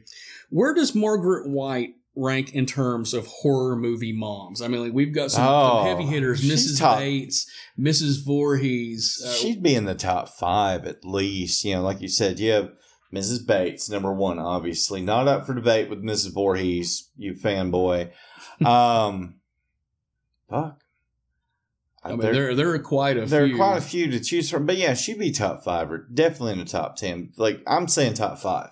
Where 0.51 0.74
does 0.74 0.95
Margaret 0.95 1.49
White 1.49 1.90
rank 2.16 2.55
in 2.55 2.64
terms 2.66 3.12
of 3.14 3.26
horror 3.26 3.76
movie 3.76 4.12
moms? 4.12 4.61
I 4.62 4.68
mean, 4.68 4.82
like 4.82 4.92
we've 4.92 5.14
got 5.14 5.30
some, 5.30 5.47
Oh, 5.47 5.84
some 5.84 5.86
heavy 5.86 6.07
hitters: 6.11 6.42
Mrs. 6.42 6.78
top. 6.80 6.99
Bates, 6.99 7.47
Mrs. 7.78 8.24
Voorhees. 8.24 9.22
Uh, 9.24 9.32
She'd 9.32 9.62
be 9.62 9.74
in 9.76 9.84
the 9.84 9.95
top 9.95 10.28
five 10.28 10.86
at 10.86 11.05
least. 11.05 11.64
You 11.64 11.76
know, 11.76 11.82
like 11.82 12.01
you 12.01 12.09
said, 12.09 12.40
you 12.40 12.51
have 12.53 12.70
Mrs. 13.14 13.46
Bates, 13.46 13.88
number 13.88 14.12
one, 14.12 14.38
obviously. 14.38 15.00
Not 15.00 15.28
up 15.28 15.46
for 15.46 15.54
debate 15.54 15.88
with 15.88 16.02
Mrs. 16.02 16.32
Voorhees, 16.32 17.10
you 17.16 17.34
fanboy. 17.34 18.10
Um, 18.64 19.34
fuck. 20.48 20.80
I 22.04 22.10
mean, 22.10 22.20
there 22.20 22.54
there 22.54 22.70
are 22.70 22.78
quite 22.78 23.16
a 23.16 23.24
there 23.26 23.46
few. 23.46 23.54
are 23.54 23.56
quite 23.56 23.78
a 23.78 23.80
few 23.80 24.10
to 24.10 24.20
choose 24.20 24.48
from, 24.50 24.64
but 24.66 24.76
yeah, 24.76 24.94
she'd 24.94 25.18
be 25.18 25.32
top 25.32 25.64
five 25.64 25.90
or 25.90 26.06
definitely 26.12 26.52
in 26.52 26.58
the 26.58 26.64
top 26.66 26.94
ten. 26.96 27.32
Like 27.36 27.62
I'm 27.66 27.88
saying, 27.88 28.14
top 28.14 28.38
five, 28.38 28.70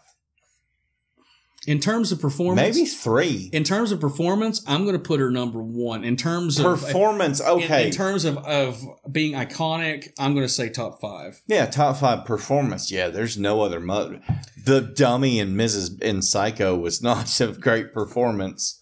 in 1.67 1.79
terms 1.79 2.11
of 2.11 2.21
performance, 2.21 2.77
maybe 2.77 2.87
three. 2.87 3.49
In 3.53 3.63
terms 3.63 3.93
of 3.93 4.01
performance, 4.01 4.63
I'm 4.67 4.83
going 4.83 4.97
to 4.97 5.03
put 5.03 5.21
her 5.21 5.31
number 5.31 5.63
one. 5.63 6.03
In 6.05 6.17
terms 6.17 6.59
of 6.59 6.81
Performance, 6.81 7.41
okay. 7.41 7.87
In, 7.87 7.93
terms 7.93 8.25
of 8.25 8.39
of 8.39 8.83
being 9.11 9.35
iconic, 9.35 10.11
I'm 10.19 10.35
going 10.35 10.47
to 10.47 10.53
say 10.53 10.69
top 10.69 11.01
five. 11.01 11.41
Yeah, 11.47 11.67
top 11.67 11.99
five 11.99 12.25
performance. 12.25 12.91
Yeah, 12.91 13.09
there's 13.09 13.39
no 13.39 13.61
other 13.63 13.79
mother. 13.81 14.21
The 14.65 14.81
dummy 14.81 15.39
in 15.39 15.55
Mrs. 15.55 16.03
in 16.03 16.23
Psycho 16.23 16.77
was 16.77 17.03
not 17.03 17.41
a 17.41 17.49
great 17.53 17.93
performance. 17.93 18.81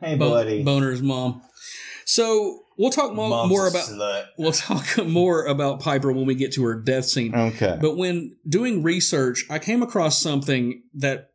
Hey, 0.00 0.16
Bo- 0.16 0.30
buddy. 0.30 0.62
Boner's 0.62 1.02
mom. 1.02 1.42
So 2.06 2.62
we'll 2.78 2.90
talk 2.90 3.14
mo- 3.14 3.46
more 3.46 3.68
about 3.68 3.84
slut. 3.84 4.24
we'll 4.38 4.52
talk 4.52 4.98
more 5.06 5.44
about 5.44 5.80
Piper 5.80 6.10
when 6.10 6.24
we 6.26 6.34
get 6.34 6.52
to 6.54 6.64
her 6.64 6.80
death 6.80 7.04
scene. 7.04 7.34
Okay. 7.34 7.78
But 7.80 7.96
when 7.96 8.36
doing 8.48 8.82
research, 8.82 9.44
I 9.50 9.58
came 9.58 9.82
across 9.82 10.20
something 10.20 10.82
that 10.94 11.29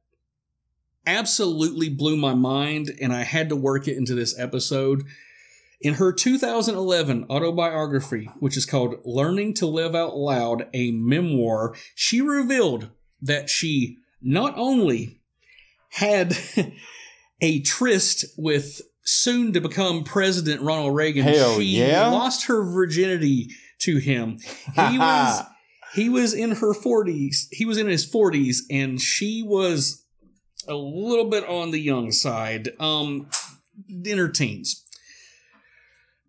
absolutely 1.06 1.90
blew 1.90 2.18
my 2.18 2.34
mind, 2.34 2.92
and 3.02 3.14
I 3.14 3.24
had 3.24 3.50
to 3.50 3.56
work 3.56 3.88
it 3.88 3.98
into 3.98 4.16
this 4.16 4.38
episode. 4.38 5.04
In 5.82 5.96
her 5.96 6.12
2011 6.12 7.26
autobiography, 7.30 8.30
which 8.40 8.58
is 8.58 8.66
called 8.66 8.96
Learning 9.06 9.54
to 9.56 9.68
Live 9.68 9.94
Out 9.94 10.16
Loud, 10.16 10.68
a 10.74 10.92
memoir, 10.92 11.76
she 11.94 12.22
revealed 12.22 12.90
that 13.22 13.50
she 13.50 13.98
not 14.22 14.54
only 14.58 15.22
had 15.90 16.36
a 17.42 17.62
tryst 17.62 18.26
with 18.38 18.82
soon 19.04 19.54
to 19.54 19.62
become 19.62 20.04
President 20.04 20.62
Ronald 20.62 20.96
Reagan, 20.96 21.24
Hell 21.24 21.58
she 21.60 21.66
yeah? 21.66 22.08
lost 22.08 22.48
her 22.48 22.64
virginity 22.64 23.50
to 23.80 23.98
him. 23.98 24.40
He 24.76 24.98
was 24.98 25.44
he 25.94 26.10
was 26.10 26.34
in 26.34 26.52
her 26.52 26.74
40s. 26.74 27.48
He 27.52 27.66
was 27.66 27.78
in 27.78 27.88
his 27.88 28.10
40s 28.10 28.64
and 28.70 29.00
she 29.00 29.44
was 29.44 30.05
a 30.68 30.76
little 30.76 31.30
bit 31.30 31.48
on 31.48 31.72
the 31.72 31.80
young 31.80 32.12
side. 32.12 32.70
Um 32.80 33.28
in 33.90 34.32
teens. 34.32 34.84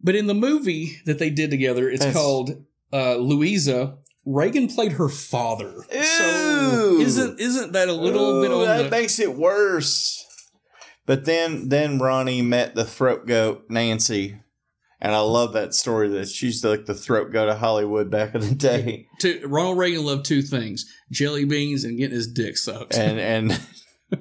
But 0.03 0.15
in 0.15 0.27
the 0.27 0.35
movie 0.35 0.99
that 1.07 1.19
they 1.19 1.31
did 1.31 1.51
together, 1.51 1.89
it's 1.89 2.01
That's- 2.01 2.15
called 2.15 2.65
uh, 2.93 3.17
Louisa. 3.17 3.99
Reagan 4.25 4.67
played 4.69 4.93
her 4.93 5.09
father. 5.09 5.85
So 5.91 6.97
isn't 7.01 7.41
isn't 7.41 7.73
that 7.73 7.89
a 7.89 7.93
little 7.93 8.43
bit 8.43 8.51
Ooh, 8.51 8.61
on 8.61 8.67
that 8.67 8.83
the 8.85 8.91
makes 8.91 9.21
it 9.21 9.37
worse. 9.37 10.25
But 11.07 11.25
then 11.25 11.69
then 11.69 11.99
Ronnie 11.99 12.43
met 12.43 12.75
the 12.75 12.85
throat 12.85 13.27
goat 13.27 13.67
Nancy, 13.69 14.41
and 15.01 15.15
I 15.15 15.21
love 15.21 15.53
that 15.53 15.75
story 15.75 16.09
that 16.09 16.29
she's 16.29 16.65
like 16.65 16.87
the 16.87 16.95
throat 16.95 17.33
goat 17.33 17.49
of 17.49 17.59
Hollywood 17.59 18.11
back 18.11 18.35
in 18.35 18.41
the 18.41 18.55
day, 18.57 19.07
to, 19.21 19.47
Ronald 19.47 19.79
Reagan 19.79 20.05
loved 20.05 20.25
two 20.25 20.43
things: 20.43 20.85
jelly 21.13 21.45
beans 21.45 21.85
and 21.85 21.97
getting 21.97 22.17
his 22.17 22.27
dick 22.27 22.57
sucked. 22.57 22.97
and 22.97 23.21
and 23.21 23.61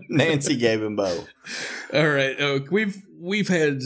Nancy 0.10 0.56
gave 0.56 0.82
him 0.82 0.96
both. 0.96 1.28
All 1.94 2.08
right, 2.10 2.40
uh, 2.40 2.60
we've 2.72 3.02
we've 3.20 3.48
had 3.48 3.82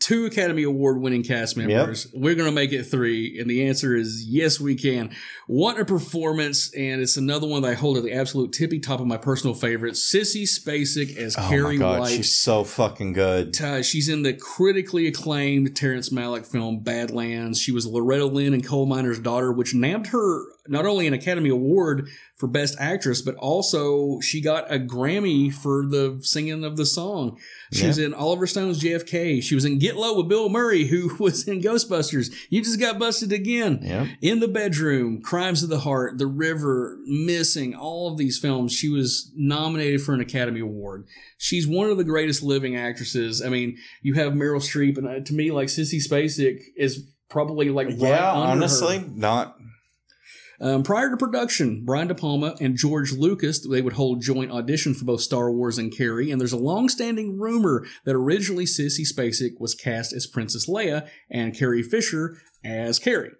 two 0.00 0.26
Academy 0.26 0.62
Award 0.64 1.00
winning 1.00 1.22
cast 1.22 1.56
members. 1.56 2.06
We're 2.12 2.34
going 2.34 2.48
to 2.48 2.54
make 2.54 2.72
it 2.72 2.84
three, 2.84 3.38
and 3.40 3.48
the 3.48 3.66
answer 3.66 3.96
is 3.96 4.24
yes, 4.28 4.60
we 4.60 4.74
can. 4.74 5.10
What 5.46 5.80
a 5.80 5.84
performance! 5.84 6.72
And 6.74 7.00
it's 7.00 7.16
another 7.16 7.46
one 7.46 7.62
that 7.62 7.70
I 7.70 7.74
hold 7.74 7.96
at 7.96 8.04
the 8.04 8.12
absolute 8.12 8.52
tippy 8.52 8.78
top 8.80 9.00
of 9.00 9.06
my 9.06 9.16
personal 9.16 9.54
favorites. 9.54 10.00
Sissy 10.14 10.42
Spacek 10.42 11.16
as 11.16 11.36
Oh 11.36 11.42
my 11.42 11.48
Carrie 11.48 11.78
god, 11.78 12.00
White. 12.00 12.16
she's 12.16 12.34
so 12.34 12.64
fucking 12.64 13.14
good. 13.14 13.60
Uh, 13.60 13.82
she's 13.82 14.08
in 14.08 14.22
the 14.22 14.34
critically 14.34 15.06
acclaimed 15.06 15.74
Terrence 15.74 16.10
Malick 16.10 16.46
film 16.46 16.80
Badlands. 16.80 17.58
She 17.60 17.72
was 17.72 17.86
Loretta 17.86 18.26
Lynn 18.26 18.54
and 18.54 18.64
Coal 18.64 18.86
Miner's 18.86 19.18
Daughter, 19.18 19.52
which 19.52 19.74
nabbed 19.74 20.08
her 20.08 20.44
not 20.66 20.86
only 20.86 21.06
an 21.06 21.12
Academy 21.12 21.50
Award 21.50 22.08
for 22.36 22.46
Best 22.46 22.74
Actress, 22.78 23.20
but 23.20 23.34
also 23.36 24.18
she 24.20 24.40
got 24.40 24.72
a 24.72 24.78
Grammy 24.78 25.52
for 25.52 25.86
the 25.86 26.18
singing 26.22 26.64
of 26.64 26.76
the 26.76 26.86
song. 26.86 27.38
She 27.72 27.82
Yeah. 27.82 27.88
was 27.88 27.98
in 27.98 28.14
Oliver 28.14 28.46
Stone's 28.46 28.80
JFK. 28.80 29.40
She 29.42 29.54
was 29.54 29.64
in 29.66 29.78
Get 29.78 29.96
Low 29.96 30.16
with 30.16 30.28
Bill 30.28 30.48
Murray, 30.48 30.84
who 30.86 31.14
was 31.20 31.46
in 31.46 31.60
Ghostbusters. 31.60 32.32
You 32.48 32.62
just 32.62 32.80
got 32.80 32.98
busted 32.98 33.30
again. 33.32 33.80
Yep. 33.82 34.06
In 34.22 34.40
the 34.40 34.48
Bedroom, 34.48 35.20
Crimes 35.22 35.62
of 35.62 35.68
the 35.68 35.80
Heart, 35.80 36.18
The 36.18 36.26
River, 36.26 36.98
Missing, 37.06 37.74
all 37.74 38.10
of 38.10 38.16
these 38.18 38.38
films, 38.38 38.72
she 38.72 38.88
was 38.88 39.30
nominated 39.36 40.00
for 40.02 40.14
an 40.14 40.20
Academy 40.20 40.60
Award. 40.60 41.06
She's 41.36 41.66
one 41.66 41.90
of 41.90 41.98
the 41.98 42.04
greatest 42.04 42.42
living 42.42 42.74
actresses. 42.74 43.42
I 43.42 43.48
mean, 43.50 43.76
you 44.02 44.14
have 44.14 44.32
Meryl 44.32 44.62
Streep, 44.62 44.96
and 44.96 45.06
uh, 45.06 45.20
to 45.20 45.34
me, 45.34 45.50
like 45.52 45.68
Sissy 45.68 46.00
Spacek 46.02 46.58
is 46.76 47.06
probably 47.28 47.68
like 47.68 47.88
right 47.88 47.98
Yeah, 47.98 48.32
under 48.32 48.46
honestly, 48.52 48.98
her. 48.98 49.04
not. 49.14 49.56
Um, 50.60 50.82
prior 50.82 51.10
to 51.10 51.16
production, 51.16 51.84
Brian 51.84 52.08
De 52.08 52.14
Palma 52.14 52.56
and 52.60 52.76
George 52.76 53.12
Lucas 53.12 53.66
they 53.66 53.82
would 53.82 53.94
hold 53.94 54.22
joint 54.22 54.50
audition 54.50 54.94
for 54.94 55.04
both 55.04 55.20
Star 55.20 55.50
Wars 55.50 55.78
and 55.78 55.94
Carrie, 55.96 56.30
and 56.30 56.40
there's 56.40 56.52
a 56.52 56.58
long-standing 56.58 57.38
rumor 57.38 57.86
that 58.04 58.14
originally 58.14 58.64
Sissy 58.64 59.06
Spacek 59.06 59.60
was 59.60 59.74
cast 59.74 60.12
as 60.12 60.26
Princess 60.26 60.68
Leia 60.68 61.08
and 61.30 61.56
Carrie 61.56 61.82
Fisher 61.82 62.38
as 62.64 62.98
Carrie. 62.98 63.32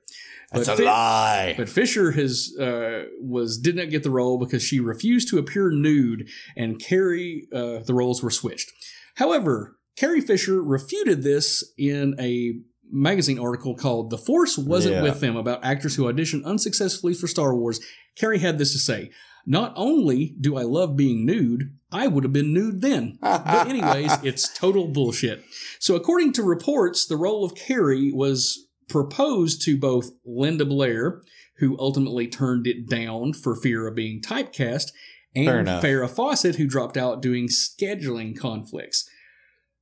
That's 0.52 0.68
a 0.68 0.84
lie. 0.84 1.54
But 1.56 1.68
Fisher 1.68 2.12
has 2.12 2.56
uh, 2.58 3.04
was 3.20 3.58
did 3.58 3.76
not 3.76 3.90
get 3.90 4.02
the 4.02 4.10
role 4.10 4.38
because 4.38 4.62
she 4.62 4.78
refused 4.80 5.28
to 5.30 5.38
appear 5.38 5.70
nude, 5.70 6.28
and 6.56 6.78
Carrie 6.80 7.48
uh, 7.52 7.80
the 7.80 7.94
roles 7.94 8.22
were 8.22 8.30
switched. 8.30 8.72
However, 9.16 9.76
Carrie 9.96 10.20
Fisher 10.20 10.62
refuted 10.62 11.22
this 11.22 11.64
in 11.78 12.14
a 12.18 12.60
magazine 12.90 13.38
article 13.38 13.74
called 13.74 14.10
"The 14.10 14.18
Force 14.18 14.56
Wasn't 14.58 14.94
Yeah. 14.94 15.02
with 15.02 15.20
Them" 15.20 15.36
about 15.36 15.64
actors 15.64 15.96
who 15.96 16.04
auditioned 16.04 16.44
unsuccessfully 16.44 17.14
for 17.14 17.26
Star 17.26 17.54
Wars. 17.56 17.80
Carrie 18.16 18.38
had 18.38 18.58
this 18.58 18.72
to 18.72 18.78
say. 18.78 19.10
Not 19.46 19.74
only 19.76 20.34
do 20.40 20.56
I 20.56 20.62
love 20.62 20.96
being 20.96 21.26
nude, 21.26 21.76
I 21.92 22.06
would 22.06 22.24
have 22.24 22.32
been 22.32 22.54
nude 22.54 22.80
then. 22.80 23.18
But, 23.22 23.68
anyways, 23.68 24.12
it's 24.22 24.48
total 24.48 24.88
bullshit. 24.88 25.44
So, 25.78 25.94
according 25.96 26.32
to 26.34 26.42
reports, 26.42 27.04
the 27.04 27.18
role 27.18 27.44
of 27.44 27.54
Carrie 27.54 28.10
was 28.10 28.66
proposed 28.88 29.60
to 29.62 29.76
both 29.76 30.10
Linda 30.24 30.64
Blair, 30.64 31.20
who 31.58 31.76
ultimately 31.78 32.26
turned 32.26 32.66
it 32.66 32.88
down 32.88 33.34
for 33.34 33.54
fear 33.54 33.86
of 33.86 33.94
being 33.94 34.22
typecast, 34.22 34.92
and. 35.36 35.46
Farrah 35.66 36.08
Fawcett, 36.08 36.56
who 36.56 36.66
dropped 36.66 36.96
out 36.96 37.20
doing 37.20 37.48
scheduling 37.48 38.34
conflicts. 38.38 39.06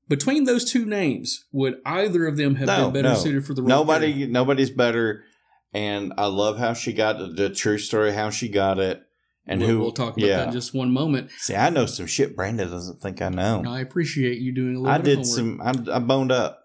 Between 0.08 0.44
those 0.44 0.70
two 0.70 0.84
names, 0.84 1.44
would 1.52 1.76
either 1.86 2.26
of 2.26 2.36
them 2.36 2.56
have 2.56 2.66
no, 2.66 2.90
been 2.90 3.02
better 3.02 3.14
no. 3.14 3.20
suited 3.20 3.46
for 3.46 3.54
the 3.54 3.62
role? 3.62 3.68
Nobody, 3.68 4.26
nobody's 4.26 4.70
better. 4.70 5.24
And 5.72 6.12
I 6.18 6.26
love 6.26 6.58
how 6.58 6.74
she 6.74 6.92
got 6.92 7.18
the, 7.18 7.28
the 7.28 7.50
true 7.50 7.78
story, 7.78 8.12
how 8.12 8.28
she 8.28 8.48
got 8.48 8.78
it, 8.78 9.02
and 9.46 9.60
we'll, 9.60 9.70
who. 9.70 9.78
we'll 9.80 9.92
talk 9.92 10.16
about 10.16 10.26
yeah. 10.26 10.36
that 10.38 10.48
in 10.48 10.52
just 10.52 10.74
one 10.74 10.92
moment. 10.92 11.30
See, 11.38 11.54
I 11.54 11.70
know 11.70 11.86
some 11.86 12.06
shit 12.06 12.36
Brandon 12.36 12.70
doesn't 12.70 13.00
think 13.00 13.22
I 13.22 13.30
know. 13.30 13.62
I 13.66 13.80
appreciate 13.80 14.38
you 14.38 14.52
doing 14.52 14.76
a 14.76 14.80
little 14.80 14.94
I 14.94 14.98
bit 14.98 15.04
did 15.04 15.18
of 15.20 15.26
some. 15.26 15.60
I, 15.62 15.72
I 15.92 15.98
boned 15.98 16.30
up. 16.30 16.60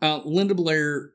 Uh, 0.00 0.20
Linda 0.24 0.54
Blair, 0.54 1.12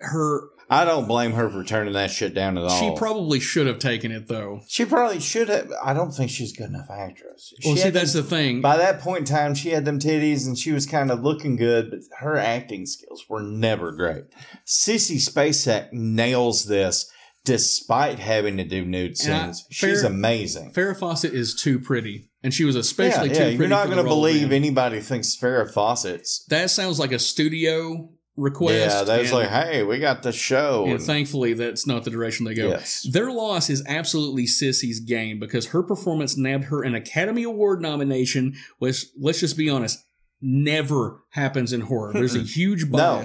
her 0.00 0.42
I 0.74 0.84
don't 0.84 1.06
blame 1.08 1.32
her 1.32 1.48
for 1.50 1.62
turning 1.64 1.92
that 1.94 2.10
shit 2.10 2.34
down 2.34 2.58
at 2.58 2.64
all. 2.64 2.80
she 2.80 2.94
probably 2.96 3.40
should 3.40 3.66
have 3.66 3.78
taken 3.78 4.10
it 4.12 4.28
though. 4.28 4.60
She 4.68 4.84
probably 4.84 5.20
should 5.20 5.48
have. 5.48 5.70
I 5.82 5.94
don't 5.94 6.10
think 6.12 6.30
she's 6.30 6.52
a 6.52 6.56
good 6.56 6.68
enough 6.70 6.90
actress. 6.90 7.52
Well, 7.64 7.74
She 7.76 7.82
see, 7.82 7.90
that's 7.90 8.12
them- 8.12 8.22
the 8.24 8.28
thing. 8.28 8.60
By 8.60 8.76
that 8.78 9.00
point 9.00 9.20
in 9.20 9.24
time, 9.26 9.54
she 9.54 9.70
had 9.70 9.84
them 9.84 9.98
titties 9.98 10.46
and 10.46 10.58
she 10.58 10.72
was 10.72 10.86
kind 10.86 11.10
of 11.10 11.22
looking 11.22 11.56
good, 11.56 11.90
but 11.90 12.00
her 12.18 12.36
acting 12.36 12.86
skills 12.86 13.24
were 13.28 13.42
never 13.42 13.92
great. 13.92 14.24
Sissy 14.66 15.16
Spacek 15.16 15.92
nails 15.92 16.64
this 16.66 17.10
despite 17.44 18.18
having 18.18 18.56
to 18.56 18.64
do 18.64 18.84
nude 18.84 19.16
And 19.24 19.34
I- 19.34 19.44
scenes. 19.52 19.66
She's 19.70 20.00
fair- 20.00 20.10
amazing. 20.10 20.72
Farrah 20.72 20.96
Fawcett 20.98 21.34
is 21.34 21.54
too 21.54 21.78
pretty, 21.78 22.30
and 22.42 22.54
she 22.54 22.64
was 22.64 22.74
especially 22.74 23.28
yeah, 23.28 23.34
too 23.34 23.38
yeah, 23.40 23.44
pretty. 23.48 23.56
you're 23.58 23.68
not 23.68 23.86
going 23.86 23.98
to 23.98 24.02
believe 24.04 24.48
then. 24.48 24.52
anybody 24.52 25.00
thinks 25.00 25.36
Farrah 25.36 25.70
Fawcett's. 25.70 26.44
That 26.48 26.70
sounds 26.70 26.98
like 26.98 27.12
a 27.12 27.18
studio 27.18 28.08
request. 28.36 28.96
Yeah, 28.96 29.04
that's 29.04 29.32
like, 29.32 29.48
hey, 29.48 29.82
we 29.82 29.98
got 29.98 30.22
the 30.22 30.32
show. 30.32 30.84
And 30.84 30.94
and- 30.94 31.02
thankfully, 31.02 31.54
that's 31.54 31.86
not 31.86 32.04
the 32.04 32.10
direction 32.10 32.44
they 32.46 32.54
go. 32.54 32.68
Yes. 32.68 33.06
Their 33.10 33.30
loss 33.30 33.70
is 33.70 33.84
absolutely 33.86 34.44
Sissy's 34.46 35.00
gain 35.00 35.38
because 35.38 35.66
her 35.68 35.82
performance 35.82 36.36
nabbed 36.36 36.64
her 36.64 36.82
an 36.82 36.94
Academy 36.94 37.44
Award 37.44 37.80
nomination, 37.80 38.54
which, 38.78 39.06
let's 39.18 39.40
just 39.40 39.56
be 39.56 39.68
honest, 39.70 40.04
never 40.40 41.22
happens 41.30 41.72
in 41.72 41.82
horror. 41.82 42.12
There's 42.12 42.34
a 42.34 42.40
huge 42.42 42.84
No. 42.84 43.24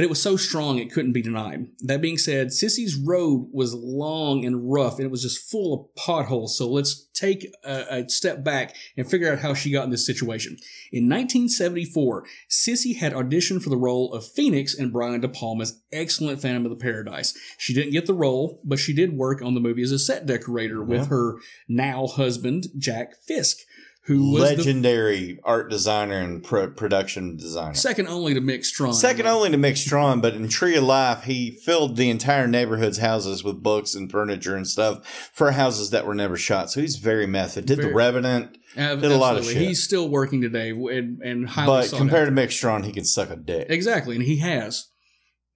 But 0.00 0.04
it 0.04 0.08
was 0.08 0.22
so 0.22 0.38
strong 0.38 0.78
it 0.78 0.90
couldn't 0.90 1.12
be 1.12 1.20
denied. 1.20 1.66
That 1.80 2.00
being 2.00 2.16
said, 2.16 2.46
Sissy's 2.46 2.96
road 2.96 3.50
was 3.52 3.74
long 3.74 4.46
and 4.46 4.72
rough 4.72 4.96
and 4.96 5.04
it 5.04 5.10
was 5.10 5.20
just 5.20 5.50
full 5.50 5.74
of 5.74 5.94
potholes. 5.94 6.56
So 6.56 6.70
let's 6.70 7.06
take 7.12 7.52
a, 7.64 7.98
a 7.98 8.08
step 8.08 8.42
back 8.42 8.74
and 8.96 9.06
figure 9.06 9.30
out 9.30 9.40
how 9.40 9.52
she 9.52 9.70
got 9.70 9.84
in 9.84 9.90
this 9.90 10.06
situation. 10.06 10.52
In 10.90 11.04
1974, 11.04 12.24
Sissy 12.48 12.96
had 12.96 13.12
auditioned 13.12 13.62
for 13.62 13.68
the 13.68 13.76
role 13.76 14.10
of 14.14 14.26
Phoenix 14.26 14.72
in 14.72 14.90
Brian 14.90 15.20
De 15.20 15.28
Palma's 15.28 15.82
excellent 15.92 16.40
Phantom 16.40 16.64
of 16.64 16.70
the 16.70 16.82
Paradise. 16.82 17.36
She 17.58 17.74
didn't 17.74 17.92
get 17.92 18.06
the 18.06 18.14
role, 18.14 18.58
but 18.64 18.78
she 18.78 18.94
did 18.94 19.18
work 19.18 19.42
on 19.42 19.52
the 19.52 19.60
movie 19.60 19.82
as 19.82 19.92
a 19.92 19.98
set 19.98 20.24
decorator 20.24 20.82
with 20.82 21.00
Yeah. 21.00 21.06
her 21.08 21.34
now 21.68 22.06
husband, 22.06 22.68
Jack 22.78 23.16
Fisk, 23.26 23.58
who 24.04 24.38
legendary 24.38 25.38
art 25.44 25.70
designer 25.70 26.18
and 26.18 26.42
pro- 26.42 26.70
production 26.70 27.36
designer. 27.36 27.74
second 27.74 28.08
only 28.08 28.32
to 28.34 28.40
Mick 28.40 28.64
Strawn. 28.64 28.92
Second 28.94 29.26
only 29.26 29.50
to 29.50 29.58
Mick 29.58 29.76
Strawn, 29.76 30.20
but 30.20 30.34
in 30.34 30.48
Tree 30.48 30.74
of 30.76 30.84
Life, 30.84 31.24
he 31.24 31.50
filled 31.50 31.96
the 31.96 32.08
entire 32.10 32.46
neighborhood's 32.46 32.98
houses 32.98 33.44
with 33.44 33.62
books 33.62 33.94
and 33.94 34.10
furniture 34.10 34.56
and 34.56 34.66
stuff 34.66 35.30
for 35.32 35.52
houses 35.52 35.90
that 35.90 36.06
were 36.06 36.14
never 36.14 36.36
shot. 36.36 36.70
So 36.70 36.80
he's 36.80 36.96
very 36.96 37.26
method. 37.26 37.66
Did 37.66 37.76
Very- 37.76 37.88
the 37.90 37.94
Revenant, 37.94 38.56
Uh, 38.76 38.94
did 38.96 39.12
a 39.12 39.16
lot 39.18 39.36
of 39.36 39.44
shit. 39.44 39.58
He's 39.58 39.82
still 39.82 40.08
working 40.08 40.40
today 40.40 40.70
and, 40.70 41.20
and 41.22 41.48
highly 41.48 41.86
but 41.88 41.96
compared 41.96 42.28
to 42.28 42.34
Mick 42.34 42.50
Strawn, 42.52 42.84
he 42.84 42.92
can 42.92 43.04
suck 43.04 43.30
a 43.30 43.36
dick 43.36 43.66
Exactly, 43.68 44.16
and 44.16 44.24
he 44.24 44.38
has. 44.38 44.86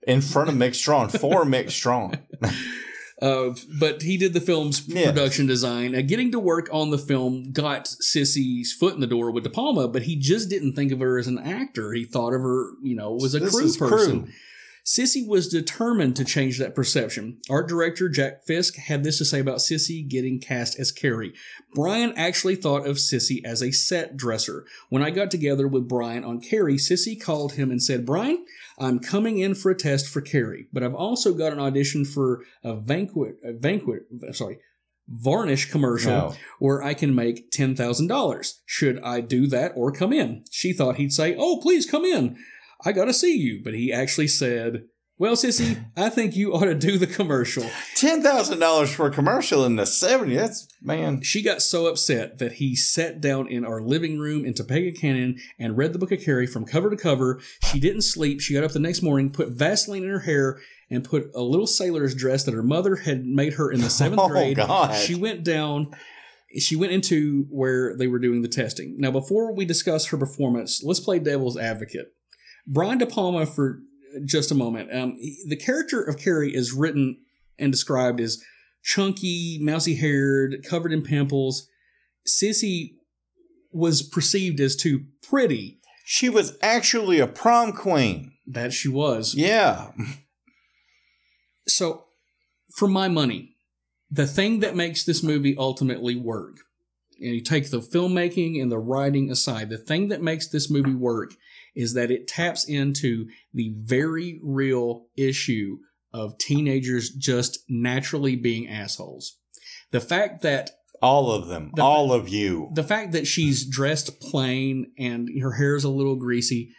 in 0.07 0.21
front 0.21 0.51
of 0.51 0.55
Mick 0.55 0.75
Strawn 0.75 1.09
for 1.09 1.45
Mick 1.47 1.71
Strawn. 1.71 2.19
Uh, 3.25 3.55
but 3.81 4.03
he 4.03 4.17
did 4.19 4.35
the 4.35 4.41
film's 4.41 4.81
production 4.81 5.47
design. 5.47 5.95
Uh, 5.95 6.03
getting 6.03 6.31
to 6.33 6.39
work 6.39 6.69
on 6.73 6.91
the 6.91 6.99
film 6.99 7.53
got 7.53 7.87
Sissy's 7.87 8.73
foot 8.73 8.95
in 8.95 9.01
the 9.01 9.07
door 9.07 9.31
with 9.31 9.45
De 9.45 9.51
Palma, 9.51 9.89
but 9.89 10.03
he 10.03 10.15
just 10.17 10.51
didn't 10.51 10.75
think 10.75 10.93
of 10.93 11.01
her 11.01 11.17
as 11.19 11.27
an 11.27 11.39
actor. 11.39 11.93
He 11.93 12.05
thought 12.05 12.35
of 12.35 12.43
her, 12.43 12.73
you 12.83 12.95
know, 12.95 13.13
was 13.13 13.35
a 13.35 13.39
This 13.41 13.77
crew 13.77 13.89
person. 13.89 14.23
crew. 14.25 14.33
Sissy 14.85 15.27
was 15.27 15.49
determined 15.49 16.15
to 16.17 16.25
change 16.27 16.59
that 16.59 16.75
perception. 16.75 17.39
Art 17.49 17.69
director 17.69 18.09
Jack 18.11 18.45
Fisk 18.45 18.77
had 18.77 19.03
this 19.03 19.17
to 19.19 19.25
say 19.25 19.41
about 19.41 19.59
Sissy 19.59 20.07
getting 20.07 20.39
cast 20.41 20.79
as 20.79 20.93
Carrie. 20.93 21.33
Brian 21.75 22.13
actually 22.17 22.57
thought 22.57 22.87
of 22.87 22.97
Sissy 22.97 23.43
as 23.45 23.63
a 23.63 23.71
set 23.73 24.15
dresser. 24.17 24.67
When 24.91 25.03
I 25.03 25.09
got 25.11 25.31
together 25.31 25.67
with 25.67 25.89
Brian 25.89 26.23
on 26.23 26.41
Carrie, 26.41 26.77
Sissy 26.77 27.19
called 27.21 27.55
him 27.55 27.71
and 27.71 27.83
said, 27.83 28.05
Brian, 28.05 28.45
I'm 28.79 28.99
coming 28.99 29.39
in 29.39 29.55
for 29.55 29.71
a 29.71 29.75
test 29.77 30.07
for 30.07 30.21
Carrie, 30.21 30.69
but 30.71 30.83
I've 30.83 30.95
also 30.95 31.33
got 31.33 31.53
an 31.55 31.61
audition 31.61 32.05
for 32.05 32.43
a 32.63 32.75
banquet, 32.75 33.37
a 33.43 33.53
banquet, 33.53 34.03
sorry, 34.33 34.59
varnish 35.09 35.71
commercial 35.71 36.11
No. 36.11 36.35
where 36.59 36.83
I 36.83 36.93
can 36.93 37.15
make 37.15 37.51
$10,000. 37.51 38.53
Should 38.67 39.01
I 39.03 39.21
do 39.21 39.47
that 39.47 39.73
or 39.77 39.93
come 39.93 40.13
in? 40.13 40.45
She 40.51 40.73
thought 40.73 40.97
he'd 40.97 41.13
say, 41.13 41.35
Oh, 41.39 41.59
please 41.63 41.87
come 41.87 42.05
in. 42.05 42.37
I 42.85 42.93
got 42.93 43.07
to 43.07 43.15
see 43.15 43.37
you. 43.37 43.61
But 43.63 43.75
he 43.75 43.93
actually 43.93 44.29
said, 44.29 44.85
Well, 45.19 45.37
Sissy, 45.37 45.85
I 45.97 46.09
think 46.11 46.37
you 46.37 46.53
ought 46.55 46.65
to 46.67 46.75
do 46.75 46.99
the 46.99 47.07
commercial. 47.07 47.65
Ten 47.97 48.23
thousand 48.23 48.59
dollars 48.59 48.93
for 48.95 49.07
a 49.07 49.11
commercial 49.11 49.65
in 49.65 49.77
the 49.77 49.85
'70s. 49.85 50.35
That's 50.35 50.69
man. 50.83 51.23
She 51.23 51.43
got 51.43 51.63
so 51.63 51.87
upset 51.87 52.39
that 52.39 52.55
he 52.55 52.75
sat 52.77 53.21
down 53.21 53.49
in 53.49 53.65
our 53.65 53.81
living 53.81 54.19
room 54.19 54.45
in 54.45 54.55
Topanga 54.55 54.99
Canyon 54.99 55.39
and 55.59 55.77
read 55.79 55.93
the 55.93 55.99
book 55.99 56.13
of 56.13 56.21
Carrie 56.23 56.47
from 56.47 56.65
cover 56.65 56.91
to 56.91 56.97
cover. 56.97 57.41
She 57.71 57.81
didn't 57.81 58.03
sleep. 58.03 58.41
She 58.41 58.55
got 58.55 58.65
up 58.65 58.73
the 58.73 58.79
next 58.79 59.03
morning, 59.03 59.31
put 59.31 59.49
Vaseline 59.49 60.05
in 60.05 60.11
her 60.11 60.21
hair, 60.21 60.61
and 60.91 61.05
put 61.05 61.31
a 61.35 61.43
little 61.43 61.67
sailor's 61.67 62.15
dress 62.15 62.45
that 62.45 62.55
her 62.55 62.63
mother 62.63 62.97
had 62.97 63.25
made 63.25 63.55
her 63.55 63.71
in 63.71 63.81
the 63.81 63.91
seventh 63.91 64.21
Oh, 64.25 64.29
grade. 64.29 64.57
God. 64.57 64.95
She 64.95 65.15
went 65.15 65.43
down. 65.45 65.91
She 66.59 66.77
went 66.77 66.93
into 66.93 67.47
where 67.51 67.97
they 67.97 68.07
were 68.07 68.21
doing 68.21 68.43
the 68.43 68.49
testing. 68.49 68.95
Now, 68.99 69.11
before 69.11 69.53
we 69.55 69.65
discuss 69.65 70.07
her 70.07 70.17
performance, 70.17 70.83
let's 70.85 71.01
play 71.01 71.19
devil's 71.19 71.57
advocate. 71.57 72.13
Brian 72.67 72.99
De 72.99 73.07
Palma, 73.07 73.47
for 73.47 73.81
just 74.25 74.51
a 74.51 74.55
moment. 74.55 74.95
Um, 74.95 75.19
the 75.47 75.57
character 75.57 76.03
of 76.03 76.19
Carrie 76.19 76.55
is 76.55 76.73
written 76.73 77.19
and 77.59 77.73
described 77.73 78.21
as 78.21 78.43
chunky, 78.83 79.59
mousy 79.61 79.97
haired, 79.97 80.65
covered 80.69 80.93
in 80.93 81.03
pimples. 81.03 81.69
Sissy 82.27 82.95
was 83.73 84.03
perceived 84.03 84.61
as 84.61 84.77
too 84.77 85.05
pretty. 85.23 85.81
She 86.05 86.29
was 86.29 86.57
actually 86.63 87.19
a 87.19 87.27
prom 87.27 87.73
queen. 87.73 88.33
That 88.47 88.75
she 88.75 88.89
was. 88.89 89.35
Yeah. 89.35 89.93
So, 91.67 92.05
for 92.77 92.87
my 92.87 93.09
money, 93.09 93.57
the 94.11 94.27
thing 94.27 94.61
that 94.61 94.77
makes 94.77 95.05
this 95.05 95.23
movie 95.23 95.57
ultimately 95.57 96.15
work, 96.15 96.57
and 97.19 97.35
you 97.35 97.41
take 97.41 97.71
the 97.71 97.81
filmmaking 97.81 98.61
and 98.61 98.71
the 98.71 98.79
writing 98.79 99.31
aside, 99.31 99.71
the 99.71 99.79
thing 99.79 100.09
that 100.09 100.21
makes 100.21 100.47
this 100.47 100.69
movie 100.69 100.95
work 100.95 101.33
is 101.75 101.95
that 101.95 102.11
it 102.11 102.29
taps 102.29 102.69
into 102.69 103.27
the 103.53 103.75
very 103.79 104.41
real 104.43 105.07
issue 105.17 105.79
of 106.13 106.39
teenagers 106.39 107.11
just 107.11 107.59
naturally 107.69 108.37
being 108.37 108.69
assholes. 108.69 109.39
The 109.91 110.01
fact 110.01 110.43
that 110.43 110.71
All 111.03 111.31
of 111.33 111.49
them. 111.49 111.73
The- 111.75 111.83
all 111.83 112.13
of 112.13 112.29
you. 112.29 112.71
the 112.75 112.85
fact 112.85 113.13
that 113.13 113.27
she's 113.27 113.65
dressed 113.67 114.21
plain 114.21 114.93
and 114.99 115.29
her 115.43 115.53
hair's 115.53 115.85
a 115.85 115.89
little 115.91 116.17
greasy, 116.17 116.71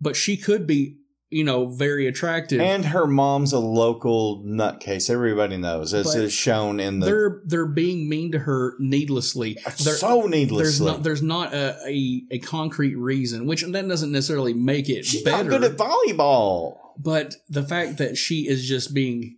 but 0.00 0.16
she 0.16 0.36
could 0.36 0.66
be, 0.66 0.97
you 1.30 1.44
know, 1.44 1.66
very 1.66 2.06
attractive. 2.06 2.60
And 2.60 2.84
her 2.86 3.06
mom's 3.06 3.52
a 3.52 3.58
local 3.58 4.42
nutcase. 4.44 5.10
Everybody 5.10 5.56
knows. 5.58 5.92
As 5.92 6.14
But 6.14 6.22
is 6.22 6.32
shown 6.32 6.80
in 6.80 7.00
the 7.00 7.06
they're 7.06 7.42
they're 7.44 7.66
being 7.66 8.08
mean 8.08 8.32
to 8.32 8.38
her 8.38 8.74
needlessly. 8.78 9.58
Uh, 9.58 9.70
they're- 9.84 9.94
so 9.94 10.20
There's 10.22 10.30
needlessly. 10.30 10.86
not 10.86 11.02
there's 11.02 11.22
not 11.22 11.52
a, 11.52 11.76
a, 11.86 12.22
a 12.30 12.38
concrete 12.38 12.94
reason, 12.96 13.46
which 13.46 13.62
that 13.62 13.88
doesn't 13.88 14.10
necessarily 14.12 14.54
make 14.54 14.88
it 14.88 15.04
She's 15.04 15.22
better. 15.22 15.50
not 15.50 15.60
good 15.60 15.64
at 15.72 15.76
volleyball. 15.76 16.78
but 16.98 17.34
the 17.48 17.62
fact 17.62 17.98
that 17.98 18.16
she 18.16 18.48
is 18.48 18.66
just 18.66 18.94
being 18.94 19.36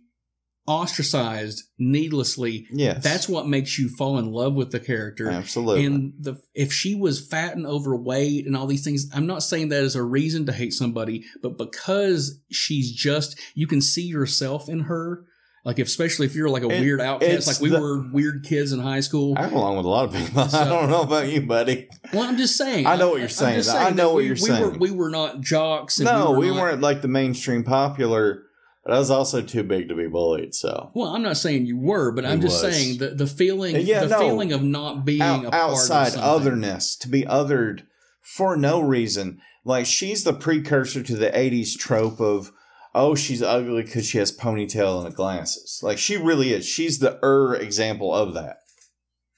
ostracized 0.71 1.63
needlessly. 1.77 2.65
Yes. 2.71 3.03
That's 3.03 3.27
what 3.29 3.47
makes 3.47 3.77
you 3.77 3.89
fall 3.89 4.17
in 4.17 4.31
love 4.31 4.53
with 4.55 4.71
the 4.71 4.79
character. 4.79 5.29
Absolutely. 5.29 5.85
And 5.85 6.13
the 6.19 6.41
if 6.53 6.71
she 6.73 6.95
was 6.95 7.25
fat 7.25 7.55
and 7.55 7.65
overweight 7.67 8.45
and 8.45 8.55
all 8.55 8.67
these 8.67 8.83
things, 8.83 9.07
I'm 9.13 9.27
not 9.27 9.43
saying 9.43 9.69
that 9.69 9.83
as 9.83 9.95
a 9.95 10.03
reason 10.03 10.45
to 10.47 10.51
hate 10.53 10.73
somebody, 10.73 11.25
but 11.41 11.57
because 11.57 12.39
she's 12.51 12.91
just 12.91 13.39
you 13.53 13.67
can 13.67 13.81
see 13.81 14.03
yourself 14.03 14.69
in 14.69 14.81
her. 14.81 15.25
Like 15.63 15.77
if, 15.77 15.85
especially 15.85 16.25
if 16.25 16.33
you're 16.33 16.49
like 16.49 16.63
a 16.63 16.69
It- 16.71 16.79
weird 16.81 16.99
outcast, 16.99 17.45
like 17.47 17.59
we 17.59 17.69
the- 17.69 17.79
were 17.79 18.09
weird 18.11 18.43
kids 18.45 18.71
in 18.71 18.79
high 18.79 19.01
school. 19.01 19.35
I 19.37 19.47
belong 19.47 19.77
with 19.77 19.85
a 19.85 19.89
lot 19.89 20.05
of 20.05 20.13
people. 20.15 20.43
So- 20.49 20.57
I 20.59 20.65
don't 20.67 20.89
know 20.89 21.03
about 21.03 21.27
you, 21.27 21.41
buddy. 21.45 21.87
Well, 22.11 22.23
I'm 22.23 22.35
just 22.37 22.57
saying. 22.57 22.87
I 22.87 22.95
know 22.95 23.09
what 23.11 23.19
you're 23.19 23.29
saying. 23.29 23.57
just 23.57 23.69
I 23.75 23.91
know 23.91 24.07
what 24.09 24.15
we- 24.17 24.23
you're 24.25 24.33
we 24.33 24.39
saying. 24.39 24.63
Were, 24.63 24.77
we 24.79 24.89
were 24.89 25.11
not 25.11 25.41
jocks. 25.41 25.99
And 25.99 26.05
No, 26.05 26.31
we, 26.31 26.47
we, 26.49 26.55
not- 26.55 26.61
weren't 26.61 26.81
like 26.81 27.03
the 27.03 27.07
mainstream 27.09 27.63
popular, 27.63 28.41
but 28.83 28.93
I 28.93 28.97
was 28.99 29.11
also 29.11 29.41
too 29.41 29.63
big 29.63 29.89
to 29.89 29.95
be 29.95 30.07
bullied. 30.07 30.55
So 30.55 30.91
Well, 30.93 31.09
I'm 31.09 31.21
not 31.21 31.37
saying 31.37 31.65
you 31.65 31.77
were, 31.77 32.11
but 32.11 32.25
I'm 32.25 32.41
just 32.41 32.63
was. 32.63 32.73
saying 32.75 32.97
the 32.97 33.09
the 33.09 33.27
feeling, 33.27 33.75
Yeah, 33.85 34.01
the 34.05 34.09
no. 34.09 34.19
feeling 34.19 34.51
of 34.51 34.63
not 34.63 35.05
being 35.05 35.21
Out- 35.21 35.45
a 35.45 35.49
part 35.51 35.71
outside 35.71 36.13
of 36.13 36.19
otherness, 36.21 36.95
to 36.97 37.07
be 37.09 37.23
othered 37.23 37.83
for 38.21 38.55
no 38.57 38.81
reason. 38.81 39.39
Like 39.63 39.85
she's 39.85 40.23
the 40.23 40.33
precursor 40.33 41.03
to 41.03 41.15
the 41.15 41.29
'80s 41.29 41.77
trope 41.77 42.19
of, 42.19 42.51
oh, 42.95 43.13
she's 43.15 43.43
ugly 43.43 43.83
because 43.83 44.05
she 44.07 44.17
has 44.17 44.35
ponytail 44.35 45.05
and 45.05 45.15
glasses. 45.15 45.79
Like 45.83 45.97
she 45.97 46.17
really 46.17 46.51
is. 46.53 46.65
She's 46.65 46.99
the 46.99 47.19
er 47.23 47.55
example 47.55 48.13
of 48.13 48.33
that. 48.33 48.57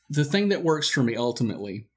The 0.10 0.26
thing 0.26 0.50
that 0.50 0.64
works 0.64 0.90
for 0.90 1.04
me 1.04 1.16
ultimately 1.16 1.88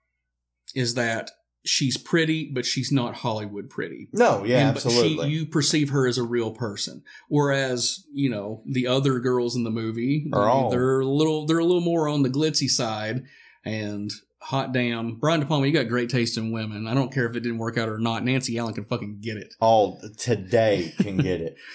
is 0.75 0.95
that 0.95 1.31
she's 1.69 1.97
pretty, 1.97 2.51
but 2.53 2.65
she's 2.65 2.91
not 2.93 3.15
Hollywood 3.17 3.69
pretty. 3.71 4.09
No, 4.13 4.45
yeah, 4.45 4.67
And- 4.69 4.75
but 4.75 4.85
absolutely. 4.87 5.29
She, 5.29 5.35
you 5.37 5.47
perceive 5.47 5.91
her 5.91 6.07
as 6.07 6.19
a 6.19 6.23
real 6.23 6.51
person, 6.53 7.03
whereas 7.29 8.05
you 8.13 8.31
know 8.31 8.63
the 8.67 8.87
other 8.87 9.19
girls 9.21 9.57
in 9.57 9.65
the 9.65 9.71
movie 9.71 10.29
Are 10.33 10.49
all- 10.49 10.71
they're 10.71 11.01
a 11.01 11.07
little 11.07 11.47
they're 11.47 11.59
a 11.59 11.65
little 11.65 11.81
more 11.81 12.09
on 12.09 12.23
the 12.23 12.31
glitzy 12.31 12.69
side. 12.69 13.25
And 13.65 14.13
hot 14.39 14.73
damn, 14.73 15.17
Brian 15.17 15.41
De 15.41 15.47
Palma, 15.47 15.67
you 15.67 15.73
got 15.73 15.89
great 15.89 16.09
taste 16.09 16.37
in 16.39 16.53
women. 16.53 16.87
I 16.87 16.95
don't 16.95 17.13
care 17.13 17.27
if 17.29 17.35
it 17.35 17.41
didn't 17.41 17.59
work 17.59 17.77
out 17.77 17.89
or 17.89 17.99
not. 17.99 18.25
Nancy 18.25 18.57
Allen 18.59 18.75
can 18.75 18.85
fucking 18.85 19.19
get 19.21 19.37
it. 19.37 19.55
All 19.61 20.01
today 20.19 20.95
can 21.01 21.17
get 21.17 21.41
it. 21.41 21.57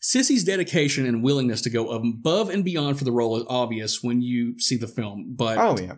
Sissy's 0.00 0.44
dedication 0.44 1.06
and 1.06 1.22
willingness 1.24 1.60
to 1.62 1.70
go 1.70 1.90
above 1.90 2.50
and 2.50 2.64
beyond 2.64 2.96
for 2.98 3.04
the 3.04 3.10
role 3.12 3.36
is 3.36 3.44
obvious 3.48 4.02
when 4.02 4.22
you 4.22 4.58
see 4.58 4.76
the 4.76 4.86
film, 4.86 5.34
but 5.36 5.58
Oh 5.58 5.76
yeah. 5.76 5.94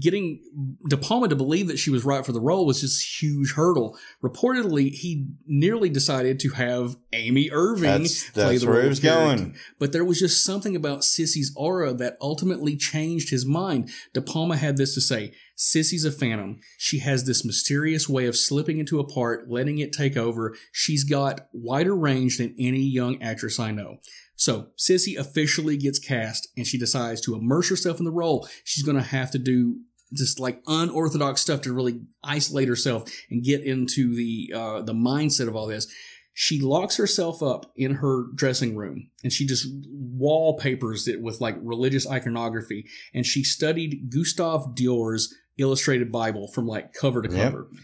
Getting 0.00 0.42
De 0.88 0.96
Palma 0.96 1.28
to 1.28 1.36
believe 1.36 1.68
that 1.68 1.78
she 1.78 1.90
was 1.90 2.04
right 2.04 2.24
for 2.24 2.32
the 2.32 2.40
role 2.40 2.66
was 2.66 2.80
just 2.80 3.02
a 3.02 3.24
huge 3.24 3.52
hurdle. 3.52 3.96
Reportedly, 4.22 4.90
he 4.90 5.26
nearly 5.46 5.88
decided 5.88 6.40
to 6.40 6.50
have 6.50 6.96
Amy 7.12 7.50
Irving 7.50 7.82
That's- 7.82 8.30
play 8.30 8.44
that's 8.44 8.60
the 8.60 8.66
where 8.70 8.80
role 8.80 8.88
was 8.88 9.00
going. 9.00 9.56
But 9.78 9.92
there 9.92 10.04
was 10.04 10.18
just 10.18 10.44
something 10.44 10.76
about 10.76 11.00
Sissy's 11.00 11.52
aura 11.56 11.92
that 11.94 12.16
ultimately 12.20 12.76
changed 12.76 13.30
his 13.30 13.46
mind. 13.46 13.90
De 14.12 14.20
Palma 14.20 14.56
had 14.56 14.76
this 14.76 14.94
to 14.94 15.00
say 15.00 15.32
Sissy's 15.56 16.04
a 16.04 16.12
phantom. 16.12 16.60
She 16.76 17.00
has 17.00 17.24
this 17.24 17.44
mysterious 17.44 18.08
way 18.08 18.26
of 18.26 18.36
slipping 18.36 18.78
into 18.78 19.00
a 19.00 19.04
part, 19.04 19.50
letting 19.50 19.78
it 19.78 19.92
take 19.92 20.16
over. 20.16 20.54
She's 20.72 21.04
got 21.04 21.48
wider 21.52 21.96
range 21.96 22.38
than 22.38 22.54
any 22.58 22.80
young 22.80 23.20
actress 23.22 23.58
I 23.58 23.72
know. 23.72 23.98
So, 24.38 24.68
Sissy 24.78 25.18
officially 25.18 25.76
gets 25.76 25.98
cast 25.98 26.48
and 26.56 26.64
she 26.64 26.78
decides 26.78 27.20
to 27.22 27.34
immerse 27.34 27.68
herself 27.68 27.98
in 27.98 28.04
the 28.04 28.12
role. 28.12 28.48
She's 28.62 28.84
going 28.84 28.96
to 28.96 29.02
have 29.02 29.32
to 29.32 29.38
do 29.38 29.80
just 30.14 30.38
like 30.38 30.62
unorthodox 30.68 31.40
stuff 31.40 31.62
to 31.62 31.72
really 31.72 32.00
isolate 32.22 32.68
herself 32.68 33.10
and 33.30 33.44
get 33.44 33.62
into 33.64 34.14
the 34.14 34.52
uh, 34.54 34.82
the 34.82 34.94
mindset 34.94 35.48
of 35.48 35.56
all 35.56 35.66
this. 35.66 35.92
She 36.32 36.60
locks 36.60 36.96
herself 36.96 37.42
up 37.42 37.72
in 37.74 37.96
her 37.96 38.26
dressing 38.32 38.76
room 38.76 39.10
and 39.24 39.32
she 39.32 39.44
just 39.44 39.66
wallpapers 39.88 41.08
it 41.08 41.20
with 41.20 41.40
like 41.40 41.56
religious 41.60 42.08
iconography. 42.08 42.86
And 43.12 43.26
she 43.26 43.42
studied 43.42 44.08
Gustave 44.08 44.66
Doré's 44.74 45.34
illustrated 45.56 46.12
Bible 46.12 46.46
from 46.46 46.68
like 46.68 46.92
cover 46.92 47.22
to 47.22 47.28
Yep. 47.28 47.80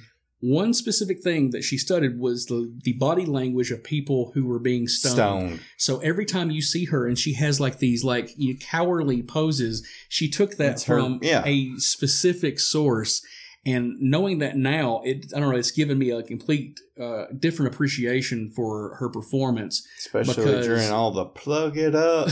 One 0.46 0.74
specific 0.74 1.22
thing 1.22 1.50
that 1.52 1.62
she 1.64 1.78
studied 1.78 2.18
was 2.18 2.44
the, 2.46 2.70
the 2.82 2.92
body 2.92 3.24
language 3.24 3.70
of 3.70 3.82
people 3.82 4.30
who 4.34 4.44
were 4.44 4.58
being 4.58 4.86
stoned. 4.88 5.14
Stoned. 5.14 5.60
So 5.78 6.00
every 6.00 6.26
time 6.26 6.50
you 6.50 6.60
see 6.60 6.84
her 6.86 7.06
and 7.06 7.18
she 7.18 7.32
has 7.34 7.60
like 7.60 7.78
these 7.78 8.04
like 8.04 8.28
you 8.36 8.52
know, 8.52 8.58
cowardly 8.60 9.22
poses, 9.22 9.86
she 10.10 10.28
took 10.28 10.50
that 10.52 10.56
That's 10.58 10.84
her- 10.84 11.00
from 11.00 11.18
yeah. 11.22 11.42
a 11.46 11.70
specific 11.78 12.60
source. 12.60 13.22
And 13.64 13.94
knowing 13.98 14.40
that 14.40 14.58
now, 14.58 15.00
it 15.06 15.32
I 15.34 15.40
don't 15.40 15.50
know, 15.50 15.56
it's 15.56 15.70
given 15.70 15.98
me 15.98 16.10
a 16.10 16.22
complete 16.22 16.78
uh, 17.00 17.24
different 17.38 17.72
appreciation 17.74 18.52
for 18.54 18.96
her 18.96 19.08
performance. 19.08 19.82
Especially 19.98 20.44
because- 20.44 20.66
during 20.66 20.90
all 20.90 21.10
the 21.10 21.24
plug 21.24 21.78
it 21.78 21.94
up. 21.94 22.28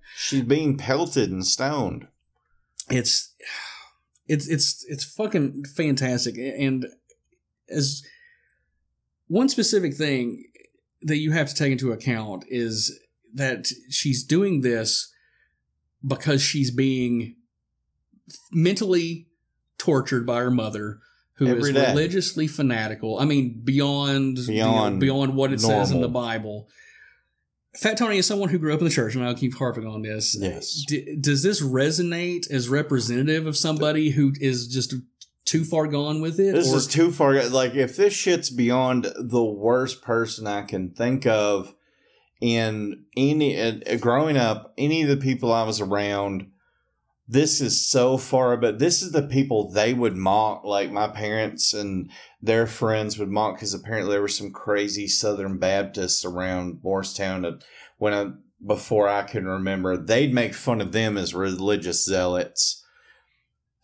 She's 0.16 0.42
being 0.42 0.76
pelted 0.76 1.30
and 1.30 1.46
stoned. 1.46 2.08
it's 2.90 3.32
it's 4.26 4.48
it's 4.48 4.84
it's 4.88 5.04
fucking 5.04 5.64
fantastic 5.76 6.36
and 6.38 6.86
as 7.68 8.02
one 9.28 9.48
specific 9.48 9.94
thing 9.94 10.44
that 11.02 11.18
you 11.18 11.32
have 11.32 11.48
to 11.48 11.54
take 11.54 11.72
into 11.72 11.92
account 11.92 12.44
is 12.48 12.98
that 13.34 13.68
she's 13.90 14.24
doing 14.24 14.60
this 14.62 15.12
because 16.06 16.40
she's 16.42 16.70
being 16.70 17.36
mentally 18.52 19.26
tortured 19.78 20.26
by 20.26 20.38
her 20.38 20.50
mother 20.50 21.00
who 21.34 21.46
is 21.46 21.52
Every 21.52 21.72
day. 21.74 21.90
religiously 21.90 22.46
fanatical 22.46 23.18
i 23.18 23.24
mean 23.24 23.60
beyond 23.62 24.38
Beyond 24.46 25.00
beyond 25.00 25.34
what 25.34 25.52
it 25.52 25.60
says 25.60 25.90
in 25.90 26.00
the 26.00 26.08
bible 26.08 26.68
Fat 27.76 27.98
Tony 27.98 28.16
is 28.16 28.26
someone 28.26 28.48
who 28.48 28.58
grew 28.58 28.72
up 28.72 28.78
in 28.78 28.86
the 28.86 28.90
church, 28.90 29.14
and 29.14 29.22
I'll 29.22 29.34
keep 29.34 29.54
harping 29.54 29.86
on 29.86 30.00
this. 30.00 30.34
Yes. 30.40 30.82
D- 30.88 31.14
does 31.20 31.42
this 31.42 31.60
resonate 31.60 32.50
as 32.50 32.70
representative 32.70 33.46
of 33.46 33.54
somebody 33.54 34.08
who 34.08 34.32
is 34.40 34.66
just 34.66 34.94
too 35.46 35.64
far 35.64 35.86
gone 35.86 36.20
with 36.20 36.38
it? 36.38 36.52
This 36.52 36.72
or- 36.72 36.76
is 36.76 36.86
too 36.86 37.10
far. 37.10 37.42
Like, 37.48 37.74
if 37.74 37.96
this 37.96 38.12
shit's 38.12 38.50
beyond 38.50 39.12
the 39.16 39.44
worst 39.44 40.02
person 40.02 40.46
I 40.46 40.62
can 40.62 40.90
think 40.90 41.26
of 41.26 41.74
in 42.40 43.04
any, 43.16 43.58
uh, 43.58 43.96
growing 43.98 44.36
up, 44.36 44.74
any 44.76 45.02
of 45.02 45.08
the 45.08 45.16
people 45.16 45.52
I 45.52 45.62
was 45.62 45.80
around, 45.80 46.50
this 47.28 47.60
is 47.60 47.88
so 47.88 48.18
far, 48.18 48.56
but 48.56 48.78
this 48.78 49.02
is 49.02 49.12
the 49.12 49.22
people 49.22 49.70
they 49.70 49.94
would 49.94 50.16
mock, 50.16 50.64
like 50.64 50.92
my 50.92 51.08
parents 51.08 51.74
and 51.74 52.10
their 52.40 52.66
friends 52.66 53.18
would 53.18 53.30
mock 53.30 53.56
because 53.56 53.74
apparently 53.74 54.12
there 54.12 54.20
were 54.20 54.28
some 54.28 54.52
crazy 54.52 55.08
Southern 55.08 55.58
Baptists 55.58 56.24
around 56.24 56.80
Morristown 56.84 57.42
that 57.42 57.64
when 57.98 58.12
I, 58.12 58.30
before 58.64 59.08
I 59.08 59.22
can 59.22 59.46
remember, 59.46 59.96
they'd 59.96 60.32
make 60.32 60.54
fun 60.54 60.80
of 60.80 60.92
them 60.92 61.16
as 61.16 61.34
religious 61.34 62.04
zealots. 62.04 62.84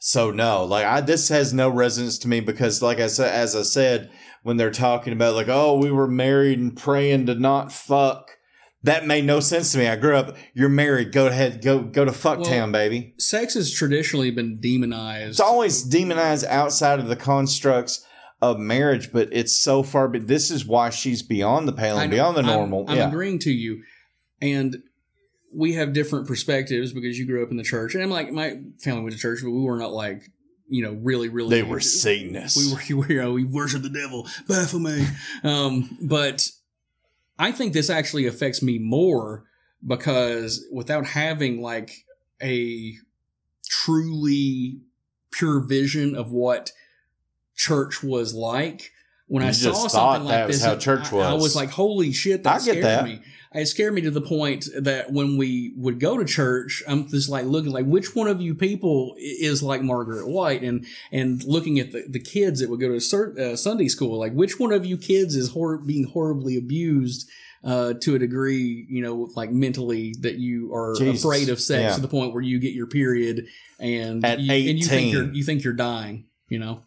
So 0.05 0.33
no, 0.33 0.65
like 0.65 0.85
I 0.85 1.01
this 1.01 1.29
has 1.29 1.55
no 1.55 1.69
resonance 1.69 2.19
to 2.19 2.29
me 2.29 2.41
because 2.41 2.83
like 2.83 2.99
I 2.99 3.07
said 3.07 3.33
as 3.33 3.55
I 3.55 3.63
said 3.63 4.11
when 4.43 4.57
they're 4.57 4.73
talking 4.73 5.13
about 5.13 5.37
like 5.37 5.47
oh 5.49 5.77
we 5.77 5.93
were 5.93 6.09
married 6.09 6.59
and 6.59 6.77
praying 6.77 7.27
to 7.27 7.37
not 7.37 7.71
fuck 7.71 8.33
that 8.83 9.07
made 9.07 9.25
no 9.25 9.39
sense 9.39 9.71
to 9.71 9.79
me. 9.79 9.87
I 9.87 9.95
grew 9.95 10.17
up 10.17 10.37
you're 10.55 10.69
married 10.69 11.13
go 11.13 11.29
ahead 11.29 11.63
go 11.63 11.83
go 11.83 12.05
to 12.05 12.11
fuck 12.11 12.43
town, 12.43 12.73
baby. 12.73 13.15
sex 13.21 13.55
has 13.55 13.71
traditionally 13.73 14.33
been 14.33 14.59
demonized. 14.61 15.31
It's 15.31 15.41
always 15.41 15.85
demonized 15.85 16.47
outside 16.47 16.99
of 16.99 17.07
the 17.07 17.15
constructs 17.15 18.05
of 18.41 18.59
marriage, 18.59 19.13
but 19.13 19.29
it's 19.31 19.57
so 19.57 19.85
far 19.85 20.09
but 20.09 20.27
this 20.27 20.51
is 20.51 20.67
why 20.67 20.91
she's 20.91 21.23
beyond 21.23 21.69
the 21.69 21.73
pale 21.73 21.97
and 21.97 22.11
beyond 22.11 22.37
the 22.37 22.43
I'm- 22.43 22.57
normal. 22.57 22.87
I'm, 22.89 22.97
yeah. 22.97 23.07
agreeing 23.07 23.39
to 23.39 23.53
you, 23.53 23.85
and 24.41 24.79
we 25.55 25.75
have 25.75 25.93
different 25.93 26.27
perspectives 26.27 26.93
because 26.93 27.19
you 27.19 27.27
grew 27.27 27.43
up 27.43 27.51
in 27.51 27.57
the 27.57 27.63
church, 27.63 27.95
and 27.95 28.03
I'm 28.03 28.11
like 28.11 28.33
my 28.33 28.61
family 28.81 29.03
went 29.03 29.13
to 29.15 29.19
church, 29.19 29.41
but 29.43 29.51
we 29.51 29.61
were 29.61 29.79
not 29.79 29.93
like 29.93 30.31
you 30.69 30.83
know 30.83 30.93
really 31.03 31.29
really 31.29 31.51
They 31.51 31.63
were 31.63 31.81
Satanists. 31.81 32.57
We 32.57 32.97
were, 32.99 33.07
we, 33.07 33.17
were, 33.17 33.33
we 33.33 33.45
worship 33.45 33.83
the 33.83 33.91
devil. 33.91 34.27
Baphomet. 34.49 35.07
um, 35.45 35.99
but 36.03 36.49
I 37.39 37.53
think 37.53 37.73
this 37.73 37.91
actually 37.91 38.27
affects 38.27 38.63
me 38.63 38.79
more 38.79 39.45
because 39.87 40.65
without 40.73 41.07
having 41.07 41.61
like 41.61 41.93
a 42.43 42.95
truly 43.69 44.81
pure 45.31 45.61
vision 45.61 46.15
of 46.15 46.31
what 46.31 46.73
church 47.57 48.03
was 48.03 48.35
like. 48.35 48.93
When 49.29 49.43
You 49.43 49.49
I 49.49 49.53
saw 49.53 49.87
something 49.89 50.25
like 50.29 50.47
was 50.49 50.57
this, 50.59 50.65
how 50.67 50.77
church 50.77 51.13
I, 51.13 51.19
I 51.19 51.33
was. 51.35 51.43
was 51.43 51.57
like, 51.57 51.71
"Holy 51.71 52.13
shit!" 52.13 52.43
That 52.45 52.57
I 52.57 52.59
scared 52.59 52.85
that. 52.85 53.05
me. 53.05 53.21
It 53.55 53.67
scared 53.67 53.93
me 53.93 54.01
to 54.03 54.11
the 54.11 54.23
point 54.23 54.67
that 54.81 55.13
when 55.13 55.37
we 55.37 55.75
would 55.77 56.01
go 56.01 56.17
to 56.17 56.25
church, 56.25 56.83
I'm 56.89 57.07
just 57.09 57.29
like 57.29 57.45
looking 57.45 57.71
like 57.71 57.85
which 57.85 58.15
one 58.17 58.27
of 58.27 58.41
you 58.41 58.55
people 58.55 59.15
is 59.19 59.63
like 59.63 59.83
Margaret 59.83 60.27
White, 60.27 60.63
and 60.63 60.85
and 61.13 61.43
looking 61.45 61.79
at 61.79 61.93
the, 61.93 62.05
the 62.09 62.19
kids 62.21 62.61
that 62.61 62.71
would 62.71 62.81
go 62.81 62.89
to 62.89 63.01
cer- 63.01 63.35
uh, 63.39 63.57
Sunday 63.57 63.89
school, 63.89 64.19
like 64.19 64.33
which 64.33 64.59
one 64.59 64.73
of 64.73 64.85
you 64.87 64.97
kids 64.97 65.35
is 65.37 65.51
hor- 65.51 65.79
being 65.79 66.05
horribly 66.05 66.57
abused 66.57 67.29
uh, 67.65 67.93
to 68.01 68.15
a 68.15 68.19
degree, 68.19 68.87
you 68.89 69.03
know, 69.03 69.29
like 69.37 69.51
mentally 69.53 70.15
that 70.21 70.37
you 70.39 70.73
are 70.75 70.95
Jesus. 70.99 71.23
afraid 71.23 71.49
of 71.49 71.61
sex 71.61 71.81
Yeah. 71.83 71.95
to 71.95 72.01
the 72.01 72.09
point 72.09 72.33
where 72.33 72.43
you 72.43 72.59
get 72.59 72.73
your 72.73 72.87
period 72.87 73.47
and 73.79 74.25
At 74.25 74.41
you, 74.41 74.53
and 74.71 74.79
you 74.79 74.85
think 74.85 75.13
you're 75.13 75.31
you 75.33 75.45
think 75.45 75.63
you're 75.63 75.75
dying, 75.75 76.25
you 76.49 76.59
know. 76.59 76.83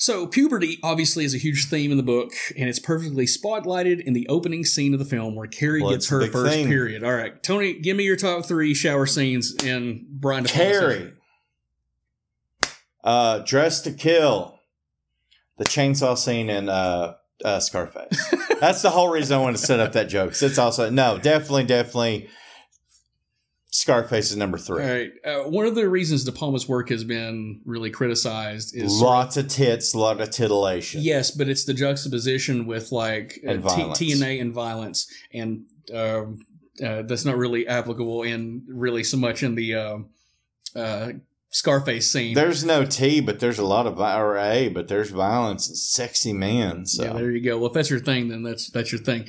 So, 0.00 0.26
puberty 0.26 0.78
obviously 0.82 1.26
is 1.26 1.34
a 1.34 1.36
huge 1.36 1.66
theme 1.66 1.90
in 1.90 1.98
the 1.98 2.02
book, 2.02 2.32
and 2.56 2.70
it's 2.70 2.78
perfectly 2.78 3.26
spotlighted 3.26 4.00
in 4.02 4.14
the 4.14 4.26
opening 4.28 4.64
scene 4.64 4.94
of 4.94 4.98
the 4.98 5.04
film 5.04 5.36
where 5.36 5.46
Carrie 5.46 5.82
Well, 5.82 5.90
gets 5.90 6.08
her 6.08 6.26
first 6.28 6.54
thing. 6.54 6.68
period. 6.68 7.04
All 7.04 7.12
right, 7.14 7.42
Tony, 7.42 7.74
give 7.74 7.98
me 7.98 8.04
your 8.04 8.16
top 8.16 8.46
three 8.46 8.72
shower 8.72 9.04
scenes 9.04 9.54
in 9.62 10.06
Brian 10.08 10.44
De 10.44 10.48
Carrie. 10.48 11.12
Uh, 13.04 13.40
Dress 13.40 13.82
to 13.82 13.92
Kill. 13.92 14.58
The 15.58 15.64
chainsaw 15.64 16.16
scene 16.16 16.48
in 16.48 16.70
uh, 16.70 17.16
uh, 17.44 17.60
Scarface. 17.60 18.34
That's 18.58 18.80
the 18.80 18.88
whole 18.88 19.10
reason 19.10 19.36
I 19.36 19.42
wanted 19.42 19.58
to 19.58 19.66
set 19.66 19.80
up 19.80 19.92
that 19.92 20.08
joke. 20.08 20.30
It's 20.40 20.56
also 20.56 20.88
no, 20.88 21.18
definitely, 21.18 21.64
definitely. 21.64 22.30
Scarface 23.72 24.32
is 24.32 24.36
number 24.36 24.58
three. 24.58 24.82
All 24.82 24.88
right. 24.90 25.12
Uh, 25.24 25.48
one 25.48 25.64
of 25.64 25.76
the 25.76 25.88
reasons 25.88 26.24
De 26.24 26.32
Palma's 26.32 26.68
work 26.68 26.88
has 26.88 27.04
been 27.04 27.60
really 27.64 27.90
criticized 27.90 28.74
is 28.74 29.00
Lots 29.00 29.36
of 29.36 29.46
tits, 29.46 29.94
a 29.94 29.98
lot 29.98 30.20
of 30.20 30.30
titillation. 30.30 31.00
Yes, 31.02 31.30
but 31.30 31.48
it's 31.48 31.64
the 31.64 31.74
juxtaposition 31.74 32.66
with 32.66 32.90
like 32.90 33.40
uh, 33.46 33.54
T- 33.54 34.12
TNA 34.12 34.40
and 34.40 34.52
violence, 34.52 35.08
and 35.32 35.66
um, 35.94 36.44
uh, 36.84 37.02
that's 37.02 37.24
not 37.24 37.36
really 37.36 37.66
applicable 37.68 38.24
in 38.24 38.64
really 38.68 39.04
so 39.04 39.16
much 39.16 39.44
in 39.44 39.54
the 39.54 39.74
uh, 39.74 39.98
uh, 40.74 41.12
Scarface 41.50 42.10
scene. 42.10 42.34
There's 42.34 42.64
no 42.64 42.84
T, 42.84 43.20
but 43.20 43.38
there's 43.38 43.58
a 43.58 43.64
lot 43.64 43.86
of 43.86 43.96
vi- 43.96 44.20
or 44.20 44.36
A, 44.36 44.68
but 44.68 44.88
there's 44.88 45.10
violence 45.10 45.68
and 45.68 45.76
sexy 45.76 46.32
men. 46.32 46.86
So 46.86 47.04
Yeah, 47.04 47.12
there 47.12 47.30
you 47.30 47.40
go. 47.40 47.58
Well, 47.58 47.68
if 47.68 47.72
that's 47.72 47.90
your 47.90 48.00
thing, 48.00 48.28
then 48.28 48.42
that's 48.42 48.68
that's 48.70 48.90
your 48.90 49.00
thing. 49.00 49.28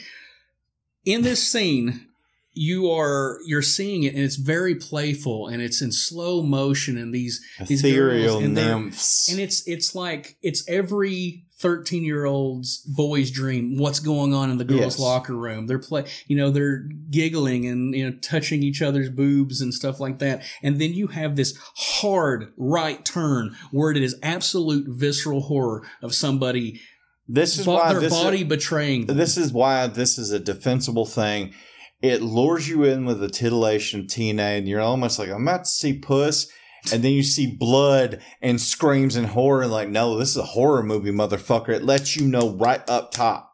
In 1.06 1.22
this 1.24 1.48
scene, 1.48 2.08
you 2.54 2.90
are 2.92 3.38
you're 3.46 3.62
seeing 3.62 4.04
it, 4.04 4.14
and 4.14 4.24
it's 4.24 4.36
very 4.36 4.76
playful, 4.76 5.48
and 5.48 5.62
it's 5.62 5.82
in 5.82 5.92
slow 5.92 6.42
motion, 6.44 6.98
and 6.98 7.14
these 7.14 7.42
these 7.68 7.84
Ethereal 7.84 8.34
girls, 8.40 8.44
and 8.44 8.54
nymphs. 8.56 9.30
and 9.32 9.40
it's 9.40 9.66
it's 9.68 9.96
like 9.96 10.38
it's 10.42 10.68
every 10.68 11.46
13 11.60 12.04
year 12.04 12.26
old's 12.26 12.78
boy's 12.88 13.30
dream 13.30 13.78
what's 13.78 14.00
going 14.00 14.34
on 14.34 14.50
in 14.50 14.58
the 14.58 14.66
girls 14.66 14.80
Yes. 14.82 15.00
locker 15.00 15.36
room 15.36 15.68
they're 15.68 15.78
play 15.78 16.06
you 16.26 16.36
know 16.36 16.50
they're 16.50 16.90
giggling 17.12 17.68
and 17.68 17.94
you 17.94 18.10
know 18.10 18.18
touching 18.18 18.64
each 18.64 18.82
other's 18.82 19.12
boobs 19.12 19.62
and 19.62 19.72
stuff 19.72 20.00
like 20.00 20.18
that 20.18 20.42
and 20.64 20.82
then 20.82 20.94
you 20.96 21.06
have 21.06 21.36
this 21.36 21.56
hard 21.76 22.52
right 22.58 23.06
turn 23.06 23.56
where 23.70 23.92
it 23.92 23.98
is 24.02 24.16
absolute 24.24 24.88
visceral 24.90 25.42
horror 25.42 25.84
of 26.02 26.16
somebody 26.16 26.82
This 27.28 27.60
is 27.60 27.68
bo- 27.68 27.76
why 27.76 27.92
their 27.92 28.02
this 28.02 28.14
is- 28.14 28.20
body 28.24 28.44
betraying 28.44 29.06
them. 29.06 29.18
This 29.18 29.38
is 29.38 29.54
why 29.54 29.86
this 29.86 30.18
is 30.18 30.32
a 30.32 30.40
defensible 30.40 31.06
thing. 31.06 31.54
It 32.02 32.22
lures 32.22 32.68
you 32.68 32.84
in 32.84 33.06
with 33.06 33.20
the 33.20 33.28
titillation 33.30 34.02
of 34.02 34.06
TNA, 34.08 34.60
and 34.60 34.68
you're 34.68 34.82
almost 34.82 35.20
like, 35.20 35.30
I'm 35.30 35.48
about 35.48 35.66
to 35.66 35.70
see 35.70 36.00
puss. 36.00 36.48
And 36.92 37.04
then 37.04 37.12
you 37.12 37.22
see 37.22 37.46
blood 37.46 38.22
and 38.42 38.60
screams 38.60 39.16
and 39.16 39.28
horror, 39.28 39.62
and 39.62 39.72
like, 39.72 39.90
no, 39.90 40.18
this 40.18 40.30
is 40.32 40.38
a 40.38 40.44
horror 40.44 40.82
movie, 40.82 41.12
motherfucker. 41.12 41.70
It 41.70 41.84
lets 41.84 42.16
you 42.16 42.26
know 42.26 42.56
right 42.56 42.82
up 42.90 43.12
top. 43.12 43.52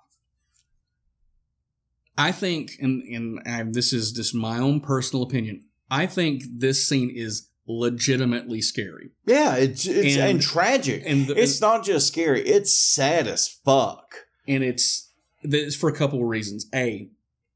I 2.18 2.32
think, 2.32 2.72
and 2.80 3.04
and 3.04 3.40
I, 3.46 3.64
this 3.64 3.94
is 3.94 4.12
just 4.12 4.34
my 4.34 4.58
own 4.58 4.80
personal 4.80 5.24
opinion. 5.24 5.66
I 5.92 6.08
think 6.08 6.44
this 6.50 6.88
scene 6.88 7.12
is 7.14 7.50
legitimately 7.68 8.62
scary. 8.62 9.12
Yeah, 9.26 9.56
it's 9.56 9.86
it's 9.86 10.18
and, 10.18 10.42
tragic. 10.42 11.04
And 11.06 11.28
the- 11.28 11.40
it's 11.40 11.62
not 11.62 11.84
just 11.84 12.08
scary; 12.08 12.42
it's 12.42 12.76
sad 12.76 13.28
as 13.28 13.48
fuck. 13.48 14.26
and 14.48 14.64
it's 14.64 15.12
this 15.44 15.76
for 15.76 15.90
a 15.90 15.94
couple 15.94 16.20
of 16.22 16.28
reasons. 16.28 16.68
A, 16.74 17.10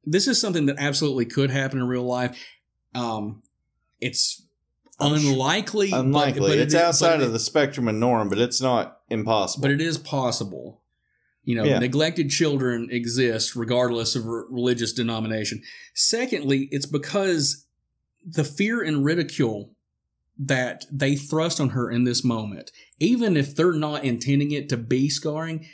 this 0.06 0.28
is 0.28 0.40
something 0.40 0.66
that 0.68 0.78
absolutely 0.80 1.26
could 1.26 1.50
happen 1.52 1.80
in 1.80 1.88
real 1.88 2.04
life. 2.04 2.38
Um, 2.96 3.42
it's 4.00 4.42
unlikely, 5.00 5.92
but- 5.92 6.00
Unlikely. 6.02 6.40
but 6.50 6.52
it 6.58 6.62
it's 6.62 6.74
is- 6.74 6.80
outside 6.80 7.18
but 7.18 7.28
of 7.28 7.34
the 7.34 7.40
spectrum 7.40 7.88
of 7.88 7.96
norm, 7.96 8.30
but 8.30 8.38
it's 8.40 8.62
not 8.62 9.00
impossible. 9.10 9.62
but 9.62 9.72
it 9.72 9.82
is 9.82 9.98
possible. 9.98 10.82
You 11.44 11.56
know, 11.56 11.64
Yeah. 11.64 11.80
neglected 11.80 12.30
children 12.30 12.88
exist 12.92 13.56
regardless 13.56 14.16
of 14.16 14.26
re- 14.26 14.44
religious 14.50 14.94
denomination. 14.94 15.64
Secondly, 15.96 16.68
it's 16.72 16.86
because 16.86 17.66
the 18.24 18.44
fear 18.44 18.82
and 18.82 19.04
ridicule 19.04 19.72
that 20.38 20.86
they 20.92 21.16
thrust 21.16 21.60
on 21.60 21.70
her 21.70 21.90
in 21.90 22.04
this 22.04 22.24
moment, 22.24 22.72
even 23.00 23.36
if 23.36 23.56
they're 23.56 23.74
not 23.74 24.04
intending 24.04 24.52
it 24.52 24.70
to 24.70 24.78
be 24.78 25.10
scarring, 25.10 25.66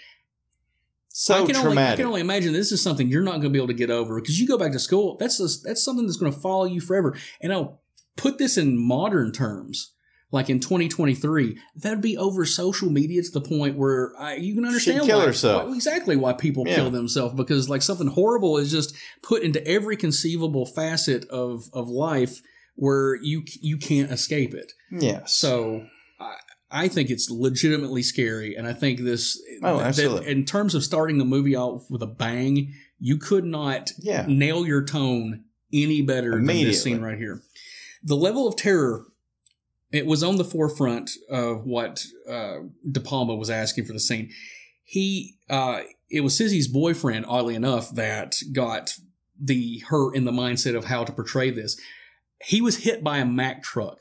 so 1.20 1.34
I 1.34 1.46
can 1.48 1.56
Only, 1.56 1.78
I 1.82 1.96
can 1.96 2.06
only 2.06 2.22
imagine 2.22 2.54
this 2.54 2.72
is 2.72 2.82
something 2.82 3.08
you're 3.08 3.24
not 3.24 3.32
going 3.42 3.44
to 3.44 3.50
be 3.50 3.58
able 3.58 3.68
to 3.68 3.74
get 3.74 3.90
over 3.90 4.20
because 4.22 4.40
you 4.40 4.48
go 4.48 4.58
back 4.58 4.72
to 4.74 4.80
school. 4.80 5.18
That's 5.18 5.40
just, 5.40 5.64
that's 5.64 5.84
something 5.84 6.06
that's 6.06 6.18
going 6.18 6.32
to 6.32 6.40
follow 6.40 6.66
you 6.66 6.80
forever. 6.80 7.16
And 7.42 7.52
I'll 7.52 7.82
put 8.16 8.38
this 8.38 8.56
in 8.58 8.78
modern 8.78 9.32
terms, 9.32 9.94
like 10.32 10.48
in 10.50 10.60
2023, 10.60 11.58
that'd 11.76 12.02
be 12.02 12.18
over 12.18 12.46
social 12.46 12.90
media 12.92 13.24
to 13.24 13.32
the 13.32 13.42
point 13.42 13.78
where 13.78 14.12
I, 14.20 14.36
you 14.36 14.54
can 14.54 14.66
understand 14.66 15.06
kill 15.06 15.20
why, 15.20 15.26
herself. 15.26 15.68
why- 15.68 15.74
exactly 15.76 16.16
why 16.18 16.34
people 16.34 16.66
Yeah. 16.68 16.76
kill 16.76 16.92
themselves 16.92 17.34
because 17.34 17.68
like 17.70 17.82
something 17.82 18.08
horrible 18.08 18.58
is 18.58 18.70
just 18.72 18.96
put 19.24 19.42
into 19.42 19.66
every 19.68 19.98
conceivable 19.98 20.66
facet 20.68 21.28
of 21.30 21.64
of 21.74 21.88
life 21.90 22.42
where 22.76 23.16
you 23.16 23.44
you 23.62 23.78
can't 23.78 24.12
escape 24.12 24.54
it. 24.54 24.72
yes. 24.92 25.34
So 25.34 25.86
I, 26.20 26.36
I 26.70 26.88
think 26.90 27.10
it's 27.10 27.30
legitimately 27.30 28.04
scary, 28.04 28.56
and 28.56 28.68
I 28.68 28.74
think 28.74 29.00
this. 29.02 29.42
Oh, 29.64 29.80
absolutely. 29.80 30.30
in 30.30 30.44
terms 30.46 30.76
of 30.76 30.84
starting 30.84 31.18
the 31.18 31.26
movie 31.26 31.56
off 31.56 31.90
with 31.90 32.02
a 32.02 32.08
bang, 32.08 32.74
you 33.00 33.18
could 33.18 33.46
not 33.46 33.92
Yeah. 34.00 34.26
nail 34.28 34.66
your 34.68 34.84
tone 34.84 35.46
any 35.72 36.02
better 36.02 36.32
than 36.32 36.46
this 36.46 36.84
scene 36.84 37.02
right 37.02 37.18
here. 37.18 37.42
The 38.04 38.16
level 38.16 38.48
of 38.48 38.56
terror. 38.56 39.06
It 39.90 40.06
was 40.06 40.22
on 40.22 40.36
the 40.36 40.44
forefront 40.44 41.12
of 41.30 41.64
what 41.66 42.04
uh, 42.30 42.58
De 42.92 43.00
Palma 43.00 43.36
was 43.36 43.50
asking 43.50 43.86
for 43.86 43.94
the 43.94 44.02
scene. 44.02 44.30
He, 44.84 45.38
uh, 45.50 45.80
it 46.12 46.22
was 46.22 46.38
Sissy's 46.38 46.68
boyfriend, 46.68 47.26
oddly 47.28 47.56
enough, 47.56 47.92
that 47.96 48.36
got 48.52 48.92
the 49.42 49.82
her 49.88 50.14
in 50.14 50.26
the 50.26 50.32
mindset 50.32 50.76
of 50.76 50.86
how 50.86 51.06
to 51.06 51.14
portray 51.14 51.52
this. 51.52 51.80
He 52.44 52.60
was 52.62 52.78
hit 52.84 53.02
by 53.02 53.20
a 53.20 53.26
Mack 53.26 53.64
truck 53.64 54.00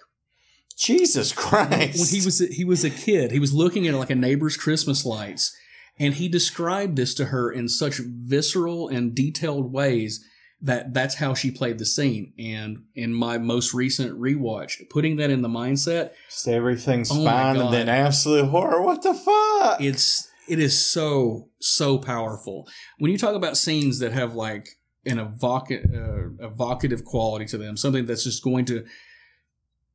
Jesus 0.76 1.32
Christ. 1.32 1.98
when 1.98 2.08
he 2.08 2.24
was 2.24 2.40
a, 2.40 2.46
he 2.46 2.64
was 2.64 2.84
a 2.84 2.90
kid, 2.90 3.32
he 3.32 3.38
was 3.40 3.52
looking 3.54 3.86
at 3.86 3.94
like 3.94 4.10
a 4.10 4.14
neighbor's 4.14 4.56
Christmas 4.56 5.04
lights, 5.04 5.56
and 5.98 6.14
he 6.14 6.28
described 6.28 6.96
this 6.96 7.14
to 7.14 7.26
her 7.26 7.50
in 7.50 7.68
such 7.68 8.00
visceral 8.04 8.88
and 8.88 9.14
detailed 9.14 9.72
ways 9.72 10.24
that 10.60 10.94
that's 10.94 11.16
how 11.16 11.34
she 11.34 11.50
played 11.50 11.78
the 11.78 11.86
scene. 11.86 12.32
And 12.38 12.84
in 12.94 13.12
my 13.12 13.38
most 13.38 13.74
recent 13.74 14.18
rewatch, 14.18 14.88
putting 14.90 15.16
that 15.16 15.30
in 15.30 15.42
the 15.42 15.48
mindset, 15.48 16.10
Just 16.28 16.48
everything's 16.48 17.10
Oh 17.10 17.24
fine, 17.24 17.56
and 17.56 17.72
then 17.72 17.88
absolute 17.88 18.46
horror. 18.46 18.82
What 18.82 19.02
the 19.02 19.14
fuck? 19.14 19.80
it's 19.80 20.28
it 20.48 20.58
is 20.58 20.78
so 20.78 21.48
so 21.58 21.98
powerful 21.98 22.68
when 22.98 23.10
you 23.10 23.18
talk 23.18 23.34
about 23.34 23.56
scenes 23.56 23.98
that 23.98 24.12
have 24.12 24.34
like 24.34 24.68
an 25.04 25.18
evocative, 25.18 25.90
uh, 25.92 26.46
evocative 26.46 27.04
quality 27.04 27.44
to 27.46 27.58
them, 27.58 27.76
something 27.76 28.06
that's 28.06 28.24
just 28.24 28.42
going 28.42 28.64
to. 28.66 28.84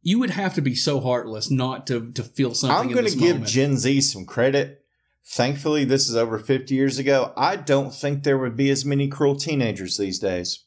You 0.02 0.20
would 0.20 0.32
have 0.32 0.56
to 0.56 0.62
be 0.62 0.76
so 0.76 1.00
heartless 1.00 1.52
not 1.52 1.86
to 1.88 2.12
to 2.14 2.24
feel 2.24 2.54
something. 2.54 2.78
I'm 2.78 2.94
going 2.94 3.06
to 3.06 3.18
give 3.18 3.36
moment. 3.36 3.48
Gen 3.48 3.78
Z 3.78 4.02
some 4.02 4.26
credit. 4.26 4.84
Thankfully, 5.24 5.86
this 5.86 6.10
is 6.10 6.16
over 6.16 6.40
50 6.40 6.74
years 6.74 6.98
ago. 6.98 7.32
I 7.38 7.56
don't 7.56 7.94
think 7.94 8.24
there 8.24 8.40
would 8.40 8.58
be 8.58 8.72
as 8.72 8.84
many 8.84 9.08
cruel 9.08 9.36
teenagers 9.36 9.98
these 9.98 10.18
days. 10.18 10.66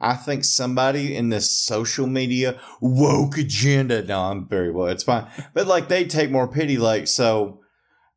I 0.00 0.14
think 0.14 0.44
somebody 0.44 1.16
in 1.16 1.30
this 1.30 1.50
social 1.50 2.06
media 2.06 2.60
woke 2.80 3.38
agenda. 3.38 4.02
No, 4.04 4.20
I'm 4.24 4.46
very 4.46 4.70
well. 4.70 4.86
It's 4.86 5.02
fine, 5.02 5.26
but 5.54 5.66
like 5.66 5.88
they 5.88 6.04
take 6.04 6.30
more 6.30 6.46
pity. 6.46 6.78
Like 6.78 7.08
so, 7.08 7.60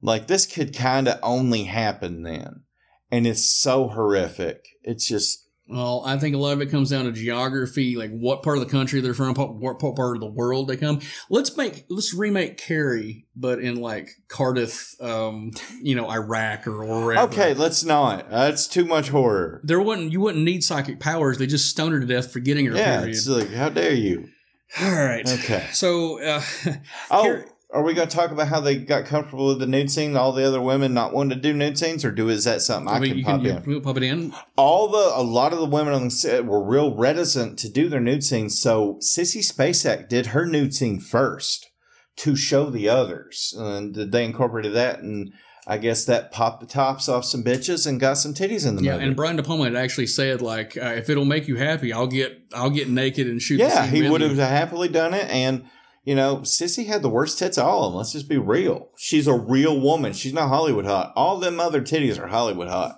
like 0.02 0.28
this 0.28 0.46
could 0.46 0.76
kind 0.76 1.08
of 1.08 1.20
only 1.24 1.64
happen 1.64 2.24
then, 2.24 2.64
and 3.10 3.26
it's 3.26 3.46
so 3.46 3.88
horrific. 3.88 4.68
It's 4.84 5.08
just 5.08 5.41
Well, 5.72 6.04
I 6.06 6.18
think 6.18 6.36
a 6.36 6.38
lot 6.38 6.52
of 6.54 6.62
it 6.62 6.70
comes 6.70 6.90
down 6.90 7.06
to 7.06 7.12
geography, 7.12 7.96
like 7.96 8.12
what 8.12 8.44
part 8.44 8.58
of 8.58 8.64
the 8.66 8.70
country 8.70 9.00
they're 9.00 9.14
from, 9.14 9.34
what 9.36 9.80
part 9.80 10.18
of 10.18 10.20
the 10.20 10.30
world 10.30 10.68
they 10.68 10.78
come. 10.78 11.00
Let's 11.30 11.56
make 11.56 11.86
let's 11.90 12.14
remake 12.14 12.58
Carrie, 12.58 13.26
but 13.36 13.60
in 13.60 13.76
like 13.78 14.10
Cardiff, 14.28 14.96
um, 15.02 15.52
you 15.82 15.96
know, 15.96 16.10
Iraq 16.10 16.68
or, 16.68 16.84
wherever. 16.86 17.22
okay. 17.32 17.54
Let's 17.54 17.84
not. 17.84 18.30
That's 18.30 18.68
too 18.68 18.86
much 18.86 19.10
horror. 19.10 19.62
There 19.64 19.82
wouldn't 19.82 20.12
you 20.12 20.20
wouldn't 20.20 20.44
need 20.44 20.64
psychic 20.64 21.00
powers. 21.00 21.38
They 21.38 21.48
just 21.48 21.70
stone 21.70 21.92
her 21.94 22.00
to 22.00 22.06
death 22.06 22.32
for 22.34 22.40
getting 22.40 22.66
her. 22.66 22.76
Yeah, 22.76 23.00
period. 23.00 23.16
it's 23.16 23.28
like 23.28 23.50
how 23.52 23.70
dare 23.70 23.94
you? 23.94 24.28
All 24.82 24.92
right. 24.92 25.28
Okay. 25.30 25.68
So, 25.74 26.22
uh, 26.22 26.42
Oh, 27.12 27.24
Carrie- 27.24 27.46
are 27.74 27.84
we 27.84 27.94
going 27.94 28.08
to 28.08 28.16
talk 28.16 28.32
about 28.32 28.48
how 28.50 28.60
they 28.60 28.76
got 28.78 29.06
comfortable 29.06 29.48
with 29.48 29.60
the 29.60 29.66
nude 29.66 29.90
scene? 29.90 30.16
All 30.18 30.32
the 30.34 30.46
other 30.46 30.62
women 30.62 30.94
not 30.94 31.14
wanting 31.14 31.38
to 31.38 31.42
do 31.42 31.54
nude 31.54 31.78
scenes, 31.78 32.04
or 32.04 32.12
do 32.12 32.28
is 32.30 32.44
that 32.44 32.62
something 32.62 32.94
I, 32.94 33.00
mean, 33.00 33.16
can 33.16 33.24
pop 33.24 33.42
can 33.42 33.72
in? 33.72 33.82
pop 33.82 33.98
it 33.98 34.04
in. 34.04 34.34
All 34.58 34.88
the 34.90 35.12
a 35.16 35.24
lot 35.24 35.54
of 35.54 35.60
the 35.60 35.66
women 35.66 35.94
on 35.94 36.04
the 36.06 36.12
set 36.12 36.46
were 36.46 36.64
real 36.64 36.96
reticent 36.96 37.58
to 37.60 37.70
do 37.70 37.88
their 37.90 38.02
nude 38.02 38.24
scenes, 38.24 38.60
so 38.60 39.00
Sissy 39.02 39.40
Spacek 39.40 40.10
did 40.10 40.28
her 40.28 40.46
nude 40.46 40.74
scene 40.74 41.00
first 41.00 41.70
to 42.18 42.36
show 42.36 42.70
the 42.70 42.90
others, 42.90 43.54
and 43.58 43.96
they 43.96 44.26
incorporated 44.26 44.74
that, 44.74 45.00
and 45.00 45.32
I 45.66 45.78
guess 45.78 46.04
that 46.06 46.32
popped 46.32 46.60
the 46.60 46.66
tops 46.68 47.08
off 47.08 47.24
some 47.24 47.44
bitches 47.44 47.88
and 47.88 48.00
got 48.00 48.16
some 48.16 48.34
titties 48.34 48.68
in 48.68 48.76
the 48.76 48.84
Yeah, 48.84 48.94
movie. 48.94 49.06
and 49.06 49.16
Brian 49.16 49.38
De 49.38 49.44
Palma 49.44 49.64
had 49.66 49.76
actually 49.76 50.08
said 50.08 50.42
like, 50.42 50.76
uh, 50.76 50.88
if 50.98 51.10
it'll 51.10 51.24
make 51.24 51.48
you 51.48 51.56
happy, 51.56 51.94
I'll 51.94 52.08
get 52.08 52.42
I'll 52.54 52.70
get 52.72 52.90
naked 52.90 53.28
and 53.28 53.42
shoot. 53.42 53.58
the 53.58 53.64
yeah, 53.64 53.86
he 53.86 54.10
would 54.10 54.22
have 54.22 54.38
happily 54.38 54.90
done 54.90 55.14
it, 55.14 55.30
and 55.30 55.64
You 56.04 56.16
know, 56.16 56.38
Sissy 56.38 56.88
had 56.88 57.04
the 57.04 57.10
worst 57.10 57.38
tits 57.38 57.58
of 57.60 57.66
all 57.68 57.86
of 57.86 57.92
them. 57.92 57.98
Let's 58.00 58.12
just 58.14 58.28
be 58.28 58.38
real. 58.40 58.90
She's 58.98 59.28
a 59.28 59.34
real 59.36 59.80
woman. 59.80 60.14
She's 60.14 60.34
not 60.34 60.50
Hollywood 60.50 60.86
hot. 60.86 61.14
All 61.16 61.38
them 61.38 61.60
other 61.60 61.82
titties 61.82 62.20
are 62.20 62.28
Hollywood 62.28 62.70
hot. 62.70 62.98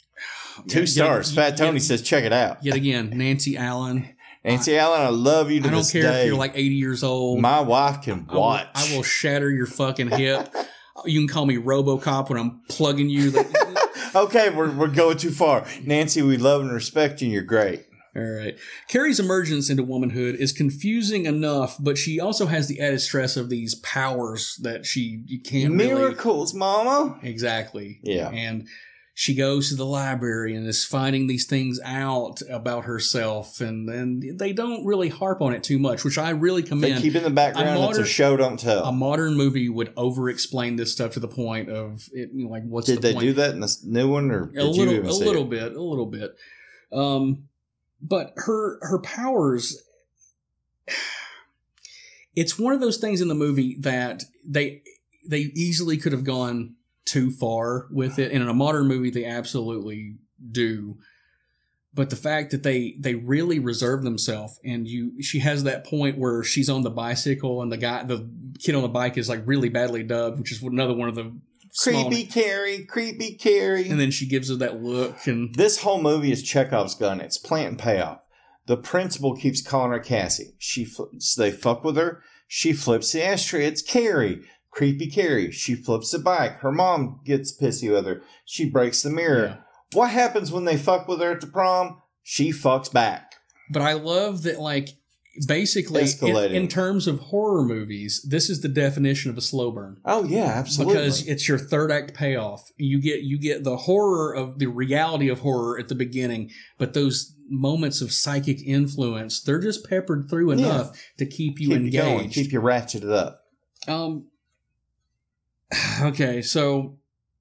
Two 0.68 0.80
Yet- 0.80 0.88
stars. 0.88 1.34
yet- 1.34 1.50
Fat 1.50 1.56
Tony 1.56 1.74
yet- 1.78 1.82
says, 1.82 2.02
check 2.02 2.24
it 2.24 2.32
out. 2.32 2.58
Yet 2.62 2.74
again, 2.76 3.10
Nancy 3.14 3.56
Allen. 3.56 4.14
Nancy 4.44 4.76
Allen, 4.78 5.00
I 5.00 5.08
love 5.08 5.50
you 5.50 5.60
to 5.62 5.68
I 5.68 5.70
don't 5.72 5.90
care 5.90 6.02
day. 6.02 6.20
if 6.22 6.26
you're 6.28 6.36
like 6.36 6.52
80 6.54 6.74
years 6.74 7.02
old. 7.02 7.40
My 7.40 7.60
wife 7.60 8.02
can 8.02 8.26
I 8.28 8.32
will- 8.34 8.40
watch. 8.40 8.66
I 8.74 8.94
will, 8.94 9.02
shatter 9.02 9.50
your 9.50 9.66
fucking 9.66 10.08
hip. 10.10 10.52
You 11.04 11.20
can 11.20 11.28
call 11.28 11.44
me 11.44 11.56
RoboCop 11.58 12.30
when 12.30 12.38
I'm 12.40 12.62
plugging 12.70 13.10
you. 13.10 13.30
okay, 14.14 14.48
we're, 14.48 14.74
we're 14.74 14.88
going 14.88 15.18
too 15.18 15.30
far. 15.30 15.66
Nancy, 15.84 16.22
we 16.22 16.38
love 16.38 16.62
and 16.62 16.72
respect 16.72 17.20
you, 17.20 17.26
and 17.26 17.34
you're 17.34 17.42
great. 17.42 17.84
All 18.16 18.22
right. 18.22 18.56
Carrie's 18.88 19.20
emergence 19.20 19.68
into 19.68 19.82
womanhood 19.82 20.36
is 20.36 20.52
confusing 20.52 21.26
enough, 21.26 21.76
but 21.78 21.98
she 21.98 22.18
also 22.18 22.46
has 22.46 22.66
the 22.66 22.80
added 22.80 23.00
stress 23.00 23.36
of 23.36 23.50
these 23.50 23.74
powers 23.76 24.58
that 24.62 24.86
she 24.86 25.22
you 25.26 25.40
can't 25.40 25.74
really- 25.74 25.88
Miracles, 25.94 26.54
mama. 26.54 27.18
Exactly. 27.22 28.00
Yeah. 28.02 28.30
And 28.30 28.66
she 29.18 29.34
goes 29.34 29.70
to 29.70 29.76
the 29.76 29.86
library 29.86 30.54
and 30.54 30.66
is 30.66 30.84
finding 30.84 31.26
these 31.26 31.46
things 31.46 31.80
out 31.82 32.42
about 32.50 32.84
herself, 32.84 33.62
and 33.62 33.88
and 33.88 34.38
they 34.38 34.52
don't 34.52 34.84
really 34.84 35.08
harp 35.08 35.40
on 35.40 35.54
it 35.54 35.62
too 35.62 35.78
much, 35.78 36.04
which 36.04 36.18
I 36.18 36.30
really 36.30 36.62
commend. 36.62 36.82
They 36.84 36.88
commend. 36.88 37.02
keep 37.02 37.14
in 37.16 37.22
the 37.22 37.30
background. 37.30 37.82
it's 37.88 37.98
a 37.98 38.04
show, 38.04 38.36
don't 38.36 38.60
tell. 38.60 38.84
A 38.84 38.92
modern 38.92 39.34
movie 39.34 39.70
would 39.70 39.90
over-explain 39.96 40.76
this 40.76 40.92
stuff 40.92 41.12
to 41.12 41.20
the 41.20 41.28
point 41.28 41.70
of 41.70 42.06
it, 42.12 42.28
you 42.34 42.44
know, 42.44 42.50
like 42.50 42.64
what's 42.64 42.88
Did 42.88 42.96
the 42.98 43.00
they 43.08 43.12
point? 43.14 43.24
do 43.26 43.32
that 43.34 43.50
in 43.54 43.60
this 43.60 43.82
new 43.82 44.06
one, 44.06 44.30
or 44.30 44.46
did 44.46 44.58
a 44.60 44.64
you 44.64 44.70
little, 44.70 44.94
even 44.94 45.06
a 45.06 45.12
see 45.14 45.24
little 45.24 45.44
it? 45.44 45.50
bit, 45.50 45.72
a 45.76 45.82
little 45.82 46.06
bit. 46.06 46.30
Um, 46.92 47.44
but 48.06 48.32
her 48.36 48.78
her 48.82 48.98
powers. 48.98 49.82
It's 52.34 52.58
one 52.58 52.74
of 52.74 52.80
those 52.80 52.98
things 52.98 53.20
in 53.20 53.28
the 53.28 53.34
movie 53.34 53.76
that 53.80 54.24
they 54.44 54.82
they 55.26 55.50
easily 55.54 55.96
could 55.96 56.12
have 56.12 56.24
gone 56.24 56.74
too 57.04 57.30
far 57.30 57.86
with 57.90 58.18
it, 58.18 58.32
and 58.32 58.42
in 58.42 58.48
a 58.48 58.54
modern 58.54 58.86
movie 58.86 59.10
they 59.10 59.24
absolutely 59.24 60.16
do. 60.50 60.98
But 61.94 62.10
the 62.10 62.16
fact 62.16 62.50
that 62.50 62.62
they 62.62 62.94
they 63.00 63.14
really 63.14 63.58
reserve 63.58 64.02
themselves, 64.02 64.60
and 64.62 64.86
you, 64.86 65.22
she 65.22 65.38
has 65.38 65.64
that 65.64 65.86
point 65.86 66.18
where 66.18 66.44
she's 66.44 66.68
on 66.68 66.82
the 66.82 66.90
bicycle, 66.90 67.62
and 67.62 67.72
the 67.72 67.78
guy, 67.78 68.02
the 68.02 68.28
kid 68.58 68.74
on 68.74 68.82
the 68.82 68.88
bike 68.88 69.16
is 69.16 69.30
like 69.30 69.46
really 69.46 69.70
badly 69.70 70.02
dubbed, 70.02 70.38
which 70.38 70.52
is 70.52 70.62
another 70.62 70.92
one 70.92 71.08
of 71.08 71.14
the 71.14 71.34
Creepy 71.82 72.24
Carrie, 72.24 72.84
creepy 72.84 73.34
Carrie. 73.34 73.88
and 73.88 74.00
then 74.00 74.10
she 74.10 74.26
gives 74.26 74.48
her 74.48 74.56
that 74.56 74.82
look, 74.82 75.26
and 75.26 75.54
This 75.54 75.82
whole 75.82 76.00
movie 76.00 76.32
is 76.32 76.42
Chekhov's 76.42 76.94
gun. 76.94 77.20
It's 77.20 77.38
plant 77.38 77.68
and 77.68 77.78
payoff. 77.78 78.20
The 78.66 78.76
principal 78.76 79.36
keeps 79.36 79.62
calling 79.62 79.92
her 79.92 80.00
Cassie. 80.00 80.54
She 80.58 80.84
fl- 80.84 81.04
they 81.36 81.50
fuck 81.52 81.84
with 81.84 81.96
her. 81.96 82.22
She 82.48 82.72
flips 82.72 83.12
the 83.12 83.24
ashtray. 83.24 83.64
It's 83.66 83.82
Carrie. 83.82 84.42
Creepy 84.70 85.08
Carrie. 85.08 85.52
She 85.52 85.74
flips 85.74 86.10
the 86.10 86.18
bike. 86.18 86.58
Her 86.60 86.72
mom 86.72 87.20
gets 87.24 87.56
pissy 87.56 87.90
with 87.90 88.06
her. 88.06 88.22
She 88.44 88.68
breaks 88.68 89.02
the 89.02 89.10
mirror. 89.10 89.64
What 89.92 90.10
happens 90.10 90.50
when 90.52 90.64
they 90.64 90.76
fuck 90.76 91.06
with 91.08 91.20
her 91.20 91.32
at 91.32 91.40
the 91.40 91.46
prom? 91.46 92.02
She 92.22 92.50
fucks 92.50 92.92
back. 92.92 93.36
But 93.70 93.82
I 93.82 93.92
love 93.94 94.42
that, 94.42 94.60
like, 94.60 94.90
basically, 95.46 96.02
in, 96.22 96.54
in 96.54 96.68
terms 96.68 97.06
of 97.06 97.18
horror 97.20 97.64
movies, 97.64 98.24
this 98.28 98.48
is 98.48 98.60
the 98.60 98.68
definition 98.68 99.30
of 99.30 99.36
a 99.36 99.40
slow 99.40 99.70
burn. 99.70 99.98
Oh 100.04 100.24
yeah, 100.24 100.44
absolutely. 100.46 100.94
Because 100.94 101.26
it's 101.26 101.48
your 101.48 101.58
third 101.58 101.90
act 101.90 102.14
payoff. 102.14 102.70
You 102.76 103.00
get 103.00 103.22
you 103.22 103.38
get 103.38 103.64
the 103.64 103.76
horror 103.76 104.32
of 104.34 104.58
the 104.58 104.66
reality 104.66 105.28
of 105.28 105.40
horror 105.40 105.78
at 105.78 105.88
the 105.88 105.94
beginning, 105.94 106.50
but 106.78 106.94
those 106.94 107.34
moments 107.48 108.00
of 108.00 108.12
psychic 108.12 108.60
influence, 108.66 109.40
they're 109.40 109.60
just 109.60 109.88
peppered 109.88 110.28
through 110.28 110.52
Yeah. 110.52 110.58
enough 110.66 111.00
to 111.18 111.26
keep 111.26 111.60
you 111.60 111.68
keep 111.68 111.76
engaged. 111.76 111.94
you 111.94 112.00
going. 112.02 112.28
Keep 112.30 112.52
you 112.52 112.60
ratcheted 112.60 113.12
up. 113.12 113.42
Um. 113.88 114.26
Okay, 116.02 116.42
so 116.42 116.98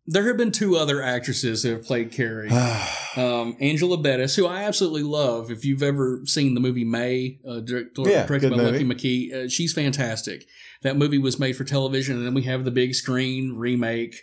there 0.07 0.27
have 0.27 0.37
been 0.37 0.51
two 0.51 0.75
other 0.77 1.01
actresses 1.01 1.63
who 1.63 1.71
have 1.71 1.83
played 1.83 2.11
Carrie. 2.11 2.49
um, 3.15 3.57
Angela 3.59 3.97
Bettis, 3.97 4.35
who 4.35 4.45
I 4.45 4.63
absolutely 4.63 5.03
love. 5.03 5.49
If 5.51 5.65
you've 5.65 5.83
ever 5.83 6.21
seen 6.25 6.53
the 6.53 6.59
movie 6.59 6.85
May, 6.85 7.39
uh, 7.47 7.59
direct, 7.61 7.97
Yeah, 7.99 8.25
directed 8.25 8.51
by 8.51 8.57
movie. 8.57 8.83
Lucky 8.83 9.29
McKee, 9.29 9.33
uh, 9.33 9.49
she's 9.49 9.73
fantastic. 9.73 10.45
That 10.83 10.97
movie 10.97 11.17
was 11.17 11.39
made 11.39 11.53
for 11.57 11.63
television, 11.63 12.17
and 12.17 12.25
then 12.25 12.33
we 12.35 12.43
have 12.43 12.63
the 12.65 12.71
big 12.71 12.93
screen 12.93 13.55
remake 13.55 14.21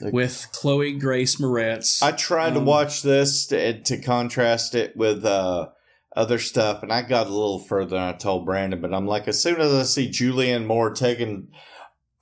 with 0.00 0.46
Chloe 0.52 0.92
Grace 0.98 1.36
Moretz. 1.36 2.02
I 2.02 2.12
tried 2.12 2.54
to 2.54 2.60
Um, 2.60 2.64
watch 2.64 3.02
this 3.02 3.46
to, 3.48 3.80
to 3.82 4.00
contrast 4.00 4.74
it 4.74 4.96
with 4.96 5.24
uh, 5.24 5.68
other 6.16 6.38
stuff, 6.38 6.82
and 6.82 6.90
I 6.92 7.02
got 7.02 7.26
a 7.26 7.30
little 7.30 7.58
further 7.58 7.90
than 7.90 7.98
I 8.02 8.12
told 8.12 8.46
Brandon. 8.46 8.80
But 8.80 8.94
I'm 8.94 9.06
like, 9.06 9.28
as 9.28 9.42
soon 9.42 9.60
as 9.60 9.72
I 9.74 9.82
see 9.82 10.08
Julianne 10.08 10.64
Moore 10.66 10.90
taking, 10.94 11.48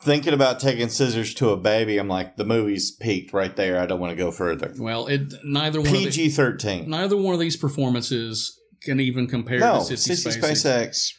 thinking 0.02 0.32
about 0.34 0.60
taking 0.60 0.88
scissors 0.88 1.34
to 1.34 1.50
a 1.50 1.56
baby, 1.56 1.98
I'm 1.98 2.08
like, 2.08 2.36
the 2.36 2.44
movie's 2.44 2.90
peaked 2.90 3.32
right 3.32 3.54
there. 3.56 3.80
I 3.80 3.86
don't 3.86 4.00
want 4.00 4.10
to 4.10 4.16
go 4.16 4.30
further. 4.30 4.72
Well, 4.78 5.06
it 5.06 5.32
neither 5.44 5.80
one 5.80 5.88
of 5.88 5.94
PG 5.94 6.30
thirteen. 6.30 6.88
neither 6.90 7.16
one 7.16 7.34
of 7.34 7.40
these 7.40 7.56
performances 7.56 8.58
can 8.82 9.00
even 9.00 9.26
compare 9.26 9.58
No, 9.58 9.84
to 9.84 9.94
Sissy, 9.94 10.12
Sissy 10.26 10.38
Spacek. 10.38 10.50
SpaceX. 10.88 11.12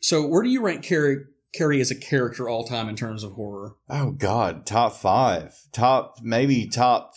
So, 0.00 0.26
where 0.26 0.42
do 0.42 0.48
you 0.48 0.62
rank 0.62 0.82
Carrie? 0.84 1.24
Carrie 1.54 1.80
as 1.80 1.90
a 1.90 1.94
character 1.98 2.46
all 2.48 2.64
time 2.64 2.88
in 2.90 2.94
terms 2.94 3.24
of 3.24 3.32
horror. 3.32 3.74
Oh 3.88 4.10
God, 4.10 4.66
top 4.66 4.92
five, 4.92 5.54
top 5.72 6.16
maybe 6.22 6.66
top, 6.68 7.14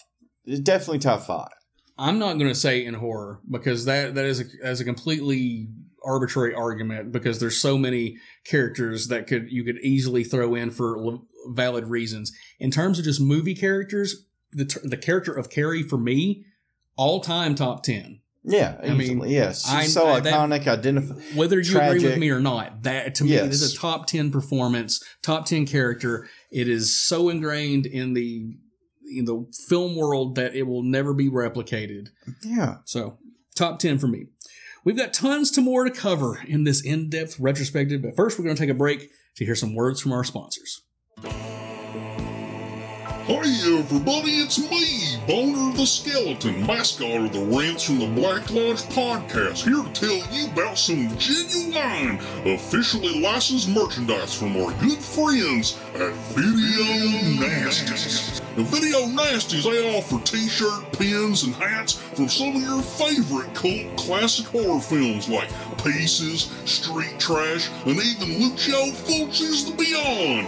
definitely 0.64 1.00
top 1.00 1.22
five. 1.22 1.50
I'm 1.98 2.18
not 2.18 2.38
going 2.40 2.48
to 2.48 2.56
say 2.56 2.84
in 2.84 2.96
horror 2.96 3.42
because 3.52 3.86
that 3.86 4.16
that 4.16 4.26
is 4.26 4.40
a 4.40 4.46
as 4.64 4.80
a 4.80 4.86
completely 4.86 5.68
arbitrary 6.04 6.54
argument 6.54 7.12
because 7.12 7.40
there's 7.40 7.58
so 7.60 7.78
many 7.78 8.18
characters 8.46 9.08
that 9.08 9.28
could 9.28 9.52
you 9.52 9.64
could 9.64 9.78
easily 9.80 10.24
throw 10.24 10.56
in 10.56 10.72
for 10.72 10.98
l- 10.98 11.28
valid 11.50 11.86
reasons. 11.86 12.32
In 12.60 12.72
terms 12.72 12.98
of 13.00 13.06
just 13.06 13.22
movie 13.22 13.56
characters, 13.56 14.26
the 14.52 14.66
t- 14.66 14.80
the 14.84 14.98
character 14.98 15.32
of 15.34 15.50
Carrie 15.50 15.84
for 15.84 15.98
me, 15.98 16.46
all 16.96 17.20
time 17.22 17.56
top 17.56 17.84
ten. 17.84 18.20
Yeah, 18.44 18.80
I 18.84 18.94
mean, 18.96 19.22
yes, 19.28 19.64
she's 19.66 19.72
I- 19.72 19.86
so 19.86 20.08
I- 20.08 20.22
iconic. 20.22 20.66
Identify 20.68 21.14
Whether 21.36 21.60
you 21.60 21.80
agree 21.80 22.04
with 22.04 22.18
me 22.18 22.32
or 22.32 22.40
not, 22.40 22.82
that 22.84 23.14
to 23.16 23.24
me 23.24 23.32
Yes. 23.32 23.54
is 23.62 23.74
a 23.74 23.78
top 23.78 24.08
ten 24.08 24.32
performance, 24.32 25.00
top 25.22 25.46
ten 25.46 25.68
character. 25.68 26.28
It 26.52 26.68
is 26.68 27.00
so 27.00 27.30
ingrained 27.30 27.86
in 27.86 28.14
the 28.14 28.58
in 29.16 29.26
the 29.26 29.46
film 29.68 29.96
world 29.96 30.36
that 30.36 30.56
it 30.56 30.64
will 30.64 30.84
never 30.84 31.14
be 31.14 31.30
replicated. 31.30 32.08
Yeah. 32.44 32.78
So, 32.86 33.18
top 33.56 33.78
10 33.80 33.98
for 34.00 34.08
me. 34.08 34.28
We've 34.84 34.98
got 34.98 35.14
tons 35.14 35.52
to 35.52 35.62
more 35.62 35.84
to 35.84 35.92
cover 35.92 36.40
in 36.48 36.64
this 36.64 36.82
in 36.82 37.10
depth 37.10 37.40
retrospective, 37.40 38.02
but 38.02 38.16
first 38.16 38.40
we're 38.40 38.46
going 38.46 38.56
to 38.56 38.62
take 38.62 38.70
a 38.70 38.74
break 38.74 39.12
to 39.36 39.46
hear 39.46 39.56
some 39.56 39.76
words 39.76 40.02
from 40.02 40.12
our 40.12 40.24
sponsors. 40.24 40.82
Hey 43.26 43.78
everybody, 43.78 44.32
it's 44.38 44.58
me, 44.58 45.16
Boner 45.28 45.78
the 45.78 45.86
Skeleton, 45.86 46.66
mascot 46.66 47.26
of 47.26 47.32
the 47.32 47.40
Rants 47.56 47.84
from 47.84 48.00
the 48.00 48.08
Black 48.08 48.50
Lodge 48.50 48.82
podcast, 48.90 49.64
here 49.64 49.84
to 49.84 49.92
tell 49.94 50.34
you 50.34 50.48
about 50.48 50.76
some 50.76 51.16
genuine, 51.20 52.20
officially 52.46 53.22
licensed 53.22 53.70
merchandise 53.70 54.34
from 54.34 54.58
our 54.58 54.72
good 54.80 54.98
friends 54.98 55.78
at 55.94 56.14
Video 56.34 57.46
Nasties. 57.46 58.42
Now, 58.58 58.64
Video 58.64 59.02
Nasties, 59.02 59.64
they 59.70 59.96
offer 59.96 60.20
t-shirt, 60.26 60.92
pins, 60.94 61.44
and 61.44 61.54
hats 61.54 61.94
from 61.94 62.28
some 62.28 62.56
of 62.56 62.62
your 62.64 62.82
favorite 62.82 63.54
cult 63.54 63.96
classic 63.98 64.48
horror 64.48 64.82
films 64.82 65.30
like 65.30 65.50
Pieces, 65.84 66.52
Street 66.66 67.20
Trash, 67.20 67.70
and 67.86 68.02
even 68.02 68.42
Lucio 68.42 68.92
Fulci's 68.92 69.66
The 69.66 69.78
Beyond. 69.78 70.48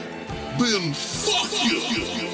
then 0.59 0.93
fuck 0.93 1.51
you. 1.63 2.27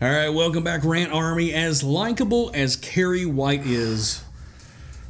All 0.00 0.08
right, 0.08 0.28
welcome 0.28 0.62
back, 0.62 0.84
Rant 0.84 1.12
Army. 1.12 1.52
As 1.52 1.82
likable 1.82 2.52
as 2.54 2.76
Carrie 2.76 3.26
White 3.26 3.66
is, 3.66 4.22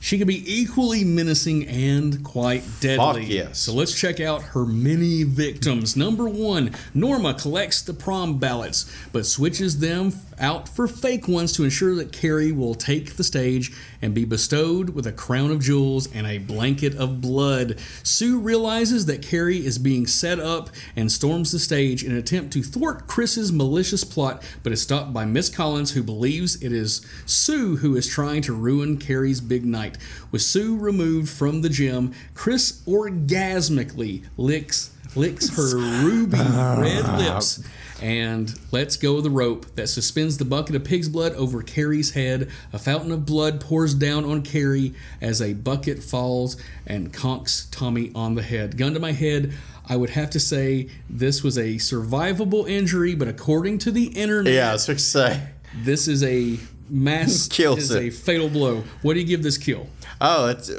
she 0.00 0.16
can 0.16 0.26
be 0.26 0.42
equally 0.50 1.04
menacing 1.04 1.66
and 1.68 2.24
quite 2.24 2.62
deadly. 2.80 3.22
Fuck 3.22 3.28
yes. 3.28 3.58
So 3.58 3.74
let's 3.74 3.92
check 3.92 4.18
out 4.18 4.40
her 4.40 4.64
many 4.64 5.24
victims. 5.24 5.94
Number 5.94 6.26
one, 6.26 6.74
Norma 6.94 7.34
collects 7.34 7.82
the 7.82 7.92
prom 7.92 8.38
ballots, 8.38 8.90
but 9.12 9.26
switches 9.26 9.80
them 9.80 10.12
out 10.40 10.68
for 10.68 10.86
fake 10.88 11.28
ones 11.28 11.52
to 11.52 11.64
ensure 11.64 11.94
that 11.96 12.12
Carrie 12.12 12.52
will 12.52 12.74
take 12.74 13.16
the 13.16 13.24
stage 13.24 13.72
and 14.00 14.14
be 14.14 14.24
bestowed 14.24 14.90
with 14.90 15.06
a 15.06 15.12
crown 15.12 15.50
of 15.50 15.60
jewels 15.60 16.08
and 16.14 16.26
a 16.26 16.38
blanket 16.38 16.94
of 16.96 17.20
blood. 17.20 17.78
Sue 18.02 18.38
realizes 18.38 19.06
that 19.06 19.22
Carrie 19.22 19.64
is 19.64 19.78
being 19.78 20.06
set 20.06 20.38
up 20.38 20.70
and 20.96 21.10
storms 21.10 21.52
the 21.52 21.58
stage 21.58 22.04
in 22.04 22.12
an 22.12 22.18
attempt 22.18 22.52
to 22.52 22.62
thwart 22.62 23.06
Chris's 23.06 23.52
malicious 23.52 24.04
plot, 24.04 24.42
but 24.62 24.72
is 24.72 24.82
stopped 24.82 25.12
by 25.12 25.24
Miss 25.24 25.48
Collins, 25.48 25.92
who 25.92 26.02
believes 26.02 26.62
it 26.62 26.72
is 26.72 27.04
Sue 27.26 27.76
who 27.76 27.96
is 27.96 28.06
trying 28.06 28.42
to 28.42 28.52
ruin 28.52 28.98
Carrie's 28.98 29.40
big 29.40 29.64
night. 29.64 29.98
With 30.30 30.42
Sue 30.42 30.76
removed 30.76 31.28
from 31.28 31.62
the 31.62 31.68
gym, 31.68 32.12
Chris 32.34 32.82
orgasmically 32.86 34.24
licks 34.36 34.90
licks 35.16 35.56
her 35.56 35.76
ruby 36.04 36.38
red 36.38 37.18
lips 37.18 37.62
ah. 37.64 37.68
And 38.00 38.54
lets 38.70 38.96
go 38.96 39.16
of 39.16 39.24
the 39.24 39.30
rope 39.30 39.66
that 39.74 39.88
suspends 39.88 40.38
the 40.38 40.44
bucket 40.44 40.76
of 40.76 40.84
pig's 40.84 41.08
blood 41.08 41.32
over 41.34 41.62
Carrie's 41.62 42.12
head. 42.12 42.48
A 42.72 42.78
fountain 42.78 43.10
of 43.12 43.26
blood 43.26 43.60
pours 43.60 43.94
down 43.94 44.24
on 44.24 44.42
Carrie 44.42 44.94
as 45.20 45.42
a 45.42 45.54
bucket 45.54 46.02
falls 46.02 46.56
and 46.86 47.12
conks 47.12 47.66
Tommy 47.70 48.12
on 48.14 48.34
the 48.34 48.42
head. 48.42 48.76
Gun 48.78 48.94
to 48.94 49.00
my 49.00 49.12
head, 49.12 49.52
I 49.88 49.96
would 49.96 50.10
have 50.10 50.30
to 50.30 50.40
say 50.40 50.88
this 51.10 51.42
was 51.42 51.58
a 51.58 51.74
survivable 51.76 52.68
injury, 52.68 53.14
but 53.14 53.26
according 53.26 53.78
to 53.78 53.90
the 53.90 54.06
internet, 54.08 54.52
Yeah, 54.52 54.70
I 54.70 54.72
was 54.74 54.86
going 54.86 54.96
to 54.98 55.02
say. 55.02 55.48
this 55.82 56.06
is 56.06 56.22
a 56.22 56.58
mass 56.88 57.48
Kills 57.50 57.78
is 57.84 57.90
it. 57.90 58.02
a 58.04 58.10
fatal 58.10 58.48
blow. 58.48 58.84
What 59.02 59.14
do 59.14 59.20
you 59.20 59.26
give 59.26 59.42
this 59.42 59.58
kill? 59.58 59.88
Oh, 60.20 60.48
it's 60.48 60.70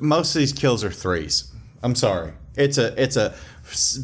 most 0.00 0.34
of 0.34 0.40
these 0.40 0.52
kills 0.52 0.84
are 0.84 0.90
threes. 0.90 1.50
I'm 1.82 1.94
sorry. 1.94 2.32
It's 2.56 2.76
a 2.78 3.00
it's 3.00 3.16
a 3.16 3.34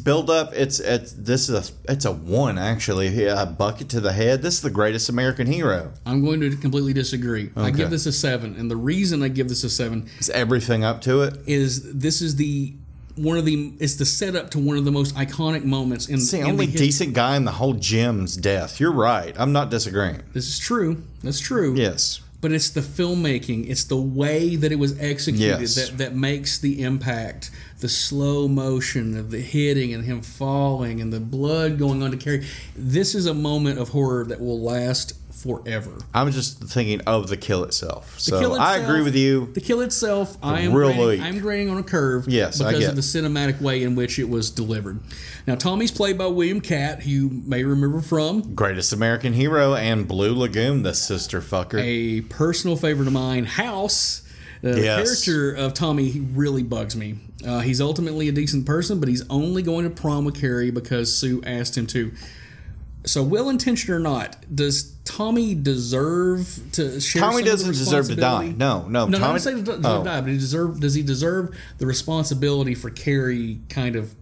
build 0.03 0.29
up. 0.29 0.53
It's 0.53 0.79
it's 0.79 1.11
this 1.13 1.49
is 1.49 1.69
a 1.69 1.91
it's 1.91 2.05
a 2.05 2.11
one 2.11 2.57
actually. 2.57 3.07
Yeah, 3.09 3.41
A 3.41 3.45
bucket 3.45 3.89
to 3.89 3.99
the 4.01 4.13
head. 4.13 4.41
This 4.41 4.55
is 4.55 4.61
the 4.61 4.69
greatest 4.69 5.09
American 5.09 5.47
hero. 5.47 5.91
I'm 6.05 6.23
going 6.23 6.39
to 6.41 6.55
completely 6.55 6.93
disagree. 6.93 7.51
I 7.55 7.71
give 7.71 7.89
this 7.89 8.05
a 8.05 8.11
seven, 8.11 8.55
and 8.57 8.69
the 8.69 8.75
reason 8.75 9.23
I 9.23 9.27
give 9.29 9.49
this 9.49 9.63
a 9.63 9.69
seven 9.69 10.09
Is 10.19 10.29
everything 10.29 10.83
up 10.83 11.01
to 11.01 11.21
it? 11.21 11.37
is 11.47 11.93
this 11.93 12.21
is 12.21 12.35
the 12.35 12.73
one 13.15 13.37
of 13.37 13.45
the 13.45 13.71
it's 13.79 13.95
the 13.95 14.05
setup 14.05 14.49
to 14.51 14.59
one 14.59 14.75
of 14.77 14.83
the 14.83 14.91
most 14.91 15.15
iconic 15.15 15.63
moments 15.63 16.07
in 16.09 16.15
It's 16.15 16.31
the 16.31 16.39
in 16.41 16.47
only 16.47 16.67
decent 16.67 17.13
guy 17.13 17.37
in 17.37 17.45
the 17.45 17.51
whole 17.51 17.73
gym's 17.73 18.35
death. 18.35 18.79
You're 18.79 18.91
right. 18.91 19.33
I'm 19.39 19.53
not 19.53 19.69
disagreeing. 19.69 20.21
This 20.33 20.47
is 20.49 20.59
true. 20.59 21.01
That's 21.23 21.39
true. 21.39 21.75
Yes. 21.75 22.19
But 22.41 22.51
it's 22.51 22.69
the 22.69 22.81
filmmaking. 22.81 23.69
It's 23.69 23.85
the 23.85 23.95
way 23.97 24.55
that 24.55 24.71
it 24.71 24.75
was 24.77 24.99
executed 24.99 25.61
Yes. 25.61 25.75
that, 25.75 25.97
that 25.97 26.15
makes 26.15 26.59
the 26.59 26.81
impact. 26.81 27.49
The 27.79 27.89
slow 27.89 28.47
motion 28.47 29.17
of 29.17 29.31
the 29.31 29.39
hitting 29.39 29.93
and 29.93 30.05
him 30.05 30.21
falling 30.21 31.01
and 31.01 31.11
the 31.11 31.19
blood 31.19 31.77
going 31.79 32.03
on 32.03 32.11
to 32.11 32.17
carry. 32.17 32.45
This 32.75 33.15
is 33.15 33.25
a 33.25 33.33
moment 33.33 33.79
of 33.79 33.89
horror 33.89 34.25
that 34.25 34.39
will 34.39 34.59
last 34.61 35.13
forever. 35.45 35.91
I'm 36.13 36.31
just 36.31 36.63
thinking 36.63 37.01
of 37.01 37.27
the 37.29 37.37
kill 37.37 37.63
itself. 37.63 38.15
The 38.15 38.21
So 38.21 38.39
kill 38.39 38.53
I 38.55 38.77
agree 38.77 39.03
with 39.03 39.15
you. 39.15 39.49
The 39.53 39.61
kill 39.61 39.81
itself, 39.81 40.37
I 40.41 40.61
am 40.61 40.73
real 40.73 40.93
grading. 40.93 41.23
I'm 41.23 41.39
grading 41.39 41.69
on 41.69 41.77
a 41.77 41.83
curve 41.83 42.27
Yes, 42.27 42.57
because 42.57 42.87
of 42.87 42.95
the 42.95 43.01
cinematic 43.01 43.61
way 43.61 43.83
in 43.83 43.95
which 43.95 44.17
it 44.17 44.27
was 44.27 44.49
delivered. 44.49 44.99
Now, 45.45 45.55
Tommy's 45.55 45.91
played 45.91 46.17
by 46.17 46.25
William 46.27 46.61
Katt, 46.61 47.03
who 47.03 47.09
you 47.11 47.29
may 47.45 47.63
remember 47.63 48.01
from 48.01 48.55
Greatest 48.55 48.91
American 48.91 49.33
hero 49.33 49.75
and 49.75 50.07
Blue 50.07 50.33
Lagoon, 50.33 50.81
the 50.83 50.93
sister 50.93 51.41
fucker. 51.41 51.79
a 51.81 52.21
personal 52.21 52.75
favorite 52.75 53.07
of 53.07 53.13
mine, 53.13 53.45
House. 53.45 54.23
The 54.61 54.81
Yes. 54.81 55.23
character 55.23 55.51
of 55.53 55.75
Tommy 55.75 56.09
he 56.09 56.21
really 56.21 56.63
bugs 56.63 56.95
me. 56.95 57.19
Uh, 57.45 57.59
he's 57.59 57.79
ultimately 57.79 58.27
a 58.29 58.31
decent 58.31 58.65
person, 58.65 58.99
but 58.99 59.07
he's 59.07 59.21
only 59.29 59.61
going 59.61 59.83
to 59.83 59.91
prom 59.91 60.25
with 60.25 60.33
Carrie 60.33 60.71
because 60.71 61.15
Sue 61.15 61.43
asked 61.45 61.77
him 61.77 61.85
to. 61.87 62.11
So, 63.05 63.21
well 63.21 63.49
intentioned 63.49 63.95
or 63.95 63.99
not, 63.99 64.35
does 64.53 64.93
Tommy 65.05 65.53
deserve 65.53 66.59
to 66.73 66.99
share? 66.99 67.21
Tommy 67.21 67.33
some 67.33 67.39
of 67.39 67.45
the 67.45 67.51
doesn't 67.51 67.71
deserve 67.71 68.07
to 68.07 68.15
die. 68.15 68.47
No, 68.57 68.81
no, 68.87 69.07
no. 69.07 69.17
Tommy- 69.19 69.33
not 69.33 69.41
saying 69.41 69.57
he 69.57 69.63
doesn't 69.63 69.85
oh. 69.85 70.03
die, 70.03 70.21
but 70.21 70.29
he 70.29 70.37
deserve. 70.37 70.79
Does 70.79 70.95
he 70.95 71.03
deserve 71.03 71.55
the 71.77 71.85
responsibility 71.85 72.73
for 72.73 72.89
Carrie 72.89 73.59
kind 73.69 73.95
of 73.95 74.15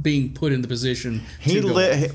being 0.00 0.32
put 0.32 0.52
in 0.52 0.62
the 0.62 0.68
position? 0.68 1.22
He 1.40 1.60
li- 1.60 2.08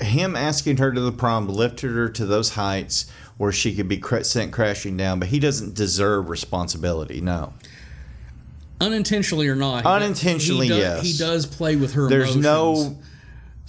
him 0.00 0.36
asking 0.36 0.76
her 0.76 0.92
to 0.92 1.00
the 1.00 1.12
prom 1.12 1.48
lifted 1.48 1.90
her 1.90 2.08
to 2.10 2.24
those 2.24 2.50
heights 2.50 3.10
where 3.36 3.52
she 3.52 3.74
could 3.74 3.88
be 3.88 4.00
sent 4.22 4.52
crashing 4.52 4.96
down, 4.96 5.18
but 5.18 5.28
he 5.28 5.40
doesn't 5.40 5.74
deserve 5.74 6.28
responsibility. 6.28 7.20
No, 7.20 7.52
unintentionally 8.80 9.48
or 9.48 9.56
not. 9.56 9.82
he- 9.82 9.88
Unintentionally, 9.88 10.66
he 10.68 10.72
does, 10.72 10.78
yes. 10.78 11.02
He 11.02 11.18
does 11.18 11.46
play 11.46 11.74
with 11.74 11.94
her. 11.94 12.08
There's 12.08 12.36
emotions. 12.36 12.44
no- 12.44 12.98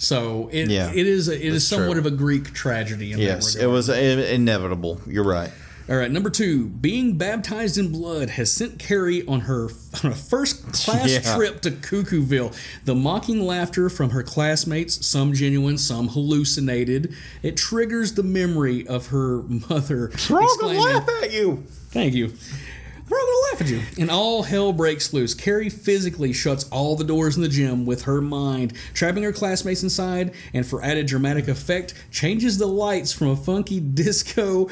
So 0.02 0.50
it, 0.52 0.68
Yeah, 0.70 0.90
it 0.92 1.06
is 1.06 1.28
a, 1.28 1.36
it 1.36 1.54
is 1.54 1.68
somewhat 1.68 1.92
true. 1.94 2.00
of 2.00 2.06
a 2.08 2.12
Greek 2.12 2.54
tragedy. 2.54 3.12
In 3.14 3.20
yes, 3.20 3.56
it 3.56 3.68
was 3.68 3.88
in- 3.88 4.18
inevitable. 4.20 5.00
You're 5.06 5.24
right. 5.24 5.52
All 5.90 5.96
right, 5.98 6.10
number 6.10 6.30
two, 6.30 6.70
being 6.70 7.18
baptized 7.18 7.78
in 7.78 7.92
blood 7.92 8.30
has 8.32 8.52
sent 8.52 8.80
Carrie 8.80 9.26
on 9.28 9.42
her 9.42 9.70
on 10.04 10.12
a 10.12 10.16
first 10.16 10.72
class 10.74 11.10
Yeah. 11.24 11.36
trip 11.36 11.62
to 11.62 11.72
Cuckooville. 11.72 12.56
The 12.86 12.96
mocking 12.96 13.42
laughter 13.42 13.90
from 13.90 14.10
her 14.12 14.24
classmates, 14.24 15.06
some 15.06 15.34
genuine, 15.34 15.78
some 15.78 16.08
hallucinated, 16.08 17.14
it 17.44 17.58
triggers 17.58 18.14
the 18.14 18.24
memory 18.24 18.88
of 18.88 19.08
her 19.08 19.44
mother. 19.70 20.12
All 20.32 20.58
gonna 20.60 20.80
laugh 20.80 21.10
at 21.24 21.32
you. 21.32 21.64
Thank 21.90 22.14
you. 22.16 22.34
We're 23.12 23.18
all 23.18 23.26
gonna 23.26 23.52
laugh 23.52 23.62
at 23.62 23.68
you. 23.68 24.02
And 24.02 24.10
all 24.10 24.44
hell 24.44 24.72
breaks 24.72 25.12
loose. 25.12 25.34
Carrie 25.34 25.70
physically 25.70 26.32
shuts 26.32 26.64
all 26.70 26.96
the 26.96 27.04
doors 27.04 27.36
in 27.36 27.42
the 27.42 27.50
gym 27.50 27.86
with 27.86 28.04
her 28.04 28.22
mind, 28.22 28.72
trapping 28.94 29.24
her 29.24 29.34
classmates 29.34 29.84
inside, 29.84 30.34
and 30.54 30.66
for 30.66 30.82
added 30.82 31.08
dramatic 31.08 31.50
effect, 31.50 31.94
changes 32.10 32.58
the 32.58 32.68
lights 32.68 33.12
from 33.12 33.28
a 33.28 33.36
funky 33.36 33.80
disco 34.02 34.70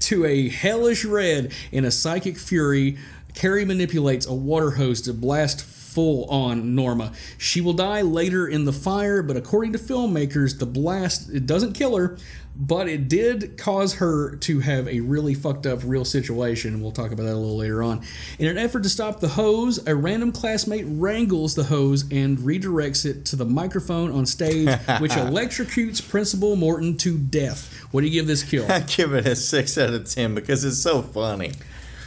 to 0.00 0.24
a 0.24 0.48
hellish 0.48 1.04
red 1.04 1.52
in 1.70 1.84
a 1.84 1.90
psychic 1.90 2.38
fury. 2.38 2.96
Carrie 3.34 3.66
manipulates 3.66 4.26
a 4.26 4.32
water 4.32 4.70
hose 4.70 5.02
to 5.02 5.12
blast 5.12 5.62
full 5.62 6.24
on 6.30 6.74
Norma. 6.74 7.12
She 7.36 7.60
will 7.60 7.74
die 7.74 8.00
later 8.00 8.48
in 8.48 8.64
the 8.64 8.72
fire, 8.72 9.22
but 9.22 9.36
according 9.36 9.74
to 9.74 9.78
filmmakers, 9.78 10.58
the 10.58 10.64
blast 10.64 11.28
it 11.28 11.44
doesn't 11.44 11.74
kill 11.74 11.96
her, 11.96 12.16
but 12.54 12.88
it 12.88 13.08
did 13.08 13.56
cause 13.56 13.94
her 13.94 14.36
to 14.36 14.60
have 14.60 14.86
a 14.86 15.00
really 15.00 15.34
fucked 15.34 15.66
up 15.66 15.80
real 15.84 16.04
situation. 16.04 16.80
We'll 16.80 16.92
talk 16.92 17.12
about 17.12 17.24
that 17.24 17.34
a 17.34 17.36
little 17.36 17.56
later 17.56 17.82
on. 17.82 18.02
In 18.38 18.46
an 18.46 18.58
effort 18.58 18.82
to 18.82 18.88
stop 18.88 19.20
the 19.20 19.28
hose, 19.28 19.84
a 19.86 19.94
random 19.94 20.32
classmate 20.32 20.84
wrangles 20.86 21.54
the 21.54 21.64
hose 21.64 22.02
and 22.10 22.38
redirects 22.38 23.06
it 23.06 23.24
to 23.26 23.36
the 23.36 23.46
microphone 23.46 24.10
on 24.10 24.26
stage, 24.26 24.68
which 24.98 25.12
electrocutes 25.12 26.06
Principal 26.06 26.56
Morton 26.56 26.96
to 26.98 27.16
death. 27.16 27.72
What 27.90 28.02
do 28.02 28.06
you 28.06 28.12
give 28.12 28.26
this 28.26 28.42
kill? 28.42 28.66
I 28.70 28.80
give 28.80 29.14
it 29.14 29.26
a 29.26 29.34
six 29.34 29.78
out 29.78 29.90
of 29.90 30.08
ten 30.08 30.34
because 30.34 30.64
it's 30.64 30.78
so 30.78 31.02
funny. 31.02 31.52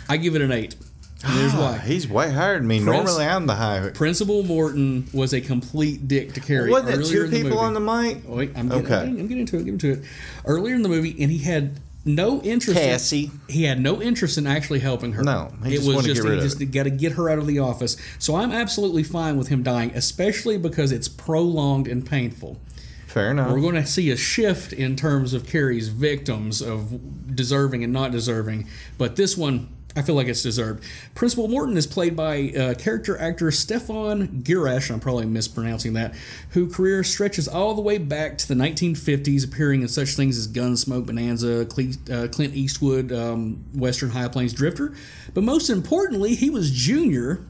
I 0.08 0.18
give 0.18 0.36
it 0.36 0.42
an 0.42 0.52
eight. 0.52 0.76
And 1.24 1.38
there's 1.38 1.54
Ah, 1.54 1.72
why. 1.74 1.78
He's 1.80 2.08
way 2.08 2.32
higher 2.32 2.58
than 2.60 2.68
me. 2.68 2.84
Prince- 2.84 3.06
Normally, 3.08 3.26
I'm 3.26 3.46
the 3.48 3.56
high. 3.56 3.90
Principal 3.94 4.44
Morton 4.44 5.08
was 5.14 5.34
a 5.34 5.42
complete 5.42 6.08
dick 6.08 6.34
to 6.34 6.40
Carrie. 6.40 6.70
Wasn't 6.70 7.02
it 7.02 7.06
two 7.08 7.24
in 7.24 7.32
the 7.32 7.42
people 7.44 7.58
on 7.60 7.74
the 7.74 7.80
mic? 7.80 8.22
Oh, 8.28 8.36
wait, 8.36 8.52
I'm 8.56 8.68
getting, 8.68 8.86
Okay. 8.86 8.96
I'm, 8.96 9.00
getting, 9.06 9.20
I'm 9.22 9.28
getting 9.28 9.40
into 9.42 9.58
it. 9.58 9.64
Getting 9.64 9.78
to 9.80 9.92
it. 9.94 10.04
Earlier 10.46 10.76
in 10.76 10.82
the 10.82 10.90
movie, 10.90 11.16
and 11.22 11.32
he 11.32 11.40
had 11.40 11.80
no 12.04 12.42
interest. 12.42 12.80
in- 12.80 12.86
Cassie. 12.86 13.32
he 13.48 13.64
had 13.64 13.80
no 13.80 14.02
interest 14.02 14.38
in 14.38 14.46
actually 14.46 14.80
helping 14.80 15.14
her. 15.14 15.24
No, 15.24 15.52
he 15.64 15.70
it 15.74 15.76
just 15.78 15.88
was 15.88 15.96
wanted 15.96 16.08
to 16.10 16.14
just 16.14 16.22
get 16.24 16.30
rid 16.30 16.38
he 16.40 16.44
just 16.50 16.72
got 16.72 16.84
to 16.84 16.90
get 16.92 17.12
her 17.14 17.30
out 17.30 17.40
of 17.40 17.48
the 17.48 17.60
office. 17.60 17.98
So 18.20 18.36
I'm 18.36 18.52
absolutely 18.52 19.04
fine 19.04 19.38
with 19.38 19.48
him 19.48 19.64
dying, 19.64 19.92
especially 19.96 20.58
because 20.58 20.92
it's 20.92 21.08
prolonged 21.08 21.88
and 21.88 22.06
painful. 22.06 22.60
Fair 23.08 23.32
enough. 23.32 23.50
We're 23.52 23.62
going 23.62 23.76
to 23.76 23.86
see 23.88 24.12
a 24.12 24.18
shift 24.18 24.74
in 24.74 24.96
terms 24.98 25.34
of 25.34 25.48
Carrie's 25.48 25.88
victims 25.88 26.62
of 26.62 27.34
deserving 27.36 27.84
and 27.84 27.94
not 27.94 28.12
deserving, 28.12 28.68
but 28.98 29.16
this 29.16 29.36
one. 29.38 29.70
I 29.98 30.02
feel 30.02 30.16
like 30.16 30.28
it's 30.28 30.44
deserved. 30.44 30.84
Principal 31.14 31.48
Morton 31.48 31.78
is 31.78 31.88
played 31.88 32.18
by 32.18 32.50
uh, 32.50 32.74
character 32.74 33.18
actor 33.18 33.50
Stefan 33.50 34.42
Gierasch, 34.44 34.92
I'm 34.92 35.00
probably 35.00 35.26
mispronouncing 35.26 35.94
that, 35.94 36.14
whose 36.50 36.76
career 36.76 37.02
stretches 37.04 37.48
all 37.48 37.74
the 37.76 37.82
way 37.82 37.98
back 37.98 38.38
to 38.40 38.48
the 38.48 38.56
1950s, 38.56 39.46
appearing 39.46 39.84
in 39.84 39.88
such 39.88 40.10
things 40.10 40.38
as 40.38 40.50
Gunsmoke, 40.50 41.06
Bonanza, 41.06 41.62
uh, 41.62 42.28
Clint 42.28 42.54
Eastwood, 42.56 43.14
um, 43.14 43.64
Western 43.74 44.10
High 44.10 44.28
Plains 44.28 44.52
Drifter. 44.52 44.94
But 45.34 45.46
most 45.46 45.70
importantly, 45.70 46.36
he 46.36 46.50
was 46.50 46.72
Junior 46.72 47.46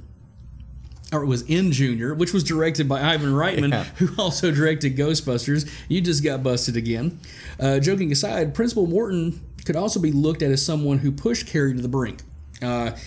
or 1.13 1.21
it 1.23 1.27
was 1.27 1.43
in 1.43 1.71
Junior, 1.71 2.13
which 2.15 2.33
was 2.33 2.43
directed 2.43 2.89
by 2.89 3.01
Ivan 3.01 3.31
Reitman, 3.31 3.71
Yeah. 3.71 3.83
who 3.97 4.09
also 4.21 4.51
directed 4.51 4.97
Ghostbusters. 4.97 5.69
You 5.87 6.01
just 6.01 6.23
got 6.23 6.43
busted 6.43 6.75
again. 6.75 7.19
Uh, 7.59 7.79
joking 7.79 8.11
aside, 8.11 8.53
Principal 8.55 8.85
Morton 8.87 9.39
could 9.65 9.75
also 9.75 9.99
be 9.99 10.11
looked 10.11 10.41
at 10.41 10.51
as 10.51 10.65
someone 10.65 10.97
who 10.99 11.11
pushed 11.11 11.47
Carrie 11.47 11.73
to 11.75 11.81
the 11.81 11.87
brink. 11.87 12.21
Uh, 12.65 12.97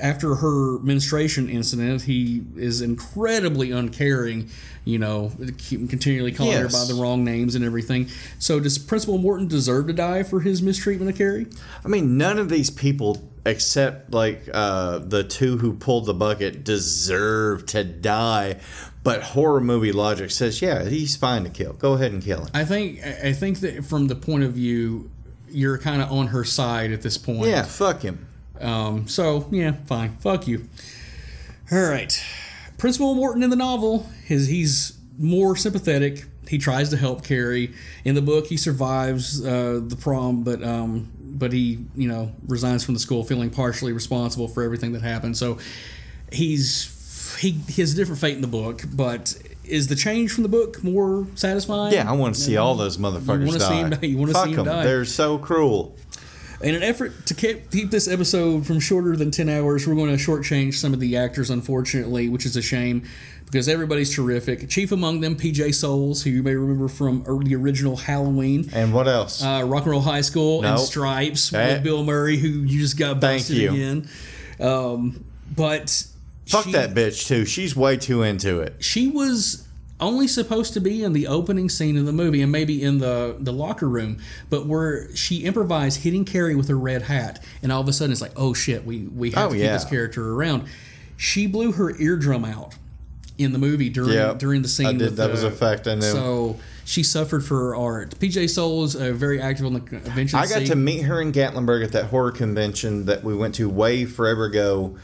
after 0.00 0.36
her 0.36 0.78
menstruation 0.80 1.48
incident, 1.48 2.02
he 2.02 2.42
is 2.56 2.80
incredibly 2.80 3.70
uncaring, 3.70 4.50
you 4.84 4.98
know, 4.98 5.30
continually 5.68 6.32
calling 6.32 6.56
her 6.56 6.68
by 6.68 6.84
the 6.84 6.94
wrong 6.94 7.24
names 7.24 7.54
and 7.54 7.64
everything. 7.64 8.08
So, 8.38 8.58
does 8.60 8.78
Principal 8.78 9.18
Morton 9.18 9.46
deserve 9.46 9.86
to 9.86 9.92
die 9.92 10.22
for 10.22 10.40
his 10.40 10.62
mistreatment 10.62 11.10
of 11.10 11.16
Carrie? 11.16 11.46
I 11.84 11.88
mean, 11.88 12.16
none 12.16 12.38
of 12.38 12.48
these 12.48 12.70
people, 12.70 13.28
except 13.46 14.12
like 14.12 14.48
uh, 14.52 14.98
the 14.98 15.22
two 15.22 15.58
who 15.58 15.74
pulled 15.74 16.06
the 16.06 16.14
bucket, 16.14 16.64
deserve 16.64 17.66
to 17.66 17.84
die. 17.84 18.56
But 19.04 19.22
horror 19.22 19.60
movie 19.60 19.92
logic 19.92 20.30
says, 20.30 20.60
yeah, 20.60 20.84
he's 20.84 21.16
fine 21.16 21.44
to 21.44 21.50
kill. 21.50 21.72
Go 21.74 21.94
ahead 21.94 22.12
and 22.12 22.22
kill 22.22 22.40
him. 22.40 22.48
I 22.52 22.64
think 22.64 23.00
I 23.02 23.32
think 23.32 23.60
that 23.60 23.84
from 23.84 24.08
the 24.08 24.16
point 24.16 24.42
of 24.42 24.52
view 24.52 25.10
you're 25.50 25.78
kind 25.78 26.02
of 26.02 26.10
on 26.12 26.28
her 26.28 26.44
side 26.44 26.92
at 26.92 27.02
this 27.02 27.16
point. 27.16 27.46
Yeah, 27.46 27.62
fuck 27.62 28.02
him. 28.02 28.27
Um, 28.60 29.08
so 29.08 29.46
yeah, 29.50 29.72
fine. 29.86 30.16
Fuck 30.18 30.46
you. 30.48 30.68
All 31.70 31.82
right. 31.82 32.22
Principal 32.78 33.14
Morton 33.14 33.42
in 33.42 33.50
the 33.50 33.56
novel 33.56 34.06
is 34.28 34.46
he's 34.48 34.96
more 35.18 35.56
sympathetic. 35.56 36.24
He 36.48 36.56
tries 36.58 36.90
to 36.90 36.96
help 36.96 37.24
Carrie. 37.24 37.74
In 38.04 38.14
the 38.14 38.22
book, 38.22 38.46
he 38.46 38.56
survives 38.56 39.44
uh, 39.44 39.80
the 39.86 39.96
prom, 39.96 40.44
but 40.44 40.62
um, 40.62 41.10
but 41.20 41.52
he 41.52 41.84
you 41.96 42.08
know 42.08 42.32
resigns 42.46 42.84
from 42.84 42.94
the 42.94 43.00
school, 43.00 43.24
feeling 43.24 43.50
partially 43.50 43.92
responsible 43.92 44.48
for 44.48 44.62
everything 44.62 44.92
that 44.92 45.02
happened. 45.02 45.36
So 45.36 45.58
he's 46.32 47.36
he, 47.40 47.50
he 47.68 47.82
has 47.82 47.92
a 47.92 47.96
different 47.96 48.20
fate 48.20 48.34
in 48.36 48.40
the 48.42 48.46
book, 48.48 48.82
but. 48.92 49.36
Is 49.64 49.88
the 49.88 49.96
change 49.96 50.32
from 50.32 50.44
the 50.44 50.48
book 50.48 50.82
more 50.82 51.26
satisfying? 51.34 51.92
Yeah, 51.92 52.08
I 52.10 52.14
want 52.14 52.34
to 52.36 52.40
see 52.40 52.56
all 52.56 52.74
those 52.74 52.96
motherfuckers 52.96 53.52
you 53.52 53.58
die. 53.58 53.88
Die. 53.90 54.06
You 54.06 54.16
want 54.16 54.30
to 54.30 54.32
Fuck 54.32 54.46
see 54.46 54.52
him 54.52 54.60
'em. 54.60 54.64
die. 54.64 54.84
They're 54.84 55.04
so 55.04 55.36
cruel. 55.36 55.94
In 56.60 56.74
an 56.74 56.82
effort 56.82 57.26
to 57.26 57.34
keep, 57.34 57.70
keep 57.70 57.90
this 57.90 58.08
episode 58.08 58.66
from 58.66 58.80
shorter 58.80 59.14
than 59.16 59.30
10 59.30 59.48
hours, 59.48 59.86
we're 59.86 59.94
going 59.94 60.16
to 60.16 60.22
shortchange 60.22 60.74
some 60.74 60.92
of 60.92 60.98
the 60.98 61.16
actors, 61.16 61.50
unfortunately, 61.50 62.28
which 62.28 62.44
is 62.44 62.56
a 62.56 62.62
shame 62.62 63.04
because 63.44 63.68
everybody's 63.68 64.12
terrific. 64.14 64.68
Chief 64.68 64.90
among 64.90 65.20
them, 65.20 65.36
PJ 65.36 65.72
Soles, 65.74 66.22
who 66.22 66.30
you 66.30 66.42
may 66.42 66.54
remember 66.56 66.88
from 66.88 67.22
the 67.44 67.54
original 67.54 67.96
Halloween. 67.96 68.68
And 68.72 68.92
what 68.92 69.06
else? 69.06 69.40
Uh, 69.42 69.62
Rock 69.66 69.84
and 69.84 69.92
Roll 69.92 70.00
High 70.00 70.20
School 70.20 70.64
and 70.64 70.78
Stripes 70.80 71.52
Eh. 71.54 71.74
with 71.74 71.84
Bill 71.84 72.02
Murray, 72.02 72.36
who 72.36 72.48
you 72.48 72.80
just 72.80 72.98
got 72.98 73.20
busted 73.20 73.70
again. 73.70 74.08
Um, 74.60 75.24
but 75.54 76.04
Fuck 76.46 76.64
she- 76.64 76.72
that 76.72 76.92
bitch 76.92 77.28
too. 77.28 77.44
She's 77.44 77.76
way 77.76 77.96
too 77.96 78.22
into 78.24 78.60
it. 78.60 78.74
she 78.80 79.06
was 79.08 79.62
only 80.00 80.28
supposed 80.28 80.72
to 80.74 80.80
be 80.80 81.02
in 81.02 81.12
the 81.12 81.26
opening 81.26 81.68
scene 81.68 81.96
of 81.96 82.06
the 82.06 82.12
movie 82.12 82.42
and 82.42 82.52
maybe 82.52 82.82
in 82.82 82.98
the, 82.98 83.36
the 83.40 83.52
locker 83.52 83.88
room, 83.88 84.18
but 84.50 84.66
where 84.66 85.14
she 85.16 85.38
improvised 85.44 86.00
hitting 86.02 86.24
Carrie 86.24 86.54
with 86.54 86.68
her 86.68 86.78
red 86.78 87.02
hat, 87.02 87.42
and 87.62 87.72
all 87.72 87.80
of 87.80 87.88
a 87.88 87.92
sudden 87.92 88.12
it's 88.12 88.20
like, 88.20 88.32
oh 88.36 88.54
shit, 88.54 88.84
we, 88.84 89.06
we 89.08 89.30
have 89.32 89.48
Oh, 89.50 89.52
to 89.52 89.58
keep 89.58 89.66
this 89.66 89.84
character 89.84 90.32
around. 90.34 90.68
She 91.16 91.46
blew 91.46 91.72
her 91.72 91.96
eardrum 92.00 92.44
out 92.44 92.74
in 93.38 93.52
the 93.52 93.58
movie 93.58 93.88
during 93.88 94.12
Yeah, 94.12 94.34
during 94.34 94.62
the 94.62 94.68
scene. 94.68 94.86
I 94.86 94.92
did. 94.94 95.16
That 95.16 95.30
was 95.30 95.42
the- 95.42 95.48
a 95.48 95.50
fact, 95.52 95.86
I 95.88 95.94
knew. 95.96 96.02
So 96.02 96.56
she 96.84 97.02
suffered 97.02 97.44
for 97.44 97.56
her 97.58 97.76
art. 97.76 98.18
PJ 98.18 98.50
Soles 98.50 98.96
uh, 98.96 99.12
very 99.12 99.40
active 99.40 99.66
on 99.66 99.74
the 99.74 99.80
convention 99.80 100.38
I 100.38 100.42
got 100.46 100.58
scene. 100.58 100.66
to 100.68 100.76
meet 100.76 101.02
her 101.02 101.20
in 101.20 101.32
Gatlinburg 101.32 101.84
at 101.84 101.92
that 101.92 102.06
horror 102.06 102.30
convention 102.32 103.04
that 103.06 103.22
we 103.24 103.34
went 103.34 103.54
to 103.56 103.68
way 103.68 104.04
forever 104.06 104.44
ago, 104.44 104.96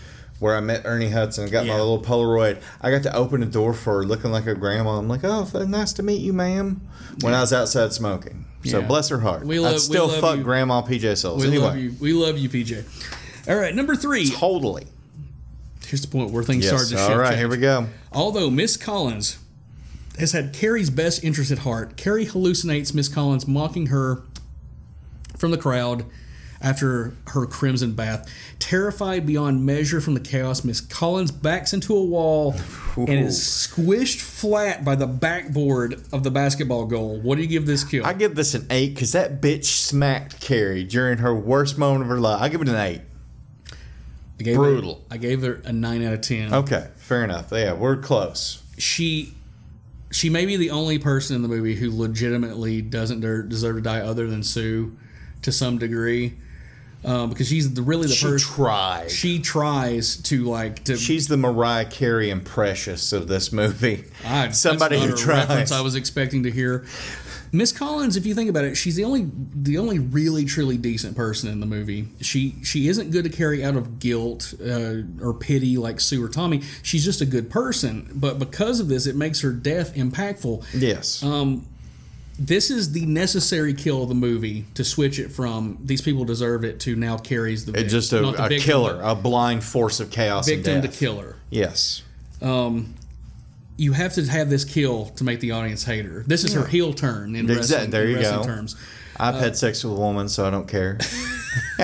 where 0.45 0.55
I 0.55 0.61
met 0.61 0.83
Ernie 0.85 1.09
Hudson. 1.09 1.49
Got 1.49 1.67
my 1.67 1.73
little 1.73 2.03
Polaroid. 2.03 2.61
I 2.83 2.91
got 2.91 3.03
to 3.05 3.17
open 3.17 3.43
a 3.43 3.47
door 3.47 3.73
for 3.73 3.95
her, 3.95 4.05
looking 4.05 4.31
like 4.31 4.47
a 4.47 4.55
grandma. 4.55 4.99
I'm 4.99 5.09
like, 5.09 5.25
"Oh, 5.25 5.49
nice 5.67 5.95
to 5.95 6.03
meet 6.03 6.21
you, 6.21 6.35
ma'am." 6.35 6.83
When 7.23 7.33
I 7.33 7.41
was 7.41 7.55
outside 7.55 7.95
smoking, 7.95 8.45
so 8.63 8.81
Yeah. 8.81 8.87
bless 8.87 9.09
her 9.09 9.21
heart. 9.21 9.47
We 9.47 9.59
love- 9.59 9.73
I'd 9.77 9.81
still 9.81 10.09
love 10.09 10.21
fuck 10.21 10.37
you. 10.37 10.43
Grandma 10.43 10.83
PJ 10.83 11.15
Soles. 11.17 11.41
we 11.41 11.49
anyway, 11.49 11.65
love 11.65 11.79
you. 11.79 11.95
We 11.99 12.13
love 12.13 12.37
you, 12.37 12.51
PJ. 12.51 12.85
All 13.49 13.57
right, 13.57 13.75
number 13.75 13.97
three. 13.97 14.29
totally. 14.31 14.85
Here's 15.87 16.03
the 16.03 16.09
point 16.09 16.31
where 16.31 16.45
things 16.45 16.65
Yes. 16.65 16.75
start 16.75 16.89
to 16.91 16.97
shift. 16.97 17.11
All 17.11 17.17
right, 17.17 17.29
change. 17.29 17.39
here 17.39 17.49
we 17.49 17.57
go. 17.57 17.87
Although 18.13 18.51
Miss 18.51 18.77
Collins 18.77 19.39
has 20.19 20.33
had 20.33 20.53
Carrie's 20.53 20.91
best 20.91 21.25
interest 21.25 21.51
at 21.53 21.61
heart, 21.61 21.97
Carrie 21.97 22.27
hallucinates 22.27 22.93
Miss 22.93 23.09
Collins 23.09 23.49
mocking 23.49 23.87
her 23.87 24.19
from 25.39 25.53
the 25.53 25.59
crowd 25.59 26.05
after 26.65 27.15
her 27.29 27.47
crimson 27.47 27.93
bath. 27.93 28.29
Terrified 28.59 29.27
beyond 29.27 29.65
measure 29.65 30.01
from 30.01 30.15
the 30.15 30.21
chaos, 30.21 30.65
Miss 30.65 30.81
Collins 30.81 31.31
backs 31.31 31.75
into 31.75 31.95
a 31.95 32.03
wall 32.03 32.55
and 32.97 33.11
is 33.11 33.39
squished 33.39 34.21
flat 34.21 34.83
by 34.85 34.97
the 34.97 35.07
backboard 35.07 36.03
of 36.11 36.25
the 36.25 36.31
basketball 36.31 36.87
goal. 36.87 37.21
What 37.21 37.37
do 37.37 37.43
you 37.43 37.49
give 37.49 37.67
this 37.67 37.85
kill? 37.85 38.07
I 38.07 38.15
give 38.15 38.35
this 38.35 38.55
an 38.55 38.67
eight 38.71 38.95
because 38.95 39.13
that 39.13 39.43
bitch 39.43 39.67
smacked 39.67 40.41
Carrie 40.41 40.85
during 40.85 41.19
her 41.19 41.35
worst 41.35 41.77
moment 41.77 42.03
of 42.03 42.09
her 42.09 42.19
life. 42.19 42.41
I 42.41 42.49
give 42.49 42.63
it 42.63 42.69
an 42.69 42.77
eight. 42.77 43.03
I 44.41 44.43
gave 44.43 44.57
brutal. 44.57 45.05
Her, 45.11 45.15
I 45.15 45.17
gave 45.19 45.43
her 45.43 45.61
a 45.65 45.73
nine 45.73 46.03
out 46.03 46.15
of 46.15 46.23
ten. 46.23 46.53
Okay, 46.53 46.89
fair 46.97 47.23
enough. 47.25 47.53
Yeah, 47.53 47.75
we're 47.75 47.99
close. 47.99 48.63
she 48.79 49.35
she 50.11 50.31
may 50.31 50.47
be 50.47 50.57
the 50.57 50.71
only 50.71 50.99
person 50.99 51.37
in 51.37 51.43
the 51.43 51.49
movie 51.49 51.75
who 51.75 51.91
legitimately 51.91 52.81
doesn't 52.81 53.21
deserve 53.21 53.77
to 53.77 53.83
die 53.83 54.01
other 54.01 54.29
than 54.29 54.43
Sue 54.45 54.97
to 55.43 55.53
some 55.53 55.77
degree 55.77 56.35
um, 57.05 57.31
because 57.31 57.49
she's 57.49 57.73
the, 57.75 57.83
really 57.83 58.09
the 58.09 58.15
She 58.15 58.27
person 58.27 58.55
tried. 58.55 59.11
she 59.11 59.39
tries 59.41 60.17
to 60.23 60.45
like 60.45 60.85
to 60.85 60.97
She's 60.97 61.29
the 61.29 61.37
Mariah 61.37 61.85
Carey 61.87 62.31
and 62.31 62.45
Precious 62.45 63.13
of 63.13 63.29
this 63.29 63.53
movie. 63.53 64.05
I, 64.25 64.51
Somebody 64.51 64.97
that's 64.99 65.11
who 65.11 65.17
tries. 65.17 65.49
reference 65.49 65.73
I 65.73 65.81
was 65.81 65.95
expecting 65.95 66.43
to 66.45 66.51
hear. 66.51 66.85
Miss 67.53 67.71
Collins, 67.71 68.17
if 68.17 68.27
you 68.27 68.35
think 68.35 68.51
about 68.51 68.65
it, 68.65 68.75
she's 68.75 68.97
the 68.97 69.05
only 69.05 69.31
the 69.55 69.79
only 69.79 70.01
really 70.01 70.45
truly 70.45 70.77
decent 70.77 71.15
person 71.17 71.49
in 71.49 71.61
the 71.61 71.67
movie. 71.67 72.09
She 72.21 72.57
she 72.65 72.89
isn't 72.89 73.13
good 73.13 73.23
to 73.25 73.31
Carrie 73.31 73.65
out 73.65 73.77
of 73.77 74.01
guilt 74.01 74.55
uh, 74.61 75.03
or 75.23 75.35
pity 75.35 75.77
like 75.77 76.01
Sue 76.01 76.25
or 76.25 76.29
Tommy. 76.29 76.63
She's 76.83 77.05
just 77.05 77.21
a 77.21 77.27
good 77.27 77.51
person, 77.51 78.11
but 78.13 78.41
because 78.41 78.81
of 78.81 78.89
this, 78.89 79.07
it 79.07 79.15
makes 79.15 79.41
her 79.43 79.53
death 79.53 79.95
impactful. 79.95 80.65
Yes. 80.75 81.23
Um, 81.23 81.65
this 82.39 82.71
is 82.71 82.93
the 82.93 83.07
necessary 83.07 83.73
kill 83.75 84.03
of 84.03 84.09
the 84.09 84.15
movie 84.15 84.65
to 84.75 84.83
switch 84.85 85.19
it 85.19 85.31
from 85.31 85.79
these 85.85 86.03
people 86.03 86.25
deserve 86.25 86.65
it 86.65 86.81
to 86.81 86.97
now 86.97 87.17
carries 87.17 87.65
the 87.65 87.73
It's 87.73 87.83
vic- 87.83 87.91
just 87.91 88.13
not 88.13 88.37
the 88.37 88.43
a, 88.43 88.47
a 88.47 88.49
victim, 88.49 88.65
killer, 88.67 89.01
a 89.03 89.15
blind 89.15 89.63
force 89.63 90.01
of 90.01 90.11
chaos 90.11 90.49
victim 90.49 90.83
to 90.83 90.89
killer. 90.89 91.37
Yes. 91.51 92.03
Um, 92.43 92.95
you 93.77 93.93
have 93.93 94.15
to 94.15 94.25
have 94.27 94.51
this 94.51 94.65
kill 94.65 95.07
to 95.17 95.25
make 95.25 95.41
the 95.41 95.53
audience 95.53 95.85
hate 95.85 96.05
her. 96.05 96.25
This 96.27 96.45
is 96.45 96.53
her 96.55 96.67
heel 96.67 96.93
turn 96.93 97.35
in 97.37 97.49
Exactly. 97.51 97.57
wrestling, 97.57 97.91
There 97.91 98.09
you 98.09 98.17
wrestling 98.17 98.41
go. 98.41 98.47
terms. 98.47 98.77
I've 99.17 99.37
Uh, 99.37 99.39
had 99.39 99.57
sex 99.57 99.85
with 99.85 99.93
a 99.93 99.97
woman, 99.97 100.29
so 100.29 100.47
I 100.47 100.51
don't 100.51 100.67
care. 100.69 100.99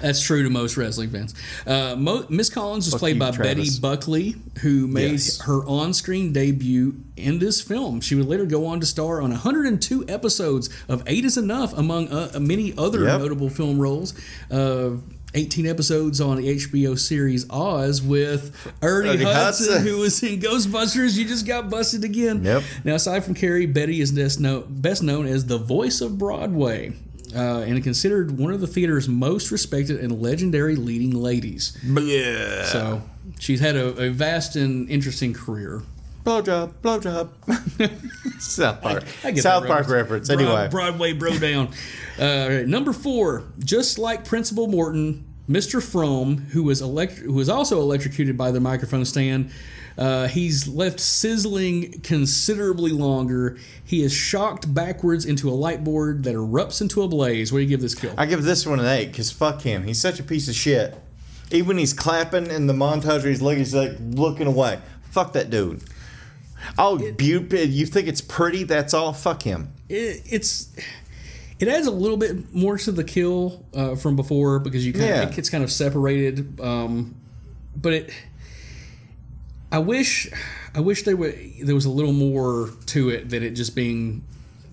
That's 0.00 0.20
true 0.22 0.42
to 0.42 0.50
most 0.50 0.76
wrestling 0.76 1.10
fans. 1.10 1.34
Uh, 1.66 1.94
Mo- 1.96 2.26
Miss 2.28 2.50
Collins 2.50 2.86
was 2.86 2.94
Fuck 2.94 3.00
played 3.00 3.14
you, 3.16 3.20
by 3.20 3.30
Travis. 3.30 3.78
Betty 3.78 3.80
Buckley, 3.80 4.36
who 4.60 4.86
made 4.86 5.12
Yes. 5.12 5.40
her 5.42 5.64
on-screen 5.66 6.32
debut 6.32 6.94
in 7.16 7.38
this 7.38 7.60
film. 7.60 8.00
She 8.00 8.14
would 8.14 8.26
later 8.26 8.46
go 8.46 8.66
on 8.66 8.80
to 8.80 8.86
star 8.86 9.20
on 9.22 9.30
102 9.30 10.04
episodes 10.08 10.70
of 10.88 11.02
Eight 11.06 11.24
Is 11.24 11.36
Enough, 11.36 11.72
among 11.76 12.08
uh, 12.08 12.38
many 12.40 12.74
other 12.76 13.04
Yep. 13.04 13.20
notable 13.20 13.48
film 13.50 13.78
roles. 13.78 14.14
Uh, 14.50 14.90
18 15.34 15.66
episodes 15.66 16.20
on 16.20 16.36
the 16.36 16.48
HBO 16.56 16.94
series 16.98 17.48
Oz 17.48 18.02
with 18.02 18.54
Ernie, 18.82 19.08
Ernie 19.08 19.24
Hudson, 19.24 19.66
Hudson. 19.72 19.82
who 19.86 19.96
was 19.98 20.22
in 20.22 20.38
Ghostbusters. 20.40 21.16
You 21.16 21.24
just 21.24 21.46
got 21.46 21.70
busted 21.70 22.04
again. 22.04 22.44
Yep. 22.44 22.62
Now, 22.84 22.96
aside 22.96 23.24
from 23.24 23.32
Carrie, 23.32 23.64
Betty 23.64 24.02
is 24.02 24.12
best 24.12 25.02
known 25.02 25.26
as 25.26 25.46
the 25.46 25.56
voice 25.56 26.02
of 26.02 26.18
Broadway. 26.18 26.92
Uh, 27.34 27.60
and 27.60 27.82
considered 27.82 28.36
one 28.38 28.52
of 28.52 28.60
the 28.60 28.66
theater's 28.66 29.08
most 29.08 29.50
respected 29.50 29.98
and 30.00 30.20
legendary 30.20 30.76
leading 30.76 31.12
ladies. 31.12 31.76
Yeah. 31.84 32.64
So 32.66 33.02
she's 33.38 33.60
had 33.60 33.74
a, 33.76 33.86
a 34.06 34.10
vast 34.10 34.54
and 34.56 34.88
interesting 34.90 35.32
career. 35.32 35.82
Blowjob, 36.24 36.72
blowjob. 36.82 37.28
South 38.40 38.80
Park. 38.82 39.04
I 39.24 39.30
get 39.32 39.42
South 39.42 39.62
that 39.62 39.68
Park 39.68 39.88
reference. 39.88 40.28
Broad- 40.28 40.40
Anyway. 40.40 40.68
Broadway 40.70 41.12
bro 41.14 41.38
down. 41.38 41.68
Uh, 42.18 42.24
all 42.24 42.48
right, 42.50 42.66
number 42.68 42.92
four, 42.92 43.44
just 43.58 43.98
like 43.98 44.24
Principal 44.24 44.68
Morton, 44.68 45.24
Mr. 45.48 45.82
Fromm, 45.82 46.36
who 46.52 46.62
was 46.62 46.80
elect- 46.80 47.18
who 47.18 47.32
was 47.32 47.48
also 47.48 47.80
electrocuted 47.80 48.36
by 48.38 48.50
the 48.52 48.60
microphone 48.60 49.04
stand. 49.04 49.50
Uh, 49.98 50.26
he's 50.28 50.66
left 50.68 50.98
sizzling 51.00 52.00
considerably 52.02 52.90
longer. 52.92 53.58
He 53.84 54.02
is 54.02 54.12
shocked 54.12 54.72
backwards 54.72 55.24
into 55.26 55.48
a 55.50 55.52
light 55.52 55.84
board 55.84 56.24
that 56.24 56.34
erupts 56.34 56.80
into 56.80 57.02
a 57.02 57.08
blaze. 57.08 57.52
What 57.52 57.58
do 57.58 57.62
you 57.62 57.68
give 57.68 57.80
this 57.82 57.94
kill? 57.94 58.14
I 58.16 58.26
give 58.26 58.42
this 58.42 58.66
one 58.66 58.80
an 58.80 58.86
eight 58.86 59.06
because 59.06 59.30
fuck 59.30 59.60
him. 59.62 59.84
He's 59.84 60.00
such 60.00 60.18
a 60.18 60.22
piece 60.22 60.48
of 60.48 60.54
shit. 60.54 60.94
Even 61.50 61.68
when 61.68 61.78
he's 61.78 61.92
clapping 61.92 62.46
in 62.46 62.66
the 62.66 62.72
montage 62.72 63.20
where 63.20 63.28
he's 63.28 63.42
looking, 63.42 63.58
he's 63.58 63.74
like 63.74 63.92
looking 64.00 64.46
away. 64.46 64.80
Fuck 65.10 65.34
that 65.34 65.50
dude. 65.50 65.82
Oh, 66.78 66.96
beaut- 66.96 67.52
you 67.52 67.84
think 67.86 68.08
it's 68.08 68.20
pretty? 68.22 68.64
That's 68.64 68.94
all. 68.94 69.12
Fuck 69.12 69.42
him. 69.42 69.72
it, 69.88 70.22
it's 70.24 70.68
it 71.58 71.68
adds 71.68 71.86
a 71.86 71.90
little 71.92 72.16
bit 72.16 72.52
more 72.54 72.78
to 72.78 72.90
the 72.90 73.04
kill 73.04 73.64
uh, 73.74 73.94
from 73.94 74.16
before 74.16 74.58
because 74.58 74.84
you 74.86 74.92
kind 74.92 75.04
Yeah. 75.04 75.22
of, 75.22 75.30
it 75.30 75.36
gets 75.36 75.50
kind 75.50 75.62
of 75.62 75.70
separated. 75.70 76.60
Um, 76.60 77.14
but 77.76 77.92
it, 77.92 78.10
I 79.72 79.78
wish, 79.78 80.28
I 80.74 80.80
wish 80.80 81.02
there 81.02 81.16
were 81.16 81.32
there 81.62 81.74
was 81.74 81.86
a 81.86 81.90
little 81.90 82.12
more 82.12 82.70
to 82.86 83.08
it 83.10 83.30
than 83.30 83.42
it 83.42 83.52
just 83.52 83.74
being 83.74 84.22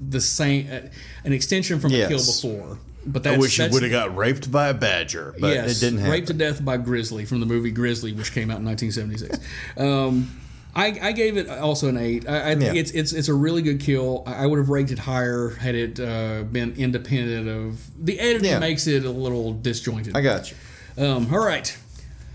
the 0.10 0.22
same, 0.22 0.68
uh, 0.72 0.82
an 1.24 1.34
extension 1.34 1.80
from 1.80 1.92
the 1.92 2.08
kill 2.08 2.20
before. 2.20 2.78
But 3.06 3.26
I 3.26 3.38
wish 3.38 3.58
that's- 3.58 3.74
would 3.74 3.84
have 3.84 3.92
got 3.92 4.16
raped 4.16 4.52
by 4.52 4.68
a 4.68 4.74
badger, 4.74 5.34
but 5.40 5.54
yes, 5.56 5.78
it 5.78 5.80
didn't 5.86 6.00
happen. 6.00 6.12
raped 6.12 6.28
to 6.28 6.34
death 6.34 6.64
by 6.64 6.78
Grizzly 6.78 7.24
from 7.26 7.40
the 7.40 7.46
movie 7.46 7.72
Grizzly, 7.72 8.12
which 8.12 8.34
came 8.34 8.52
out 8.52 8.60
in 8.60 8.66
1976. 8.66 9.40
um, 9.78 10.30
I, 10.76 11.00
I 11.02 11.12
gave 11.14 11.36
it 11.38 11.50
also 11.50 11.88
an 11.88 11.98
eight. 11.98 12.30
I, 12.30 12.52
I 12.52 12.56
think 12.56 12.76
Yeah. 12.76 12.80
it's 12.82 12.92
it's 12.92 13.12
it's 13.14 13.28
a 13.30 13.34
really 13.34 13.62
good 13.64 13.80
kill. 13.80 14.24
I 14.28 14.46
would 14.46 14.60
have 14.60 14.70
rated 14.70 14.92
it 14.94 15.00
higher 15.00 15.50
had 15.60 15.74
it 15.76 16.00
uh, 16.00 16.44
been 16.44 16.76
independent 16.78 17.48
of 17.50 17.80
the 18.06 18.20
editing. 18.20 18.52
Yeah. 18.52 18.60
Makes 18.60 18.86
it 18.86 19.04
a 19.06 19.10
little 19.10 19.54
disjointed. 19.54 20.16
I 20.16 20.22
got 20.22 20.52
you. 20.52 20.58
Um, 21.04 21.34
all 21.34 21.44
right. 21.44 21.76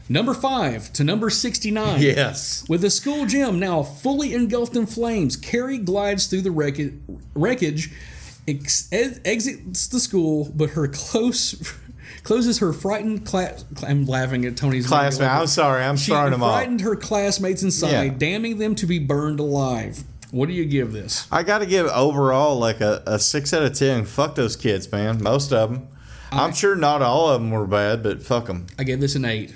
Number 0.09 0.35
five 0.35 0.93
to 0.95 1.05
number 1.05 1.31
69. 1.31 2.01
Yes. 2.01 2.65
With 2.69 2.83
the 2.83 2.91
school 2.91 3.25
gym 3.27 3.59
now 3.59 3.83
fully 3.83 4.35
engulfed 4.35 4.77
in 4.77 4.87
flames, 4.87 5.37
Carrie 5.37 5.79
glides 5.79 6.27
through 6.27 6.43
the 6.43 6.51
wreckage, 6.51 6.95
wreckage 7.35 7.91
ex- 8.47 8.89
ex- 8.93 9.21
exits 9.25 9.87
the 9.89 9.99
school, 10.01 10.53
but 10.55 10.71
her 10.71 10.89
close 10.89 11.73
closes 12.23 12.59
her 12.59 12.73
frightened 12.75 13.25
class. 13.25 13.65
I'm 13.87 14.05
laughing 14.05 14.45
at 14.45 14.57
Tony's 14.59 14.87
Classmate, 14.87 15.29
I'm 15.29 15.47
sorry, 15.47 15.83
I'm 15.83 15.97
she 15.97 16.11
throwing 16.11 16.33
them 16.33 16.43
off. 16.43 16.55
frightened 16.55 16.81
her 16.83 16.97
classmates 16.97 17.63
inside, 17.63 17.91
Yeah. 17.91 18.15
damning 18.19 18.59
them 18.59 18.75
to 18.77 18.87
be 18.87 18.99
burned 18.99 19.41
alive. 19.41 20.05
What 20.31 20.49
do 20.49 20.53
you 20.55 20.65
give 20.67 20.93
this? 20.93 21.27
I 21.31 21.43
got 21.45 21.59
to 21.59 21.67
give 21.67 21.87
overall 21.87 22.59
like 22.59 22.81
a, 22.81 23.03
a 23.07 23.19
six 23.19 23.55
out 23.55 23.63
of 23.63 23.73
ten. 23.75 24.05
Fuck 24.05 24.35
those 24.35 24.57
kids, 24.57 24.91
man. 24.91 25.23
Most 25.23 25.53
of 25.53 25.71
them. 25.73 25.89
I'm 26.33 26.53
sure 26.53 26.75
not 26.75 27.01
all 27.03 27.29
of 27.29 27.41
them 27.41 27.53
were 27.53 27.67
bad, 27.67 28.03
but 28.03 28.21
fuck 28.23 28.47
them. 28.47 28.67
I 28.79 28.83
gave 28.85 29.01
this 29.01 29.15
an 29.15 29.25
eight. 29.25 29.55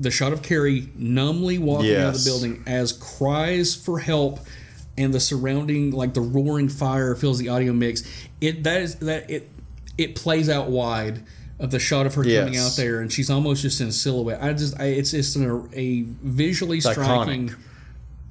The 0.00 0.10
shot 0.10 0.32
of 0.32 0.42
Carrie 0.42 0.88
numbly 0.96 1.58
walking 1.58 1.94
out 1.94 2.14
of 2.14 2.24
the 2.24 2.28
building 2.28 2.64
as 2.66 2.92
cries 2.92 3.74
for 3.76 3.98
help 3.98 4.40
and 4.98 5.12
the 5.14 5.20
surrounding, 5.20 5.90
like 5.92 6.14
the 6.14 6.20
roaring 6.22 6.68
fire, 6.68 7.14
fills 7.14 7.38
the 7.38 7.50
audio 7.50 7.72
mix. 7.72 8.02
It 8.40 8.64
that 8.64 8.80
is 8.80 8.94
that 8.96 9.30
it 9.30 9.48
it 9.98 10.14
plays 10.16 10.48
out 10.48 10.68
wide 10.70 11.22
of 11.58 11.70
the 11.70 11.78
shot 11.78 12.06
of 12.06 12.14
her 12.14 12.22
coming 12.24 12.56
out 12.56 12.72
there, 12.76 13.00
and 13.00 13.12
she's 13.12 13.28
almost 13.30 13.60
just 13.60 13.80
in 13.82 13.92
silhouette. 13.92 14.42
I 14.42 14.54
just 14.54 14.80
I, 14.80 14.84
it's 14.86 15.10
just 15.10 15.36
an, 15.36 15.68
a 15.74 16.02
visually 16.22 16.78
It's 16.78 16.86
iconic. 16.86 16.92
striking 16.94 17.54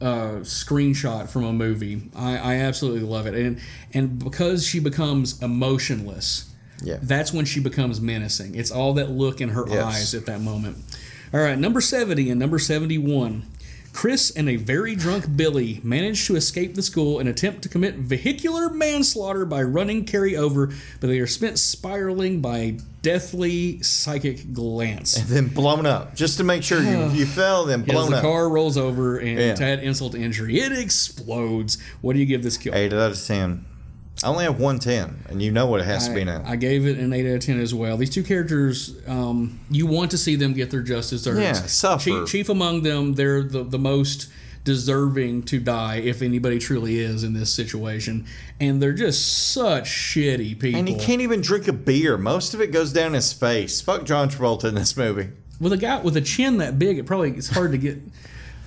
uh, 0.01 0.39
screenshot 0.41 1.29
from 1.29 1.43
a 1.43 1.53
movie. 1.53 2.01
I, 2.15 2.37
I 2.37 2.53
absolutely 2.55 3.01
love 3.01 3.27
it, 3.27 3.35
and 3.35 3.59
and 3.93 4.17
because 4.17 4.65
she 4.65 4.79
becomes 4.79 5.39
emotionless, 5.43 6.51
Yeah. 6.83 6.97
that's 7.03 7.31
when 7.31 7.45
she 7.45 7.59
becomes 7.59 8.01
menacing. 8.01 8.55
It's 8.55 8.71
all 8.71 8.93
that 8.95 9.11
look 9.11 9.39
in 9.41 9.49
her 9.49 9.65
Yes. 9.67 9.83
eyes 9.85 10.15
at 10.15 10.25
that 10.25 10.41
moment. 10.41 10.77
All 11.33 11.39
right, 11.39 11.57
number 11.57 11.81
seventy 11.81 12.29
and 12.29 12.39
number 12.39 12.57
seventy-one. 12.59 13.43
Chris 13.91 14.29
and 14.31 14.47
a 14.47 14.55
very 14.55 14.95
drunk 14.95 15.25
Billy 15.35 15.81
manage 15.83 16.25
to 16.27 16.35
escape 16.35 16.75
the 16.75 16.81
school 16.81 17.19
and 17.19 17.27
attempt 17.27 17.63
to 17.63 17.69
commit 17.69 17.95
vehicular 17.95 18.69
manslaughter 18.69 19.45
by 19.45 19.61
running 19.63 20.05
Carrie 20.05 20.37
over, 20.37 20.67
but 21.01 21.07
they 21.07 21.19
are 21.19 21.27
spent 21.27 21.57
spiraling 21.57 22.39
by 22.39 22.57
a 22.59 22.71
deathly 23.01 23.81
psychic 23.81 24.53
glance. 24.53 25.17
And 25.17 25.27
then 25.27 25.47
blown 25.47 25.85
up 25.87 26.15
just 26.15 26.37
to 26.37 26.43
make 26.43 26.63
sure 26.63 26.81
you, 26.81 27.09
you 27.13 27.25
fell, 27.25 27.65
then 27.65 27.81
As 27.81 27.87
blown 27.87 28.11
the 28.11 28.17
up. 28.17 28.21
car 28.23 28.47
rolls 28.47 28.77
over 28.77 29.17
and 29.17 29.39
Yeah. 29.39 29.55
to 29.55 29.63
add 29.65 29.83
insult 29.83 30.13
to 30.13 30.19
injury, 30.21 30.59
it 30.59 30.71
explodes. 30.71 31.77
What 32.01 32.13
do 32.13 32.19
you 32.19 32.25
give 32.27 32.43
this 32.43 32.57
kill? 32.57 32.75
Eight 32.75 32.93
out 32.93 33.11
of 33.11 33.21
ten. 33.21 33.65
I 34.23 34.27
only 34.27 34.43
have 34.43 34.59
one 34.59 34.79
ten, 34.79 35.23
and 35.29 35.41
you 35.41 35.51
know 35.51 35.65
what 35.67 35.79
it 35.79 35.85
has 35.85 36.07
to 36.09 36.13
be 36.13 36.23
now. 36.25 36.43
I 36.45 36.57
gave 36.57 36.85
it 36.85 36.97
an 36.97 37.13
8 37.13 37.25
out 37.29 37.35
of 37.35 37.41
10 37.41 37.59
as 37.61 37.73
well. 37.73 37.95
These 37.95 38.09
two 38.09 38.23
characters, 38.23 38.97
um, 39.07 39.59
you 39.69 39.85
want 39.87 40.11
to 40.11 40.17
see 40.17 40.35
them 40.35 40.53
get 40.53 40.71
their 40.71 40.81
justice 40.81 41.25
earned. 41.25 41.39
Yeah, 41.41 41.53
suffer. 41.53 42.03
Chief, 42.03 42.27
chief 42.27 42.49
among 42.49 42.83
them, 42.83 43.13
they're 43.13 43.43
the, 43.43 43.63
the 43.63 43.79
most 43.79 44.27
deserving 44.65 45.43
to 45.43 45.59
die, 45.59 45.95
if 45.97 46.21
anybody 46.21 46.59
truly 46.59 46.99
is 46.99 47.23
in 47.23 47.33
this 47.33 47.51
situation. 47.51 48.25
And 48.59 48.81
they're 48.81 48.91
just 48.93 49.51
such 49.53 49.85
shitty 49.89 50.59
people. 50.59 50.77
and 50.79 50.87
he 50.89 50.95
can't 50.95 51.21
even 51.21 51.39
drink 51.41 51.67
a 51.69 51.73
beer. 51.73 52.17
Most 52.17 52.53
of 52.53 52.59
it 52.61 52.71
goes 52.71 52.91
down 52.91 53.13
his 53.13 53.31
face. 53.31 53.79
Fuck 53.79 54.03
John 54.03 54.29
Travolta 54.29 54.65
in 54.65 54.75
this 54.75 54.97
movie. 54.97 55.29
with 55.61 55.71
a 55.73 55.77
guy 55.77 56.01
with 56.01 56.17
a 56.17 56.21
chin 56.21 56.57
that 56.57 56.77
big, 56.77 56.97
it 56.97 57.05
probably 57.05 57.31
it's 57.31 57.49
hard 57.49 57.71
to 57.71 57.77
get. 57.77 57.99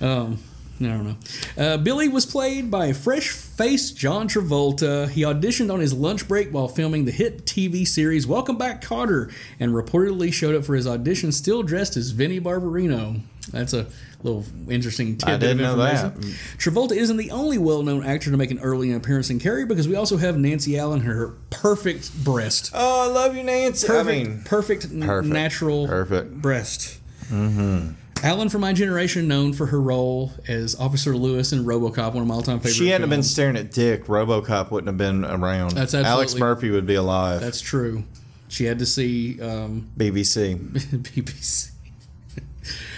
Um, 0.01 0.39
I 0.85 0.89
don't 0.97 1.07
know. 1.07 1.15
Uh, 1.63 1.77
Billy 1.77 2.07
was 2.07 2.25
played 2.25 2.69
by 2.71 2.93
fresh-faced 2.93 3.95
John 3.97 4.27
Travolta. 4.27 5.09
He 5.09 5.21
auditioned 5.21 5.71
on 5.73 5.79
his 5.79 5.93
lunch 5.93 6.27
break 6.27 6.51
while 6.51 6.67
filming 6.67 7.05
the 7.05 7.11
hit 7.11 7.45
TV 7.45 7.87
series 7.87 8.25
Welcome 8.27 8.57
Back, 8.57 8.81
Kotter, 8.81 9.31
and 9.59 9.71
reportedly 9.73 10.31
showed 10.33 10.55
up 10.55 10.63
for 10.65 10.75
his 10.75 10.87
audition 10.87 11.31
still 11.31 11.63
dressed 11.63 11.95
as 11.97 12.11
Vinnie 12.11 12.39
Barbarino. 12.39 13.21
That's 13.51 13.73
a 13.73 13.87
little 14.23 14.45
interesting 14.69 15.17
tidbit 15.17 15.33
I 15.35 15.37
didn't 15.37 15.65
of 15.65 15.77
know 15.77 15.85
information. 15.85 16.21
that. 16.21 16.57
Travolta 16.57 16.93
isn't 16.95 17.17
the 17.17 17.31
only 17.31 17.57
well-known 17.57 18.03
actor 18.05 18.31
to 18.31 18.37
make 18.37 18.51
an 18.51 18.59
early 18.59 18.93
appearance 18.93 19.29
in 19.29 19.37
Carrie 19.39 19.65
because 19.65 19.85
we 19.87 19.95
also 19.95 20.15
have 20.15 20.37
Nancy 20.37 20.77
Allen, 20.77 21.01
her 21.01 21.33
perfect 21.49 22.23
breast. 22.23 22.71
Oh, 22.73 23.09
I 23.09 23.13
love 23.13 23.35
you, 23.35 23.43
Nancy. 23.43 23.85
Perfect, 23.85 24.07
I 24.09 24.29
mean, 24.29 24.41
perfect, 24.45 24.99
perfect. 25.01 25.33
natural 25.33 25.87
Perfect. 25.87 26.41
breast. 26.41 26.99
mm-hmm. 27.25 27.89
Allen 28.23 28.47
from 28.47 28.61
my 28.61 28.71
generation, 28.71 29.27
known 29.27 29.51
for 29.51 29.65
her 29.65 29.81
role 29.81 30.31
as 30.47 30.75
Officer 30.79 31.15
Lewis 31.15 31.51
in 31.51 31.65
RoboCop, 31.65 32.13
one 32.13 32.21
of 32.21 32.27
my 32.27 32.35
all-time 32.35 32.59
favorite. 32.59 32.73
she 32.73 32.87
hadn't 32.87 33.09
been 33.09 33.21
staring 33.21 33.57
at 33.57 33.71
Dick. 33.71 34.05
RoboCop 34.05 34.71
wouldn't 34.71 34.87
have 34.87 34.97
been 34.97 35.25
around. 35.25 35.71
That's 35.71 35.93
Alex 35.93 36.35
Murphy 36.35 36.69
would 36.69 36.87
be 36.87 36.95
alive. 36.95 37.41
That's 37.41 37.59
true. 37.59 38.05
She 38.47 38.63
had 38.63 38.79
to 38.79 38.85
see 38.85 39.41
um, 39.41 39.89
BBC. 39.97 40.57
BBC. 40.71 41.72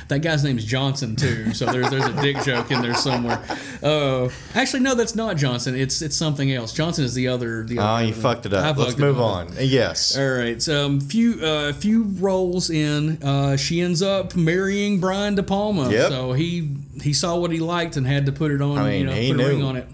That 0.07 0.19
guy's 0.19 0.43
name's 0.43 0.63
Johnson 0.65 1.15
too, 1.15 1.53
so 1.53 1.65
there's 1.65 1.89
there's 1.89 2.05
a 2.05 2.21
dick 2.21 2.37
joke 2.43 2.69
in 2.71 2.81
there 2.81 2.93
somewhere. 2.93 3.41
Uh, 3.81 4.29
actually, 4.53 4.81
no, 4.81 4.93
that's 4.95 5.15
not 5.15 5.37
Johnson. 5.37 5.75
It's 5.75 6.01
it's 6.01 6.15
something 6.15 6.51
else. 6.51 6.73
Johnson 6.73 7.05
is 7.05 7.13
the 7.13 7.27
other. 7.27 7.63
The 7.63 7.79
Oh, 7.79 7.83
other 7.83 8.05
you 8.05 8.13
fucked 8.13 8.45
it 8.45 8.53
up. 8.53 8.77
Let's 8.77 8.97
move 8.97 9.19
up. 9.19 9.25
on. 9.25 9.53
Yes. 9.59 10.17
All 10.17 10.29
right. 10.29 10.61
So, 10.61 10.85
um, 10.85 10.99
few 11.01 11.39
uh, 11.43 11.73
few 11.73 12.03
roles 12.03 12.69
in, 12.69 13.21
uh, 13.23 13.57
she 13.57 13.81
ends 13.81 14.01
up 14.01 14.35
marrying 14.35 14.99
Brian 14.99 15.35
De 15.35 15.43
Palma. 15.43 15.89
Yep. 15.89 16.09
So 16.09 16.33
he 16.33 16.75
he 17.01 17.13
saw 17.13 17.37
what 17.37 17.51
he 17.51 17.59
liked 17.59 17.97
and 17.97 18.05
had 18.05 18.25
to 18.27 18.31
put 18.31 18.51
it 18.51 18.61
on. 18.61 18.77
I 18.77 18.89
mean, 18.89 18.99
you 19.01 19.05
know, 19.07 19.13
he 19.13 19.31
put 19.33 19.41
a 19.41 19.47
ring 19.47 19.59
knew. 19.59 19.65
on 19.65 19.75
it. 19.77 19.87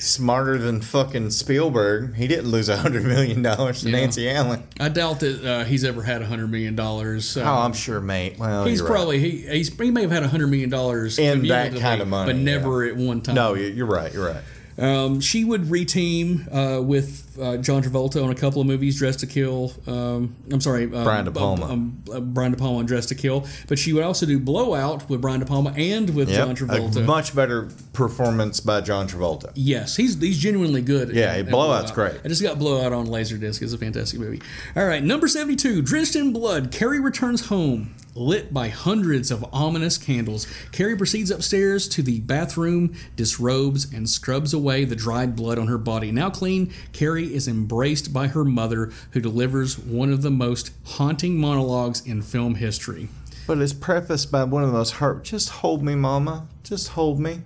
Smarter 0.00 0.56
than 0.58 0.80
fucking 0.80 1.30
Spielberg. 1.30 2.14
He 2.16 2.26
didn't 2.26 2.50
lose 2.50 2.68
a 2.68 2.76
hundred 2.78 3.04
million 3.04 3.42
dollars 3.42 3.82
to 3.82 3.90
Yeah. 3.90 4.00
Nancy 4.00 4.30
Allen. 4.30 4.62
I 4.80 4.88
doubt 4.88 5.20
that 5.20 5.44
uh, 5.44 5.64
he's 5.64 5.84
ever 5.84 6.02
had 6.02 6.22
a 6.22 6.26
hundred 6.26 6.50
million 6.50 6.74
dollars. 6.74 7.36
oh, 7.36 7.42
I'm 7.44 7.72
sure, 7.74 8.00
mate. 8.00 8.38
Well, 8.38 8.64
he's 8.64 8.78
you're 8.78 8.88
right. 8.88 8.94
probably 8.94 9.18
he 9.18 9.30
he's, 9.46 9.68
he 9.78 9.90
may 9.90 10.00
have 10.02 10.10
had 10.10 10.22
a 10.22 10.28
hundred 10.28 10.48
million 10.48 10.70
dollars 10.70 11.18
In 11.18 11.46
that 11.48 11.76
kind 11.76 12.00
of 12.00 12.08
money, 12.08 12.32
but 12.32 12.36
never 12.40 12.84
at 12.84 12.96
one 12.96 13.20
time. 13.20 13.34
No, 13.34 13.54
you- 13.54 13.66
you're 13.68 13.86
right. 13.86 14.12
You're 14.12 14.26
right. 14.32 14.42
Um, 14.78 15.20
she 15.20 15.44
would 15.44 15.64
reteam 15.64 16.48
uh, 16.50 16.80
with 16.80 17.29
uh, 17.40 17.56
John 17.58 17.82
Travolta 17.82 18.22
on 18.24 18.30
a 18.30 18.34
couple 18.34 18.60
of 18.60 18.66
movies, 18.66 18.98
Dressed 18.98 19.20
to 19.20 19.26
Kill. 19.26 19.72
Um, 19.86 20.34
I'm 20.50 20.60
sorry, 20.60 20.84
um, 20.84 20.90
Brian 21.04 21.24
De 21.24 21.30
Palma. 21.30 21.66
Um, 21.66 22.02
uh, 22.12 22.20
Brian 22.20 22.52
De 22.52 22.56
Palma 22.58 22.78
on 22.78 22.86
Dress 22.86 23.06
to 23.06 23.14
Kill. 23.14 23.46
But 23.68 23.78
she 23.78 23.92
would 23.92 24.02
also 24.04 24.26
do 24.26 24.38
Blowout 24.38 25.08
with 25.08 25.20
Brian 25.20 25.40
De 25.40 25.46
Palma 25.46 25.72
and 25.76 26.10
with 26.14 26.30
John 26.30 26.56
Travolta. 26.56 26.96
A 26.96 27.00
much 27.00 27.34
better 27.34 27.68
performance 27.92 28.60
by 28.60 28.80
John 28.80 29.06
Travolta. 29.08 29.50
Yes, 29.54 29.96
he's 29.96 30.18
he's 30.20 30.38
genuinely 30.38 30.82
good. 30.82 31.10
Yeah, 31.14 31.32
at- 31.32 31.40
at 31.40 31.50
Blowout's 31.50 31.92
Blowout. 31.92 32.12
great. 32.14 32.20
I 32.24 32.28
just 32.28 32.42
got 32.42 32.58
Blowout 32.58 32.92
on 32.92 33.06
Laserdisc. 33.06 33.60
It's 33.62 33.72
a 33.72 33.78
fantastic 33.78 34.18
movie. 34.20 34.40
All 34.76 34.86
right, 34.86 35.02
number 35.02 35.28
seventy-two, 35.28 35.82
Drenched 35.82 36.16
in 36.16 36.32
Blood. 36.32 36.70
Carrie 36.72 37.00
returns 37.00 37.46
home, 37.46 37.94
lit 38.14 38.52
by 38.52 38.68
hundreds 38.68 39.30
of 39.30 39.44
ominous 39.52 39.98
candles. 39.98 40.46
Carrie 40.72 40.96
proceeds 40.96 41.30
upstairs 41.30 41.88
to 41.88 42.02
the 42.02 42.20
bathroom, 42.20 42.94
disrobes, 43.16 43.92
and 43.92 44.08
scrubs 44.08 44.52
away 44.54 44.84
the 44.84 44.96
dried 44.96 45.36
blood 45.36 45.58
on 45.58 45.66
her 45.68 45.78
body. 45.78 46.10
Now 46.10 46.30
clean, 46.30 46.72
Carrie 46.92 47.29
is 47.34 47.48
embraced 47.48 48.12
by 48.12 48.28
her 48.28 48.44
mother, 48.44 48.92
who 49.12 49.20
delivers 49.20 49.78
one 49.78 50.12
of 50.12 50.22
the 50.22 50.30
most 50.30 50.72
haunting 50.84 51.38
monologues 51.38 52.06
in 52.06 52.22
film 52.22 52.56
history. 52.56 53.08
But 53.46 53.58
it's 53.58 53.72
prefaced 53.72 54.30
by 54.30 54.44
one 54.44 54.62
of 54.62 54.70
the 54.70 54.76
most 54.76 54.92
heart. 54.92 55.24
Just 55.24 55.48
hold 55.48 55.82
me, 55.82 55.94
Mama. 55.94 56.46
Just 56.62 56.88
hold 56.88 57.18
me. 57.18 57.42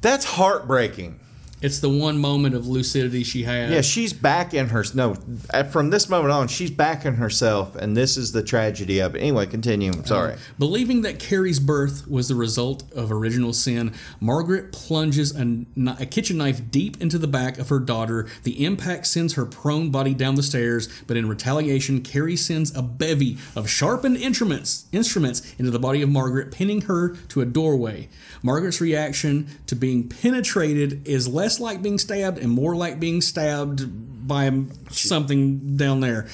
That's 0.00 0.24
heartbreaking. 0.24 1.20
It's 1.64 1.78
the 1.78 1.88
one 1.88 2.18
moment 2.18 2.54
of 2.54 2.66
lucidity 2.66 3.24
she 3.24 3.44
has. 3.44 3.70
Yeah, 3.70 3.80
she's 3.80 4.12
back 4.12 4.52
in 4.52 4.68
her. 4.68 4.84
No, 4.92 5.16
uh, 5.48 5.62
from 5.64 5.88
this 5.88 6.10
moment 6.10 6.30
on, 6.30 6.46
she's 6.46 6.70
back 6.70 7.06
in 7.06 7.14
herself, 7.14 7.74
and 7.74 7.96
this 7.96 8.18
is 8.18 8.32
the 8.32 8.42
tragedy 8.42 8.98
of 8.98 9.16
it. 9.16 9.20
Anyway, 9.20 9.46
continue. 9.46 9.90
I'm 9.90 10.04
sorry. 10.04 10.34
Uh, 10.34 10.36
believing 10.58 11.00
that 11.02 11.18
Carrie's 11.18 11.60
birth 11.60 12.06
was 12.06 12.28
the 12.28 12.34
result 12.34 12.84
of 12.92 13.10
original 13.10 13.54
sin, 13.54 13.94
Margaret 14.20 14.72
plunges 14.72 15.34
a, 15.34 15.64
a 15.98 16.04
kitchen 16.04 16.36
knife 16.36 16.70
deep 16.70 17.00
into 17.00 17.16
the 17.16 17.26
back 17.26 17.56
of 17.56 17.70
her 17.70 17.78
daughter. 17.78 18.26
The 18.42 18.62
impact 18.62 19.06
sends 19.06 19.32
her 19.32 19.46
prone 19.46 19.88
body 19.88 20.12
down 20.12 20.34
the 20.34 20.42
stairs, 20.42 20.90
but 21.06 21.16
in 21.16 21.30
retaliation, 21.30 22.02
Carrie 22.02 22.36
sends 22.36 22.76
a 22.76 22.82
bevy 22.82 23.38
of 23.56 23.70
sharpened 23.70 24.18
instruments, 24.18 24.84
instruments 24.92 25.54
into 25.58 25.70
the 25.70 25.78
body 25.78 26.02
of 26.02 26.10
Margaret, 26.10 26.52
pinning 26.52 26.82
her 26.82 27.16
to 27.30 27.40
a 27.40 27.46
doorway. 27.46 28.10
Margaret's 28.42 28.82
reaction 28.82 29.48
to 29.66 29.74
being 29.74 30.06
penetrated 30.10 31.08
is 31.08 31.26
less 31.26 31.53
like 31.60 31.82
being 31.82 31.98
stabbed 31.98 32.38
and 32.38 32.50
more 32.50 32.76
like 32.76 33.00
being 33.00 33.20
stabbed 33.20 34.26
by 34.26 34.50
something 34.90 35.76
down 35.76 36.00
there. 36.00 36.28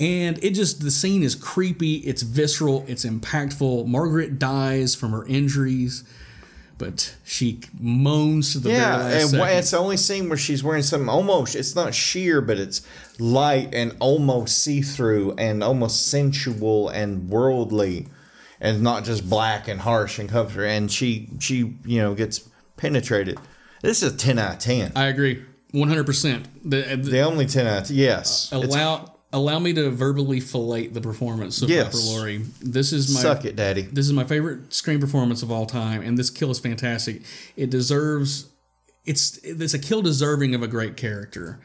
And 0.00 0.42
it 0.42 0.50
just, 0.50 0.80
the 0.82 0.90
scene 0.90 1.22
is 1.22 1.34
creepy, 1.34 1.96
it's 1.96 2.22
visceral, 2.22 2.84
it's 2.88 3.04
impactful. 3.04 3.86
Margaret 3.86 4.38
dies 4.38 4.94
from 4.94 5.12
her 5.12 5.26
injuries, 5.26 6.04
but 6.78 7.14
she 7.22 7.60
moans 7.78 8.52
to 8.54 8.60
the 8.60 8.70
yeah, 8.70 9.06
and 9.08 9.28
second. 9.28 9.58
it's 9.58 9.72
the 9.72 9.78
only 9.78 9.98
scene 9.98 10.30
where 10.30 10.38
she's 10.38 10.64
wearing 10.64 10.82
something 10.82 11.10
almost. 11.10 11.54
It's 11.54 11.74
not 11.74 11.94
sheer, 11.94 12.40
but 12.40 12.56
it's 12.56 12.80
light 13.18 13.74
and 13.74 13.94
almost 14.00 14.62
see 14.62 14.80
through 14.80 15.34
and 15.36 15.62
almost 15.62 16.06
sensual 16.06 16.88
and 16.88 17.28
worldly, 17.28 18.08
and 18.58 18.82
not 18.82 19.04
just 19.04 19.28
black 19.28 19.68
and 19.68 19.82
harsh 19.82 20.18
and 20.18 20.30
comfortable. 20.30 20.64
And 20.64 20.90
she, 20.90 21.28
she, 21.38 21.74
you 21.84 22.00
know, 22.00 22.14
gets 22.14 22.48
penetrated. 22.78 23.38
This 23.82 24.02
is 24.02 24.12
a 24.14 24.16
ten 24.16 24.38
out 24.38 24.54
of 24.54 24.58
ten. 24.58 24.92
I 24.94 25.06
agree, 25.06 25.42
one 25.72 25.88
hundred 25.88 26.06
percent. 26.06 26.48
The 26.68 26.92
uh, 26.92 26.96
The 26.96 27.20
only 27.20 27.46
ten 27.46 27.66
out. 27.66 27.82
Of, 27.82 27.88
10. 27.88 27.96
yes, 27.96 28.52
It's- 28.52 28.72
allow 28.74 29.14
allow 29.32 29.58
me 29.60 29.72
to 29.72 29.90
verbally 29.90 30.40
fillet 30.40 30.88
the 30.88 31.00
performance 31.00 31.62
of 31.62 31.70
Yes. 31.70 31.86
Piper 31.86 31.98
Laurie. 32.18 32.44
This 32.60 32.92
is 32.92 33.14
my 33.14 33.20
Suck 33.20 33.44
it, 33.44 33.54
Daddy. 33.56 33.82
This 33.82 34.06
is 34.06 34.12
my 34.12 34.24
favorite 34.24 34.74
screen 34.74 34.98
performance 35.00 35.42
of 35.42 35.50
all 35.52 35.66
time, 35.66 36.02
and 36.02 36.18
this 36.18 36.30
kill 36.30 36.50
is 36.50 36.58
fantastic. 36.58 37.22
It 37.56 37.70
deserves 37.70 38.46
it's 39.06 39.38
it's 39.38 39.72
a 39.74 39.78
kill 39.78 40.02
deserving 40.02 40.54
of 40.54 40.62
a 40.62 40.68
great 40.68 40.96
character. 40.96 41.58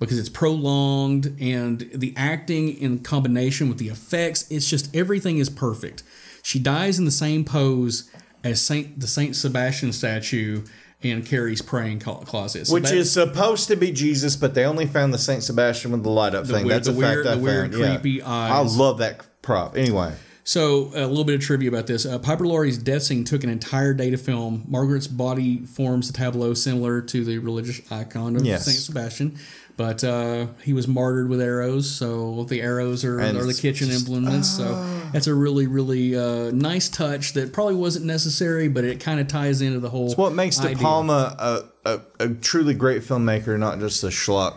because 0.00 0.18
it's 0.18 0.28
prolonged 0.28 1.36
and 1.40 1.88
the 1.94 2.12
acting 2.16 2.76
in 2.76 2.98
combination 2.98 3.68
with 3.68 3.78
the 3.78 3.86
effects, 3.88 4.44
it's 4.50 4.68
just 4.68 4.94
everything 4.96 5.38
is 5.38 5.48
perfect. 5.48 6.02
She 6.42 6.58
dies 6.58 6.98
in 6.98 7.04
the 7.04 7.12
same 7.12 7.44
pose 7.44 8.10
as 8.42 8.60
Saint 8.60 8.98
the 8.98 9.06
Saint 9.06 9.36
Sebastian 9.36 9.92
statue 9.92 10.64
in 11.04 11.22
Carrie's 11.22 11.62
praying 11.62 12.00
clo- 12.00 12.16
closet. 12.26 12.66
So 12.66 12.74
Which 12.74 12.84
that- 12.84 12.94
is 12.96 13.10
supposed 13.10 13.68
to 13.68 13.76
be 13.76 13.90
Jesus, 13.92 14.36
but 14.36 14.54
they 14.54 14.64
only 14.64 14.86
found 14.86 15.12
the 15.12 15.18
Saint 15.18 15.42
Sebastian 15.42 15.92
with 15.92 16.02
the 16.02 16.10
light 16.10 16.34
up 16.34 16.46
The 16.46 16.54
thing. 16.54 16.66
weird- 16.66 16.76
That's 16.76 16.88
a 16.88 16.92
fact 16.92 16.98
weird- 16.98 17.26
I 17.26 17.34
weird, 17.36 17.70
found. 17.72 17.82
Yeah. 17.82 17.88
creepy 17.98 18.22
I 18.22 18.60
love 18.62 18.98
that 18.98 19.20
prop. 19.42 19.76
Anyway, 19.76 20.12
So, 20.44 20.90
a 20.94 21.06
little 21.06 21.22
bit 21.22 21.36
of 21.36 21.40
trivia 21.40 21.68
about 21.68 21.86
this. 21.86 22.04
Uh, 22.04 22.18
Piper 22.18 22.44
Laurie's 22.44 22.76
death 22.76 23.04
scene 23.04 23.22
took 23.22 23.44
an 23.44 23.50
entire 23.50 23.94
day 23.94 24.10
to 24.10 24.16
film. 24.16 24.64
Margaret's 24.66 25.06
body 25.06 25.62
forms 25.66 26.10
a 26.10 26.12
tableau 26.12 26.52
similar 26.52 27.00
to 27.00 27.24
the 27.24 27.38
religious 27.38 27.80
icon 27.92 28.34
of 28.34 28.44
Yes. 28.44 28.64
Saint 28.64 28.76
Sebastian, 28.78 29.36
but 29.82 30.04
uh, 30.04 30.46
he 30.62 30.72
was 30.72 30.86
martyred 30.86 31.28
with 31.28 31.40
arrows. 31.40 31.90
So 31.90 32.44
the 32.44 32.62
arrows 32.62 33.04
are, 33.04 33.20
are 33.20 33.32
the 33.32 33.52
kitchen 33.52 33.88
just- 33.88 34.06
implements. 34.06 34.48
so 34.48 34.64
that's 35.12 35.26
a 35.26 35.34
really, 35.34 35.66
really 35.66 36.16
uh, 36.16 36.52
nice 36.52 36.88
touch 36.88 37.32
that 37.32 37.52
probably 37.52 37.74
wasn't 37.74 38.04
necessary, 38.06 38.68
but 38.68 38.84
it 38.84 39.00
kind 39.00 39.18
of 39.18 39.26
ties 39.26 39.60
into 39.60 39.80
the 39.80 39.90
whole. 39.90 40.06
it's 40.06 40.16
what 40.16 40.34
makes 40.34 40.58
De. 40.58 40.76
Palma 40.76 41.34
a, 41.36 41.62
a, 41.84 42.00
a 42.20 42.28
truly 42.28 42.74
great 42.74 43.02
filmmaker, 43.02 43.58
not 43.58 43.80
just 43.80 44.04
a 44.04 44.06
schlock 44.06 44.54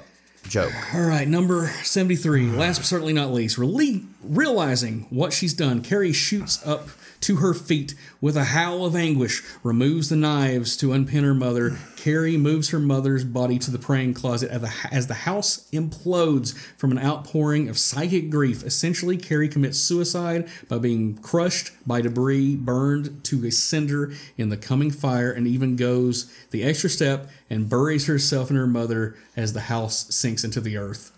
joke. 0.48 0.72
All 0.94 1.02
right, 1.08 1.28
number 1.28 1.70
73. 1.82 2.52
Last 2.52 2.78
but 2.78 2.86
certainly 2.86 3.14
not 3.14 3.34
least, 3.34 3.58
rele- 3.58 4.06
realizing 4.22 5.08
what 5.10 5.34
she's 5.34 5.56
done, 5.56 5.82
Carrie 5.82 6.14
shoots 6.14 6.64
up 6.68 6.88
to 7.22 7.38
her 7.38 7.54
feet 7.54 7.96
with 8.22 8.38
a 8.38 8.46
howl 8.46 8.86
of 8.86 8.96
anguish, 8.96 9.44
removes 9.64 10.10
the 10.10 10.16
knives 10.16 10.78
to 10.78 10.94
unpin 10.94 11.24
her 11.24 11.34
mother. 11.34 11.78
Carrie 11.96 12.38
moves 12.38 12.70
her 12.70 12.80
mother's 12.80 13.24
body 13.26 13.58
to 13.58 13.72
the 13.72 13.80
praying 13.80 14.14
closet 14.14 14.52
as 14.92 15.08
the, 15.08 15.16
house 15.16 15.68
implodes 15.72 16.56
from 16.78 16.92
an 16.92 17.00
outpouring 17.00 17.68
of 17.68 17.80
psychic 17.80 18.30
grief. 18.30 18.64
Essentially, 18.64 19.18
Carrie 19.18 19.50
commits 19.50 19.80
suicide 19.80 20.48
by 20.68 20.78
being 20.78 21.18
crushed 21.18 21.72
by 21.88 22.02
debris, 22.02 22.56
burned 22.56 23.24
to 23.24 23.46
a 23.46 23.52
cinder 23.52 24.14
in 24.38 24.50
the 24.50 24.58
coming 24.58 24.92
fire, 24.92 25.32
and 25.32 25.48
even 25.48 25.76
goes 25.76 26.32
the 26.52 26.64
extra 26.64 26.90
step 26.90 27.30
and 27.50 27.70
buries 27.70 28.08
herself 28.08 28.50
and 28.50 28.60
her 28.60 28.68
mother 28.68 29.16
as 29.36 29.54
the 29.54 29.62
house 29.62 30.14
sinks 30.14 30.44
into 30.44 30.62
the 30.62 30.78
earth. 30.78 31.12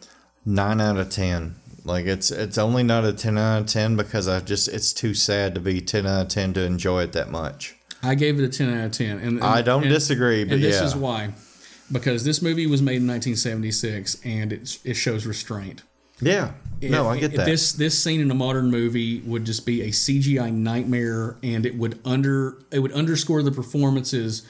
Nine 0.45 0.79
out 0.79 0.97
of 0.97 1.09
ten. 1.09 1.55
Like 1.88 2.05
it's 2.05 2.31
it's 2.31 2.57
only 2.57 2.84
not 2.84 3.05
a 3.05 3.14
ten 3.14 3.38
out 3.38 3.61
of 3.61 3.68
ten 3.68 3.95
because 3.95 4.27
I 4.27 4.39
just 4.41 4.68
it's 4.68 4.93
too 4.93 5.14
sad 5.14 5.55
to 5.55 5.61
be 5.61 5.80
ten 5.81 6.05
out 6.05 6.23
of 6.23 6.27
ten 6.27 6.53
to 6.53 6.61
enjoy 6.61 7.03
it 7.03 7.14
that 7.14 7.31
much. 7.31 7.76
I 8.03 8.15
gave 8.15 8.39
it 8.39 8.43
a 8.43 8.49
10 8.49 8.77
out 8.77 8.85
of 8.85 8.91
10. 8.91 9.09
And, 9.09 9.22
and- 9.22 9.43
I 9.43 9.64
don't 9.64 9.84
and- 9.84 9.91
disagree, 9.91 10.43
but 10.43 10.55
and 10.55 10.64
this 10.64 10.80
yeah. 10.80 10.85
is 10.85 10.95
why. 10.95 11.34
Because 11.91 12.23
this 12.23 12.43
movie 12.43 12.68
was 12.68 12.80
made 12.81 12.97
in 12.97 13.07
1976 13.07 14.18
and 14.23 14.53
it, 14.53 14.77
it 14.84 14.93
shows 14.93 15.26
restraint. 15.26 15.81
Yeah. 16.22 16.51
No, 16.81 17.09
It- 17.09 17.14
I 17.14 17.19
get 17.19 17.34
that. 17.34 17.45
This 17.45 17.72
this 17.72 17.97
scene 17.97 18.19
in 18.22 18.30
a 18.30 18.35
modern 18.35 18.69
movie 18.69 19.22
would 19.22 19.45
just 19.45 19.65
be 19.65 19.81
a 19.81 19.88
CGI 19.88 20.51
nightmare, 20.53 21.38
and 21.41 21.65
it 21.65 21.76
would 21.76 21.99
under 22.05 22.57
it 22.72 22.80
would 22.80 22.91
underscore 22.91 23.41
the 23.41 23.51
performances 23.51 24.43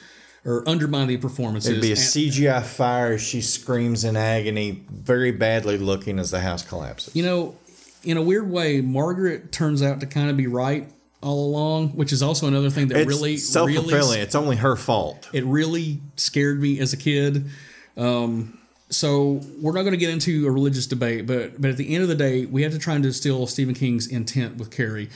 or 0.48 0.66
undermine 0.66 1.08
the 1.08 1.16
performances. 1.18 1.70
It'd 1.70 1.82
be 1.82 1.88
a 1.88 1.90
And- 1.90 1.98
CGI 2.00 2.62
fire. 2.62 3.12
as 3.14 3.20
She 3.20 3.42
screams 3.42 4.02
in 4.04 4.16
agony, 4.16 4.82
very 4.90 5.30
badly 5.30 5.76
looking 5.76 6.18
as 6.18 6.30
the 6.30 6.40
house 6.40 6.62
collapses. 6.62 7.14
You 7.14 7.22
know, 7.22 7.54
in 8.02 8.16
a 8.16 8.22
weird 8.22 8.50
way, 8.50 8.80
Margaret 8.80 9.52
turns 9.52 9.82
out 9.82 10.00
to 10.00 10.06
kind 10.06 10.30
of 10.30 10.36
be 10.38 10.46
right 10.46 10.88
all 11.20 11.44
along, 11.46 11.88
which 11.90 12.12
is 12.12 12.22
also 12.22 12.46
another 12.46 12.70
thing 12.70 12.88
that 12.88 12.96
It's 12.98 13.08
really 13.08 13.36
self 13.36 13.68
fulfilling. 13.70 13.94
really 13.94 14.18
it's 14.20 14.34
only 14.34 14.56
her 14.56 14.74
fault. 14.76 15.28
it 15.34 15.44
really 15.44 16.00
scared 16.16 16.60
me 16.62 16.78
as 16.80 16.92
a 16.92 16.96
kid. 16.96 17.44
Um, 17.98 18.56
so 18.88 19.42
we're 19.60 19.72
not 19.72 19.82
going 19.82 19.92
to 19.92 19.98
get 19.98 20.08
into 20.10 20.46
a 20.46 20.50
religious 20.50 20.86
debate, 20.86 21.26
but 21.26 21.60
but 21.60 21.70
at 21.70 21.76
the 21.76 21.92
end 21.94 22.02
of 22.04 22.08
the 22.08 22.14
day, 22.14 22.46
we 22.46 22.62
have 22.62 22.72
to 22.72 22.78
try 22.78 22.94
and 22.94 23.02
distill 23.02 23.46
Stephen 23.46 23.74
King's 23.74 24.06
intent 24.06 24.56
with 24.56 24.70
Carrie. 24.70 25.10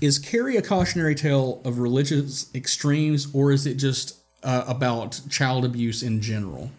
Is 0.00 0.18
Carrie 0.18 0.56
a 0.56 0.62
cautionary 0.62 1.14
tale 1.16 1.60
of 1.64 1.78
religious 1.80 2.46
extremes, 2.54 3.26
or 3.34 3.50
is 3.52 3.66
it 3.66 3.74
just 3.74 4.14
uh, 4.42 4.64
about 4.66 5.20
child 5.30 5.64
abuse 5.64 6.02
in 6.02 6.20
general? 6.20 6.70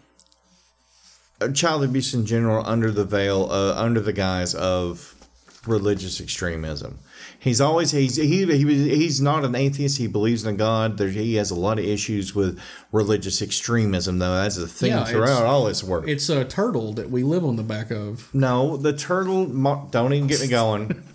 Uh, 1.40 1.48
Child 1.48 1.84
abuse 1.84 2.12
in 2.12 2.26
general, 2.26 2.62
under 2.66 2.90
the 2.90 3.04
veil, 3.04 3.48
uh, 3.50 3.74
under 3.74 4.00
the 4.00 4.12
guise 4.12 4.54
of 4.54 5.14
religious 5.66 6.20
extremism. 6.20 6.98
He's 7.38 7.60
always 7.60 7.90
he's 7.90 8.16
he, 8.16 8.44
he 8.44 8.88
he's 8.96 9.20
not 9.20 9.44
an 9.46 9.54
atheist. 9.54 9.96
He 9.96 10.06
believes 10.06 10.44
in 10.44 10.56
God. 10.56 10.98
There, 10.98 11.08
he 11.08 11.36
has 11.36 11.50
a 11.50 11.54
lot 11.54 11.78
of 11.78 11.84
issues 11.86 12.34
with 12.34 12.58
religious 12.92 13.40
extremism, 13.40 14.18
though. 14.18 14.34
That's 14.34 14.58
a 14.58 14.66
theme 14.66 14.90
Yeah, 14.90 15.04
throughout 15.04 15.44
all 15.44 15.66
his 15.66 15.82
work. 15.82 16.06
It's 16.06 16.28
a 16.28 16.44
turtle 16.44 16.92
that 16.94 17.10
we 17.10 17.22
live 17.22 17.44
on 17.44 17.56
the 17.56 17.62
back 17.62 17.90
of. 17.90 18.28
No, 18.34 18.76
the 18.76 18.92
turtle. 18.92 19.46
Don't 19.46 20.12
even 20.12 20.26
get 20.28 20.40
me 20.40 20.48
going. 20.48 21.02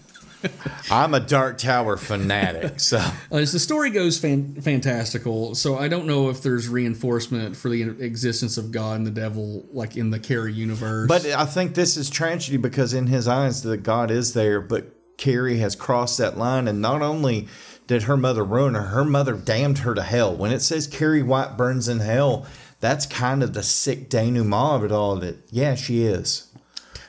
I'm 0.92 1.14
a 1.14 1.20
Dark 1.20 1.58
Tower 1.58 1.98
fanatic, 1.98 2.80
so 2.80 2.98
Uh, 2.98 3.12
As 3.38 3.52
the 3.52 3.60
story 3.60 3.90
goes, 3.90 4.18
fan- 4.18 4.56
fantastical. 4.62 5.56
So 5.56 5.78
I 5.78 5.88
don't 5.88 6.06
know 6.06 6.30
if 6.30 6.42
there's 6.42 6.68
reinforcement 6.68 7.56
for 7.56 7.70
the 7.70 7.82
existence 7.84 8.58
of 8.58 8.72
God 8.72 8.98
and 8.98 9.08
the 9.08 9.12
devil, 9.12 9.66
like 9.72 9.98
in 9.98 10.12
the 10.12 10.20
Carrie 10.20 10.54
universe. 10.54 11.08
But 11.08 11.26
I 11.26 11.46
think 11.46 11.74
this 11.76 11.98
is 11.98 12.10
tragedy 12.10 12.58
because 12.58 12.94
in 12.94 13.08
his 13.08 13.28
eyes 13.28 13.64
that 13.64 13.84
God 13.84 14.12
is 14.12 14.34
there, 14.34 14.62
but 14.62 14.92
Carrie 15.18 15.58
has 15.58 15.76
crossed 15.76 16.18
that 16.18 16.38
line, 16.38 16.68
and 16.68 16.82
not 16.82 17.02
only 17.02 17.48
did 17.88 18.04
her 18.04 18.18
mother 18.18 18.44
ruin 18.44 18.74
her, 18.74 18.82
her 18.82 19.06
mother 19.06 19.34
damned 19.34 19.80
her 19.80 19.94
to 19.96 20.02
hell. 20.04 20.36
When 20.36 20.52
it 20.52 20.62
says 20.62 20.88
Carrie 20.88 21.24
White 21.24 21.56
burns 21.56 21.88
in 21.88 22.00
hell, 22.00 22.46
that's 22.80 23.06
kind 23.06 23.42
of 23.44 23.54
the 23.54 23.64
sick 23.64 24.10
denouement 24.10 24.76
of 24.76 24.84
it 24.84 24.92
all. 24.92 25.16
That 25.18 25.38
yeah, 25.52 25.76
she 25.76 26.04
is. 26.04 26.45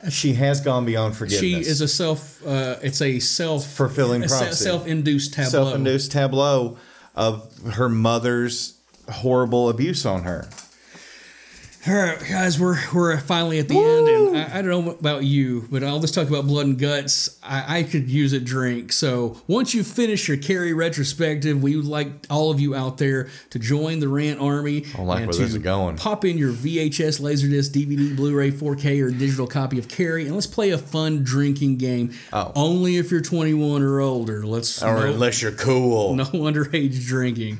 She 0.09 0.33
has 0.33 0.61
gone 0.61 0.85
beyond 0.85 1.15
forgiveness. 1.15 1.41
she 1.41 1.69
is 1.69 1.81
a 1.81 1.87
self. 1.87 2.45
Uh, 2.45 2.77
it's 2.81 3.01
a 3.01 3.19
self 3.19 3.65
fulfilling 3.65 4.23
prophecy. 4.23 4.63
self-induced 4.63 5.33
tableau. 5.33 5.49
self-induced 5.49 6.11
tableau 6.11 6.77
of 7.15 7.51
her 7.73 7.89
mother's 7.89 8.77
horrible 9.09 9.69
abuse 9.69 10.05
on 10.05 10.23
her. 10.23 10.47
All 11.87 11.93
right, 11.93 12.19
guys, 12.19 12.59
we're 12.59 12.77
we're 12.93 13.17
finally 13.17 13.59
at 13.59 13.69
the 13.69 13.77
end, 13.77 14.07
and 14.09 14.37
I, 14.37 14.59
I 14.59 14.61
don't 14.61 14.85
know 14.85 14.91
about 14.91 15.23
you, 15.23 15.65
but 15.71 15.85
I'll 15.85 16.01
just 16.01 16.13
talk 16.13 16.27
about 16.27 16.45
blood 16.45 16.65
and 16.65 16.77
guts. 16.77 17.39
I, 17.41 17.77
I 17.79 17.83
could 17.83 18.09
use 18.09 18.33
a 18.33 18.41
drink, 18.41 18.91
so 18.91 19.41
once 19.47 19.73
you 19.73 19.85
finish 19.85 20.27
your 20.27 20.35
Carrie 20.35 20.73
retrospective, 20.73 21.63
we 21.63 21.77
would 21.77 21.85
like 21.85 22.09
all 22.29 22.51
of 22.51 22.59
you 22.59 22.75
out 22.75 22.97
there 22.97 23.29
to 23.51 23.59
join 23.59 24.01
the 24.01 24.09
Rant 24.09 24.41
Army. 24.41 24.83
I 24.97 25.01
like 25.01 25.19
and 25.19 25.27
where 25.27 25.33
to 25.33 25.39
this 25.39 25.53
is 25.53 25.57
going. 25.59 25.95
Pop 25.95 26.25
in 26.25 26.37
your 26.37 26.51
VHS, 26.51 27.21
Laserdisc, 27.21 27.71
DVD, 27.71 28.13
Blu-ray, 28.17 28.51
4K, 28.51 29.01
or 29.05 29.09
digital 29.09 29.47
copy 29.47 29.79
of 29.79 29.87
Carrie, 29.87 30.25
and 30.25 30.35
let's 30.35 30.45
play 30.45 30.71
a 30.71 30.77
fun 30.77 31.23
drinking 31.23 31.77
game. 31.77 32.13
Oh. 32.33 32.51
Only 32.53 32.97
if 32.97 33.11
you're 33.11 33.21
21 33.21 33.81
or 33.81 34.01
older. 34.01 34.45
Let's 34.45 34.83
Or 34.83 35.05
no- 35.05 35.13
unless 35.13 35.41
you're 35.41 35.53
cool. 35.53 36.15
no 36.17 36.25
underage 36.25 37.05
drinking. 37.05 37.59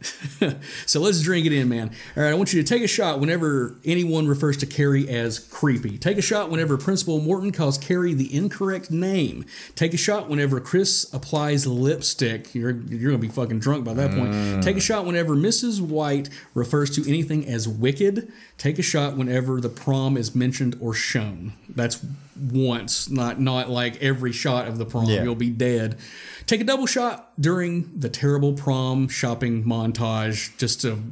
so 0.86 1.00
let's 1.00 1.22
drink 1.22 1.46
it 1.46 1.52
in, 1.52 1.68
man. 1.68 1.90
All 2.16 2.22
right, 2.22 2.30
I 2.30 2.34
want 2.34 2.52
you 2.52 2.62
to 2.62 2.68
take 2.68 2.82
a 2.82 2.88
shot 2.88 3.18
whenever 3.18 3.74
anyone 3.84 4.28
refers 4.28 4.56
to 4.58 4.66
Carrie 4.66 5.08
as 5.08 5.38
creepy. 5.38 5.98
Take 5.98 6.18
a 6.18 6.22
shot 6.22 6.50
whenever 6.50 6.76
Principal 6.76 7.20
Morton 7.20 7.50
calls 7.50 7.78
Carrie 7.78 8.14
the 8.14 8.34
incorrect 8.34 8.90
name. 8.90 9.44
Take 9.74 9.94
a 9.94 9.96
shot 9.96 10.28
whenever 10.28 10.60
Chris 10.60 11.12
applies 11.12 11.66
lipstick. 11.66 12.54
You're 12.54 12.70
you're 12.70 13.10
gonna 13.10 13.18
be 13.20 13.28
fucking 13.28 13.58
drunk 13.58 13.84
by 13.84 13.94
that 13.94 14.12
point. 14.12 14.32
Mm. 14.32 14.62
Take 14.62 14.76
a 14.76 14.80
shot 14.80 15.04
whenever 15.04 15.34
Mrs. 15.34 15.80
White 15.80 16.30
refers 16.54 16.90
to 16.90 17.08
anything 17.08 17.46
as 17.46 17.66
wicked. 17.66 18.32
Take 18.56 18.78
a 18.78 18.82
shot 18.82 19.16
whenever 19.16 19.60
the 19.60 19.68
prom 19.68 20.16
is 20.16 20.34
mentioned 20.34 20.76
or 20.80 20.94
shown. 20.94 21.54
That's 21.68 22.04
once, 22.40 23.08
not 23.10 23.40
not 23.40 23.68
like 23.70 24.02
every 24.02 24.32
shot 24.32 24.68
of 24.68 24.78
the 24.78 24.86
prom. 24.86 25.06
Yeah. 25.06 25.22
You'll 25.24 25.34
be 25.34 25.50
dead. 25.50 25.98
Take 26.46 26.60
a 26.60 26.64
double 26.64 26.86
shot 26.86 27.32
during 27.40 27.98
the 27.98 28.08
terrible 28.08 28.54
prom 28.54 29.08
shopping 29.08 29.64
montage 29.64 30.56
just 30.56 30.80
to 30.82 31.02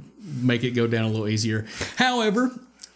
make 0.40 0.64
it 0.64 0.70
go 0.70 0.86
down 0.86 1.04
a 1.04 1.08
little 1.08 1.28
easier. 1.28 1.66
However, 1.96 2.50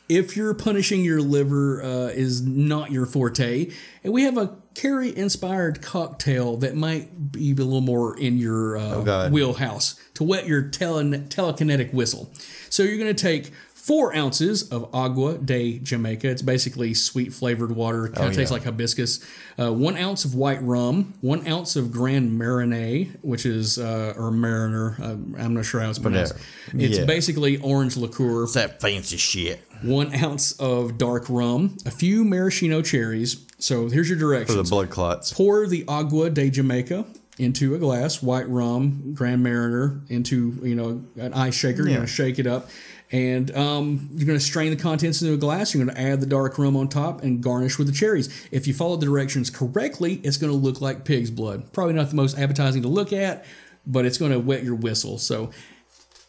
if 0.08 0.36
you're 0.36 0.54
punishing 0.54 1.04
your 1.04 1.20
liver 1.20 1.82
uh, 1.82 2.08
is 2.08 2.42
not 2.42 2.90
your 2.90 3.06
forte, 3.06 3.70
and 4.02 4.12
we 4.12 4.24
have 4.24 4.36
a 4.36 4.56
Carrie 4.74 5.16
inspired 5.16 5.82
cocktail 5.82 6.56
that 6.58 6.74
might 6.74 7.32
be 7.32 7.52
a 7.52 7.54
little 7.54 7.80
more 7.80 8.18
in 8.18 8.38
your 8.38 8.76
uh, 8.76 9.02
God. 9.02 9.32
wheelhouse 9.32 10.00
to 10.14 10.24
wet 10.24 10.46
your 10.46 10.62
tele- 10.62 11.04
telekinetic 11.04 11.92
whistle. 11.92 12.30
So 12.70 12.82
you're 12.82 12.98
going 12.98 13.14
to 13.14 13.22
take 13.22 13.52
four 13.82 14.14
ounces 14.14 14.68
of 14.70 14.88
agua 14.94 15.38
de 15.38 15.78
Jamaica. 15.78 16.28
It's 16.28 16.42
basically 16.42 16.92
sweet 16.94 17.32
flavored 17.32 17.72
water. 17.74 18.08
Kind 18.08 18.26
of 18.28 18.32
Oh, 18.32 18.36
tastes 18.36 18.52
like 18.52 18.64
hibiscus. 18.64 19.20
Uh, 19.58 19.72
one 19.72 19.96
ounce 19.96 20.24
of 20.24 20.34
white 20.34 20.62
rum. 20.62 21.14
One 21.22 21.46
ounce 21.48 21.76
of 21.76 21.90
Grand 21.90 22.38
Marnier, 22.38 23.06
which 23.22 23.46
is 23.46 23.78
uh, 23.78 24.14
or 24.16 24.30
Mariner. 24.30 24.96
Uh, 25.00 25.16
I'm 25.38 25.54
not 25.54 25.64
sure 25.64 25.80
how 25.80 25.88
it's 25.90 25.98
pronounced. 25.98 26.34
Whatever. 26.34 26.84
It's 26.84 26.98
Yeah. 26.98 27.04
basically 27.06 27.56
orange 27.58 27.96
liqueur. 27.96 28.44
It's 28.44 28.54
that 28.54 28.80
fancy 28.80 29.16
shit. 29.16 29.60
One 29.82 30.14
ounce 30.14 30.52
of 30.52 30.98
dark 30.98 31.24
rum. 31.28 31.76
A 31.86 31.90
few 31.90 32.22
maraschino 32.24 32.82
cherries. 32.82 33.38
So 33.58 33.88
here's 33.88 34.08
your 34.10 34.18
directions. 34.18 34.56
For 34.56 34.62
the 34.62 34.68
blood 34.68 34.90
clots. 34.90 35.32
Pour 35.32 35.66
the 35.66 35.84
agua 35.88 36.30
de 36.30 36.50
Jamaica 36.50 37.06
into 37.38 37.74
a 37.74 37.78
glass, 37.78 38.22
white 38.22 38.46
rum, 38.50 39.14
Grand 39.14 39.42
Mariner 39.42 40.02
into 40.10 40.58
you 40.62 40.74
know 40.74 41.02
an 41.16 41.32
ice 41.32 41.54
shaker. 41.54 41.84
You're 41.84 41.94
gonna 41.94 42.06
shake 42.06 42.38
it 42.38 42.46
up. 42.46 42.68
And 43.12 43.54
um, 43.56 44.08
you're 44.12 44.26
going 44.26 44.38
to 44.38 44.44
strain 44.44 44.70
the 44.70 44.80
contents 44.80 45.20
into 45.20 45.34
a 45.34 45.36
glass. 45.36 45.74
You're 45.74 45.84
going 45.84 45.96
to 45.96 46.00
add 46.00 46.20
the 46.20 46.26
dark 46.26 46.58
rum 46.58 46.76
on 46.76 46.88
top 46.88 47.22
and 47.22 47.42
garnish 47.42 47.76
with 47.76 47.88
the 47.88 47.92
cherries. 47.92 48.28
If 48.52 48.68
you 48.68 48.74
follow 48.74 48.96
the 48.96 49.06
directions 49.06 49.50
correctly, 49.50 50.20
it's 50.22 50.36
going 50.36 50.52
to 50.52 50.56
look 50.56 50.80
like 50.80 51.04
pig's 51.04 51.30
blood. 51.30 51.72
Probably 51.72 51.94
not 51.94 52.10
the 52.10 52.16
most 52.16 52.38
appetizing 52.38 52.82
to 52.82 52.88
look 52.88 53.12
at, 53.12 53.44
but 53.84 54.04
it's 54.06 54.16
going 54.16 54.30
to 54.30 54.38
wet 54.38 54.62
your 54.62 54.76
whistle. 54.76 55.18
So 55.18 55.50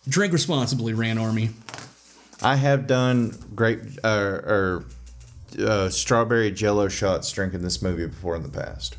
drink 0.07 0.33
responsibly, 0.33 0.93
Rant 0.93 1.19
Army. 1.19 1.51
I 2.41 2.55
have 2.55 2.87
done 2.87 3.37
grape 3.53 3.81
uh, 4.03 4.39
or 4.43 4.85
uh, 5.59 5.89
strawberry 5.89 6.49
jello 6.49 6.87
shots 6.87 7.31
drinking 7.31 7.61
this 7.61 7.83
movie 7.83 8.07
before 8.07 8.35
in 8.35 8.41
the 8.41 8.49
past. 8.49 8.97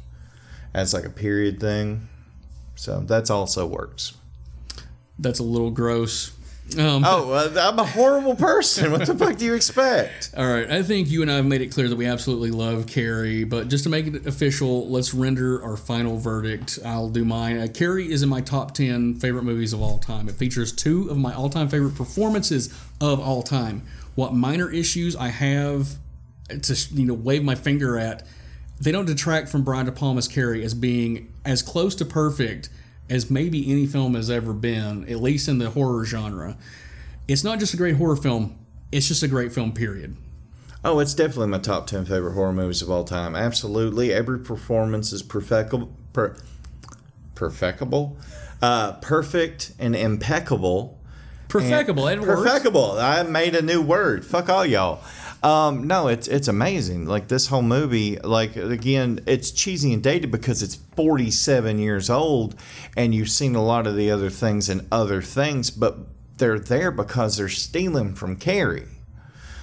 As 0.73 0.95
like 0.95 1.05
a 1.05 1.11
period 1.11 1.59
thing. 1.59 2.09
So 2.77 3.01
that's 3.01 3.29
also 3.29 3.67
works. 3.67 4.17
That's 5.19 5.41
a 5.41 5.43
little 5.43 5.71
gross. 5.71 6.33
Um, 6.79 7.05
oh, 7.05 7.51
I'm 7.55 7.79
a 7.79 7.85
horrible 7.85 8.35
person. 8.35 8.93
What 8.93 9.07
the 9.07 9.15
fuck 9.15 9.37
do 9.37 9.45
you 9.45 9.55
expect? 9.55 10.31
All 10.37 10.47
right, 10.47 10.71
I 10.71 10.83
think 10.83 11.11
you 11.11 11.21
and 11.21 11.31
I 11.31 11.37
have 11.37 11.45
made 11.45 11.61
it 11.61 11.67
clear 11.69 11.89
that 11.89 11.97
we 11.97 12.07
absolutely 12.07 12.51
love 12.51 12.87
Carrie, 12.87 13.45
but 13.45 13.69
just 13.69 13.85
to 13.85 13.91
make 13.91 14.07
it 14.07 14.27
official, 14.27 14.89
let's 14.89 15.13
render 15.13 15.63
our 15.63 15.77
final 15.77 16.17
verdict. 16.17 16.79
I'll 16.85 17.11
do 17.11 17.25
mine. 17.25 17.59
Uh, 17.59 17.67
Carrie 17.73 18.11
is 18.11 18.23
in 18.23 18.29
my 18.29 18.41
top 18.41 18.73
10 18.73 19.17
favorite 19.17 19.43
movies 19.43 19.73
of 19.73 19.83
all 19.83 19.99
time. 19.99 20.29
It 20.29 20.37
features 20.37 20.73
two 20.73 21.11
of 21.11 21.19
my 21.19 21.35
all 21.35 21.51
time 21.51 21.69
favorite 21.69 21.95
performances 21.95 22.73
of 23.01 23.21
all 23.21 23.43
time. 23.43 23.83
What 24.15 24.33
minor 24.33 24.71
issues 24.71 25.15
I 25.15 25.29
have 25.29 25.97
to 26.49 26.77
you 26.93 27.07
know 27.07 27.15
wave 27.15 27.45
my 27.45 27.55
finger 27.55 27.99
at, 27.99 28.27
they 28.81 28.93
don't 28.93 29.07
detract 29.07 29.49
from 29.49 29.63
Brian 29.63 29.87
De 29.87 29.93
Palma's 29.93 30.29
Carrie 30.29 30.65
as 30.65 30.75
being 30.75 31.33
as 31.45 31.61
close 31.61 31.95
to 31.97 32.05
perfect 32.05 32.69
as 33.11 33.31
maybe 33.31 33.71
any 33.71 33.87
film 33.87 34.15
has 34.15 34.31
ever 34.31 34.53
been, 34.53 35.09
at 35.09 35.21
least 35.21 35.49
in 35.49 35.59
the 35.59 35.71
horror 35.71 36.05
genre. 36.05 36.57
It's 37.29 37.45
not 37.45 37.59
just 37.59 37.75
a 37.75 37.77
great 37.77 37.97
horror 37.97 38.17
film, 38.17 38.59
it's 38.91 39.09
just 39.09 39.23
a 39.23 39.29
great 39.29 39.53
film, 39.53 39.73
period. 39.73 40.17
Oh, 40.85 40.99
it's 40.99 41.15
definitely 41.15 41.49
my 41.49 41.59
top 41.59 41.87
10 41.87 42.07
favorite 42.07 42.33
horror 42.33 42.53
movies 42.53 42.83
of 42.83 42.91
all 42.91 43.05
time. 43.05 43.37
Absolutely. 43.37 44.13
Every 44.13 44.41
performance 44.41 45.13
is 45.13 45.23
perfectable. 45.23 45.91
Per, 46.13 46.37
perfectable? 47.37 48.17
Uh, 48.61 48.93
perfect 48.95 49.73
and 49.79 49.95
impeccable. 49.95 50.99
Perfectable, 51.49 52.11
and. 52.11 52.23
Perfectable. 52.23 53.01
I 53.01 53.23
made 53.23 53.55
a 53.55 53.63
new 53.63 53.81
word. 53.81 54.25
Fuck 54.25 54.49
all 54.49 54.67
y'all. 54.67 55.01
Um, 55.43 55.89
no, 55.89 56.07
it's 56.07 56.29
it's 56.29 56.47
amazing. 56.47 57.07
Like 57.07 57.27
this 57.27 57.49
whole 57.49 57.63
movie, 57.63 58.17
like 58.19 58.55
again, 58.57 59.21
it's 59.27 59.51
cheesy 59.51 59.93
and 59.93 60.03
dated 60.03 60.31
because 60.31 60.63
it's 60.63 60.77
47 60.97 61.79
years 61.79 62.09
old, 62.09 62.55
and 62.97 63.13
you've 63.15 63.31
seen 63.31 63.57
a 63.57 63.65
lot 63.65 63.87
of 63.87 63.97
the 63.97 64.11
other 64.11 64.31
things 64.31 64.69
and 64.69 64.87
other 64.93 65.21
things, 65.21 65.71
but 65.71 65.99
they're 66.39 66.61
there 66.61 66.93
because 66.93 67.37
they're 67.37 67.49
stealing 67.49 68.15
from 68.15 68.37
Carrie. 68.37 68.87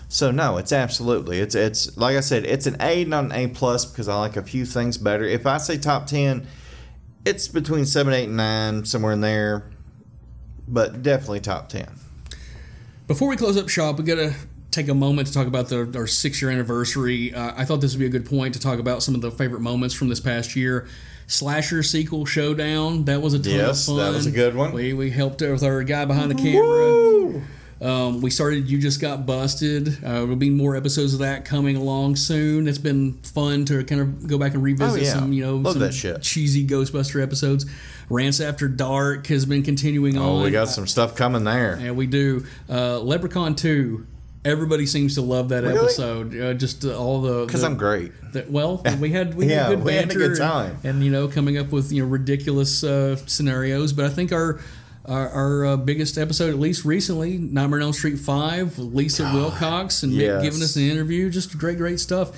So 0.09 0.31
no, 0.31 0.57
it's 0.57 0.73
absolutely 0.73 1.39
it's 1.39 1.55
it's 1.55 1.95
like 1.95 2.17
I 2.17 2.21
said, 2.21 2.43
it's 2.45 2.65
an 2.65 2.75
A, 2.81 3.05
not 3.05 3.25
an 3.25 3.31
A 3.31 3.47
plus 3.47 3.85
because 3.85 4.09
I 4.09 4.19
like 4.19 4.35
a 4.35 4.43
few 4.43 4.65
things 4.65 4.97
better. 4.97 5.23
If 5.23 5.45
I 5.45 5.59
say 5.59 5.77
top 5.77 6.07
10, 6.07 6.45
it's 7.25 7.47
between 7.47 7.85
seven, 7.85 8.13
eight, 8.13 8.25
and 8.25 8.35
nine, 8.35 8.85
somewhere 8.85 9.13
in 9.13 9.21
there, 9.21 9.69
but 10.67 11.03
definitely 11.03 11.39
top 11.39 11.69
10. 11.69 11.87
Before 13.07 13.29
we 13.29 13.37
close 13.37 13.55
up 13.55 13.69
shop, 13.69 13.97
we 13.97 14.03
gotta 14.03 14.33
take 14.71 14.87
a 14.87 14.93
moment 14.93 15.27
to 15.27 15.33
talk 15.33 15.47
about 15.47 15.69
the, 15.69 15.91
our 15.95 16.07
six 16.07 16.41
year 16.41 16.51
anniversary. 16.51 17.33
Uh, 17.33 17.53
I 17.55 17.65
thought 17.65 17.81
this 17.81 17.93
would 17.93 17.99
be 17.99 18.05
a 18.05 18.09
good 18.09 18.25
point 18.25 18.53
to 18.53 18.59
talk 18.59 18.79
about 18.79 19.01
some 19.03 19.15
of 19.15 19.21
the 19.21 19.31
favorite 19.31 19.61
moments 19.61 19.95
from 19.95 20.09
this 20.09 20.19
past 20.19 20.55
year. 20.55 20.87
Slasher 21.27 21.83
sequel 21.83 22.25
showdown. 22.25 23.05
That 23.05 23.21
was 23.21 23.33
a 23.33 23.39
ton 23.39 23.53
Yes, 23.53 23.87
of 23.87 23.95
fun. 23.95 24.03
that 24.05 24.13
was 24.15 24.25
a 24.25 24.31
good 24.31 24.55
one. 24.55 24.71
We, 24.73 24.93
we 24.93 25.11
helped 25.11 25.41
with 25.41 25.63
our 25.63 25.83
guy 25.83 26.05
behind 26.05 26.31
the 26.31 26.35
camera. 26.35 27.41
Um, 27.81 28.19
we 28.21 28.29
started 28.29 28.67
You 28.69 28.77
Just 28.77 28.99
Got 28.99 29.25
Busted. 29.25 30.03
Uh, 30.03 30.11
there'll 30.11 30.35
be 30.35 30.49
more 30.49 30.75
episodes 30.75 31.13
of 31.13 31.19
that 31.19 31.45
coming 31.45 31.77
along 31.77 32.17
soon. 32.17 32.67
It's 32.67 32.77
been 32.77 33.13
fun 33.23 33.63
to 33.65 33.83
kind 33.85 34.01
of 34.01 34.27
go 34.27 34.37
back 34.37 34.53
and 34.53 34.61
revisit 34.61 35.01
Oh, 35.01 35.05
yeah. 35.05 35.13
some, 35.13 35.31
you 35.31 35.45
know, 35.45 35.55
Love 35.55 35.93
some 35.93 36.19
cheesy 36.19 36.67
Ghostbuster 36.67 37.23
episodes. 37.23 37.65
Rants 38.09 38.41
After 38.41 38.67
Dark 38.67 39.27
has 39.27 39.45
been 39.45 39.63
continuing 39.63 40.17
on. 40.17 40.41
Oh, 40.41 40.43
we 40.43 40.51
got 40.51 40.67
some 40.67 40.87
stuff 40.87 41.15
coming 41.15 41.45
there. 41.45 41.79
Yeah, 41.81 41.91
we 41.91 42.05
do. 42.05 42.45
Uh, 42.69 42.99
Leprechaun 42.99 43.55
2. 43.55 44.05
Everybody 44.45 44.85
seems 44.85 45.15
to 45.15 45.21
love 45.21 45.49
that 45.49 45.63
Really? 45.63 45.77
episode. 45.77 46.39
Uh, 46.39 46.53
just 46.53 46.85
uh, 46.85 46.97
all 46.97 47.21
the 47.21 47.45
Because 47.45 47.63
I'm 47.63 47.75
great. 47.75 48.13
the- 48.31 48.45
well, 48.49 48.81
we 48.99 49.09
had 49.11 49.35
we 49.35 49.47
Yeah, 49.49 49.67
had 49.67 49.69
good 49.77 49.83
we 49.83 49.93
had 49.93 50.09
a 50.11 50.13
good 50.15 50.31
and- 50.31 50.37
time. 50.39 50.77
and, 50.85 51.03
you 51.03 51.11
know 51.11 51.27
coming 51.27 51.57
up 51.57 51.71
with 51.71 51.91
you 51.91 52.03
know 52.03 52.07
ridiculous 52.09 52.83
uh, 52.83 53.17
scenarios. 53.27 53.91
But 53.91 54.05
I 54.05 54.09
think 54.09 54.31
our 54.31 54.59
our, 55.05 55.29
our 55.29 55.65
uh, 55.65 55.77
biggest 55.77 56.17
episode, 56.17 56.51
at 56.51 56.59
least 56.59 56.85
recently, 56.85 57.37
Nightmare 57.37 57.79
on 57.79 57.83
Elm 57.85 57.93
Street 57.93 58.17
Five, 58.19 58.77
Lisa 58.79 59.23
Wilcox 59.33 60.03
and 60.03 60.13
yes. 60.13 60.35
Nick 60.35 60.43
giving 60.51 60.63
us 60.63 60.75
an 60.75 60.83
interview, 60.83 61.29
just 61.29 61.57
great 61.57 61.77
great 61.77 61.99
stuff. 61.99 62.31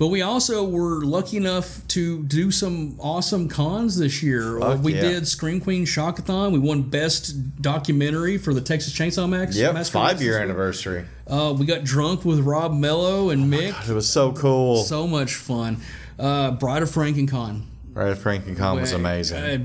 But 0.00 0.06
we 0.06 0.22
also 0.22 0.64
were 0.64 1.04
lucky 1.04 1.36
enough 1.36 1.86
to 1.88 2.22
do 2.22 2.50
some 2.50 2.96
awesome 3.00 3.50
cons 3.50 3.98
this 3.98 4.22
year. 4.22 4.58
Uh, 4.58 4.76
Fuck 4.76 4.82
we 4.82 4.94
yeah. 4.94 5.02
did 5.02 5.28
Scream 5.28 5.60
Queen 5.60 5.84
Shockathon. 5.84 6.52
We 6.52 6.58
won 6.58 6.80
Best 6.80 7.60
Documentary 7.60 8.38
for 8.38 8.54
the 8.54 8.62
Texas 8.62 8.94
Chainsaw 8.94 9.28
Max. 9.28 9.58
Yep, 9.58 9.74
Massacre. 9.74 9.98
five 9.98 10.22
year 10.22 10.38
anniversary. 10.38 11.04
Uh, 11.26 11.54
we 11.54 11.66
got 11.66 11.84
drunk 11.84 12.24
with 12.24 12.38
Rob 12.38 12.72
Mello 12.72 13.28
and 13.28 13.52
Mick. 13.52 13.90
It 13.90 13.92
was 13.92 14.08
so 14.08 14.32
cool. 14.32 14.84
So 14.84 15.06
much 15.06 15.34
fun. 15.34 15.82
Uh, 16.18 16.52
Bride 16.52 16.82
of 16.82 16.88
Frankencon. 16.88 17.66
Right, 17.92 18.16
Frank 18.16 18.56
Con 18.56 18.80
was 18.80 18.92
amazing. 18.92 19.36
uh, 19.36 19.60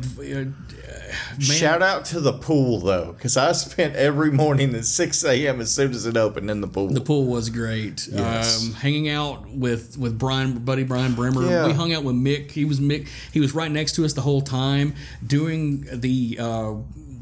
man. 0.95 1.39
Shout 1.39 1.81
out 1.81 2.05
to 2.05 2.19
the 2.19 2.33
pool 2.33 2.79
though, 2.79 3.13
because 3.13 3.37
I 3.37 3.51
spent 3.53 3.95
every 3.95 4.31
morning 4.31 4.73
at 4.75 4.85
6 4.85 5.23
a.m. 5.25 5.61
as 5.61 5.71
soon 5.71 5.91
as 5.91 6.05
it 6.05 6.17
opened 6.17 6.49
in 6.49 6.61
the 6.61 6.67
pool. 6.67 6.89
The 6.89 7.01
pool 7.01 7.25
was 7.25 7.49
great. 7.49 8.07
Yes. 8.11 8.63
Um, 8.65 8.73
hanging 8.73 9.09
out 9.09 9.47
with 9.49 9.97
with 9.97 10.17
Brian, 10.17 10.59
buddy 10.59 10.83
Brian 10.83 11.15
Bremer. 11.15 11.43
Yeah. 11.45 11.67
We 11.67 11.73
hung 11.73 11.93
out 11.93 12.03
with 12.03 12.15
Mick. 12.15 12.51
He 12.51 12.65
was 12.65 12.79
Mick. 12.79 13.07
He 13.31 13.39
was 13.39 13.53
right 13.53 13.71
next 13.71 13.93
to 13.95 14.05
us 14.05 14.13
the 14.13 14.21
whole 14.21 14.41
time, 14.41 14.95
doing 15.25 15.85
the 15.91 16.37
uh, 16.39 16.73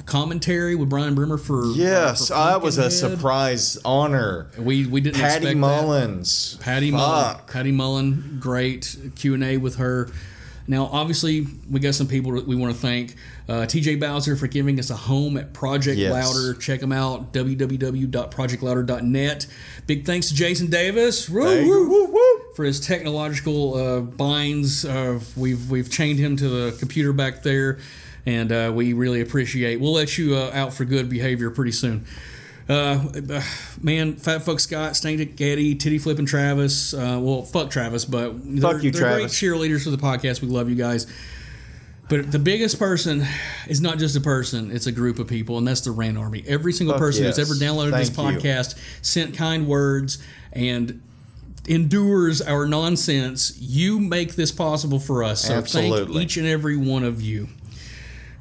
commentary 0.05 0.75
with 0.75 0.89
Brian 0.89 1.15
Bremer 1.15 1.37
for. 1.37 1.65
yes, 1.67 2.27
for 2.27 2.33
I 2.35 2.57
was 2.57 2.77
a 2.77 2.91
surprise 2.91 3.77
honor. 3.85 4.49
We 4.57 4.85
we 4.87 5.01
didn't 5.01 5.15
Patty 5.21 5.35
expect 5.35 5.53
that. 5.53 5.55
Mullins. 5.55 6.57
Patty 6.61 6.91
Fuck. 6.91 6.99
Mullen. 6.99 7.35
Patty 7.47 7.71
Mullen, 7.71 8.37
great 8.39 8.95
Q 9.15 9.33
and 9.33 9.43
A 9.43 9.57
with 9.57 9.77
her. 9.77 10.09
Now, 10.65 10.85
obviously, 10.85 11.45
we 11.69 11.81
got 11.81 11.93
some 11.93 12.07
people 12.07 12.31
that 12.33 12.47
we 12.47 12.55
want 12.55 12.73
to 12.73 12.79
thank. 12.79 13.15
Uh, 13.49 13.65
TJ 13.65 13.99
Bowser 13.99 14.37
for 14.37 14.47
giving 14.47 14.79
us 14.79 14.89
a 14.89 14.95
home 14.95 15.35
at 15.35 15.51
Project 15.53 15.97
Yes. 15.97 16.13
Louder. 16.13 16.53
Check 16.57 16.79
them 16.79 16.93
out, 16.93 17.33
www.projectlouder.net. 17.33 19.47
Big 19.87 20.05
thanks 20.05 20.29
to 20.29 20.35
Jason 20.35 20.69
Davis 20.69 21.29
woo, 21.29 21.67
woo. 21.67 22.05
Woo, 22.07 22.41
for 22.55 22.63
his 22.65 22.79
technological 22.79 23.75
uh, 23.75 23.99
binds. 24.01 24.85
Uh, 24.85 25.19
we've 25.35 25.69
we've 25.69 25.89
chained 25.91 26.19
him 26.19 26.35
to 26.37 26.47
the 26.47 26.77
computer 26.79 27.11
back 27.13 27.43
there, 27.43 27.79
and 28.25 28.51
uh, 28.51 28.71
we 28.73 28.93
really 28.93 29.21
appreciate. 29.21 29.79
We'll 29.79 29.93
let 29.93 30.17
you 30.17 30.35
uh, 30.35 30.51
out 30.53 30.73
for 30.73 30.85
good 30.85 31.09
behavior 31.09 31.49
pretty 31.49 31.71
soon. 31.73 32.05
Uh, 32.69 33.41
man, 33.81 34.15
Fat 34.15 34.43
Fuck 34.43 34.59
Scott, 34.61 34.95
Stank 34.95 35.35
Getty, 35.35 35.75
Titty 35.75 35.97
Flipping 35.97 36.25
Travis. 36.25 36.93
Uh, 36.93 37.19
well, 37.21 37.41
fuck 37.41 37.69
Travis, 37.69 38.05
but 38.05 38.33
they're, 38.43 38.61
Fuck 38.61 38.83
you, 38.83 38.91
they're 38.91 39.01
Travis. 39.01 39.39
great 39.39 39.51
cheerleaders 39.51 39.83
for 39.83 39.89
the 39.89 39.97
podcast. 39.97 40.41
We 40.41 40.47
love 40.47 40.69
you 40.69 40.75
guys. 40.75 41.07
But 42.09 42.31
the 42.31 42.39
biggest 42.39 42.79
person 42.79 43.25
is 43.67 43.81
not 43.81 43.97
just 43.97 44.15
a 44.15 44.21
person; 44.21 44.71
it's 44.71 44.87
a 44.87 44.91
group 44.91 45.19
of 45.19 45.27
people, 45.27 45.57
and 45.57 45.67
that's 45.67 45.81
the 45.81 45.91
Rant 45.91 46.17
Army. 46.17 46.43
Every 46.47 46.73
single 46.73 46.95
Fuck 46.95 47.01
person 47.01 47.23
yes. 47.23 47.37
who's 47.37 47.49
ever 47.49 47.59
downloaded 47.59 47.97
this 47.97 48.09
Thank 48.09 48.43
you. 48.43 48.49
podcast 48.49 48.77
sent 49.01 49.35
kind 49.35 49.67
words 49.67 50.21
and 50.51 51.01
endures 51.67 52.41
our 52.41 52.65
nonsense. 52.67 53.57
You 53.59 53.99
make 53.99 54.35
this 54.35 54.51
possible 54.51 54.99
for 54.99 55.23
us. 55.23 55.41
So 55.41 55.47
thank 55.49 55.63
Absolutely. 55.63 56.23
each 56.23 56.37
and 56.37 56.45
every 56.45 56.75
one 56.75 57.03
of 57.03 57.21
you. 57.21 57.47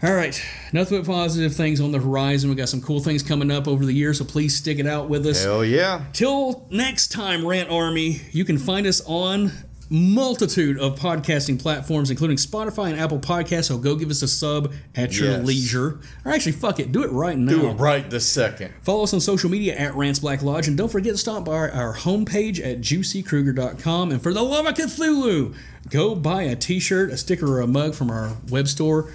All 0.05 0.13
right, 0.13 0.45
nothing 0.73 0.99
but 1.01 1.07
positive 1.07 1.55
things 1.55 1.81
on 1.81 1.93
the 1.93 2.01
horizon. 2.01 2.51
We 2.51 2.57
got 2.57 2.69
some 2.69 2.81
cool 2.81 2.99
things 2.99 3.23
coming 3.23 3.53
up 3.53 3.69
over 3.69 3.87
the 3.87 3.93
year, 3.93 4.13
so 4.13 4.25
please 4.25 4.57
stick 4.57 4.81
it 4.81 4.87
out 4.87 5.09
with 5.09 5.25
us. 5.27 5.45
Hell 5.45 5.65
yeah. 5.65 6.07
Till 6.13 6.67
next 6.71 7.13
time, 7.13 7.47
Rant 7.47 7.71
Army, 7.71 8.21
you 8.33 8.45
can 8.45 8.59
find 8.59 8.85
us 8.89 9.01
on 9.07 9.53
multitude 9.93 10.78
of 10.78 10.98
podcasting 10.98 11.60
platforms, 11.60 12.10
including 12.10 12.39
Spotify 12.39 12.90
and 12.90 12.98
Apple 12.98 13.19
Podcasts. 13.19 13.66
So 13.66 13.77
go 13.77 13.94
give 13.94 14.09
us 14.10 14.23
a 14.23 14.28
sub 14.28 14.73
at 14.97 15.16
your 15.19 15.28
Yes. 15.32 15.47
leisure. 15.47 15.98
Or 16.24 16.32
actually, 16.32 16.52
fuck 16.52 16.81
it, 16.81 16.93
do 16.93 17.02
it 17.05 17.12
right 17.12 17.36
now. 17.36 17.52
Do 17.52 17.66
it 17.69 17.74
right 17.74 18.09
this 18.10 18.24
second. 18.24 18.73
Follow 18.82 19.02
us 19.05 19.12
on 19.12 19.20
social 19.20 19.51
media 19.51 19.77
at 19.77 19.94
Rants 19.94 20.19
Black 20.19 20.43
Lodge, 20.43 20.66
and 20.66 20.78
don't 20.78 20.90
forget 20.90 21.12
to 21.12 21.19
stop 21.19 21.44
by 21.44 21.52
our 21.69 21.94
homepage 21.94 22.59
at 22.64 22.81
juicykruger.com. 22.81 24.10
And 24.10 24.23
for 24.23 24.32
the 24.32 24.43
love 24.43 24.66
of 24.66 24.74
Cthulhu, 24.74 25.55
go 25.90 26.14
buy 26.14 26.44
a 26.44 26.56
t-shirt, 26.56 27.10
a 27.10 27.19
sticker, 27.19 27.47
or 27.47 27.60
a 27.60 27.66
mug 27.66 27.94
from 27.94 28.10
our 28.10 28.36
web 28.48 28.69
store 28.69 29.12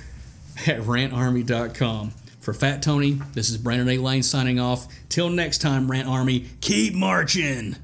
at 0.67 0.81
rantarmy.com. 0.81 2.11
For 2.39 2.53
Fat 2.53 2.81
Tony, 2.83 3.19
this 3.33 3.49
is 3.49 3.57
Brandon 3.57 3.89
A. 3.89 3.97
Lang 3.97 4.21
signing 4.21 4.59
off. 4.59 4.87
Till 5.09 5.29
next 5.29 5.57
time, 5.57 5.89
Rant 5.89 6.07
Army, 6.07 6.45
keep 6.61 6.93
marching. 6.93 7.75